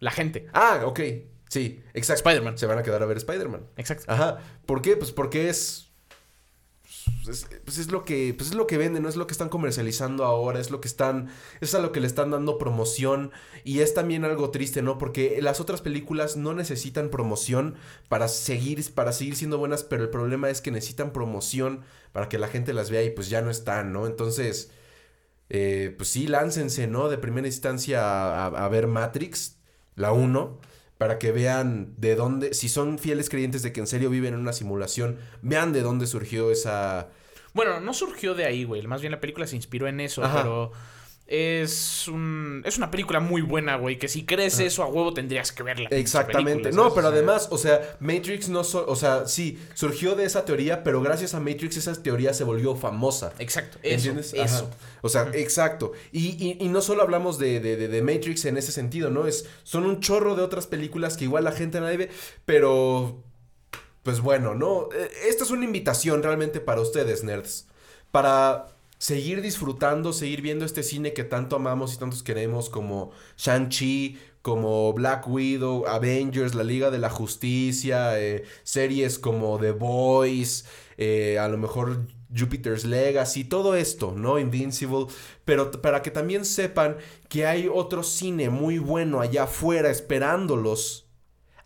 La 0.00 0.10
gente. 0.10 0.46
Ah, 0.52 0.82
ok. 0.84 1.00
Sí, 1.48 1.82
exacto. 1.94 2.28
Spider-Man. 2.28 2.58
Se 2.58 2.66
van 2.66 2.78
a 2.78 2.82
quedar 2.82 3.02
a 3.02 3.06
ver 3.06 3.16
Spider-Man. 3.16 3.66
Exacto. 3.76 4.04
Ajá. 4.08 4.38
¿Por 4.64 4.80
qué? 4.80 4.96
Pues 4.96 5.12
porque 5.12 5.48
es. 5.48 5.87
Es, 7.28 7.46
pues 7.64 7.76
es 7.78 7.90
lo 7.90 8.04
que 8.04 8.32
pues 8.32 8.50
es 8.50 8.54
lo 8.56 8.66
que 8.66 8.78
venden, 8.78 9.02
no 9.02 9.08
es 9.08 9.16
lo 9.16 9.26
que 9.26 9.32
están 9.32 9.50
comercializando 9.50 10.24
ahora, 10.24 10.60
es 10.60 10.70
lo 10.70 10.80
que 10.80 10.88
están 10.88 11.28
es 11.60 11.74
a 11.74 11.78
lo 11.80 11.92
que 11.92 12.00
le 12.00 12.06
están 12.06 12.30
dando 12.30 12.56
promoción 12.56 13.32
y 13.64 13.80
es 13.80 13.92
también 13.92 14.24
algo 14.24 14.50
triste, 14.50 14.80
¿no? 14.80 14.96
Porque 14.96 15.38
las 15.42 15.60
otras 15.60 15.82
películas 15.82 16.36
no 16.36 16.54
necesitan 16.54 17.10
promoción 17.10 17.74
para 18.08 18.28
seguir 18.28 18.82
para 18.94 19.12
seguir 19.12 19.36
siendo 19.36 19.58
buenas, 19.58 19.84
pero 19.84 20.04
el 20.04 20.10
problema 20.10 20.48
es 20.48 20.62
que 20.62 20.70
necesitan 20.70 21.12
promoción 21.12 21.82
para 22.12 22.28
que 22.30 22.38
la 22.38 22.48
gente 22.48 22.72
las 22.72 22.88
vea 22.88 23.02
y 23.02 23.10
pues 23.10 23.28
ya 23.28 23.42
no 23.42 23.50
están, 23.50 23.92
¿no? 23.92 24.06
Entonces, 24.06 24.70
eh, 25.50 25.94
pues 25.96 26.08
sí, 26.10 26.26
láncense, 26.26 26.86
¿no? 26.86 27.08
De 27.08 27.18
primera 27.18 27.46
instancia 27.46 28.02
a, 28.02 28.46
a- 28.46 28.68
ver 28.68 28.86
Matrix, 28.86 29.56
la 29.96 30.12
1, 30.12 30.58
para 30.98 31.18
que 31.18 31.30
vean 31.32 31.94
de 31.96 32.16
dónde, 32.16 32.54
si 32.54 32.68
son 32.68 32.98
fieles 32.98 33.30
creyentes 33.30 33.62
de 33.62 33.72
que 33.72 33.80
en 33.80 33.86
serio 33.86 34.10
viven 34.10 34.34
en 34.34 34.40
una 34.40 34.52
simulación, 34.52 35.18
vean 35.42 35.72
de 35.72 35.82
dónde 35.82 36.06
surgió 36.06 36.50
esa... 36.50 37.08
Bueno, 37.54 37.80
no 37.80 37.94
surgió 37.94 38.34
de 38.34 38.44
ahí, 38.44 38.64
güey. 38.64 38.86
Más 38.86 39.00
bien 39.00 39.12
la 39.12 39.20
película 39.20 39.46
se 39.46 39.56
inspiró 39.56 39.86
en 39.88 40.00
eso, 40.00 40.22
Ajá. 40.22 40.42
pero 40.42 40.72
es 41.30 42.08
un 42.08 42.62
es 42.64 42.78
una 42.78 42.90
película 42.90 43.20
muy 43.20 43.42
buena, 43.42 43.76
güey, 43.76 43.98
que 43.98 44.08
si 44.08 44.24
crees 44.24 44.58
eso 44.60 44.82
a 44.82 44.86
huevo 44.86 45.12
tendrías 45.12 45.52
que 45.52 45.62
verla. 45.62 45.88
Exactamente. 45.90 46.72
No, 46.72 46.94
pero 46.94 47.08
además, 47.08 47.48
o 47.50 47.58
sea, 47.58 47.96
Matrix 48.00 48.48
no 48.48 48.64
so- 48.64 48.86
o 48.88 48.96
sea, 48.96 49.26
sí, 49.26 49.58
surgió 49.74 50.14
de 50.14 50.24
esa 50.24 50.46
teoría, 50.46 50.82
pero 50.82 51.02
gracias 51.02 51.34
a 51.34 51.40
Matrix 51.40 51.76
esa 51.76 51.92
teoría 52.02 52.32
se 52.32 52.44
volvió 52.44 52.74
famosa. 52.74 53.34
Exacto, 53.38 53.76
eso, 53.82 54.08
¿Entiendes? 54.08 54.32
eso. 54.32 54.64
Ajá. 54.64 54.76
O 55.02 55.08
sea, 55.10 55.30
exacto. 55.34 55.92
Y, 56.12 56.28
y- 56.42 56.56
y 56.64 56.68
no 56.68 56.80
solo 56.80 57.02
hablamos 57.02 57.38
de, 57.38 57.60
de- 57.60 57.76
de- 57.76 57.88
de 57.88 58.02
Matrix 58.02 58.46
en 58.46 58.56
ese 58.56 58.72
sentido, 58.72 59.10
¿no? 59.10 59.26
Es, 59.26 59.44
son 59.64 59.84
un 59.84 60.00
chorro 60.00 60.34
de 60.34 60.42
otras 60.42 60.66
películas 60.66 61.18
que 61.18 61.24
igual 61.24 61.44
la 61.44 61.52
gente 61.52 61.78
nadie 61.80 61.98
ve, 61.98 62.10
pero 62.46 63.22
pues 64.02 64.20
bueno, 64.20 64.54
¿no? 64.54 64.88
Eh, 64.94 65.10
Esta 65.28 65.44
es 65.44 65.50
una 65.50 65.66
invitación 65.66 66.22
realmente 66.22 66.60
para 66.60 66.80
ustedes, 66.80 67.22
nerds. 67.22 67.66
Para 68.10 68.68
seguir 68.98 69.40
disfrutando, 69.40 70.12
seguir 70.12 70.42
viendo 70.42 70.64
este 70.64 70.82
cine 70.82 71.12
que 71.12 71.24
tanto 71.24 71.56
amamos 71.56 71.94
y 71.94 71.98
tantos 71.98 72.22
queremos, 72.22 72.68
como 72.68 73.12
Shang-Chi, 73.36 74.18
como 74.42 74.92
Black 74.92 75.28
Widow, 75.28 75.86
Avengers, 75.86 76.54
la 76.54 76.64
Liga 76.64 76.90
de 76.90 76.98
la 76.98 77.10
Justicia, 77.10 78.20
eh, 78.20 78.44
series 78.62 79.18
como 79.18 79.58
The 79.58 79.72
Boys, 79.72 80.66
eh, 80.96 81.38
a 81.38 81.48
lo 81.48 81.58
mejor 81.58 82.06
Jupiter's 82.36 82.84
Legacy, 82.84 83.44
todo 83.44 83.74
esto, 83.74 84.12
¿no? 84.16 84.38
Invincible, 84.38 85.06
pero 85.44 85.70
para 85.70 86.02
que 86.02 86.10
también 86.10 86.44
sepan 86.44 86.96
que 87.28 87.46
hay 87.46 87.68
otro 87.72 88.02
cine 88.02 88.50
muy 88.50 88.78
bueno 88.78 89.20
allá 89.20 89.44
afuera 89.44 89.90
esperándolos 89.90 91.08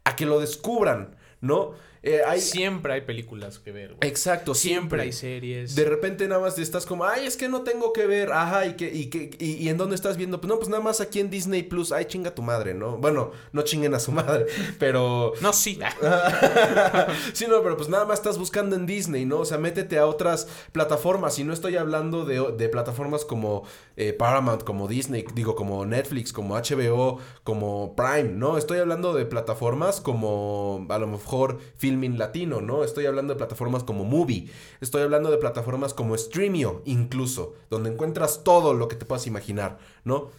a 0.05 0.17
que 0.17 0.27
lo 0.27 0.41
descubran, 0.41 1.17
¿no? 1.41 1.73
Eh, 2.03 2.21
hay, 2.27 2.41
Siempre 2.41 2.95
hay 2.95 3.01
películas 3.03 3.59
que 3.61 3.71
ver, 3.71 3.95
güey. 3.95 4.09
exacto, 4.11 4.55
Siempre 4.55 4.73
siempre. 4.81 5.03
hay 5.03 5.13
series. 5.13 5.75
De 5.77 5.85
repente 5.85 6.27
nada 6.27 6.41
más 6.41 6.59
estás 6.59 6.85
como, 6.85 7.05
ay, 7.05 7.27
es 7.27 7.37
que 7.37 7.49
no 7.49 7.63
tengo 7.63 7.93
que 7.93 8.07
ver, 8.07 8.33
ajá, 8.33 8.67
y 8.67 8.75
que, 8.75 8.93
y 8.93 9.07
que, 9.07 9.31
y, 9.39 9.53
y 9.53 9.69
en 9.69 9.77
dónde 9.77 9.95
estás 9.95 10.17
viendo, 10.17 10.41
pues 10.41 10.49
no, 10.49 10.57
pues 10.57 10.69
nada 10.69 10.83
más 10.83 11.01
aquí 11.01 11.21
en 11.21 11.31
Disney 11.31 11.63
Plus, 11.63 11.93
ay, 11.93 12.07
chinga 12.07 12.35
tu 12.35 12.43
madre, 12.43 12.75
¿no? 12.75 12.97
Bueno, 12.99 13.31
no 13.53 13.63
chinguen 13.63 13.95
a 13.95 14.01
su 14.01 14.11
madre, 14.13 14.47
pero. 14.81 15.33
No, 15.41 15.53
sí. 15.53 15.79
sí, 17.33 17.47
no, 17.49 17.63
pero 17.63 17.77
pues 17.77 17.89
nada 17.89 18.05
más 18.05 18.19
estás 18.19 18.39
buscando 18.39 18.77
en 18.77 18.87
Disney, 18.87 19.25
¿no? 19.25 19.39
O 19.39 19.45
sea, 19.45 19.59
métete 19.59 19.99
a 19.99 20.07
otras 20.07 20.49
plataformas. 20.73 21.39
Y 21.39 21.45
no 21.45 21.53
estoy 21.53 21.77
hablando 21.77 22.25
de, 22.25 22.53
de 22.57 22.69
plataformas 22.69 23.25
como 23.25 23.63
eh, 23.97 24.13
Paramount, 24.13 24.65
como 24.65 24.89
Disney, 24.89 25.25
digo, 25.35 25.55
como 25.55 25.85
Netflix, 25.87 26.33
como 26.33 26.57
HBO, 26.57 27.19
como 27.45 27.95
Prime, 27.95 28.31
¿no? 28.31 28.59
Estoy 28.59 28.79
hablando 28.79 29.15
de 29.15 29.25
plataformas 29.27 30.01
como 30.01 30.87
a 30.89 30.99
lo 30.99 31.07
mejor 31.07 31.59
Filming 31.93 32.19
Latino, 32.19 32.61
¿no? 32.63 32.85
Estoy 32.85 33.05
hablando 33.05 33.35
de 33.35 33.39
plataformas 33.39 33.85
como 33.85 34.05
Movie. 34.05 34.49
Estoy 34.81 35.03
hablando 35.03 35.31
de 35.31 35.37
plataformas 35.37 35.93
como 35.93 36.17
Streamio, 36.17 36.83
incluso, 36.87 37.55
donde 37.69 37.91
encuentras 37.91 38.45
todo 38.45 38.73
lo 38.73 38.89
que 38.89 38.97
te 38.97 39.05
puedas 39.05 39.27
imaginar, 39.27 39.79
¿no? 40.05 40.31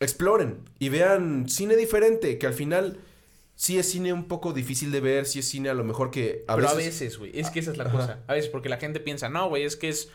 Exploren 0.00 0.60
y 0.78 0.88
vean 0.88 1.48
cine 1.48 1.76
diferente, 1.76 2.38
que 2.38 2.46
al 2.46 2.54
final 2.54 2.98
sí 3.54 3.78
es 3.78 3.88
cine 3.88 4.12
un 4.12 4.24
poco 4.24 4.52
difícil 4.54 4.90
de 4.90 5.00
ver, 5.00 5.26
sí 5.26 5.40
es 5.40 5.48
cine 5.48 5.68
a 5.68 5.74
lo 5.74 5.84
mejor 5.84 6.10
que 6.10 6.44
a 6.48 6.56
Pero 6.56 6.68
veces... 6.68 6.74
a 6.74 6.76
veces, 6.76 7.18
güey. 7.18 7.38
Es 7.38 7.50
que 7.50 7.60
esa 7.60 7.70
es 7.72 7.76
la 7.76 7.84
Ajá. 7.84 7.92
cosa. 7.92 8.24
A 8.26 8.32
veces 8.32 8.50
porque 8.50 8.70
la 8.70 8.78
gente 8.78 8.98
piensa, 8.98 9.28
no, 9.28 9.48
güey, 9.48 9.64
es 9.64 9.76
que 9.76 9.90
es 9.90 10.08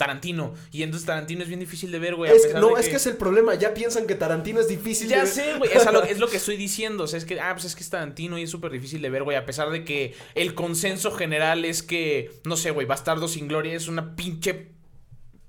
Tarantino. 0.00 0.54
Y 0.72 0.82
entonces 0.82 1.06
Tarantino 1.06 1.42
es 1.42 1.48
bien 1.48 1.60
difícil 1.60 1.92
de 1.92 1.98
ver, 1.98 2.14
güey. 2.14 2.32
Es 2.34 2.54
no, 2.54 2.74
de 2.74 2.80
es 2.80 2.88
que 2.88 2.96
es 2.96 3.06
el 3.06 3.18
problema, 3.18 3.54
ya 3.54 3.74
piensan 3.74 4.06
que 4.06 4.14
Tarantino 4.14 4.58
es 4.58 4.66
difícil 4.66 5.08
de 5.08 5.14
Ya 5.16 5.24
ver. 5.24 5.28
sé, 5.30 5.54
güey. 5.58 5.70
Es, 5.74 5.86
a 5.86 5.92
lo- 5.92 6.02
es 6.14 6.18
lo 6.18 6.26
que 6.26 6.38
estoy 6.38 6.56
diciendo. 6.56 7.04
O 7.04 7.06
sea, 7.06 7.18
es 7.18 7.26
que, 7.26 7.38
ah, 7.38 7.50
pues 7.52 7.66
es 7.66 7.74
que 7.76 7.82
es 7.82 7.90
Tarantino 7.90 8.38
y 8.38 8.44
es 8.44 8.50
súper 8.50 8.72
difícil 8.72 9.02
de 9.02 9.10
ver, 9.10 9.24
güey. 9.24 9.36
A 9.36 9.44
pesar 9.44 9.68
de 9.68 9.84
que 9.84 10.14
el 10.34 10.54
consenso 10.54 11.10
general 11.12 11.66
es 11.66 11.82
que, 11.82 12.30
no 12.44 12.56
sé, 12.56 12.70
güey, 12.70 12.86
Bastardo 12.86 13.28
sin 13.28 13.46
Gloria 13.46 13.74
es 13.74 13.88
una 13.88 14.16
pinche 14.16 14.70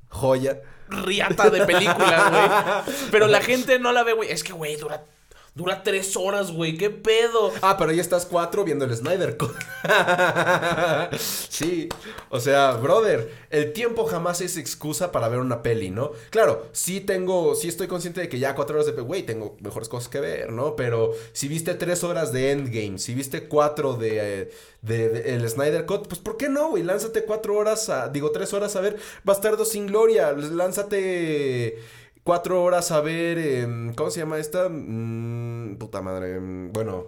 Joya. 0.09 0.61
riata 0.89 1.49
de 1.49 1.65
película, 1.65 2.83
güey. 2.85 2.95
Pero 3.11 3.27
la 3.27 3.39
gente 3.39 3.79
no 3.79 3.93
la 3.93 4.03
ve, 4.03 4.11
güey. 4.11 4.29
Es 4.31 4.43
que, 4.43 4.51
güey, 4.51 4.75
dura, 4.75 5.05
dura 5.53 5.83
tres 5.83 6.15
horas, 6.15 6.51
güey. 6.51 6.77
¿Qué 6.77 6.89
pedo? 6.89 7.51
Ah, 7.61 7.75
pero 7.77 7.91
ya 7.91 8.01
estás 8.01 8.25
cuatro 8.25 8.63
viendo 8.63 8.85
el 8.85 8.95
Snyder 8.95 9.37
Cut. 9.37 9.53
sí, 11.17 11.89
o 12.29 12.39
sea, 12.39 12.73
brother, 12.73 13.31
el 13.49 13.73
tiempo 13.73 14.05
jamás 14.05 14.41
es 14.41 14.57
excusa 14.57 15.11
para 15.11 15.27
ver 15.29 15.39
una 15.39 15.61
peli, 15.61 15.89
¿no? 15.89 16.11
Claro, 16.29 16.67
sí 16.71 17.01
tengo, 17.01 17.55
sí 17.55 17.67
estoy 17.67 17.87
consciente 17.87 18.21
de 18.21 18.29
que 18.29 18.39
ya 18.39 18.55
cuatro 18.55 18.75
horas 18.79 18.87
de, 18.95 19.01
güey, 19.01 19.23
tengo 19.23 19.57
mejores 19.59 19.89
cosas 19.89 20.09
que 20.09 20.19
ver, 20.19 20.51
¿no? 20.51 20.75
Pero 20.75 21.11
si 21.33 21.47
viste 21.47 21.73
tres 21.75 22.03
horas 22.03 22.31
de 22.31 22.51
Endgame, 22.51 22.97
si 22.99 23.13
viste 23.13 23.47
cuatro 23.47 23.95
de, 23.95 24.41
eh, 24.43 24.51
de- 24.81 25.35
el 25.35 25.47
Snyder 25.49 25.85
Cut, 25.85 26.07
pues 26.07 26.19
¿por 26.21 26.37
qué 26.37 26.49
no, 26.49 26.69
güey? 26.69 26.83
Lánzate 26.83 27.23
cuatro 27.25 27.55
horas, 27.55 27.89
digo 28.13 28.31
tres 28.31 28.53
horas 28.53 28.75
a 28.75 28.81
ver 28.81 28.97
Bastardo 29.23 29.65
sin 29.65 29.87
Gloria, 29.87 30.31
lánzate 30.31 31.79
cuatro 32.23 32.63
horas 32.63 32.91
a 32.91 33.01
ver, 33.01 33.37
em, 33.37 33.93
¿cómo 33.93 34.11
se 34.11 34.19
llama 34.19 34.37
esta? 34.37 34.69
Mm, 34.69 35.77
puta 35.77 36.01
madre, 36.01 36.35
em, 36.35 36.71
bueno, 36.71 37.07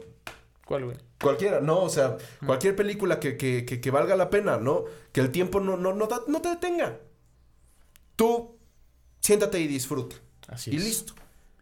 ¿Cuál, 0.66 0.86
güey? 0.86 0.98
Cualquiera, 1.22 1.62
no, 1.62 1.84
o 1.84 1.90
sea, 1.90 2.18
cualquier 2.46 2.76
película 2.76 3.20
que, 3.20 3.38
que, 3.38 3.66
que, 3.66 3.82
que 3.82 3.92
valga 3.92 4.16
la 4.16 4.30
pena, 4.30 4.58
¿no? 4.58 4.86
Que 5.12 5.22
el 5.22 5.32
tiempo 5.32 5.60
no, 5.60 5.78
no, 5.78 5.94
no, 5.94 6.08
no 6.28 6.42
te 6.42 6.50
detenga. 6.50 7.00
Tú 8.16 8.58
siéntate 9.20 9.60
y 9.60 9.68
disfruta. 9.68 10.16
Así 10.48 10.72
y 10.72 10.78
es. 10.78 10.84
listo. 10.84 11.14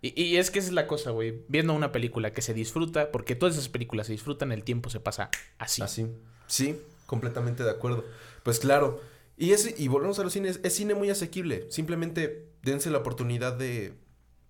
Y, 0.01 0.19
y 0.19 0.37
es 0.37 0.49
que 0.49 0.59
esa 0.59 0.69
es 0.69 0.73
la 0.73 0.87
cosa, 0.87 1.11
güey. 1.11 1.43
Viendo 1.47 1.73
una 1.73 1.91
película 1.91 2.33
que 2.33 2.41
se 2.41 2.53
disfruta, 2.53 3.11
porque 3.11 3.35
todas 3.35 3.55
esas 3.55 3.69
películas 3.69 4.07
se 4.07 4.13
disfrutan, 4.13 4.51
el 4.51 4.63
tiempo 4.63 4.89
se 4.89 4.99
pasa 4.99 5.29
así. 5.57 5.81
Así. 5.81 6.07
Sí, 6.47 6.79
completamente 7.05 7.63
de 7.63 7.71
acuerdo. 7.71 8.05
Pues 8.43 8.59
claro. 8.59 9.01
Y, 9.41 9.53
es, 9.53 9.79
y 9.79 9.87
volvemos 9.87 10.19
a 10.19 10.23
los 10.23 10.33
cines. 10.33 10.59
Es 10.61 10.75
cine 10.75 10.93
muy 10.93 11.09
asequible. 11.09 11.65
Simplemente 11.71 12.45
dense 12.61 12.91
la 12.91 12.99
oportunidad 12.99 13.53
de, 13.53 13.95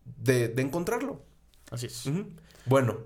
de, 0.03 0.49
de 0.49 0.61
encontrarlo. 0.61 1.23
Así 1.71 1.85
es. 1.85 2.03
Bueno, 2.65 2.97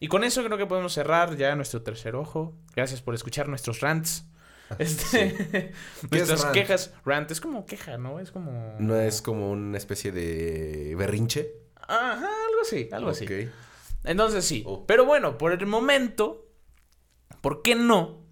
Y 0.00 0.08
con 0.08 0.24
eso 0.24 0.42
creo 0.42 0.56
que 0.56 0.64
podemos 0.64 0.94
cerrar 0.94 1.36
ya 1.36 1.54
nuestro 1.54 1.82
tercer 1.82 2.16
ojo. 2.16 2.54
Gracias 2.74 3.02
por 3.02 3.14
escuchar 3.14 3.48
nuestros 3.48 3.80
rants. 3.80 4.24
Este, 4.78 5.34
¿Qué 5.50 5.72
es 6.00 6.10
nuestras 6.10 6.44
rant? 6.44 6.54
quejas. 6.54 6.94
Rant 7.04 7.30
es 7.30 7.42
como 7.42 7.66
queja, 7.66 7.98
¿no? 7.98 8.18
Es 8.20 8.30
como. 8.30 8.74
no 8.78 8.98
es 8.98 9.20
como 9.20 9.50
una 9.50 9.76
especie 9.76 10.10
de 10.12 10.94
berrinche. 10.96 11.52
Ajá, 11.76 12.26
algo 12.26 12.60
así, 12.62 12.88
algo 12.90 13.10
así. 13.10 13.26
Ok. 13.26 13.50
Entonces 14.04 14.46
sí. 14.46 14.62
Oh. 14.66 14.86
Pero 14.86 15.04
bueno, 15.04 15.36
por 15.36 15.52
el 15.52 15.66
momento, 15.66 16.48
¿por 17.42 17.60
qué 17.60 17.74
no? 17.74 18.22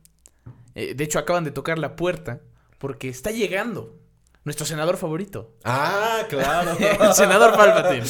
Eh, 0.75 0.95
de 0.95 1.05
hecho, 1.05 1.19
acaban 1.19 1.45
de 1.45 1.51
tocar 1.51 1.79
la 1.79 1.95
puerta 1.95 2.41
porque 2.83 3.09
está 3.09 3.31
llegando 3.31 3.95
nuestro 4.43 4.67
senador 4.67 4.97
favorito. 4.97 5.55
Ah, 5.63 6.23
claro. 6.29 6.77
El 6.81 7.15
senador 7.15 7.57
Palpatine. 7.57 8.03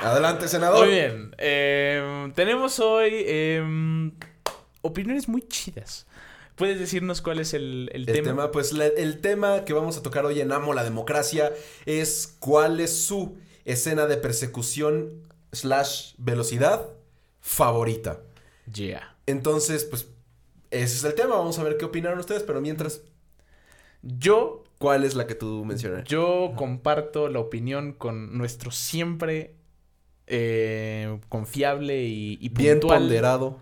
Adelante, 0.00 0.48
senador. 0.48 0.86
Muy 0.86 0.94
bien. 0.94 1.34
eh, 1.36 2.32
tenemos 2.34 2.78
hoy 2.80 3.10
eh, 3.12 4.10
opiniones 4.80 5.28
muy 5.28 5.42
chidas. 5.48 6.06
¿Puedes 6.54 6.78
decirnos 6.80 7.20
cuál 7.20 7.40
es 7.40 7.52
el, 7.52 7.90
el 7.92 8.02
El 8.08 8.14
tema? 8.14 8.24
tema, 8.28 8.50
pues 8.50 8.72
la- 8.72 8.86
el 8.86 9.20
tema 9.20 9.64
que 9.66 9.74
vamos 9.74 9.98
a 9.98 10.02
tocar 10.02 10.24
hoy 10.24 10.40
en 10.40 10.50
Amo 10.50 10.72
la 10.72 10.82
Democracia 10.84 11.52
es 11.84 12.36
cuál 12.38 12.80
es 12.80 13.04
su 13.04 13.36
escena 13.66 14.06
de 14.06 14.16
persecución 14.16 15.24
slash 15.52 16.14
velocidad 16.16 16.88
favorita. 17.40 18.20
Yeah. 18.72 19.14
Entonces, 19.26 19.84
pues 19.84 20.08
ese 20.70 20.96
es 20.96 21.04
el 21.04 21.14
tema. 21.14 21.36
Vamos 21.36 21.58
a 21.58 21.64
ver 21.64 21.76
qué 21.76 21.84
opinaron 21.84 22.18
ustedes, 22.18 22.42
pero 22.42 22.60
mientras, 22.60 23.02
Yo, 24.02 24.64
¿cuál 24.78 25.04
es 25.04 25.14
la 25.14 25.26
que 25.26 25.34
tú 25.34 25.64
mencionas? 25.64 26.04
yo 26.04 26.52
comparto 26.56 27.28
la 27.28 27.40
opinión 27.40 27.92
con 27.92 28.36
nuestro 28.38 28.70
siempre 28.70 29.56
eh, 30.26 31.18
confiable 31.28 32.04
y, 32.04 32.38
y 32.40 32.48
Bien 32.50 32.80
puntual 32.80 33.00
ponderado. 33.00 33.60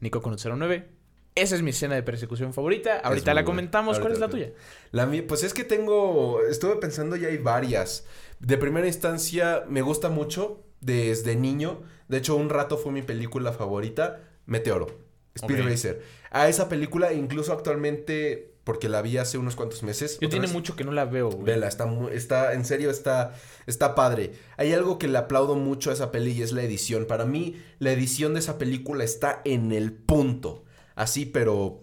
Nico 0.00 0.22
con 0.22 0.36
09. 0.36 0.88
Esa 1.34 1.54
es 1.54 1.62
mi 1.62 1.70
escena 1.70 1.94
de 1.94 2.02
persecución 2.02 2.54
favorita. 2.54 2.98
Ahorita 2.98 3.34
la 3.34 3.44
comentamos. 3.44 4.00
¿Cuál 4.00 4.12
es 4.12 4.18
la 4.18 4.28
tuya? 4.28 4.52
La 4.90 5.04
mía, 5.04 5.22
pues 5.28 5.44
es 5.44 5.52
que 5.52 5.64
tengo, 5.64 6.40
estuve 6.48 6.76
pensando 6.76 7.14
ya 7.14 7.28
hay 7.28 7.36
varias. 7.36 8.06
De 8.40 8.56
primera 8.56 8.86
instancia, 8.86 9.64
me 9.68 9.82
gusta 9.82 10.08
mucho 10.08 10.64
desde 10.80 11.36
niño. 11.36 11.82
De 12.08 12.18
hecho, 12.18 12.36
un 12.36 12.48
rato 12.48 12.78
fue 12.78 12.90
mi 12.90 13.02
película 13.02 13.52
favorita, 13.52 14.20
Meteoro, 14.46 14.86
Speed. 15.34 15.62
Racer. 15.62 16.02
A 16.30 16.48
esa 16.48 16.68
película, 16.68 17.12
incluso 17.12 17.52
actualmente, 17.52 18.54
porque 18.64 18.88
la 18.88 19.00
vi 19.02 19.16
hace 19.18 19.38
unos 19.38 19.54
cuantos 19.56 19.82
meses. 19.82 20.18
Yo 20.20 20.28
tiene 20.28 20.46
vez, 20.46 20.52
mucho 20.52 20.74
que 20.76 20.84
no 20.84 20.92
la 20.92 21.04
veo, 21.04 21.30
güey. 21.30 21.44
Vela, 21.44 21.68
está, 21.68 21.88
está, 22.12 22.52
en 22.54 22.64
serio, 22.64 22.90
está, 22.90 23.34
está 23.66 23.94
padre. 23.94 24.32
Hay 24.56 24.72
algo 24.72 24.98
que 24.98 25.08
le 25.08 25.18
aplaudo 25.18 25.54
mucho 25.54 25.90
a 25.90 25.92
esa 25.92 26.10
peli 26.10 26.32
y 26.32 26.42
es 26.42 26.52
la 26.52 26.62
edición. 26.62 27.06
Para 27.06 27.24
mí, 27.24 27.62
la 27.78 27.92
edición 27.92 28.34
de 28.34 28.40
esa 28.40 28.58
película 28.58 29.04
está 29.04 29.40
en 29.44 29.72
el 29.72 29.92
punto. 29.92 30.64
Así, 30.94 31.26
pero... 31.26 31.82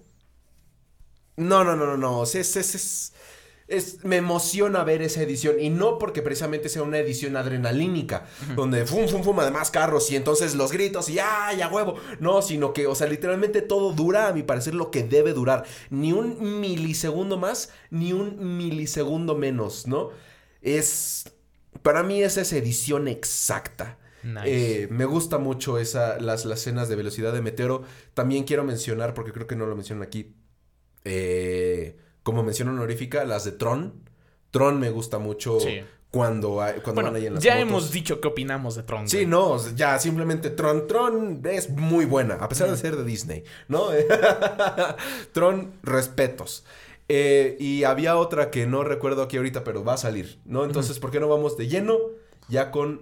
No, 1.35 1.63
no, 1.63 1.75
no, 1.75 1.85
no, 1.85 1.97
no. 1.97 2.23
es, 2.23 2.35
es- 2.35 2.55
es- 2.75 3.13
es, 3.67 4.03
me 4.03 4.17
emociona 4.17 4.83
ver 4.83 5.01
esa 5.01 5.21
edición 5.21 5.59
y 5.59 5.69
no 5.69 5.97
porque 5.97 6.21
precisamente 6.21 6.69
sea 6.69 6.83
una 6.83 6.99
edición 6.99 7.37
adrenalínica, 7.37 8.25
donde 8.55 8.85
fum, 8.85 9.07
fum, 9.07 9.23
fum, 9.23 9.39
además 9.39 9.71
carros 9.71 10.11
y 10.11 10.15
entonces 10.15 10.55
los 10.55 10.71
gritos 10.71 11.09
y 11.09 11.19
¡ay, 11.19 11.61
a 11.61 11.69
huevo! 11.69 11.95
No, 12.19 12.41
sino 12.41 12.73
que, 12.73 12.87
o 12.87 12.95
sea, 12.95 13.07
literalmente 13.07 13.61
todo 13.61 13.93
dura, 13.93 14.27
a 14.27 14.33
mi 14.33 14.43
parecer, 14.43 14.75
lo 14.75 14.91
que 14.91 15.03
debe 15.03 15.33
durar. 15.33 15.63
Ni 15.89 16.11
un 16.11 16.59
milisegundo 16.59 17.37
más, 17.37 17.71
ni 17.89 18.13
un 18.13 18.57
milisegundo 18.57 19.35
menos, 19.35 19.87
¿no? 19.87 20.09
Es, 20.61 21.31
para 21.81 22.03
mí 22.03 22.21
esa 22.21 22.41
es 22.41 22.53
edición 22.53 23.07
exacta. 23.07 23.97
Nice. 24.23 24.83
Eh, 24.83 24.87
me 24.89 25.05
gusta 25.05 25.37
mucho 25.37 25.79
esa, 25.79 26.19
las, 26.19 26.45
las 26.45 26.59
escenas 26.59 26.87
de 26.87 26.95
velocidad 26.95 27.33
de 27.33 27.41
Meteoro. 27.41 27.83
También 28.13 28.43
quiero 28.45 28.63
mencionar, 28.63 29.13
porque 29.13 29.33
creo 29.33 29.47
que 29.47 29.55
no 29.55 29.65
lo 29.65 29.75
mencionan 29.75 30.03
aquí, 30.03 30.33
eh, 31.03 31.97
como 32.23 32.41
mención 32.43 32.69
honorífica, 32.69 33.23
las 33.25 33.43
de 33.45 33.51
Tron. 33.53 33.93
Tron 34.51 34.79
me 34.79 34.89
gusta 34.89 35.19
mucho 35.19 35.59
Sí. 35.59 35.81
cuando, 36.11 36.61
hay- 36.61 36.73
cuando 36.75 36.93
bueno, 37.01 37.09
van 37.11 37.15
ahí 37.15 37.25
en 37.27 37.33
las 37.35 37.43
ya 37.43 37.53
motos. 37.55 37.67
hemos 37.69 37.91
dicho 37.91 38.21
qué 38.21 38.27
opinamos 38.27 38.75
de 38.75 38.83
Tron. 38.83 39.07
Sí, 39.09 39.17
güey. 39.17 39.27
no, 39.27 39.57
ya 39.75 39.97
simplemente 39.99 40.49
Tron. 40.51 40.87
Tron 40.87 41.41
es 41.45 41.69
muy 41.69 42.05
buena, 42.05 42.35
a 42.35 42.47
pesar 42.49 42.69
de 42.69 42.77
ser 42.77 42.95
de 42.95 43.03
Disney, 43.03 43.43
¿no? 43.67 43.87
Tron, 45.31 45.73
respetos. 45.83 46.65
Eh, 47.09 47.57
y 47.59 47.83
había 47.83 48.15
otra 48.17 48.49
que 48.49 48.65
no 48.65 48.83
recuerdo 48.83 49.23
aquí 49.23 49.37
ahorita, 49.37 49.63
pero 49.63 49.83
va 49.83 49.93
a 49.95 49.97
salir, 49.97 50.39
¿no? 50.45 50.63
Entonces, 50.63 50.99
¿por 50.99 51.11
qué 51.11 51.19
no 51.19 51.27
vamos 51.27 51.57
de 51.57 51.67
lleno 51.67 51.97
ya 52.47 52.71
con 52.71 53.01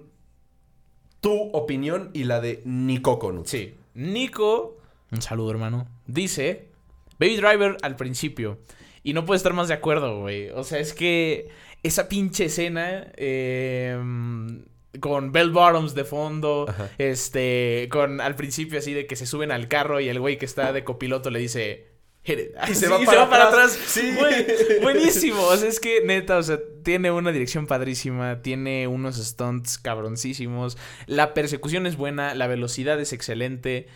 tu 1.19 1.33
opinión 1.51 2.09
y 2.13 2.23
la 2.23 2.41
de 2.41 2.61
Nico 2.65 3.19
Conut? 3.19 3.45
Sí. 3.45 3.75
Nico, 3.93 4.77
un 5.11 5.21
saludo, 5.21 5.51
hermano. 5.51 5.87
Dice: 6.07 6.69
Baby 7.19 7.37
Driver 7.37 7.77
al 7.83 7.95
principio. 7.95 8.57
Y 9.03 9.13
no 9.13 9.25
puedo 9.25 9.35
estar 9.37 9.53
más 9.53 9.67
de 9.67 9.73
acuerdo, 9.73 10.19
güey. 10.19 10.49
O 10.49 10.63
sea, 10.63 10.79
es 10.79 10.93
que 10.93 11.49
esa 11.83 12.07
pinche 12.07 12.45
escena. 12.45 13.11
eh, 13.17 13.97
con 14.99 15.31
Bell 15.31 15.51
Bottoms 15.51 15.95
de 15.95 16.03
fondo. 16.03 16.65
Ajá. 16.67 16.89
Este. 16.97 17.87
Con 17.91 18.19
al 18.21 18.35
principio 18.35 18.77
así 18.79 18.93
de 18.93 19.07
que 19.07 19.15
se 19.15 19.25
suben 19.25 19.51
al 19.51 19.67
carro 19.67 19.99
y 20.01 20.09
el 20.09 20.19
güey 20.19 20.37
que 20.37 20.45
está 20.45 20.73
de 20.73 20.83
copiloto 20.83 21.29
le 21.29 21.39
dice. 21.39 21.87
"Hit 22.23 22.39
it". 22.39 22.47
Y 22.69 22.75
se 22.75 22.87
va 22.89 23.29
para 23.29 23.47
atrás. 23.47 23.71
Sí. 23.71 24.01
Sí. 24.11 24.75
buenísimo. 24.81 25.41
O 25.43 25.55
sea, 25.55 25.69
es 25.69 25.79
que 25.79 26.01
neta, 26.05 26.37
o 26.37 26.43
sea, 26.43 26.59
tiene 26.83 27.09
una 27.09 27.31
dirección 27.31 27.67
padrísima. 27.67 28.41
Tiene 28.41 28.87
unos 28.87 29.15
stunts 29.15 29.77
cabroncísimos. 29.77 30.77
La 31.07 31.33
persecución 31.33 31.87
es 31.87 31.95
buena. 31.95 32.35
La 32.35 32.47
velocidad 32.47 32.99
es 32.99 33.13
excelente. 33.13 33.87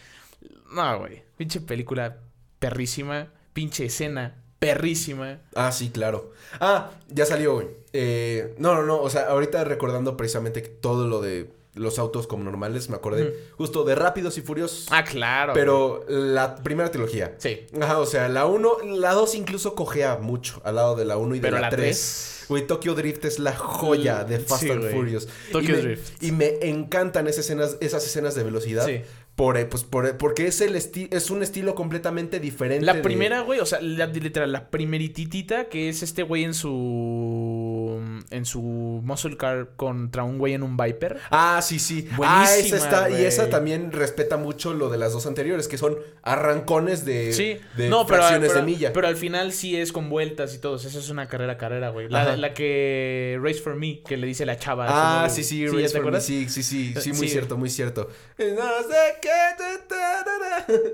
No, 0.71 0.99
güey. 0.99 1.23
Pinche 1.37 1.59
película 1.59 2.19
perrísima. 2.59 3.33
Pinche 3.53 3.85
escena 3.85 4.41
perrísima. 4.67 5.39
Ah, 5.55 5.71
sí, 5.71 5.89
claro. 5.89 6.31
Ah, 6.59 6.91
ya 7.09 7.25
salió, 7.25 7.53
güey. 7.55 7.67
Eh, 7.93 8.55
no, 8.57 8.73
no, 8.75 8.83
no. 8.83 9.01
O 9.01 9.09
sea, 9.09 9.27
ahorita 9.27 9.63
recordando 9.63 10.17
precisamente 10.17 10.61
todo 10.61 11.07
lo 11.07 11.21
de 11.21 11.49
los 11.75 11.99
autos 11.99 12.25
como 12.25 12.45
normales, 12.45 12.89
me 12.89 12.95
acordé 12.95 13.35
justo 13.57 13.83
de 13.83 13.95
Rápidos 13.95 14.37
y 14.37 14.41
Furiosos. 14.41 14.87
Ah, 14.91 15.03
claro. 15.03 15.51
güey. 15.51 15.61
pero 15.61 16.05
la 16.07 16.55
primera 16.55 16.89
trilogía. 16.89 17.35
Sí. 17.37 17.67
Ajá, 17.81 17.99
o 17.99 18.05
sea, 18.05 18.29
la 18.29 18.45
1, 18.45 18.77
la 18.97 19.11
2 19.13 19.35
incluso 19.35 19.75
cojea 19.75 20.17
mucho 20.17 20.61
al 20.63 20.75
lado 20.75 20.95
de 20.95 21.03
la 21.03 21.17
1 21.17 21.35
y 21.35 21.39
de 21.39 21.41
Pero 21.41 21.55
la 21.57 21.61
la 21.63 21.69
3. 21.69 21.79
tres- 21.79 22.31
Güey, 22.47 22.67
Tokyo 22.67 22.93
Drift 22.93 23.25
es 23.25 23.39
la 23.39 23.55
joya 23.55 24.23
de 24.23 24.37
Fast 24.39 24.61
Sí, 24.63 24.69
and 24.69 24.81
güey. 24.81 24.93
Furious. 24.93 25.27
Tokyo 25.51 25.69
y 25.73 25.75
me, 25.77 25.81
Drift. 25.81 26.23
Y 26.23 26.31
me 26.31 26.57
encantan 26.69 27.27
esas 27.27 27.45
escenas, 27.45 27.75
esas 27.81 28.05
escenas 28.05 28.35
de 28.35 28.43
velocidad. 28.43 28.85
Sí. 28.85 29.01
Por, 29.35 29.57
eh, 29.57 29.65
pues, 29.65 29.83
por, 29.83 30.17
porque 30.17 30.47
es, 30.47 30.61
el 30.61 30.75
esti- 30.75 31.09
es 31.11 31.29
un 31.29 31.43
estilo 31.43 31.75
completamente 31.75 32.39
diferente. 32.39 32.85
La 32.85 32.93
de- 32.93 33.01
primera, 33.01 33.41
güey, 33.41 33.59
o 33.59 33.65
sea, 33.65 33.81
la, 33.81 34.05
literal, 34.05 34.49
la 34.51 34.69
primerititita 34.69 35.65
que 35.65 35.89
es 35.89 36.03
este 36.03 36.23
güey 36.23 36.45
en 36.45 36.53
su. 36.53 37.99
en 38.29 38.45
su 38.45 38.61
muscle 38.61 39.37
car 39.37 39.69
contra 39.75 40.23
un 40.23 40.37
güey 40.37 40.53
en 40.53 40.63
un 40.63 40.77
Viper. 40.77 41.17
Ah, 41.31 41.59
sí, 41.61 41.79
sí. 41.79 42.07
ah, 42.11 42.15
Buenísima, 42.15 42.77
esa 42.77 42.77
está. 42.77 43.09
Y 43.09 43.25
esa 43.25 43.49
también 43.49 43.91
respeta 43.91 44.37
mucho 44.37 44.73
lo 44.73 44.89
de 44.89 44.97
las 44.97 45.13
dos 45.13 45.25
anteriores, 45.25 45.67
que 45.67 45.77
son 45.77 45.97
arrancones 46.23 47.03
de, 47.05 47.33
Sí, 47.33 47.57
de 47.77 47.89
no, 47.89 48.05
pero, 48.05 48.19
fracciones 48.19 48.49
pero, 48.53 48.61
de 48.61 48.65
milla. 48.71 48.93
pero 48.93 49.07
al 49.07 49.15
final 49.17 49.51
sí 49.51 49.75
es 49.75 49.91
con 49.91 50.09
vueltas 50.09 50.53
y 50.55 50.59
todo. 50.59 50.77
Eso 50.77 50.87
es 50.99 51.09
una 51.09 51.27
carrera, 51.27 51.57
carrera, 51.57 51.89
güey. 51.89 52.07
La, 52.09 52.35
la 52.37 52.53
que 52.53 53.37
Race 53.41 53.59
for 53.59 53.75
Me, 53.75 53.99
que 53.99 54.15
le 54.17 54.27
dice 54.27 54.45
la 54.45 54.57
chava. 54.57 54.85
Ah, 54.87 55.29
sí, 55.29 55.43
sí, 55.43 55.59
¿ya 55.65 55.71
Race 55.71 55.99
for 56.01 56.11
Me, 56.11 56.21
sí, 56.21 56.47
sí, 56.49 56.63
sí, 56.63 56.93
sí, 56.99 57.09
muy 57.09 57.27
Sí. 57.27 57.29
cierto, 57.29 57.57
muy 57.57 57.69
cierto. 57.69 58.09
No 58.37 58.45
sé 58.89 59.19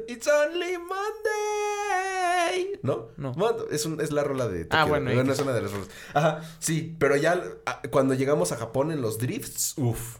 it's 0.07 0.27
only 0.27 0.77
Monday. 0.77 2.79
¿No? 2.83 3.09
No. 3.17 3.33
Bueno, 3.33 3.65
es, 3.71 3.85
un- 3.85 4.01
es 4.01 4.11
la 4.11 4.23
rola 4.23 4.47
de 4.47 4.67
Ah, 4.69 4.85
bueno, 4.85 5.05
pero 5.07 5.23
no 5.23 5.31
X. 5.31 5.39
es 5.39 5.45
una 5.45 5.53
de 5.53 5.61
las 5.61 5.71
rolas. 5.71 5.87
Ajá, 6.13 6.41
sí, 6.59 6.95
pero 6.99 7.15
ya 7.15 7.41
ah, 7.65 7.81
cuando 7.91 8.13
llegamos 8.13 8.51
a 8.51 8.57
Japón 8.57 8.91
en 8.91 9.01
los 9.01 9.17
drifts, 9.17 9.75
uff, 9.77 10.17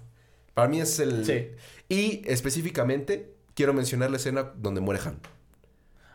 para 0.54 0.68
mí 0.68 0.82
es 0.82 1.00
el... 1.00 1.26
Sí. 1.26 1.50
Y 1.90 2.22
específicamente 2.30 3.34
quiero 3.56 3.74
mencionar 3.74 4.12
la 4.12 4.18
escena 4.18 4.52
donde 4.56 4.82
muere 4.82 5.02
Han. 5.06 5.20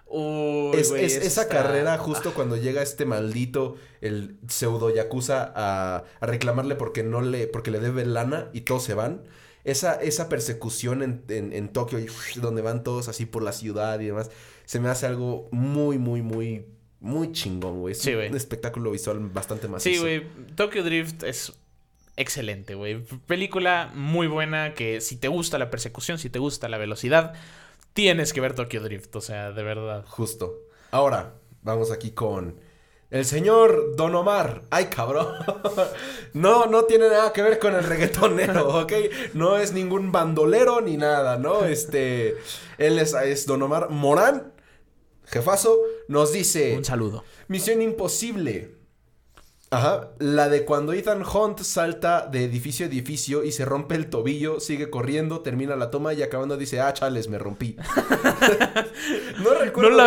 Uy, 0.09 0.77
Es, 0.79 0.93
esa 0.93 1.43
está- 1.43 1.49
carrera 1.49 1.99
justo 1.99 2.33
cuando 2.33 2.57
llega 2.57 2.81
este 2.81 3.05
maldito, 3.05 3.75
el 4.01 4.39
pseudo 4.49 4.95
yakuza 4.95 5.53
a, 5.55 6.05
a 6.21 6.27
reclamarle 6.27 6.77
porque 6.77 7.03
no 7.03 7.21
le, 7.23 7.49
porque 7.49 7.73
le 7.73 7.81
debe 7.81 8.07
lana 8.07 8.49
y 8.53 8.63
todos 8.63 8.85
se 8.85 8.95
van. 8.95 9.25
Esa, 9.67 9.95
esa 9.97 10.29
persecución 10.29 11.03
en, 11.03 11.25
en, 11.29 11.53
en 11.53 11.69
Tokio, 11.69 11.99
donde 12.37 12.63
van 12.63 12.85
todos 12.85 13.09
así 13.09 13.27
por 13.27 13.43
la 13.43 13.53
ciudad 13.53 13.99
y 14.01 14.07
demás, 14.07 14.31
se 14.65 14.81
me 14.81 14.89
hace 14.89 15.07
algo 15.07 15.49
muy, 15.51 15.99
muy, 15.99 16.23
muy, 16.23 16.67
muy 17.01 17.33
chingón, 17.33 17.81
güey. 17.81 17.93
Es 17.93 17.99
Sí, 17.99 18.15
un 18.15 18.37
espectáculo 18.37 18.93
visual 18.93 19.19
bastante 19.19 19.67
macizo. 19.69 19.95
Sí, 19.97 20.01
güey. 20.01 20.27
Tokyo 20.55 20.85
Drift 20.85 21.25
es 21.25 21.53
excelente, 22.17 22.75
güey. 22.77 23.03
Película 23.27 23.91
muy 23.95 24.29
buena 24.29 24.73
que 24.75 25.01
si 25.01 25.17
te 25.17 25.29
gusta 25.29 25.59
la 25.59 25.69
persecución, 25.69 26.19
si 26.19 26.31
te 26.31 26.39
gusta 26.39 26.69
la 26.69 26.79
velocidad, 26.79 27.35
tienes 27.93 28.33
que 28.33 28.41
ver 28.41 28.55
Tokyo 28.55 28.81
Drift, 28.83 29.15
o 29.17 29.21
sea, 29.21 29.51
de 29.51 29.63
verdad. 29.65 30.05
Justo. 30.07 30.63
Ahora, 30.93 31.35
vamos 31.63 31.91
aquí 31.91 32.13
con 32.13 32.61
el 33.11 33.25
señor 33.25 33.95
Don 33.97 34.15
Omar. 34.15 34.63
Ay, 34.71 34.87
cabrón. 34.87 35.29
No, 36.33 36.67
no 36.67 36.85
tiene 36.85 37.09
nada 37.09 37.33
que 37.33 37.41
ver 37.41 37.59
con 37.59 37.75
el 37.75 37.83
reggaetonero, 37.83 38.69
¿ok? 38.83 38.93
No 39.33 39.57
es 39.57 39.73
ningún 39.73 40.13
bandolero 40.13 40.83
ni 40.83 40.99
nada, 40.99 41.39
¿no? 41.39 41.65
Este, 41.65 42.37
él 42.77 42.99
es, 42.99 43.15
es 43.15 43.47
Don 43.47 43.63
Omar 43.63 43.89
Morán, 43.89 44.53
jefazo, 45.25 45.79
nos 46.09 46.33
dice... 46.33 46.77
Un 46.77 46.85
saludo. 46.85 47.25
Misión 47.49 47.81
imposible. 47.81 48.77
Ajá, 49.71 50.11
la 50.21 50.49
de 50.49 50.65
cuando 50.65 50.93
Ethan 50.93 51.25
Hunt 51.27 51.61
salta 51.61 52.29
de 52.29 52.45
edificio 52.45 52.87
a 52.87 52.89
edificio 52.89 53.43
y 53.43 53.51
se 53.51 53.65
rompe 53.65 53.97
el 53.97 54.09
tobillo, 54.09 54.61
sigue 54.61 54.91
corriendo, 54.91 55.41
termina 55.41 55.75
la 55.75 55.91
toma 55.91 56.15
y 56.15 56.23
acabando 56.23 56.57
dice, 56.57 56.81
ah, 56.81 56.93
chales, 56.93 57.29
me 57.29 57.39
rompí. 57.39 57.77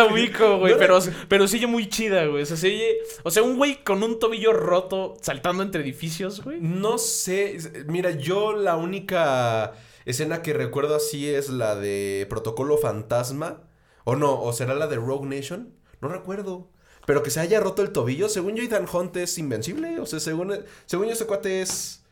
la 0.06 0.12
ubico, 0.12 0.58
güey, 0.58 0.76
pero, 0.78 0.98
pero 1.28 1.46
sigue 1.48 1.66
muy 1.66 1.88
chida, 1.88 2.26
güey. 2.26 2.42
O 2.42 2.46
sea, 2.46 2.56
sigue- 2.56 2.98
o 3.22 3.30
sea, 3.30 3.42
un 3.42 3.56
güey 3.56 3.82
con 3.84 4.02
un 4.02 4.18
tobillo 4.18 4.52
roto 4.52 5.16
saltando 5.20 5.62
entre 5.62 5.82
edificios, 5.82 6.42
güey. 6.44 6.58
No 6.60 6.98
sé, 6.98 7.58
mira, 7.86 8.10
yo 8.10 8.52
la 8.52 8.76
única 8.76 9.72
escena 10.04 10.42
que 10.42 10.52
recuerdo 10.54 10.96
así 10.96 11.28
es 11.28 11.48
la 11.50 11.76
de 11.76 12.26
Protocolo 12.28 12.76
Fantasma. 12.78 13.62
O 14.04 14.16
no, 14.16 14.40
o 14.40 14.52
será 14.52 14.74
la 14.74 14.86
de 14.86 14.96
Rogue 14.96 15.26
Nation. 15.28 15.74
No 16.00 16.08
recuerdo. 16.08 16.70
Pero 17.06 17.22
que 17.22 17.30
se 17.30 17.40
haya 17.40 17.60
roto 17.60 17.82
el 17.82 17.92
tobillo, 17.92 18.28
según 18.28 18.56
yo, 18.56 18.62
Ethan 18.62 18.86
Hunt 18.92 19.16
es 19.16 19.36
invencible. 19.38 20.00
O 20.00 20.06
sea, 20.06 20.20
según, 20.20 20.54
según 20.86 21.06
yo, 21.06 21.12
ese 21.12 21.26
cuate 21.26 21.60
es. 21.62 22.02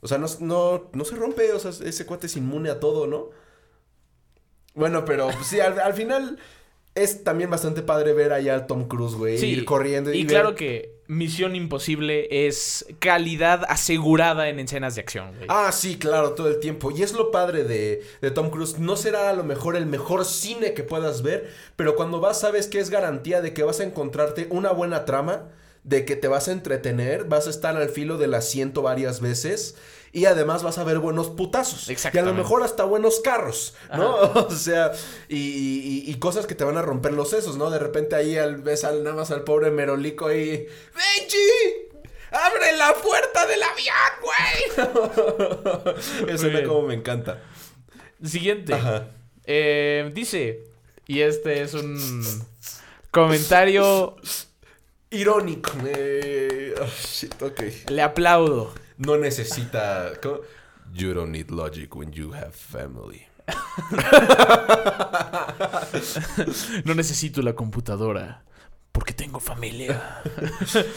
O 0.00 0.08
sea, 0.08 0.18
no, 0.18 0.26
no, 0.40 0.90
no 0.92 1.04
se 1.04 1.16
rompe. 1.16 1.52
O 1.52 1.58
sea, 1.58 1.70
ese 1.70 2.06
cuate 2.06 2.26
es 2.26 2.36
inmune 2.36 2.70
a 2.70 2.78
todo, 2.80 3.06
¿no? 3.06 3.30
Bueno, 4.74 5.04
pero 5.04 5.26
pues, 5.28 5.46
sí, 5.46 5.60
al, 5.60 5.78
al 5.80 5.94
final 5.94 6.38
es 6.94 7.24
también 7.24 7.50
bastante 7.50 7.82
padre 7.82 8.12
ver 8.12 8.32
allá 8.32 8.56
a 8.56 8.66
Tom 8.66 8.86
Cruise, 8.88 9.14
güey. 9.14 9.42
ir 9.44 9.64
corriendo 9.64 10.12
y, 10.12 10.18
Y 10.18 10.24
ver- 10.24 10.28
claro 10.32 10.54
que 10.54 10.92
Misión 11.08 11.56
Imposible 11.56 12.46
es 12.46 12.86
calidad 12.98 13.64
asegurada 13.68 14.48
en 14.48 14.58
escenas 14.60 14.94
de 14.94 15.00
acción, 15.02 15.34
güey. 15.36 15.46
Ah, 15.48 15.70
sí, 15.72 15.96
claro, 15.98 16.32
todo 16.32 16.48
el 16.48 16.58
tiempo. 16.60 16.90
Y 16.90 17.02
es 17.02 17.12
lo 17.12 17.30
padre 17.30 17.64
de, 17.64 18.02
de 18.20 18.30
Tom 18.30 18.50
Cruise. 18.50 18.78
No 18.78 18.96
será 18.96 19.28
a 19.30 19.34
lo 19.34 19.44
mejor 19.44 19.76
el 19.76 19.86
mejor 19.86 20.24
cine 20.24 20.74
que 20.74 20.82
puedas 20.84 21.22
ver, 21.22 21.50
pero 21.76 21.96
cuando 21.96 22.20
vas 22.20 22.40
sabes 22.40 22.66
que 22.66 22.78
es 22.78 22.88
garantía 22.90 23.40
de 23.42 23.52
que 23.52 23.62
vas 23.62 23.80
a 23.80 23.84
encontrarte 23.84 24.46
una 24.50 24.70
buena 24.72 25.04
trama, 25.04 25.48
de 25.84 26.04
que 26.04 26.14
te 26.16 26.28
vas 26.28 26.48
a 26.48 26.52
entretener, 26.52 27.24
vas 27.24 27.46
a 27.46 27.50
estar 27.50 27.76
al 27.76 27.88
filo 27.88 28.16
del 28.16 28.34
asiento 28.34 28.82
varias 28.82 29.20
veces 29.20 29.76
y 30.12 30.26
además 30.26 30.62
vas 30.62 30.76
a 30.78 30.84
ver 30.84 30.98
buenos 30.98 31.30
putazos. 31.30 31.88
Y 31.88 31.96
a 32.18 32.22
lo 32.22 32.34
mejor 32.34 32.62
hasta 32.62 32.84
buenos 32.84 33.20
carros, 33.20 33.74
¿no? 33.96 34.16
O 34.46 34.50
sea, 34.50 34.92
y, 35.28 35.36
y- 35.38 36.04
y 36.10 36.14
cosas 36.18 36.46
que 36.46 36.54
te 36.54 36.64
van 36.64 36.76
a 36.76 36.82
romper 36.82 37.12
los 37.14 37.30
sesos, 37.30 37.56
¿no? 37.56 37.70
De 37.70 37.78
repente 37.78 38.14
ahí 38.14 38.36
al, 38.36 38.56
ves 38.58 38.84
al, 38.84 39.02
nada 39.04 39.16
más 39.16 39.30
al 39.30 39.42
pobre 39.44 39.70
Merolico 39.70 40.26
ahí. 40.26 40.66
¡Benji! 40.94 41.98
¡Abre 42.30 42.76
la 42.76 42.94
puerta 42.94 43.46
del 43.46 43.60
avión, 43.62 43.94
güey! 44.22 46.26
Eso 46.34 46.48
es 46.48 46.68
como 46.68 46.82
me 46.82 46.94
encanta. 46.94 47.40
Siguiente. 48.24 48.74
Ajá. 48.74 49.08
Eh, 49.44 50.10
dice, 50.14 50.64
y 51.06 51.20
este 51.20 51.62
es 51.62 51.74
un 51.74 52.44
comentario 53.10 54.16
irónico. 55.10 55.70
Eh, 55.86 56.74
oh, 56.80 56.86
shit, 56.86 57.40
ok. 57.42 57.60
Le 57.88 58.02
aplaudo. 58.02 58.72
No 59.06 59.16
necesita. 59.16 60.12
¿cómo? 60.22 60.40
You 60.92 61.14
don't 61.14 61.30
need 61.30 61.50
logic 61.50 61.94
when 61.96 62.12
you 62.12 62.32
have 62.34 62.52
family. 62.52 63.26
No 66.84 66.94
necesito 66.94 67.42
la 67.42 67.54
computadora 67.54 68.44
porque 68.92 69.14
tengo 69.14 69.40
familia. 69.40 70.22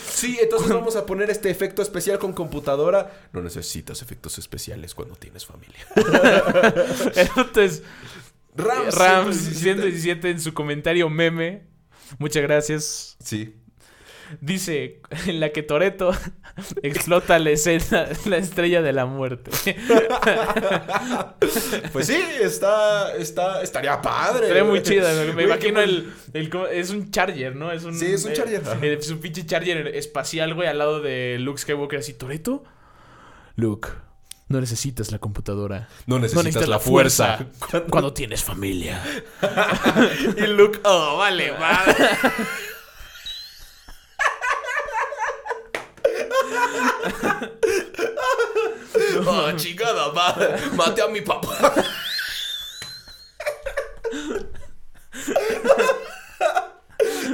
Sí, 0.10 0.38
entonces 0.42 0.70
vamos 0.70 0.96
a 0.96 1.06
poner 1.06 1.30
este 1.30 1.50
efecto 1.50 1.82
especial 1.82 2.20
con 2.20 2.34
computadora. 2.34 3.28
No 3.32 3.42
necesitas 3.42 4.02
efectos 4.02 4.38
especiales 4.38 4.94
cuando 4.94 5.16
tienes 5.16 5.46
familia. 5.46 5.80
Entonces, 7.16 7.84
Rams, 8.56 8.96
Rams 8.96 9.38
117. 9.38 9.60
117 9.60 10.30
en 10.30 10.42
su 10.42 10.54
comentario 10.54 11.10
meme. 11.10 11.64
Muchas 12.20 12.44
gracias. 12.44 13.16
Sí. 13.24 13.56
Dice 14.42 15.02
en 15.28 15.40
la 15.40 15.50
que 15.50 15.64
Toreto 15.64 16.12
explota 16.84 17.40
la 17.40 17.52
escena, 17.52 18.08
la 18.26 18.38
estrella 18.38 18.82
de 18.82 18.94
la 18.94 19.06
muerte. 19.06 19.52
Pues 21.92 22.08
sí, 22.08 22.18
está, 22.42 23.16
está, 23.16 23.62
estaría 23.62 24.02
padre. 24.02 24.44
Estaría 24.44 24.64
muy 24.64 24.82
chida. 24.82 25.12
Me, 25.34 25.44
imagino 25.44 25.80
el, 25.82 26.14
Es 26.72 26.90
un 26.90 27.12
Charger, 27.12 27.56
¿no? 27.56 27.72
Es 27.72 27.84
un, 27.84 27.98
Sí, 27.98 28.08
es 28.08 28.26
un 28.26 28.32
eh, 28.32 28.36
Charger, 28.36 28.62
eh, 28.82 28.98
es 29.00 29.10
un 29.10 29.20
pinche 29.20 29.46
Charger 29.46 29.88
espacial, 29.96 30.54
güey, 30.54 30.68
al 30.68 30.78
lado 30.78 31.02
de 31.02 31.38
Luke 31.40 31.60
Skywalker. 31.60 32.00
Así, 32.00 32.14
¿Toreto? 32.14 32.64
Luke, 33.56 33.90
no 34.48 34.60
necesitas 34.60 35.12
la 35.12 35.20
computadora. 35.20 35.88
No 36.06 36.16
No 36.16 36.22
necesitas, 36.22 36.46
necesitas 36.46 36.70
la 36.70 36.80
fuerza. 36.80 37.46
Cuando 37.90 38.14
tienes 38.14 38.44
familia. 38.44 39.02
y 40.38 40.48
Luke, 40.48 40.80
oh, 40.84 41.18
vale, 41.18 41.52
vale. 41.52 41.96
Oh, 49.28 49.52
chingada, 49.56 50.12
madre. 50.12 50.56
Maté 50.76 51.02
a 51.02 51.08
mi 51.08 51.22
papá. 51.22 51.74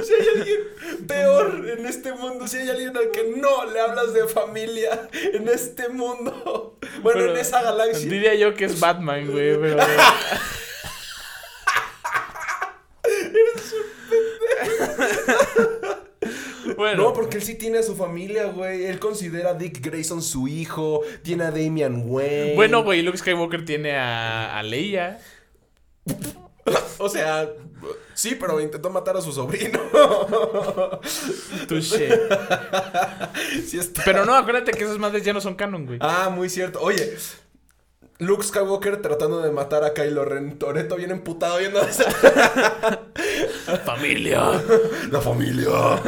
Si 0.04 0.12
hay 0.14 0.28
alguien 0.36 1.06
peor 1.06 1.68
en 1.68 1.86
este 1.86 2.12
mundo, 2.12 2.46
si 2.46 2.58
hay 2.58 2.68
alguien 2.68 2.96
al 2.96 3.10
que 3.10 3.34
no 3.36 3.70
le 3.70 3.80
hablas 3.80 4.12
de 4.12 4.26
familia 4.26 5.08
en 5.12 5.48
este 5.48 5.88
mundo, 5.88 6.78
bueno, 7.02 7.20
Pero 7.20 7.32
en 7.32 7.36
esa 7.38 7.62
galaxia. 7.62 8.08
Diría 8.08 8.34
yo 8.34 8.54
que 8.54 8.64
es 8.66 8.80
Batman, 8.80 9.30
güey, 9.30 9.58
pero... 9.60 9.82
Bueno, 16.94 17.08
No, 17.10 17.12
porque 17.14 17.36
él 17.38 17.42
sí 17.42 17.54
tiene 17.56 17.78
a 17.78 17.82
su 17.82 17.96
familia, 17.96 18.46
güey. 18.46 18.84
Él 18.86 18.98
considera 18.98 19.50
a 19.50 19.54
Dick 19.54 19.80
Grayson 19.84 20.22
su 20.22 20.48
hijo. 20.48 21.00
Tiene 21.22 21.44
a 21.44 21.50
Damian 21.50 22.04
Wayne. 22.06 22.54
bueno, 22.54 22.82
güey, 22.82 23.02
Luke 23.02 23.18
Skywalker 23.18 23.64
tiene 23.64 23.96
a, 23.96 24.58
a 24.58 24.62
Leia. 24.62 25.18
O 26.98 27.08
sea, 27.08 27.48
sí, 28.14 28.36
pero 28.38 28.60
intentó 28.60 28.88
matar 28.88 29.16
a 29.16 29.20
su 29.20 29.32
sobrino. 29.32 29.80
Touché. 31.68 32.08
sí 33.66 33.78
está. 33.78 34.02
Pero 34.04 34.24
no, 34.24 34.34
acuérdate 34.36 34.70
que 34.70 34.84
esas 34.84 34.98
madres 34.98 35.24
ya 35.24 35.32
no 35.32 35.40
son 35.40 35.56
canon, 35.56 35.86
güey. 35.86 35.98
Ah, 36.00 36.30
muy 36.32 36.48
cierto. 36.48 36.80
Oye, 36.80 37.14
Luke 38.18 38.44
Skywalker 38.44 39.02
tratando 39.02 39.40
de 39.40 39.50
matar 39.50 39.82
a 39.82 39.92
Kylo 39.94 40.24
Ren. 40.24 40.56
Toreto 40.58 40.94
bien 40.94 41.10
emputado 41.10 41.58
viendo 41.58 41.80
esa- 41.82 43.02
Familia. 43.84 44.62
La 45.10 45.20
familia. 45.20 45.68
Ok, 45.70 46.00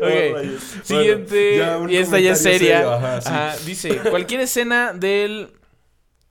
Bueno, 0.00 0.52
siguiente. 0.84 1.58
ya 1.58 1.78
un 1.78 1.90
y 1.90 1.96
esta 1.96 2.18
ya 2.18 2.32
es 2.32 2.42
seria. 2.42 2.76
serio, 2.78 2.92
ajá, 2.92 3.20
sí. 3.20 3.28
Ajá, 3.28 3.56
dice: 3.64 3.96
cualquier 4.10 4.40
escena 4.40 4.92
del 4.92 5.50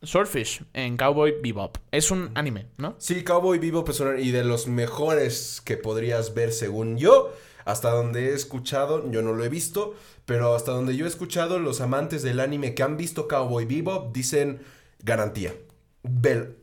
Swordfish 0.03 0.63
en 0.73 0.97
Cowboy 0.97 1.35
Bebop. 1.41 1.77
Es 1.91 2.11
un 2.11 2.31
anime, 2.35 2.67
¿no? 2.77 2.95
Sí, 2.97 3.23
Cowboy 3.23 3.59
Vivo 3.59 3.83
pues, 3.83 3.97
son- 3.97 4.19
y 4.19 4.31
de 4.31 4.43
los 4.43 4.67
mejores 4.67 5.61
que 5.63 5.77
podrías 5.77 6.33
ver 6.33 6.51
según 6.51 6.97
yo. 6.97 7.33
Hasta 7.63 7.91
donde 7.91 8.29
he 8.29 8.33
escuchado, 8.33 9.09
yo 9.11 9.21
no 9.21 9.33
lo 9.33 9.43
he 9.43 9.49
visto, 9.49 9.93
pero 10.25 10.55
hasta 10.55 10.71
donde 10.71 10.97
yo 10.97 11.05
he 11.05 11.07
escuchado, 11.07 11.59
los 11.59 11.79
amantes 11.79 12.23
del 12.23 12.39
anime 12.39 12.73
que 12.73 12.81
han 12.81 12.97
visto 12.97 13.27
Cowboy 13.27 13.65
Bebop 13.65 14.11
dicen 14.15 14.61
garantía. 15.03 15.53
Ve, 16.01 16.55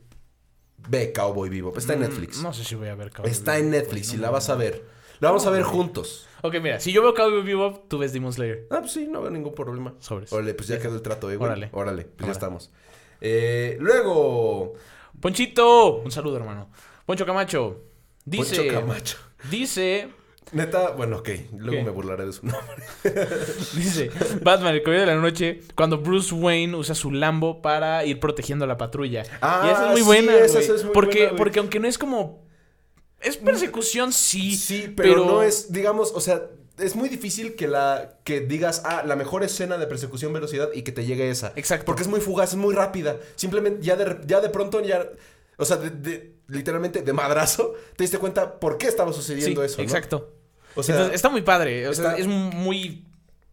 ve 0.87 1.11
Cowboy 1.13 1.49
Bebop. 1.49 1.77
Está 1.77 1.93
en 1.93 1.99
Mm, 1.99 2.03
Netflix. 2.03 2.41
No 2.41 2.53
sé 2.53 2.63
si 2.63 2.75
voy 2.75 2.87
a 2.87 2.95
ver 2.95 3.11
Cowboy 3.11 3.29
Está 3.31 3.57
en 3.57 3.69
Netflix 3.69 4.13
y 4.13 4.17
la 4.17 4.29
vas 4.29 4.49
a 4.49 4.55
ver. 4.55 4.85
La 5.19 5.29
vamos 5.29 5.45
a 5.45 5.49
ver 5.49 5.63
juntos. 5.63 6.27
Ok, 6.41 6.55
mira, 6.61 6.79
si 6.79 6.93
yo 6.93 7.01
veo 7.01 7.13
Cowboy 7.13 7.43
Bebop, 7.43 7.89
tú 7.89 7.97
ves 7.97 8.13
Demon 8.13 8.31
Slayer. 8.31 8.67
Ah, 8.71 8.77
pues 8.79 8.93
sí, 8.93 9.07
no 9.07 9.21
veo 9.21 9.29
ningún 9.31 9.53
problema. 9.53 9.93
Sobres. 9.99 10.31
Órale, 10.31 10.53
pues 10.53 10.69
ya 10.69 10.79
quedó 10.79 10.95
el 10.95 11.01
trato, 11.01 11.29
eh, 11.29 11.35
güey. 11.35 11.49
Órale. 11.49 11.69
Órale, 11.73 12.05
pues 12.05 12.25
ya 12.27 12.31
estamos. 12.31 12.71
Eh, 13.19 13.75
luego, 13.81 14.73
Ponchito, 15.19 15.95
un 15.95 16.11
saludo, 16.11 16.37
hermano. 16.37 16.69
Poncho 17.05 17.25
Camacho. 17.25 17.83
Dice. 18.23 18.55
Poncho 18.55 18.73
Camacho. 18.73 19.17
Dice. 19.51 20.09
Neta, 20.51 20.91
bueno, 20.91 21.17
ok. 21.17 21.29
Luego 21.57 21.77
¿Qué? 21.77 21.83
me 21.83 21.91
burlaré 21.91 22.25
de 22.25 22.33
su 22.33 22.45
nombre. 22.45 22.83
Dice 23.75 24.09
Batman, 24.41 24.73
el 24.73 24.81
caballero 24.83 25.09
de 25.09 25.15
la 25.15 25.21
noche, 25.21 25.61
cuando 25.75 25.99
Bruce 25.99 26.33
Wayne 26.33 26.75
usa 26.75 26.95
su 26.95 27.11
Lambo 27.11 27.61
para 27.61 28.03
ir 28.05 28.19
protegiendo 28.19 28.65
a 28.65 28.67
la 28.67 28.77
patrulla. 28.77 29.23
Ah, 29.41 29.63
y 29.65 29.71
esa 29.71 29.85
es 29.85 29.91
muy 29.91 30.01
sí, 30.01 30.05
buena, 30.07 30.37
esa 30.37 30.59
es 30.59 30.83
muy 30.83 30.93
porque, 30.93 31.23
buena, 31.25 31.37
porque 31.37 31.59
aunque 31.59 31.79
no 31.79 31.87
es 31.87 31.97
como... 31.97 32.47
Es 33.19 33.37
persecución, 33.37 34.13
sí. 34.13 34.55
Sí, 34.55 34.93
pero, 34.95 35.25
no 35.25 35.43
es, 35.43 35.71
digamos, 35.73 36.13
o 36.15 36.21
sea, 36.21 36.41
es 36.77 36.95
muy 36.95 37.09
difícil 37.09 37.55
que 37.55 37.67
la 37.67 38.17
que 38.23 38.39
digas, 38.39 38.81
ah, 38.85 39.03
la 39.05 39.17
mejor 39.17 39.43
escena 39.43 39.77
de 39.77 39.85
persecución 39.87 40.31
velocidad 40.31 40.69
y 40.73 40.83
que 40.83 40.93
te 40.93 41.05
llegue 41.05 41.29
esa. 41.29 41.51
Exacto. 41.57 41.85
Porque 41.85 42.03
es 42.03 42.07
muy 42.07 42.21
fugaz, 42.21 42.51
es 42.51 42.55
muy 42.55 42.73
rápida. 42.73 43.17
Simplemente 43.35 43.85
ya 43.85 43.97
de, 43.97 44.21
ya 44.25 44.39
de 44.39 44.49
pronto 44.49 44.79
ya, 44.81 45.05
o 45.57 45.65
sea, 45.65 45.75
de, 45.77 45.89
de- 45.89 46.35
literalmente 46.47 47.01
de 47.01 47.11
madrazo, 47.13 47.73
te 47.97 48.05
diste 48.05 48.17
cuenta 48.17 48.57
por 48.59 48.77
qué 48.77 48.87
estaba 48.87 49.11
Sí, 49.11 49.17
sucediendo 49.17 49.63
eso, 49.65 49.77
¿no? 49.79 49.83
exacto. 49.83 50.33
O 50.75 50.83
sea, 50.83 50.95
Entonces, 50.95 51.15
está 51.15 51.29
muy 51.29 51.41
padre. 51.41 51.87
O 51.87 51.93
sea, 51.93 52.15
es 52.17 52.27
muy 52.27 53.05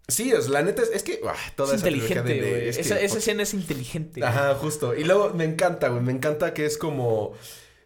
sí, 0.08 0.30
es, 0.32 0.48
la 0.48 0.62
neta 0.62 0.82
es, 0.82 0.90
es 0.92 1.02
que 1.02 1.20
ah, 1.26 1.34
toda 1.56 1.74
es 1.74 1.80
esa 1.80 1.88
inteligente, 1.88 2.34
de- 2.34 2.40
que- 2.40 2.68
Esa, 2.68 3.00
escena 3.00 3.42
es 3.42 3.54
inteligente. 3.54 4.20
güey. 4.20 4.30
Ajá, 4.32 4.54
justo. 4.54 4.94
Y 4.94 5.04
luego 5.04 5.30
me 5.34 5.44
encanta, 5.44 5.88
güey. 5.88 6.02
Me 6.02 6.12
encanta 6.12 6.54
que 6.54 6.64
es 6.66 6.78
como. 6.78 7.32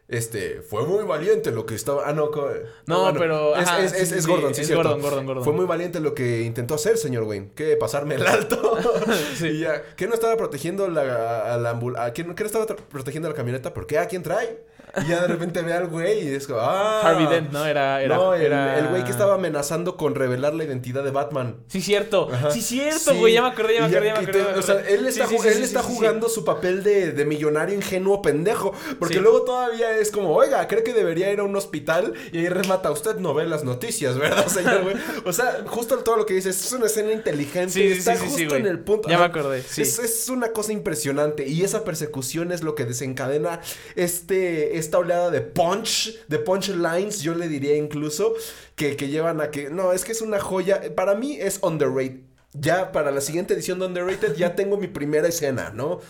Este, 0.08 0.60
fue 0.62 0.84
muy 0.88 1.04
valiente 1.04 1.52
lo 1.52 1.64
que 1.66 1.76
estaba. 1.76 2.02
Ah, 2.08 2.12
no, 2.12 2.32
co- 2.32 2.50
No, 2.86 3.14
pero, 3.16 3.54
Es, 3.56 3.68
ajá, 3.68 3.78
es, 3.84 3.92
es, 3.92 4.08
sí, 4.08 4.14
es 4.16 4.24
sí, 4.24 4.30
Gordon, 4.30 4.54
sí, 4.56 4.62
es 4.62 4.66
cierto. 4.66 4.82
Gordon, 4.82 5.00
Gordon, 5.02 5.26
Gordon. 5.26 5.44
Fue 5.44 5.52
muy 5.52 5.66
valiente 5.66 6.00
lo 6.00 6.14
que 6.14 6.42
intentó 6.42 6.74
hacer, 6.74 6.98
señor 6.98 7.22
Wayne. 7.22 7.52
Que 7.54 7.76
pasarme 7.76 8.16
el 8.16 8.26
alto. 8.26 8.76
Sí. 9.38 9.46
Y 9.50 9.60
ya. 9.60 9.82
¿Qué 9.96 10.08
no 10.08 10.14
estaba 10.14 10.36
protegiendo 10.36 10.88
la, 10.88 11.54
a 11.54 11.56
la 11.58 11.78
ambul- 11.78 11.96
a 11.96 12.12
quién, 12.12 12.34
¿Qué 12.34 12.42
no 12.42 12.46
estaba 12.48 12.66
protegiendo 12.66 13.28
la 13.28 13.34
camioneta? 13.36 13.72
¿Por 13.72 13.86
qué? 13.86 13.98
¿A 13.98 14.06
quién 14.08 14.24
trae? 14.24 14.64
Y 15.04 15.08
ya 15.08 15.20
de 15.22 15.28
repente 15.28 15.62
ve 15.62 15.72
al 15.72 15.86
güey 15.88 16.28
y 16.28 16.34
es 16.34 16.46
como. 16.46 16.60
¡Ah! 16.60 17.00
Harvey 17.04 17.26
Dent, 17.26 17.52
¿no? 17.52 17.64
Era... 17.64 18.02
era 18.02 18.16
no, 18.16 18.34
el, 18.34 18.42
era- 18.42 18.78
el 18.78 18.88
güey 18.88 19.04
que 19.04 19.10
estaba 19.10 19.34
amenazando 19.34 19.96
con 19.96 20.14
revelar 20.14 20.54
la 20.54 20.64
identidad 20.64 21.04
de 21.04 21.10
Batman. 21.10 21.56
Sí, 21.68 21.80
cierto. 21.80 22.28
Ajá. 22.32 22.50
Sí, 22.50 22.60
cierto, 22.62 23.12
Sí. 23.12 23.18
güey. 23.18 23.34
Ya 23.34 23.42
me 23.42 23.48
acordé, 23.48 23.74
ya 23.74 23.80
me 23.82 23.86
acordé, 23.86 24.06
ya 24.06 24.12
me 24.14 24.18
acordé. 24.20 24.42
te- 24.52 24.58
o 24.58 24.62
sea, 24.62 24.74
él 24.88 25.06
está, 25.06 25.26
Sí, 25.26 25.36
él 25.44 25.62
está 25.62 25.82
jugando 25.82 26.28
su 26.28 26.44
papel 26.44 26.82
de, 26.82 27.12
de 27.12 27.24
millonario 27.24 27.74
ingenuo 27.74 28.22
pendejo. 28.22 28.72
Porque 28.98 29.20
luego 29.20 29.42
todavía 29.42 29.96
es 29.96 30.10
como, 30.10 30.34
oiga, 30.34 30.66
cree 30.68 30.82
que 30.82 30.92
debería 30.92 31.32
ir 31.32 31.40
a 31.40 31.44
un 31.44 31.54
hospital 31.56 32.14
y 32.32 32.38
ahí 32.38 32.48
remata. 32.48 32.90
Usted 32.90 33.16
no 33.16 33.34
ve 33.34 33.46
las 33.46 33.64
noticias, 33.64 34.18
¿verdad, 34.18 34.46
señor? 34.48 34.82
güey? 34.82 34.96
O 35.24 35.32
sea, 35.32 35.64
justo 35.66 35.96
todo 35.98 36.16
lo 36.16 36.26
que 36.26 36.34
dices 36.34 36.64
es 36.64 36.72
una 36.72 36.86
escena 36.86 37.12
inteligente. 37.12 37.70
Sí, 37.72 37.92
sí, 37.92 37.98
está 37.98 38.16
justo 38.18 38.56
en 38.56 38.66
el 38.66 38.80
punto. 38.80 39.08
Ya 39.08 39.18
me 39.18 39.24
acordé, 39.24 39.62
sí. 39.62 39.82
Es, 39.82 39.98
es 39.98 40.28
una 40.28 40.52
cosa 40.52 40.72
impresionante. 40.72 41.46
Y 41.46 41.62
esa 41.62 41.84
persecución 41.84 42.52
es 42.52 42.62
lo 42.62 42.74
que 42.74 42.84
desencadena 42.84 43.60
este, 43.96 44.78
esta 44.80 44.98
oleada 44.98 45.30
de 45.30 45.40
punch, 45.40 46.26
de 46.26 46.38
punchlines, 46.38 47.22
yo 47.22 47.34
le 47.34 47.46
diría 47.48 47.76
incluso, 47.76 48.34
que, 48.74 48.96
que 48.96 49.08
llevan 49.08 49.40
a 49.40 49.50
que. 49.50 49.70
No, 49.70 49.92
es 49.92 50.04
que 50.04 50.12
es 50.12 50.22
una 50.22 50.40
joya. 50.40 50.94
Para 50.96 51.14
mí 51.14 51.36
es 51.40 51.60
underrated. 51.62 52.20
Ya 52.52 52.90
para 52.90 53.12
la 53.12 53.20
siguiente 53.20 53.54
edición 53.54 53.78
de 53.78 53.86
Underrated 53.86 54.34
ya 54.34 54.56
tengo 54.56 54.76
mi 54.76 54.88
primera 54.88 55.28
escena, 55.28 55.70
¿no? 55.70 56.00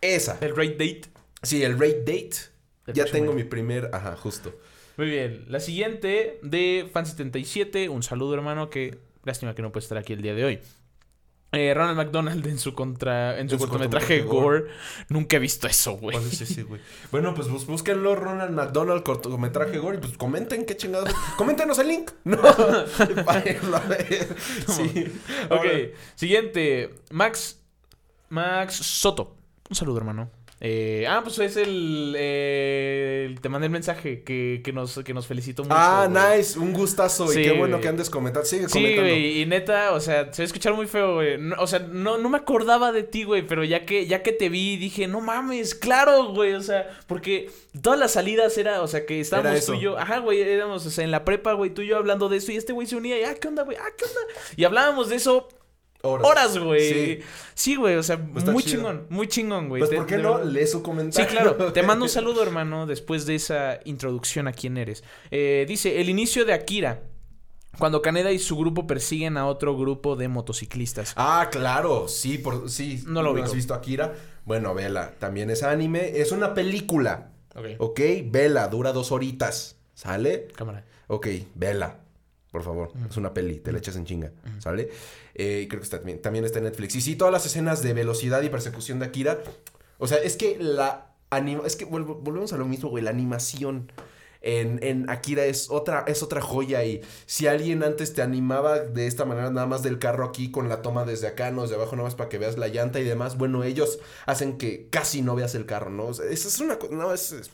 Esa. 0.00 0.38
El 0.40 0.56
Raid 0.56 0.72
Date. 0.72 1.14
Sí, 1.44 1.62
el 1.62 1.78
rate 1.78 2.00
date. 2.00 2.36
Ya 2.92 3.04
tengo 3.04 3.32
mi 3.32 3.44
primer. 3.44 3.90
Ajá, 3.92 4.16
justo. 4.16 4.58
Muy 4.96 5.08
bien. 5.08 5.44
La 5.48 5.60
siguiente 5.60 6.38
de 6.42 6.90
Fan77. 6.92 7.88
Un 7.90 8.02
saludo, 8.02 8.34
hermano, 8.34 8.70
que 8.70 8.98
lástima 9.24 9.54
que 9.54 9.62
no 9.62 9.70
puede 9.70 9.84
estar 9.84 9.98
aquí 9.98 10.12
el 10.14 10.22
día 10.22 10.34
de 10.34 10.44
hoy. 10.44 10.60
Eh, 11.56 11.74
Ronald 11.74 11.96
McDonald 11.96 12.46
en 12.46 12.58
su 12.58 12.74
contra 12.74 13.38
en 13.38 13.48
su 13.48 13.54
En 13.54 13.60
su 13.60 13.66
cortometraje 13.66 14.22
Gore. 14.22 14.66
Nunca 15.08 15.36
he 15.36 15.38
visto 15.38 15.66
eso, 15.66 15.96
güey. 15.96 16.16
Bueno, 17.10 17.34
pues 17.34 17.48
búsquenlo, 17.48 18.14
Ronald 18.14 18.52
McDonald, 18.52 19.02
cortometraje 19.02 19.78
Gore, 19.78 19.98
y 19.98 20.00
pues 20.00 20.16
comenten 20.16 20.66
qué 20.66 20.76
chingados. 20.76 21.10
Coméntenos 21.36 21.78
el 21.78 21.88
link. 21.88 22.10
No. 22.24 22.38
Para 23.24 23.48
irlo 23.48 23.76
a 23.76 23.80
ver. 23.80 24.36
Sí. 24.66 25.12
Ok, 25.50 25.94
siguiente. 26.14 26.94
Max. 27.10 27.60
Max 28.28 28.74
Soto. 28.76 29.36
Un 29.68 29.76
saludo, 29.76 29.98
hermano. 29.98 30.30
Eh, 30.66 31.04
ah, 31.06 31.20
pues 31.22 31.38
es 31.40 31.58
el, 31.58 32.14
eh, 32.16 33.34
Te 33.42 33.50
mandé 33.50 33.66
el 33.66 33.70
mensaje 33.70 34.22
que, 34.22 34.62
que, 34.64 34.72
nos, 34.72 34.98
que 35.04 35.12
nos 35.12 35.26
felicitó 35.26 35.62
mucho. 35.62 35.74
Ah, 35.76 36.08
nice. 36.08 36.58
Un 36.58 36.72
gustazo. 36.72 37.28
Sí, 37.28 37.40
y 37.40 37.42
qué 37.44 37.52
bueno 37.52 37.82
que 37.82 37.88
andes 37.88 38.08
comentando. 38.08 38.46
Sigue 38.46 38.70
Sí, 38.70 38.78
comentando. 38.78 39.14
y 39.14 39.44
neta, 39.44 39.92
o 39.92 40.00
sea, 40.00 40.32
se 40.32 40.40
va 40.40 40.44
a 40.44 40.46
escuchar 40.46 40.72
muy 40.72 40.86
feo, 40.86 41.16
güey. 41.16 41.36
No, 41.36 41.56
o 41.58 41.66
sea, 41.66 41.80
no, 41.80 42.16
no 42.16 42.30
me 42.30 42.38
acordaba 42.38 42.92
de 42.92 43.02
ti, 43.02 43.24
güey, 43.24 43.46
pero 43.46 43.62
ya 43.62 43.84
que, 43.84 44.06
ya 44.06 44.22
que 44.22 44.32
te 44.32 44.48
vi, 44.48 44.78
dije, 44.78 45.06
no 45.06 45.20
mames, 45.20 45.74
claro, 45.74 46.32
güey, 46.32 46.54
o 46.54 46.62
sea, 46.62 46.88
porque 47.08 47.50
todas 47.82 47.98
las 47.98 48.12
salidas 48.12 48.56
era, 48.56 48.80
o 48.80 48.86
sea, 48.86 49.04
que 49.04 49.20
estábamos 49.20 49.66
tú 49.66 49.74
y 49.74 49.80
yo, 49.80 49.98
ajá, 49.98 50.20
güey, 50.20 50.40
éramos, 50.40 50.86
o 50.86 50.90
sea, 50.90 51.04
en 51.04 51.10
la 51.10 51.26
prepa, 51.26 51.52
güey, 51.52 51.74
tú 51.74 51.82
y 51.82 51.88
yo 51.88 51.98
hablando 51.98 52.30
de 52.30 52.38
eso, 52.38 52.52
y 52.52 52.56
este 52.56 52.72
güey 52.72 52.86
se 52.86 52.96
unía, 52.96 53.20
y, 53.20 53.24
ah, 53.24 53.34
¿qué 53.34 53.48
onda, 53.48 53.64
güey? 53.64 53.76
Ah, 53.76 53.90
¿qué 53.98 54.06
onda? 54.06 54.20
Y 54.56 54.64
hablábamos 54.64 55.10
de 55.10 55.16
eso 55.16 55.46
Horas. 56.04 56.26
horas, 56.26 56.58
güey. 56.58 56.92
Sí. 56.92 57.20
Sí, 57.54 57.76
güey, 57.76 57.96
o 57.96 58.02
sea, 58.02 58.16
está 58.36 58.52
muy 58.52 58.62
chido. 58.62 58.76
chingón, 58.76 59.06
muy 59.10 59.26
chingón, 59.28 59.68
güey. 59.68 59.80
Pues, 59.80 59.94
¿por 59.94 60.06
qué 60.06 60.16
de 60.18 60.22
no 60.22 60.42
lee 60.44 60.66
su 60.66 60.78
Sí, 60.78 60.82
comentario? 60.82 61.30
claro. 61.30 61.72
Te 61.72 61.82
mando 61.82 62.04
un 62.04 62.08
saludo, 62.10 62.42
hermano, 62.42 62.86
después 62.86 63.26
de 63.26 63.34
esa 63.36 63.80
introducción 63.84 64.46
a 64.48 64.52
quién 64.52 64.76
eres. 64.76 65.02
Eh, 65.30 65.64
dice, 65.68 66.00
el 66.00 66.08
inicio 66.08 66.44
de 66.44 66.52
Akira, 66.52 67.02
cuando 67.78 68.02
Kaneda 68.02 68.30
y 68.32 68.38
su 68.38 68.56
grupo 68.56 68.86
persiguen 68.86 69.36
a 69.36 69.46
otro 69.46 69.76
grupo 69.76 70.14
de 70.16 70.28
motociclistas. 70.28 71.12
Ah, 71.16 71.48
claro, 71.50 72.06
sí, 72.08 72.38
por, 72.38 72.70
sí. 72.70 73.02
No 73.06 73.22
lo 73.22 73.30
has 73.30 73.34
ubico. 73.34 73.52
visto 73.52 73.74
Akira? 73.74 74.14
Bueno, 74.44 74.74
vela, 74.74 75.12
también 75.18 75.50
es 75.50 75.62
anime, 75.62 76.18
es 76.20 76.30
una 76.32 76.54
película, 76.54 77.30
Ok, 77.56 77.66
¿ok? 77.78 78.00
Vela, 78.26 78.68
dura 78.68 78.92
dos 78.92 79.10
horitas, 79.10 79.76
¿sale? 79.94 80.48
cámara. 80.54 80.84
Ok, 81.06 81.26
vela, 81.54 82.00
por 82.54 82.62
favor, 82.62 82.92
es 83.10 83.16
una 83.16 83.34
peli, 83.34 83.56
te 83.58 83.72
la 83.72 83.78
echas 83.78 83.96
en 83.96 84.04
chinga, 84.04 84.30
¿sale? 84.60 84.88
Eh, 85.34 85.62
y 85.64 85.66
creo 85.68 85.80
que 85.80 85.84
está, 85.84 85.96
también, 85.98 86.22
también 86.22 86.44
está 86.44 86.58
en 86.58 86.64
Netflix. 86.66 86.94
Y 86.94 87.00
sí, 87.00 87.16
todas 87.16 87.32
las 87.32 87.44
escenas 87.44 87.82
de 87.82 87.92
velocidad 87.94 88.40
y 88.42 88.48
persecución 88.48 89.00
de 89.00 89.06
Akira, 89.06 89.40
o 89.98 90.06
sea, 90.06 90.18
es 90.18 90.36
que 90.36 90.56
la 90.60 91.16
anima, 91.30 91.62
es 91.66 91.74
que 91.74 91.84
volvemos 91.84 92.52
a 92.52 92.56
lo 92.56 92.64
mismo, 92.66 92.90
güey, 92.90 93.02
la 93.02 93.10
animación. 93.10 93.90
En, 94.46 94.78
en 94.84 95.08
Akira 95.08 95.44
es 95.46 95.70
otra, 95.70 96.04
es 96.06 96.22
otra 96.22 96.42
joya 96.42 96.84
y 96.84 97.00
si 97.24 97.46
alguien 97.46 97.82
antes 97.82 98.12
te 98.12 98.20
animaba 98.20 98.78
de 98.78 99.06
esta 99.06 99.24
manera 99.24 99.50
nada 99.50 99.66
más 99.66 99.82
del 99.82 99.98
carro 99.98 100.24
aquí 100.26 100.50
con 100.50 100.68
la 100.68 100.82
toma 100.82 101.06
desde 101.06 101.26
acá, 101.26 101.50
no 101.50 101.62
desde 101.62 101.76
abajo 101.76 101.96
nada 101.96 102.04
más 102.08 102.14
para 102.14 102.28
que 102.28 102.36
veas 102.36 102.58
la 102.58 102.68
llanta 102.68 103.00
y 103.00 103.04
demás, 103.04 103.38
bueno, 103.38 103.64
ellos 103.64 103.98
hacen 104.26 104.58
que 104.58 104.86
casi 104.90 105.22
no 105.22 105.34
veas 105.34 105.54
el 105.54 105.64
carro, 105.64 105.88
¿no? 105.88 106.04
O 106.08 106.12
sea, 106.14 106.26
esa 106.26 106.48
es 106.48 106.60
una 106.60 106.78
cosa, 106.78 106.94
no, 106.94 107.14
es, 107.14 107.32
es- 107.32 107.50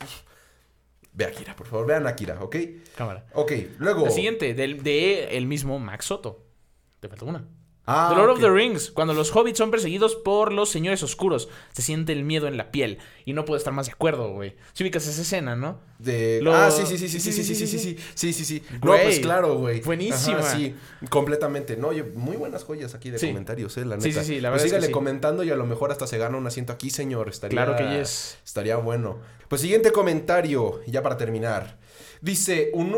Ve 1.13 1.25
Akira, 1.25 1.55
por 1.55 1.67
favor, 1.67 1.85
vean 1.85 2.07
Akira, 2.07 2.41
¿ok? 2.41 2.55
Cámara. 2.95 3.25
Ok, 3.33 3.51
luego... 3.79 4.05
La 4.05 4.11
siguiente, 4.11 4.53
del, 4.53 4.81
de 4.81 5.37
el 5.37 5.45
mismo 5.45 5.77
Max 5.79 6.05
Soto. 6.05 6.45
Te 6.99 7.09
falta 7.09 7.25
una. 7.25 7.47
Ah, 7.93 8.09
The 8.11 8.15
Lord 8.15 8.29
ok. 8.29 8.35
of 8.37 8.41
the 8.41 8.49
Rings, 8.49 8.91
cuando 8.91 9.13
los 9.13 9.35
hobbits 9.35 9.57
son 9.57 9.69
perseguidos 9.71 10.15
por 10.15 10.51
los 10.51 10.69
señores 10.69 11.03
oscuros, 11.03 11.49
se 11.73 11.81
siente 11.81 12.13
el 12.13 12.23
miedo 12.23 12.47
en 12.47 12.57
la 12.57 12.71
piel. 12.71 12.99
Y 13.25 13.33
no 13.33 13.45
puedo 13.45 13.57
estar 13.57 13.73
más 13.73 13.85
de 13.87 13.91
acuerdo, 13.93 14.31
güey. 14.31 14.55
Si 14.73 14.83
ubicas 14.83 15.05
esa 15.07 15.21
escena, 15.21 15.55
¿no? 15.55 15.79
De... 15.99 16.39
Lo- 16.41 16.53
Ah, 16.55 16.71
sí, 16.71 16.83
sí, 16.85 16.97
sí, 16.97 17.07
sí, 17.09 17.19
sí, 17.19 17.31
sí, 17.31 17.43
sí, 17.43 17.55
sí, 17.55 17.67
sí, 17.67 17.77
sí, 17.79 17.97
sí, 18.15 18.33
sí, 18.33 18.45
sí. 18.45 18.63
No, 18.83 18.93
pues 18.93 19.19
claro, 19.19 19.55
güey. 19.57 19.81
buenísima. 19.81 20.39
Ajá, 20.39 20.55
sí, 20.55 20.75
completamente. 21.09 21.77
No, 21.77 21.89
oye, 21.89 22.03
muy 22.03 22.37
buenas 22.37 22.63
joyas 22.63 22.95
aquí 22.95 23.09
de 23.11 23.19
Sí. 23.19 23.27
comentarios, 23.27 23.77
eh, 23.77 23.85
la 23.85 23.99
Sí, 23.99 24.09
neta. 24.09 24.23
sí, 24.23 24.35
sí, 24.35 24.41
la 24.41 24.49
Pues 24.49 24.53
verdad 24.53 24.55
es 24.57 24.63
que 24.63 24.69
sígale 24.69 24.87
sí. 24.87 24.91
comentando 24.91 25.43
y 25.43 25.51
a 25.51 25.55
lo 25.55 25.65
mejor 25.65 25.91
hasta 25.91 26.07
se 26.07 26.17
gana 26.17 26.37
un 26.37 26.47
asiento 26.47 26.73
aquí, 26.73 26.89
señor. 26.89 27.29
Estaría... 27.29 27.63
Claro 27.63 27.75
que 27.75 27.97
yes. 27.99 28.37
Estaría 28.45 28.77
bueno. 28.77 29.19
Pues 29.47 29.61
siguiente 29.61 29.91
comentario, 29.91 30.81
ya 30.87 31.03
para 31.03 31.17
terminar. 31.17 31.77
Dice, 32.21 32.71
un 32.73 32.91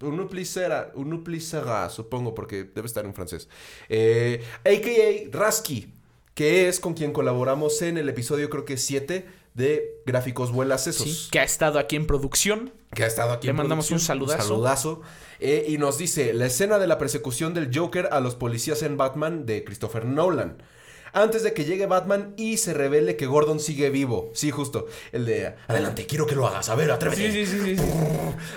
unuplis... 0.00 0.56
Unuplicera, 0.56 0.92
unuplicera, 0.94 1.88
supongo, 1.90 2.34
porque 2.34 2.64
debe 2.64 2.86
estar 2.86 3.04
en 3.04 3.14
francés. 3.14 3.48
Eh, 3.88 4.42
AKA 4.64 5.36
Rasky, 5.38 5.92
que 6.34 6.68
es 6.68 6.80
con 6.80 6.94
quien 6.94 7.12
colaboramos 7.12 7.80
en 7.82 7.96
el 7.98 8.08
episodio, 8.08 8.50
creo 8.50 8.64
que 8.64 8.76
7 8.76 9.26
de 9.54 10.02
Gráficos 10.04 10.52
Vuelas 10.52 10.86
Esos. 10.86 11.06
Sí, 11.10 11.28
que 11.30 11.40
ha 11.40 11.44
estado 11.44 11.78
aquí 11.78 11.96
en 11.96 12.06
producción. 12.06 12.72
Que 12.94 13.04
ha 13.04 13.06
estado 13.06 13.32
aquí 13.32 13.46
Le 13.46 13.50
en 13.52 13.56
mandamos 13.56 13.86
producción. 13.88 14.18
un 14.18 14.26
saludazo. 14.28 14.48
saludazo. 14.48 15.02
Eh, 15.40 15.64
y 15.68 15.78
nos 15.78 15.98
dice, 15.98 16.32
la 16.34 16.46
escena 16.46 16.78
de 16.78 16.86
la 16.86 16.98
persecución 16.98 17.54
del 17.54 17.70
Joker 17.76 18.08
a 18.12 18.20
los 18.20 18.34
policías 18.34 18.82
en 18.82 18.96
Batman 18.96 19.46
de 19.46 19.64
Christopher 19.64 20.04
Nolan. 20.04 20.62
Antes 21.16 21.42
de 21.42 21.54
que 21.54 21.64
llegue 21.64 21.86
Batman 21.86 22.34
y 22.36 22.58
se 22.58 22.74
revele 22.74 23.16
que 23.16 23.24
Gordon 23.26 23.58
sigue 23.58 23.88
vivo. 23.88 24.30
Sí, 24.34 24.50
justo. 24.50 24.86
El 25.12 25.24
de, 25.24 25.54
adelante, 25.66 26.04
quiero 26.06 26.26
que 26.26 26.34
lo 26.34 26.46
hagas. 26.46 26.68
A 26.68 26.74
ver, 26.74 26.90
atrévete. 26.90 27.32
Sí, 27.32 27.46
sí, 27.46 27.58
sí, 27.58 27.64
sí. 27.64 27.76
sí. 27.78 27.90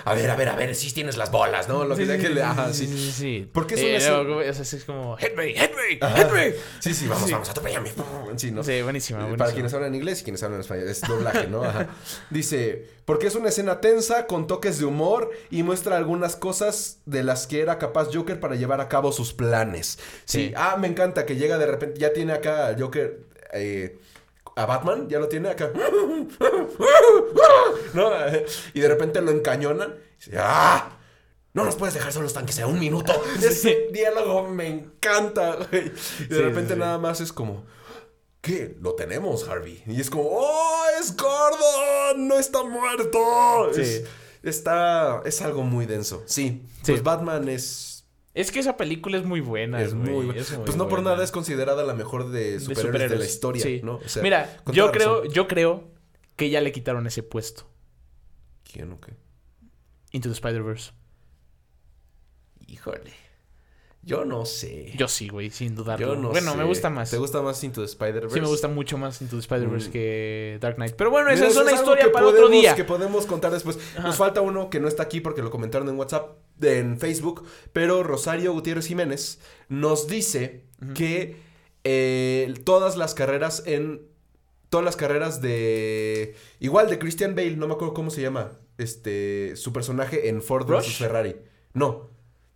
A 0.04 0.12
ver, 0.14 0.30
a 0.30 0.36
ver, 0.36 0.48
a 0.50 0.56
ver, 0.56 0.74
si 0.74 0.92
tienes 0.92 1.16
las 1.16 1.30
bolas, 1.30 1.68
¿no? 1.68 1.84
Lo 1.86 1.96
que 1.96 2.02
Sí, 2.02 2.06
sea 2.06 2.16
sí, 2.16 2.22
que 2.22 2.28
sí, 2.28 2.34
le... 2.34 2.40
sí, 2.42 2.46
Ajá, 2.46 2.72
sí, 2.74 2.86
sí. 2.86 2.96
sí, 2.98 3.12
sí. 3.12 3.50
Porque 3.52 3.76
es 3.76 3.80
Eh, 3.80 3.84
una 3.88 3.96
escena- 3.96 4.22
luego, 4.22 4.40
o 4.50 4.52
sea, 4.54 4.78
es 4.78 4.84
como, 4.84 5.16
hit 5.16 5.34
me, 5.36 5.48
hit 5.54 5.70
me, 5.74 5.94
hit 6.18 6.30
me. 6.32 6.54
Sí, 6.80 6.92
sí, 6.94 7.06
vamos, 7.08 7.26
Sí. 7.26 7.32
vamos, 7.32 7.48
atropellame. 7.48 7.92
Sí, 8.36 8.50
¿no? 8.50 8.62
Sí, 8.62 8.82
buenísima, 8.82 9.20
Eh, 9.20 9.22
buenísima. 9.22 9.36
Para 9.38 9.52
quienes 9.52 9.72
hablan 9.72 9.94
inglés 9.94 10.20
y 10.20 10.24
quienes 10.24 10.42
hablan 10.42 10.60
español. 10.60 10.86
Es 10.88 11.00
doblaje, 11.00 11.46
¿no? 11.48 11.64
Ajá. 11.64 11.88
Dice, 12.28 12.86
porque 13.06 13.26
es 13.28 13.34
una 13.34 13.48
escena 13.48 13.80
tensa 13.80 14.26
con 14.26 14.46
toques 14.46 14.78
de 14.78 14.84
humor 14.84 15.30
y 15.50 15.62
muestra 15.62 15.96
algunas 15.96 16.36
cosas 16.36 16.98
de 17.06 17.22
las 17.24 17.46
que 17.46 17.60
era 17.62 17.78
capaz 17.78 18.08
Joker 18.14 18.38
para 18.38 18.54
llevar 18.54 18.80
a 18.82 18.88
cabo 18.88 19.12
sus 19.12 19.32
planes. 19.32 19.98
Sí. 20.26 20.40
Sí. 20.48 20.52
Ah, 20.56 20.76
me 20.78 20.86
encanta 20.88 21.26
que 21.26 21.36
llega 21.36 21.58
de 21.58 21.66
repente, 21.66 21.98
ya 22.00 22.12
tiene 22.12 22.32
acá 22.32 22.49
a 22.50 22.76
Joker... 22.78 23.20
eh, 23.52 23.98
a 24.56 24.66
Batman, 24.66 25.08
ya 25.08 25.18
lo 25.18 25.28
tiene 25.28 25.48
acá. 25.48 25.70
¿No? 27.94 28.10
Y 28.74 28.80
de 28.80 28.88
repente 28.88 29.20
lo 29.22 29.30
encañonan. 29.30 29.94
Y 30.20 30.24
dice, 30.26 30.38
¡ah! 30.38 30.96
No 31.52 31.64
nos 31.64 31.74
puedes 31.76 31.94
dejar 31.94 32.12
solos 32.12 32.32
tan 32.32 32.46
que 32.46 32.52
sea 32.52 32.66
un 32.66 32.78
minuto. 32.78 33.12
Ese 33.42 33.88
diálogo 33.92 34.48
me 34.48 34.68
encanta, 34.68 35.56
güey. 35.56 35.86
Y 35.86 36.24
de 36.26 36.36
Sí, 36.36 36.42
repente 36.42 36.74
sí, 36.74 36.80
nada 36.80 36.98
más 36.98 37.20
es 37.20 37.32
como, 37.32 37.64
¿qué? 38.40 38.76
Lo 38.80 38.94
tenemos, 38.94 39.48
Harvey. 39.48 39.82
Y 39.86 40.00
es 40.00 40.10
como, 40.10 40.28
¡oh, 40.30 40.82
es 41.00 41.16
Gordon! 41.16 42.28
¡No 42.28 42.38
está 42.38 42.62
muerto! 42.62 43.70
Sí. 43.72 43.80
Es, 43.82 44.04
está, 44.42 45.22
es 45.24 45.42
algo 45.42 45.62
muy 45.64 45.86
denso. 45.86 46.22
Sí, 46.26 46.62
Sí. 46.82 46.92
pues 46.92 47.02
Batman 47.02 47.48
es, 47.48 47.89
Es 48.32 48.52
que 48.52 48.60
esa 48.60 48.76
película 48.76 49.18
es 49.18 49.24
muy 49.24 49.40
buena. 49.40 49.82
es 49.82 49.94
muy, 49.94 50.30
es 50.36 50.56
muy 50.56 50.64
Pues 50.64 50.76
no 50.76 50.88
por 50.88 51.02
nada 51.02 51.22
es 51.24 51.32
considerada 51.32 51.82
la 51.82 51.94
mejor 51.94 52.30
de 52.30 52.52
De 52.52 52.60
superhéroes 52.60 53.10
de, 53.10 53.18
la 53.18 53.24
historia, 53.24 53.62
sí. 53.62 53.80
¿no? 53.82 53.96
O 53.96 54.08
sea, 54.08 54.22
Mira, 54.22 54.62
yo 54.72 54.92
creo, 54.92 55.18
razón. 55.18 55.32
yo 55.32 55.48
creo 55.48 55.90
que 56.36 56.48
ya 56.48 56.60
le 56.60 56.70
quitaron 56.72 57.06
ese 57.06 57.22
puesto. 57.22 57.68
¿Quién 58.72 58.92
o 58.92 59.00
qué? 59.00 59.14
Into 60.12 60.28
the 60.28 60.34
Spider-Verse. 60.34 60.92
Híjole. 62.66 63.12
Yo 64.10 64.24
no 64.24 64.44
sé. 64.44 64.92
Yo 64.96 65.06
sí, 65.08 65.28
güey, 65.28 65.50
sin 65.50 65.74
dudarlo. 65.76 66.08
Yo 66.08 66.16
no 66.16 66.30
bueno, 66.30 66.50
sé. 66.52 66.58
me 66.58 66.64
gusta 66.64 66.90
más. 66.90 67.10
¿Te 67.10 67.16
gusta 67.18 67.40
más 67.42 67.62
Into 67.62 67.80
the 67.80 67.86
Spider-Verse? 67.86 68.34
Sí, 68.34 68.40
me 68.40 68.48
gusta 68.48 68.66
mucho 68.68 68.98
más 68.98 69.22
Into 69.22 69.36
the 69.36 69.40
Spider-Verse 69.40 69.88
Mm. 69.88 69.92
que 69.92 70.58
Dark 70.60 70.76
Knight. 70.76 70.94
Pero 70.96 71.10
bueno, 71.10 71.30
esa 71.30 71.46
Mira, 71.46 71.48
es 71.48 71.56
una 71.56 71.72
historia 71.72 72.10
para 72.12 72.26
podemos- 72.26 72.40
otro 72.46 72.48
día. 72.48 72.74
Que 72.74 72.84
podemos 72.84 73.26
contar 73.26 73.52
después. 73.52 73.78
Ajá. 73.96 74.08
Nos 74.08 74.16
falta 74.16 74.40
uno 74.40 74.68
que 74.68 74.80
no 74.80 74.88
está 74.88 75.04
aquí 75.04 75.20
porque 75.20 75.42
lo 75.42 75.50
comentaron 75.50 75.88
en 75.88 75.96
WhatsApp, 75.96 76.38
en 76.62 76.98
Facebook, 76.98 77.44
pero 77.72 78.02
Rosario 78.02 78.52
Gutiérrez 78.52 78.86
Jiménez 78.86 79.38
nos 79.68 80.08
dice 80.08 80.64
que 80.94 81.36
eh, 81.84 82.52
todas 82.64 82.96
las 82.96 83.14
carreras 83.14 83.62
en... 83.66 84.02
Todas 84.68 84.84
las 84.84 84.96
carreras 84.96 85.40
de... 85.40 86.34
Igual 86.60 86.88
de 86.90 86.98
Christian 86.98 87.34
Bale, 87.34 87.56
no 87.56 87.66
me 87.66 87.74
acuerdo 87.74 87.94
cómo 87.94 88.10
se 88.10 88.22
llama. 88.22 88.52
Este... 88.78 89.56
Su 89.56 89.72
personaje 89.72 90.28
en 90.28 90.42
Ford 90.42 90.66
vs. 90.66 90.96
Ferrari. 90.96 91.36
No. 91.72 92.09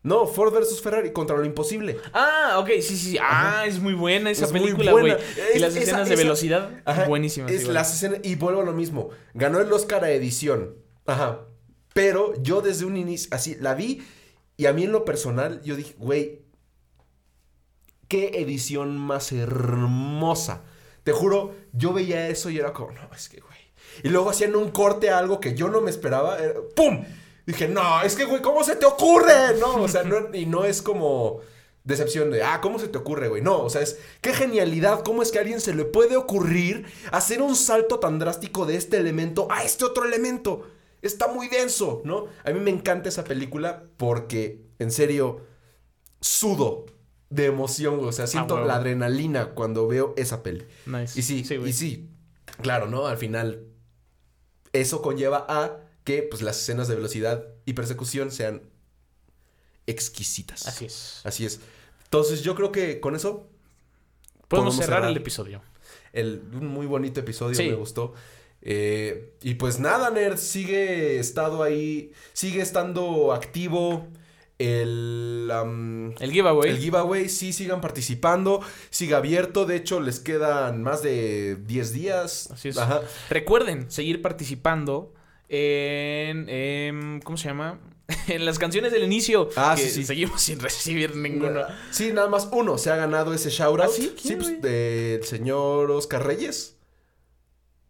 No, 0.04 0.26
Ford 0.26 0.52
vs. 0.54 0.80
Ferrari 0.82 1.12
contra 1.12 1.36
lo 1.36 1.44
imposible. 1.44 1.98
Ah, 2.12 2.58
ok, 2.58 2.68
sí, 2.76 2.82
sí, 2.96 2.96
sí. 3.12 3.18
Ah, 3.20 3.64
es 3.66 3.80
muy 3.80 3.94
buena 3.94 4.30
esa 4.30 4.44
Es 4.44 4.52
película, 4.52 4.92
güey. 4.92 5.02
buena. 5.10 5.18
Y 5.18 5.56
Es- 5.56 5.60
las 5.62 5.70
esa- 5.74 5.80
escenas 5.80 6.08
de 6.08 6.14
esa- 6.14 6.22
velocidad, 6.22 6.82
Ajá, 6.84 7.04
buenísimas. 7.06 7.50
Es 7.50 7.62
igual. 7.62 7.74
las 7.74 7.92
escenas- 7.94 8.20
y 8.22 8.36
vuelvo 8.36 8.60
a 8.60 8.64
lo 8.64 8.72
mismo. 8.74 9.08
Ganó 9.32 9.60
el 9.60 9.72
Oscar 9.72 10.04
a 10.04 10.10
edición. 10.10 10.76
Ajá. 11.06 11.40
Pero 11.94 12.34
yo 12.42 12.60
desde 12.60 12.84
un 12.84 12.96
inicio, 12.96 13.28
así, 13.32 13.56
la 13.60 13.74
vi 13.74 14.02
y 14.56 14.66
a 14.66 14.72
mí 14.72 14.84
en 14.84 14.92
lo 14.92 15.04
personal, 15.04 15.60
yo 15.64 15.74
dije, 15.74 15.94
güey, 15.98 16.42
qué 18.08 18.40
edición 18.42 18.98
más 18.98 19.32
hermosa. 19.32 20.64
Te 21.02 21.12
juro, 21.12 21.54
yo 21.72 21.92
veía 21.92 22.28
eso 22.28 22.50
y 22.50 22.58
era 22.58 22.72
como, 22.72 22.92
no, 22.92 23.08
es 23.14 23.28
que, 23.28 23.40
güey. 23.40 23.54
Y 24.02 24.08
luego 24.08 24.30
hacían 24.30 24.54
un 24.56 24.70
corte 24.70 25.10
a 25.10 25.18
algo 25.18 25.40
que 25.40 25.54
yo 25.54 25.68
no 25.68 25.80
me 25.80 25.90
esperaba. 25.90 26.38
era- 26.38 26.60
¡Pum! 26.74 27.04
Dije, 27.46 27.68
no, 27.68 28.02
es 28.02 28.16
que, 28.16 28.24
güey, 28.24 28.40
¿cómo 28.40 28.64
se 28.64 28.76
te 28.76 28.86
ocurre? 28.86 29.58
No, 29.60 29.82
o 29.82 29.88
sea, 29.88 30.02
no, 30.02 30.34
y 30.34 30.46
no 30.46 30.64
es 30.64 30.80
como 30.80 31.40
decepción 31.84 32.30
de, 32.30 32.42
ah, 32.42 32.60
¿cómo 32.62 32.78
se 32.78 32.88
te 32.88 32.96
ocurre, 32.96 33.28
güey? 33.28 33.42
No, 33.42 33.62
o 33.62 33.70
sea, 33.70 33.82
es, 33.82 33.98
qué 34.22 34.32
genialidad, 34.32 35.02
¿cómo 35.02 35.22
es 35.22 35.30
que 35.30 35.38
a 35.38 35.42
alguien 35.42 35.60
se 35.60 35.74
le 35.74 35.84
puede 35.84 36.16
ocurrir 36.16 36.86
hacer 37.12 37.42
un 37.42 37.54
salto 37.54 38.00
tan 38.00 38.18
drástico 38.18 38.64
de 38.64 38.76
este 38.76 38.96
elemento 38.96 39.46
a 39.50 39.62
este 39.62 39.84
otro 39.84 40.04
elemento? 40.04 40.66
Está 41.02 41.28
muy 41.28 41.48
denso, 41.48 42.00
¿no? 42.04 42.26
A 42.44 42.50
mí 42.50 42.60
me 42.60 42.70
encanta 42.70 43.10
esa 43.10 43.24
película 43.24 43.84
porque, 43.98 44.62
en 44.78 44.90
serio, 44.90 45.42
sudo 46.22 46.86
de 47.28 47.44
emoción, 47.44 48.00
o 48.02 48.12
sea, 48.12 48.26
siento 48.26 48.54
huevo. 48.54 48.66
la 48.66 48.76
adrenalina 48.76 49.50
cuando 49.50 49.86
veo 49.86 50.14
esa 50.16 50.42
peli. 50.42 50.64
Nice. 50.86 51.18
Y 51.18 51.22
sí, 51.22 51.56
güey. 51.58 51.70
y 51.70 51.72
sí, 51.74 52.08
claro, 52.62 52.86
¿no? 52.86 53.06
Al 53.06 53.18
final, 53.18 53.66
eso 54.72 55.02
conlleva 55.02 55.44
a 55.46 55.83
que 56.04 56.22
pues, 56.22 56.42
las 56.42 56.60
escenas 56.60 56.86
de 56.88 56.94
velocidad 56.96 57.46
y 57.64 57.72
persecución 57.72 58.30
sean 58.30 58.62
exquisitas. 59.86 60.66
Así 60.66 60.84
es. 60.86 61.20
Así 61.24 61.44
es. 61.46 61.60
Entonces, 62.04 62.42
yo 62.42 62.54
creo 62.54 62.72
que 62.72 63.00
con 63.00 63.14
eso 63.16 63.46
Podemos 64.48 64.74
podemos 64.74 64.76
cerrar, 64.76 64.98
cerrar. 65.00 65.10
el 65.10 65.16
episodio. 65.16 65.62
El, 66.12 66.42
un 66.52 66.68
muy 66.68 66.86
bonito 66.86 67.20
episodio, 67.20 67.54
Sí. 67.54 67.68
me 67.68 67.74
gustó. 67.74 68.14
Eh, 68.62 69.34
y 69.42 69.54
pues 69.54 69.78
nada, 69.78 70.10
Nerd, 70.10 70.38
sigue 70.38 71.18
estado 71.18 71.62
ahí, 71.62 72.12
sigue 72.32 72.62
estando 72.62 73.32
activo 73.34 74.06
el, 74.58 75.50
El 76.20 76.30
giveaway. 76.30 76.70
el 76.70 76.78
giveaway. 76.78 77.28
Sí, 77.28 77.52
sigan 77.52 77.80
participando, 77.80 78.60
sigue 78.90 79.14
abierto. 79.14 79.66
De 79.66 79.76
hecho, 79.76 80.00
les 80.00 80.20
quedan 80.20 80.82
más 80.82 81.02
de 81.02 81.56
10 81.56 81.92
días. 81.92 82.50
Así 82.52 82.68
es. 82.68 82.78
Ajá. 82.78 83.02
Recuerden 83.28 83.90
seguir 83.90 84.22
participando 84.22 85.12
en, 85.48 86.46
em, 86.48 87.20
¿cómo 87.20 87.36
se 87.36 87.48
llama? 87.48 87.78
en 88.28 88.44
las 88.44 88.58
canciones 88.58 88.92
del 88.92 89.02
inicio. 89.04 89.48
Ah, 89.56 89.74
que 89.76 89.82
sí, 89.82 89.90
sí. 89.90 90.04
Seguimos 90.04 90.42
sin 90.42 90.60
recibir 90.60 91.16
ninguno. 91.16 91.62
Sí, 91.90 92.12
nada 92.12 92.28
más 92.28 92.48
uno 92.52 92.76
se 92.78 92.90
ha 92.90 92.96
ganado 92.96 93.32
ese 93.32 93.50
shoutout. 93.50 93.84
¿Ah, 93.86 93.88
sí? 93.88 94.12
Sí, 94.16 94.28
¿Quién, 94.28 94.38
pues, 94.38 94.62
del 94.62 95.24
señor 95.24 95.90
Oscar 95.90 96.26
Reyes. 96.26 96.76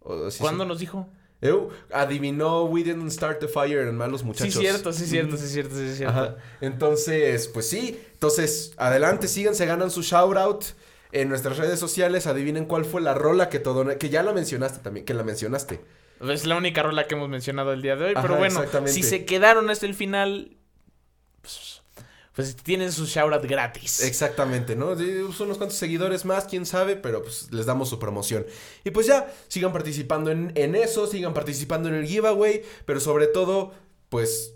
O- 0.01 0.31
sí, 0.31 0.39
¿Cuándo 0.40 0.64
sí. 0.64 0.68
nos 0.68 0.78
dijo? 0.78 1.09
Eu, 1.40 1.70
adivinó 1.93 2.64
We 2.64 2.85
Didn't 2.85 3.10
Start 3.10 3.39
the 3.40 3.48
Fire 3.48 3.81
en 3.89 3.97
Malos 3.97 4.22
Muchachos. 4.22 4.55
Sí, 4.55 4.60
cierto, 4.60 4.93
sí, 4.93 5.05
cierto, 5.06 5.36
Mm. 5.36 5.39
sí, 5.39 5.48
cierto, 5.48 5.74
sí, 5.76 5.94
cierto. 5.94 6.12
Ajá. 6.18 6.36
Entonces, 6.62 7.48
pues 7.48 7.68
sí. 7.68 8.01
Entonces, 8.14 8.72
adelante, 8.78 9.28
sigan, 9.28 9.55
se 9.55 9.66
ganan 9.66 9.90
su 9.90 10.01
shoutout 10.02 10.64
en 11.12 11.28
nuestras 11.28 11.59
redes 11.59 11.78
sociales. 11.78 12.26
Adivinen 12.26 12.64
cuál 12.64 12.85
fue 12.86 13.02
la 13.02 13.12
rola 13.14 13.48
que 13.51 13.59
todo, 13.59 13.86
que 13.98 14.09
ya 14.09 14.22
la 14.22 14.32
mencionaste 14.32 14.78
también, 14.78 15.05
que 15.05 15.12
la 15.12 15.22
mencionaste. 15.22 15.81
Es 16.20 16.47
la 16.47 16.57
única 16.57 16.82
rola 16.82 17.07
que 17.07 17.15
hemos 17.15 17.28
mencionado 17.28 17.73
el 17.73 17.82
día 17.82 17.97
de 17.97 18.07
hoy. 18.07 18.12
Ajá, 18.12 18.23
pero 18.23 18.36
bueno, 18.36 18.62
si 18.86 19.03
se 19.03 19.24
quedaron 19.24 19.69
hasta 19.70 19.86
el 19.86 19.95
final, 19.95 20.57
pues, 21.41 21.82
pues 22.35 22.57
tienen 22.57 22.93
su 22.93 23.07
shoutout 23.07 23.45
gratis. 23.47 24.03
Exactamente, 24.03 24.77
¿no? 24.77 24.97
Son 24.97 25.47
unos 25.47 25.59
cuantos 25.59 25.77
seguidores 25.77 26.24
más, 26.24 26.45
quién 26.45 26.66
sabe, 26.66 26.97
pero 26.97 27.23
pues 27.23 27.53
les 27.53 27.66
damos 27.66 27.89
su 27.89 27.99
promoción. 27.99 28.47
Y 28.85 28.91
pues 28.91 29.07
ya, 29.07 29.32
sigan 29.49 29.73
participando 29.73 30.31
en, 30.31 30.53
en 30.55 30.74
eso, 30.74 31.07
sigan 31.07 31.35
participando 31.35 31.89
en 31.89 31.97
el 31.97 32.07
giveaway, 32.07 32.62
pero 32.86 33.01
sobre 33.01 33.27
todo, 33.27 33.73
pues 34.09 34.55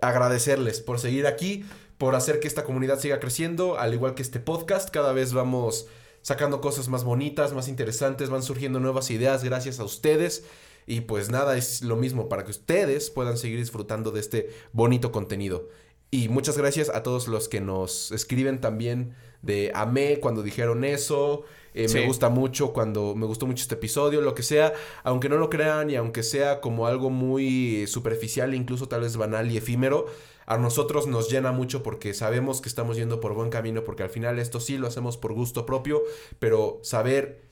agradecerles 0.00 0.80
por 0.80 0.98
seguir 0.98 1.26
aquí, 1.26 1.64
por 1.98 2.14
hacer 2.14 2.40
que 2.40 2.48
esta 2.48 2.64
comunidad 2.64 2.98
siga 2.98 3.20
creciendo, 3.20 3.78
al 3.78 3.92
igual 3.94 4.14
que 4.14 4.22
este 4.22 4.40
podcast, 4.40 4.90
cada 4.90 5.12
vez 5.12 5.32
vamos 5.32 5.86
sacando 6.22 6.60
cosas 6.60 6.88
más 6.88 7.04
bonitas, 7.04 7.52
más 7.52 7.68
interesantes, 7.68 8.30
van 8.30 8.42
surgiendo 8.42 8.80
nuevas 8.80 9.10
ideas 9.10 9.44
gracias 9.44 9.80
a 9.80 9.84
ustedes. 9.84 10.44
Y 10.90 11.02
pues 11.02 11.30
nada, 11.30 11.56
es 11.56 11.82
lo 11.82 11.94
mismo 11.94 12.28
para 12.28 12.44
que 12.44 12.50
ustedes 12.50 13.10
puedan 13.10 13.38
seguir 13.38 13.60
disfrutando 13.60 14.10
de 14.10 14.18
este 14.18 14.50
bonito 14.72 15.12
contenido. 15.12 15.68
Y 16.10 16.28
muchas 16.28 16.58
gracias 16.58 16.88
a 16.88 17.04
todos 17.04 17.28
los 17.28 17.48
que 17.48 17.60
nos 17.60 18.10
escriben 18.10 18.60
también 18.60 19.14
de 19.40 19.70
amé 19.72 20.18
cuando 20.18 20.42
dijeron 20.42 20.82
eso. 20.82 21.44
eh, 21.74 21.88
Sí. 21.88 21.94
Me 21.94 22.06
gusta 22.06 22.28
mucho 22.28 22.72
cuando 22.72 23.14
me 23.14 23.24
gustó 23.26 23.46
mucho 23.46 23.62
este 23.62 23.76
episodio, 23.76 24.20
lo 24.20 24.34
que 24.34 24.42
sea. 24.42 24.72
Aunque 25.04 25.28
no 25.28 25.36
lo 25.36 25.48
crean 25.48 25.90
y 25.90 25.94
aunque 25.94 26.24
sea 26.24 26.60
como 26.60 26.88
algo 26.88 27.08
muy 27.08 27.86
superficial, 27.86 28.52
incluso 28.56 28.88
tal 28.88 29.02
vez 29.02 29.16
banal 29.16 29.48
y 29.52 29.58
efímero, 29.58 30.06
a 30.46 30.58
nosotros 30.58 31.06
nos 31.06 31.30
llena 31.30 31.52
mucho 31.52 31.84
porque 31.84 32.14
sabemos 32.14 32.60
que 32.60 32.68
estamos 32.68 32.96
yendo 32.96 33.20
por 33.20 33.34
buen 33.34 33.50
camino, 33.50 33.84
porque 33.84 34.02
al 34.02 34.10
final 34.10 34.40
esto 34.40 34.58
sí 34.58 34.76
lo 34.76 34.88
hacemos 34.88 35.16
por 35.16 35.34
gusto 35.34 35.64
propio, 35.66 36.02
pero 36.40 36.80
saber 36.82 37.42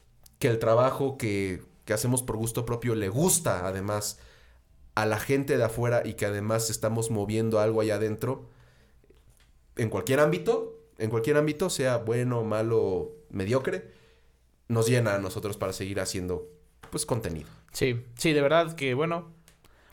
que 0.40 0.48
el 0.48 0.58
trabajo 0.58 1.16
que, 1.18 1.62
que 1.88 1.94
hacemos 1.94 2.22
por 2.22 2.36
gusto 2.36 2.66
propio 2.66 2.94
le 2.94 3.08
gusta 3.08 3.66
además 3.66 4.18
a 4.94 5.06
la 5.06 5.18
gente 5.18 5.56
de 5.56 5.64
afuera 5.64 6.02
y 6.04 6.14
que 6.14 6.26
además 6.26 6.68
estamos 6.68 7.10
moviendo 7.10 7.60
algo 7.60 7.80
allá 7.80 7.94
adentro, 7.94 8.50
en 9.74 9.88
cualquier 9.88 10.20
ámbito, 10.20 10.82
en 10.98 11.08
cualquier 11.08 11.38
ámbito, 11.38 11.70
sea 11.70 11.96
bueno, 11.96 12.44
malo, 12.44 13.12
mediocre, 13.30 13.90
nos 14.68 14.86
llena 14.86 15.14
a 15.14 15.18
nosotros 15.18 15.56
para 15.56 15.72
seguir 15.72 15.98
haciendo 15.98 16.46
pues 16.90 17.06
contenido. 17.06 17.48
Sí, 17.72 18.04
sí, 18.16 18.34
de 18.34 18.42
verdad 18.42 18.76
que 18.76 18.92
bueno. 18.92 19.32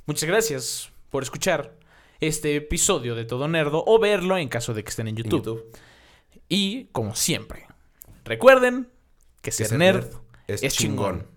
Muchas 0.06 0.28
gracias 0.28 0.92
por 1.10 1.24
escuchar 1.24 1.78
este 2.20 2.58
episodio 2.58 3.16
de 3.16 3.24
Todo 3.24 3.48
Nerdo 3.48 3.86
o 3.88 4.00
verlo 4.00 4.38
en 4.38 4.50
caso 4.50 4.74
de 4.74 4.84
que 4.84 4.90
estén 4.90 5.08
en 5.08 5.18
En 5.18 5.24
YouTube. 5.24 5.72
Y 6.50 6.88
como 6.92 7.16
siempre, 7.16 7.68
recuerden 8.26 8.90
que 9.42 9.54
ser 9.54 9.68
ser 9.68 9.78
nerd 9.78 10.04
nerd 10.04 10.18
es 10.48 10.62
es 10.62 10.74
chingón. 10.74 11.20
chingón. 11.20 11.35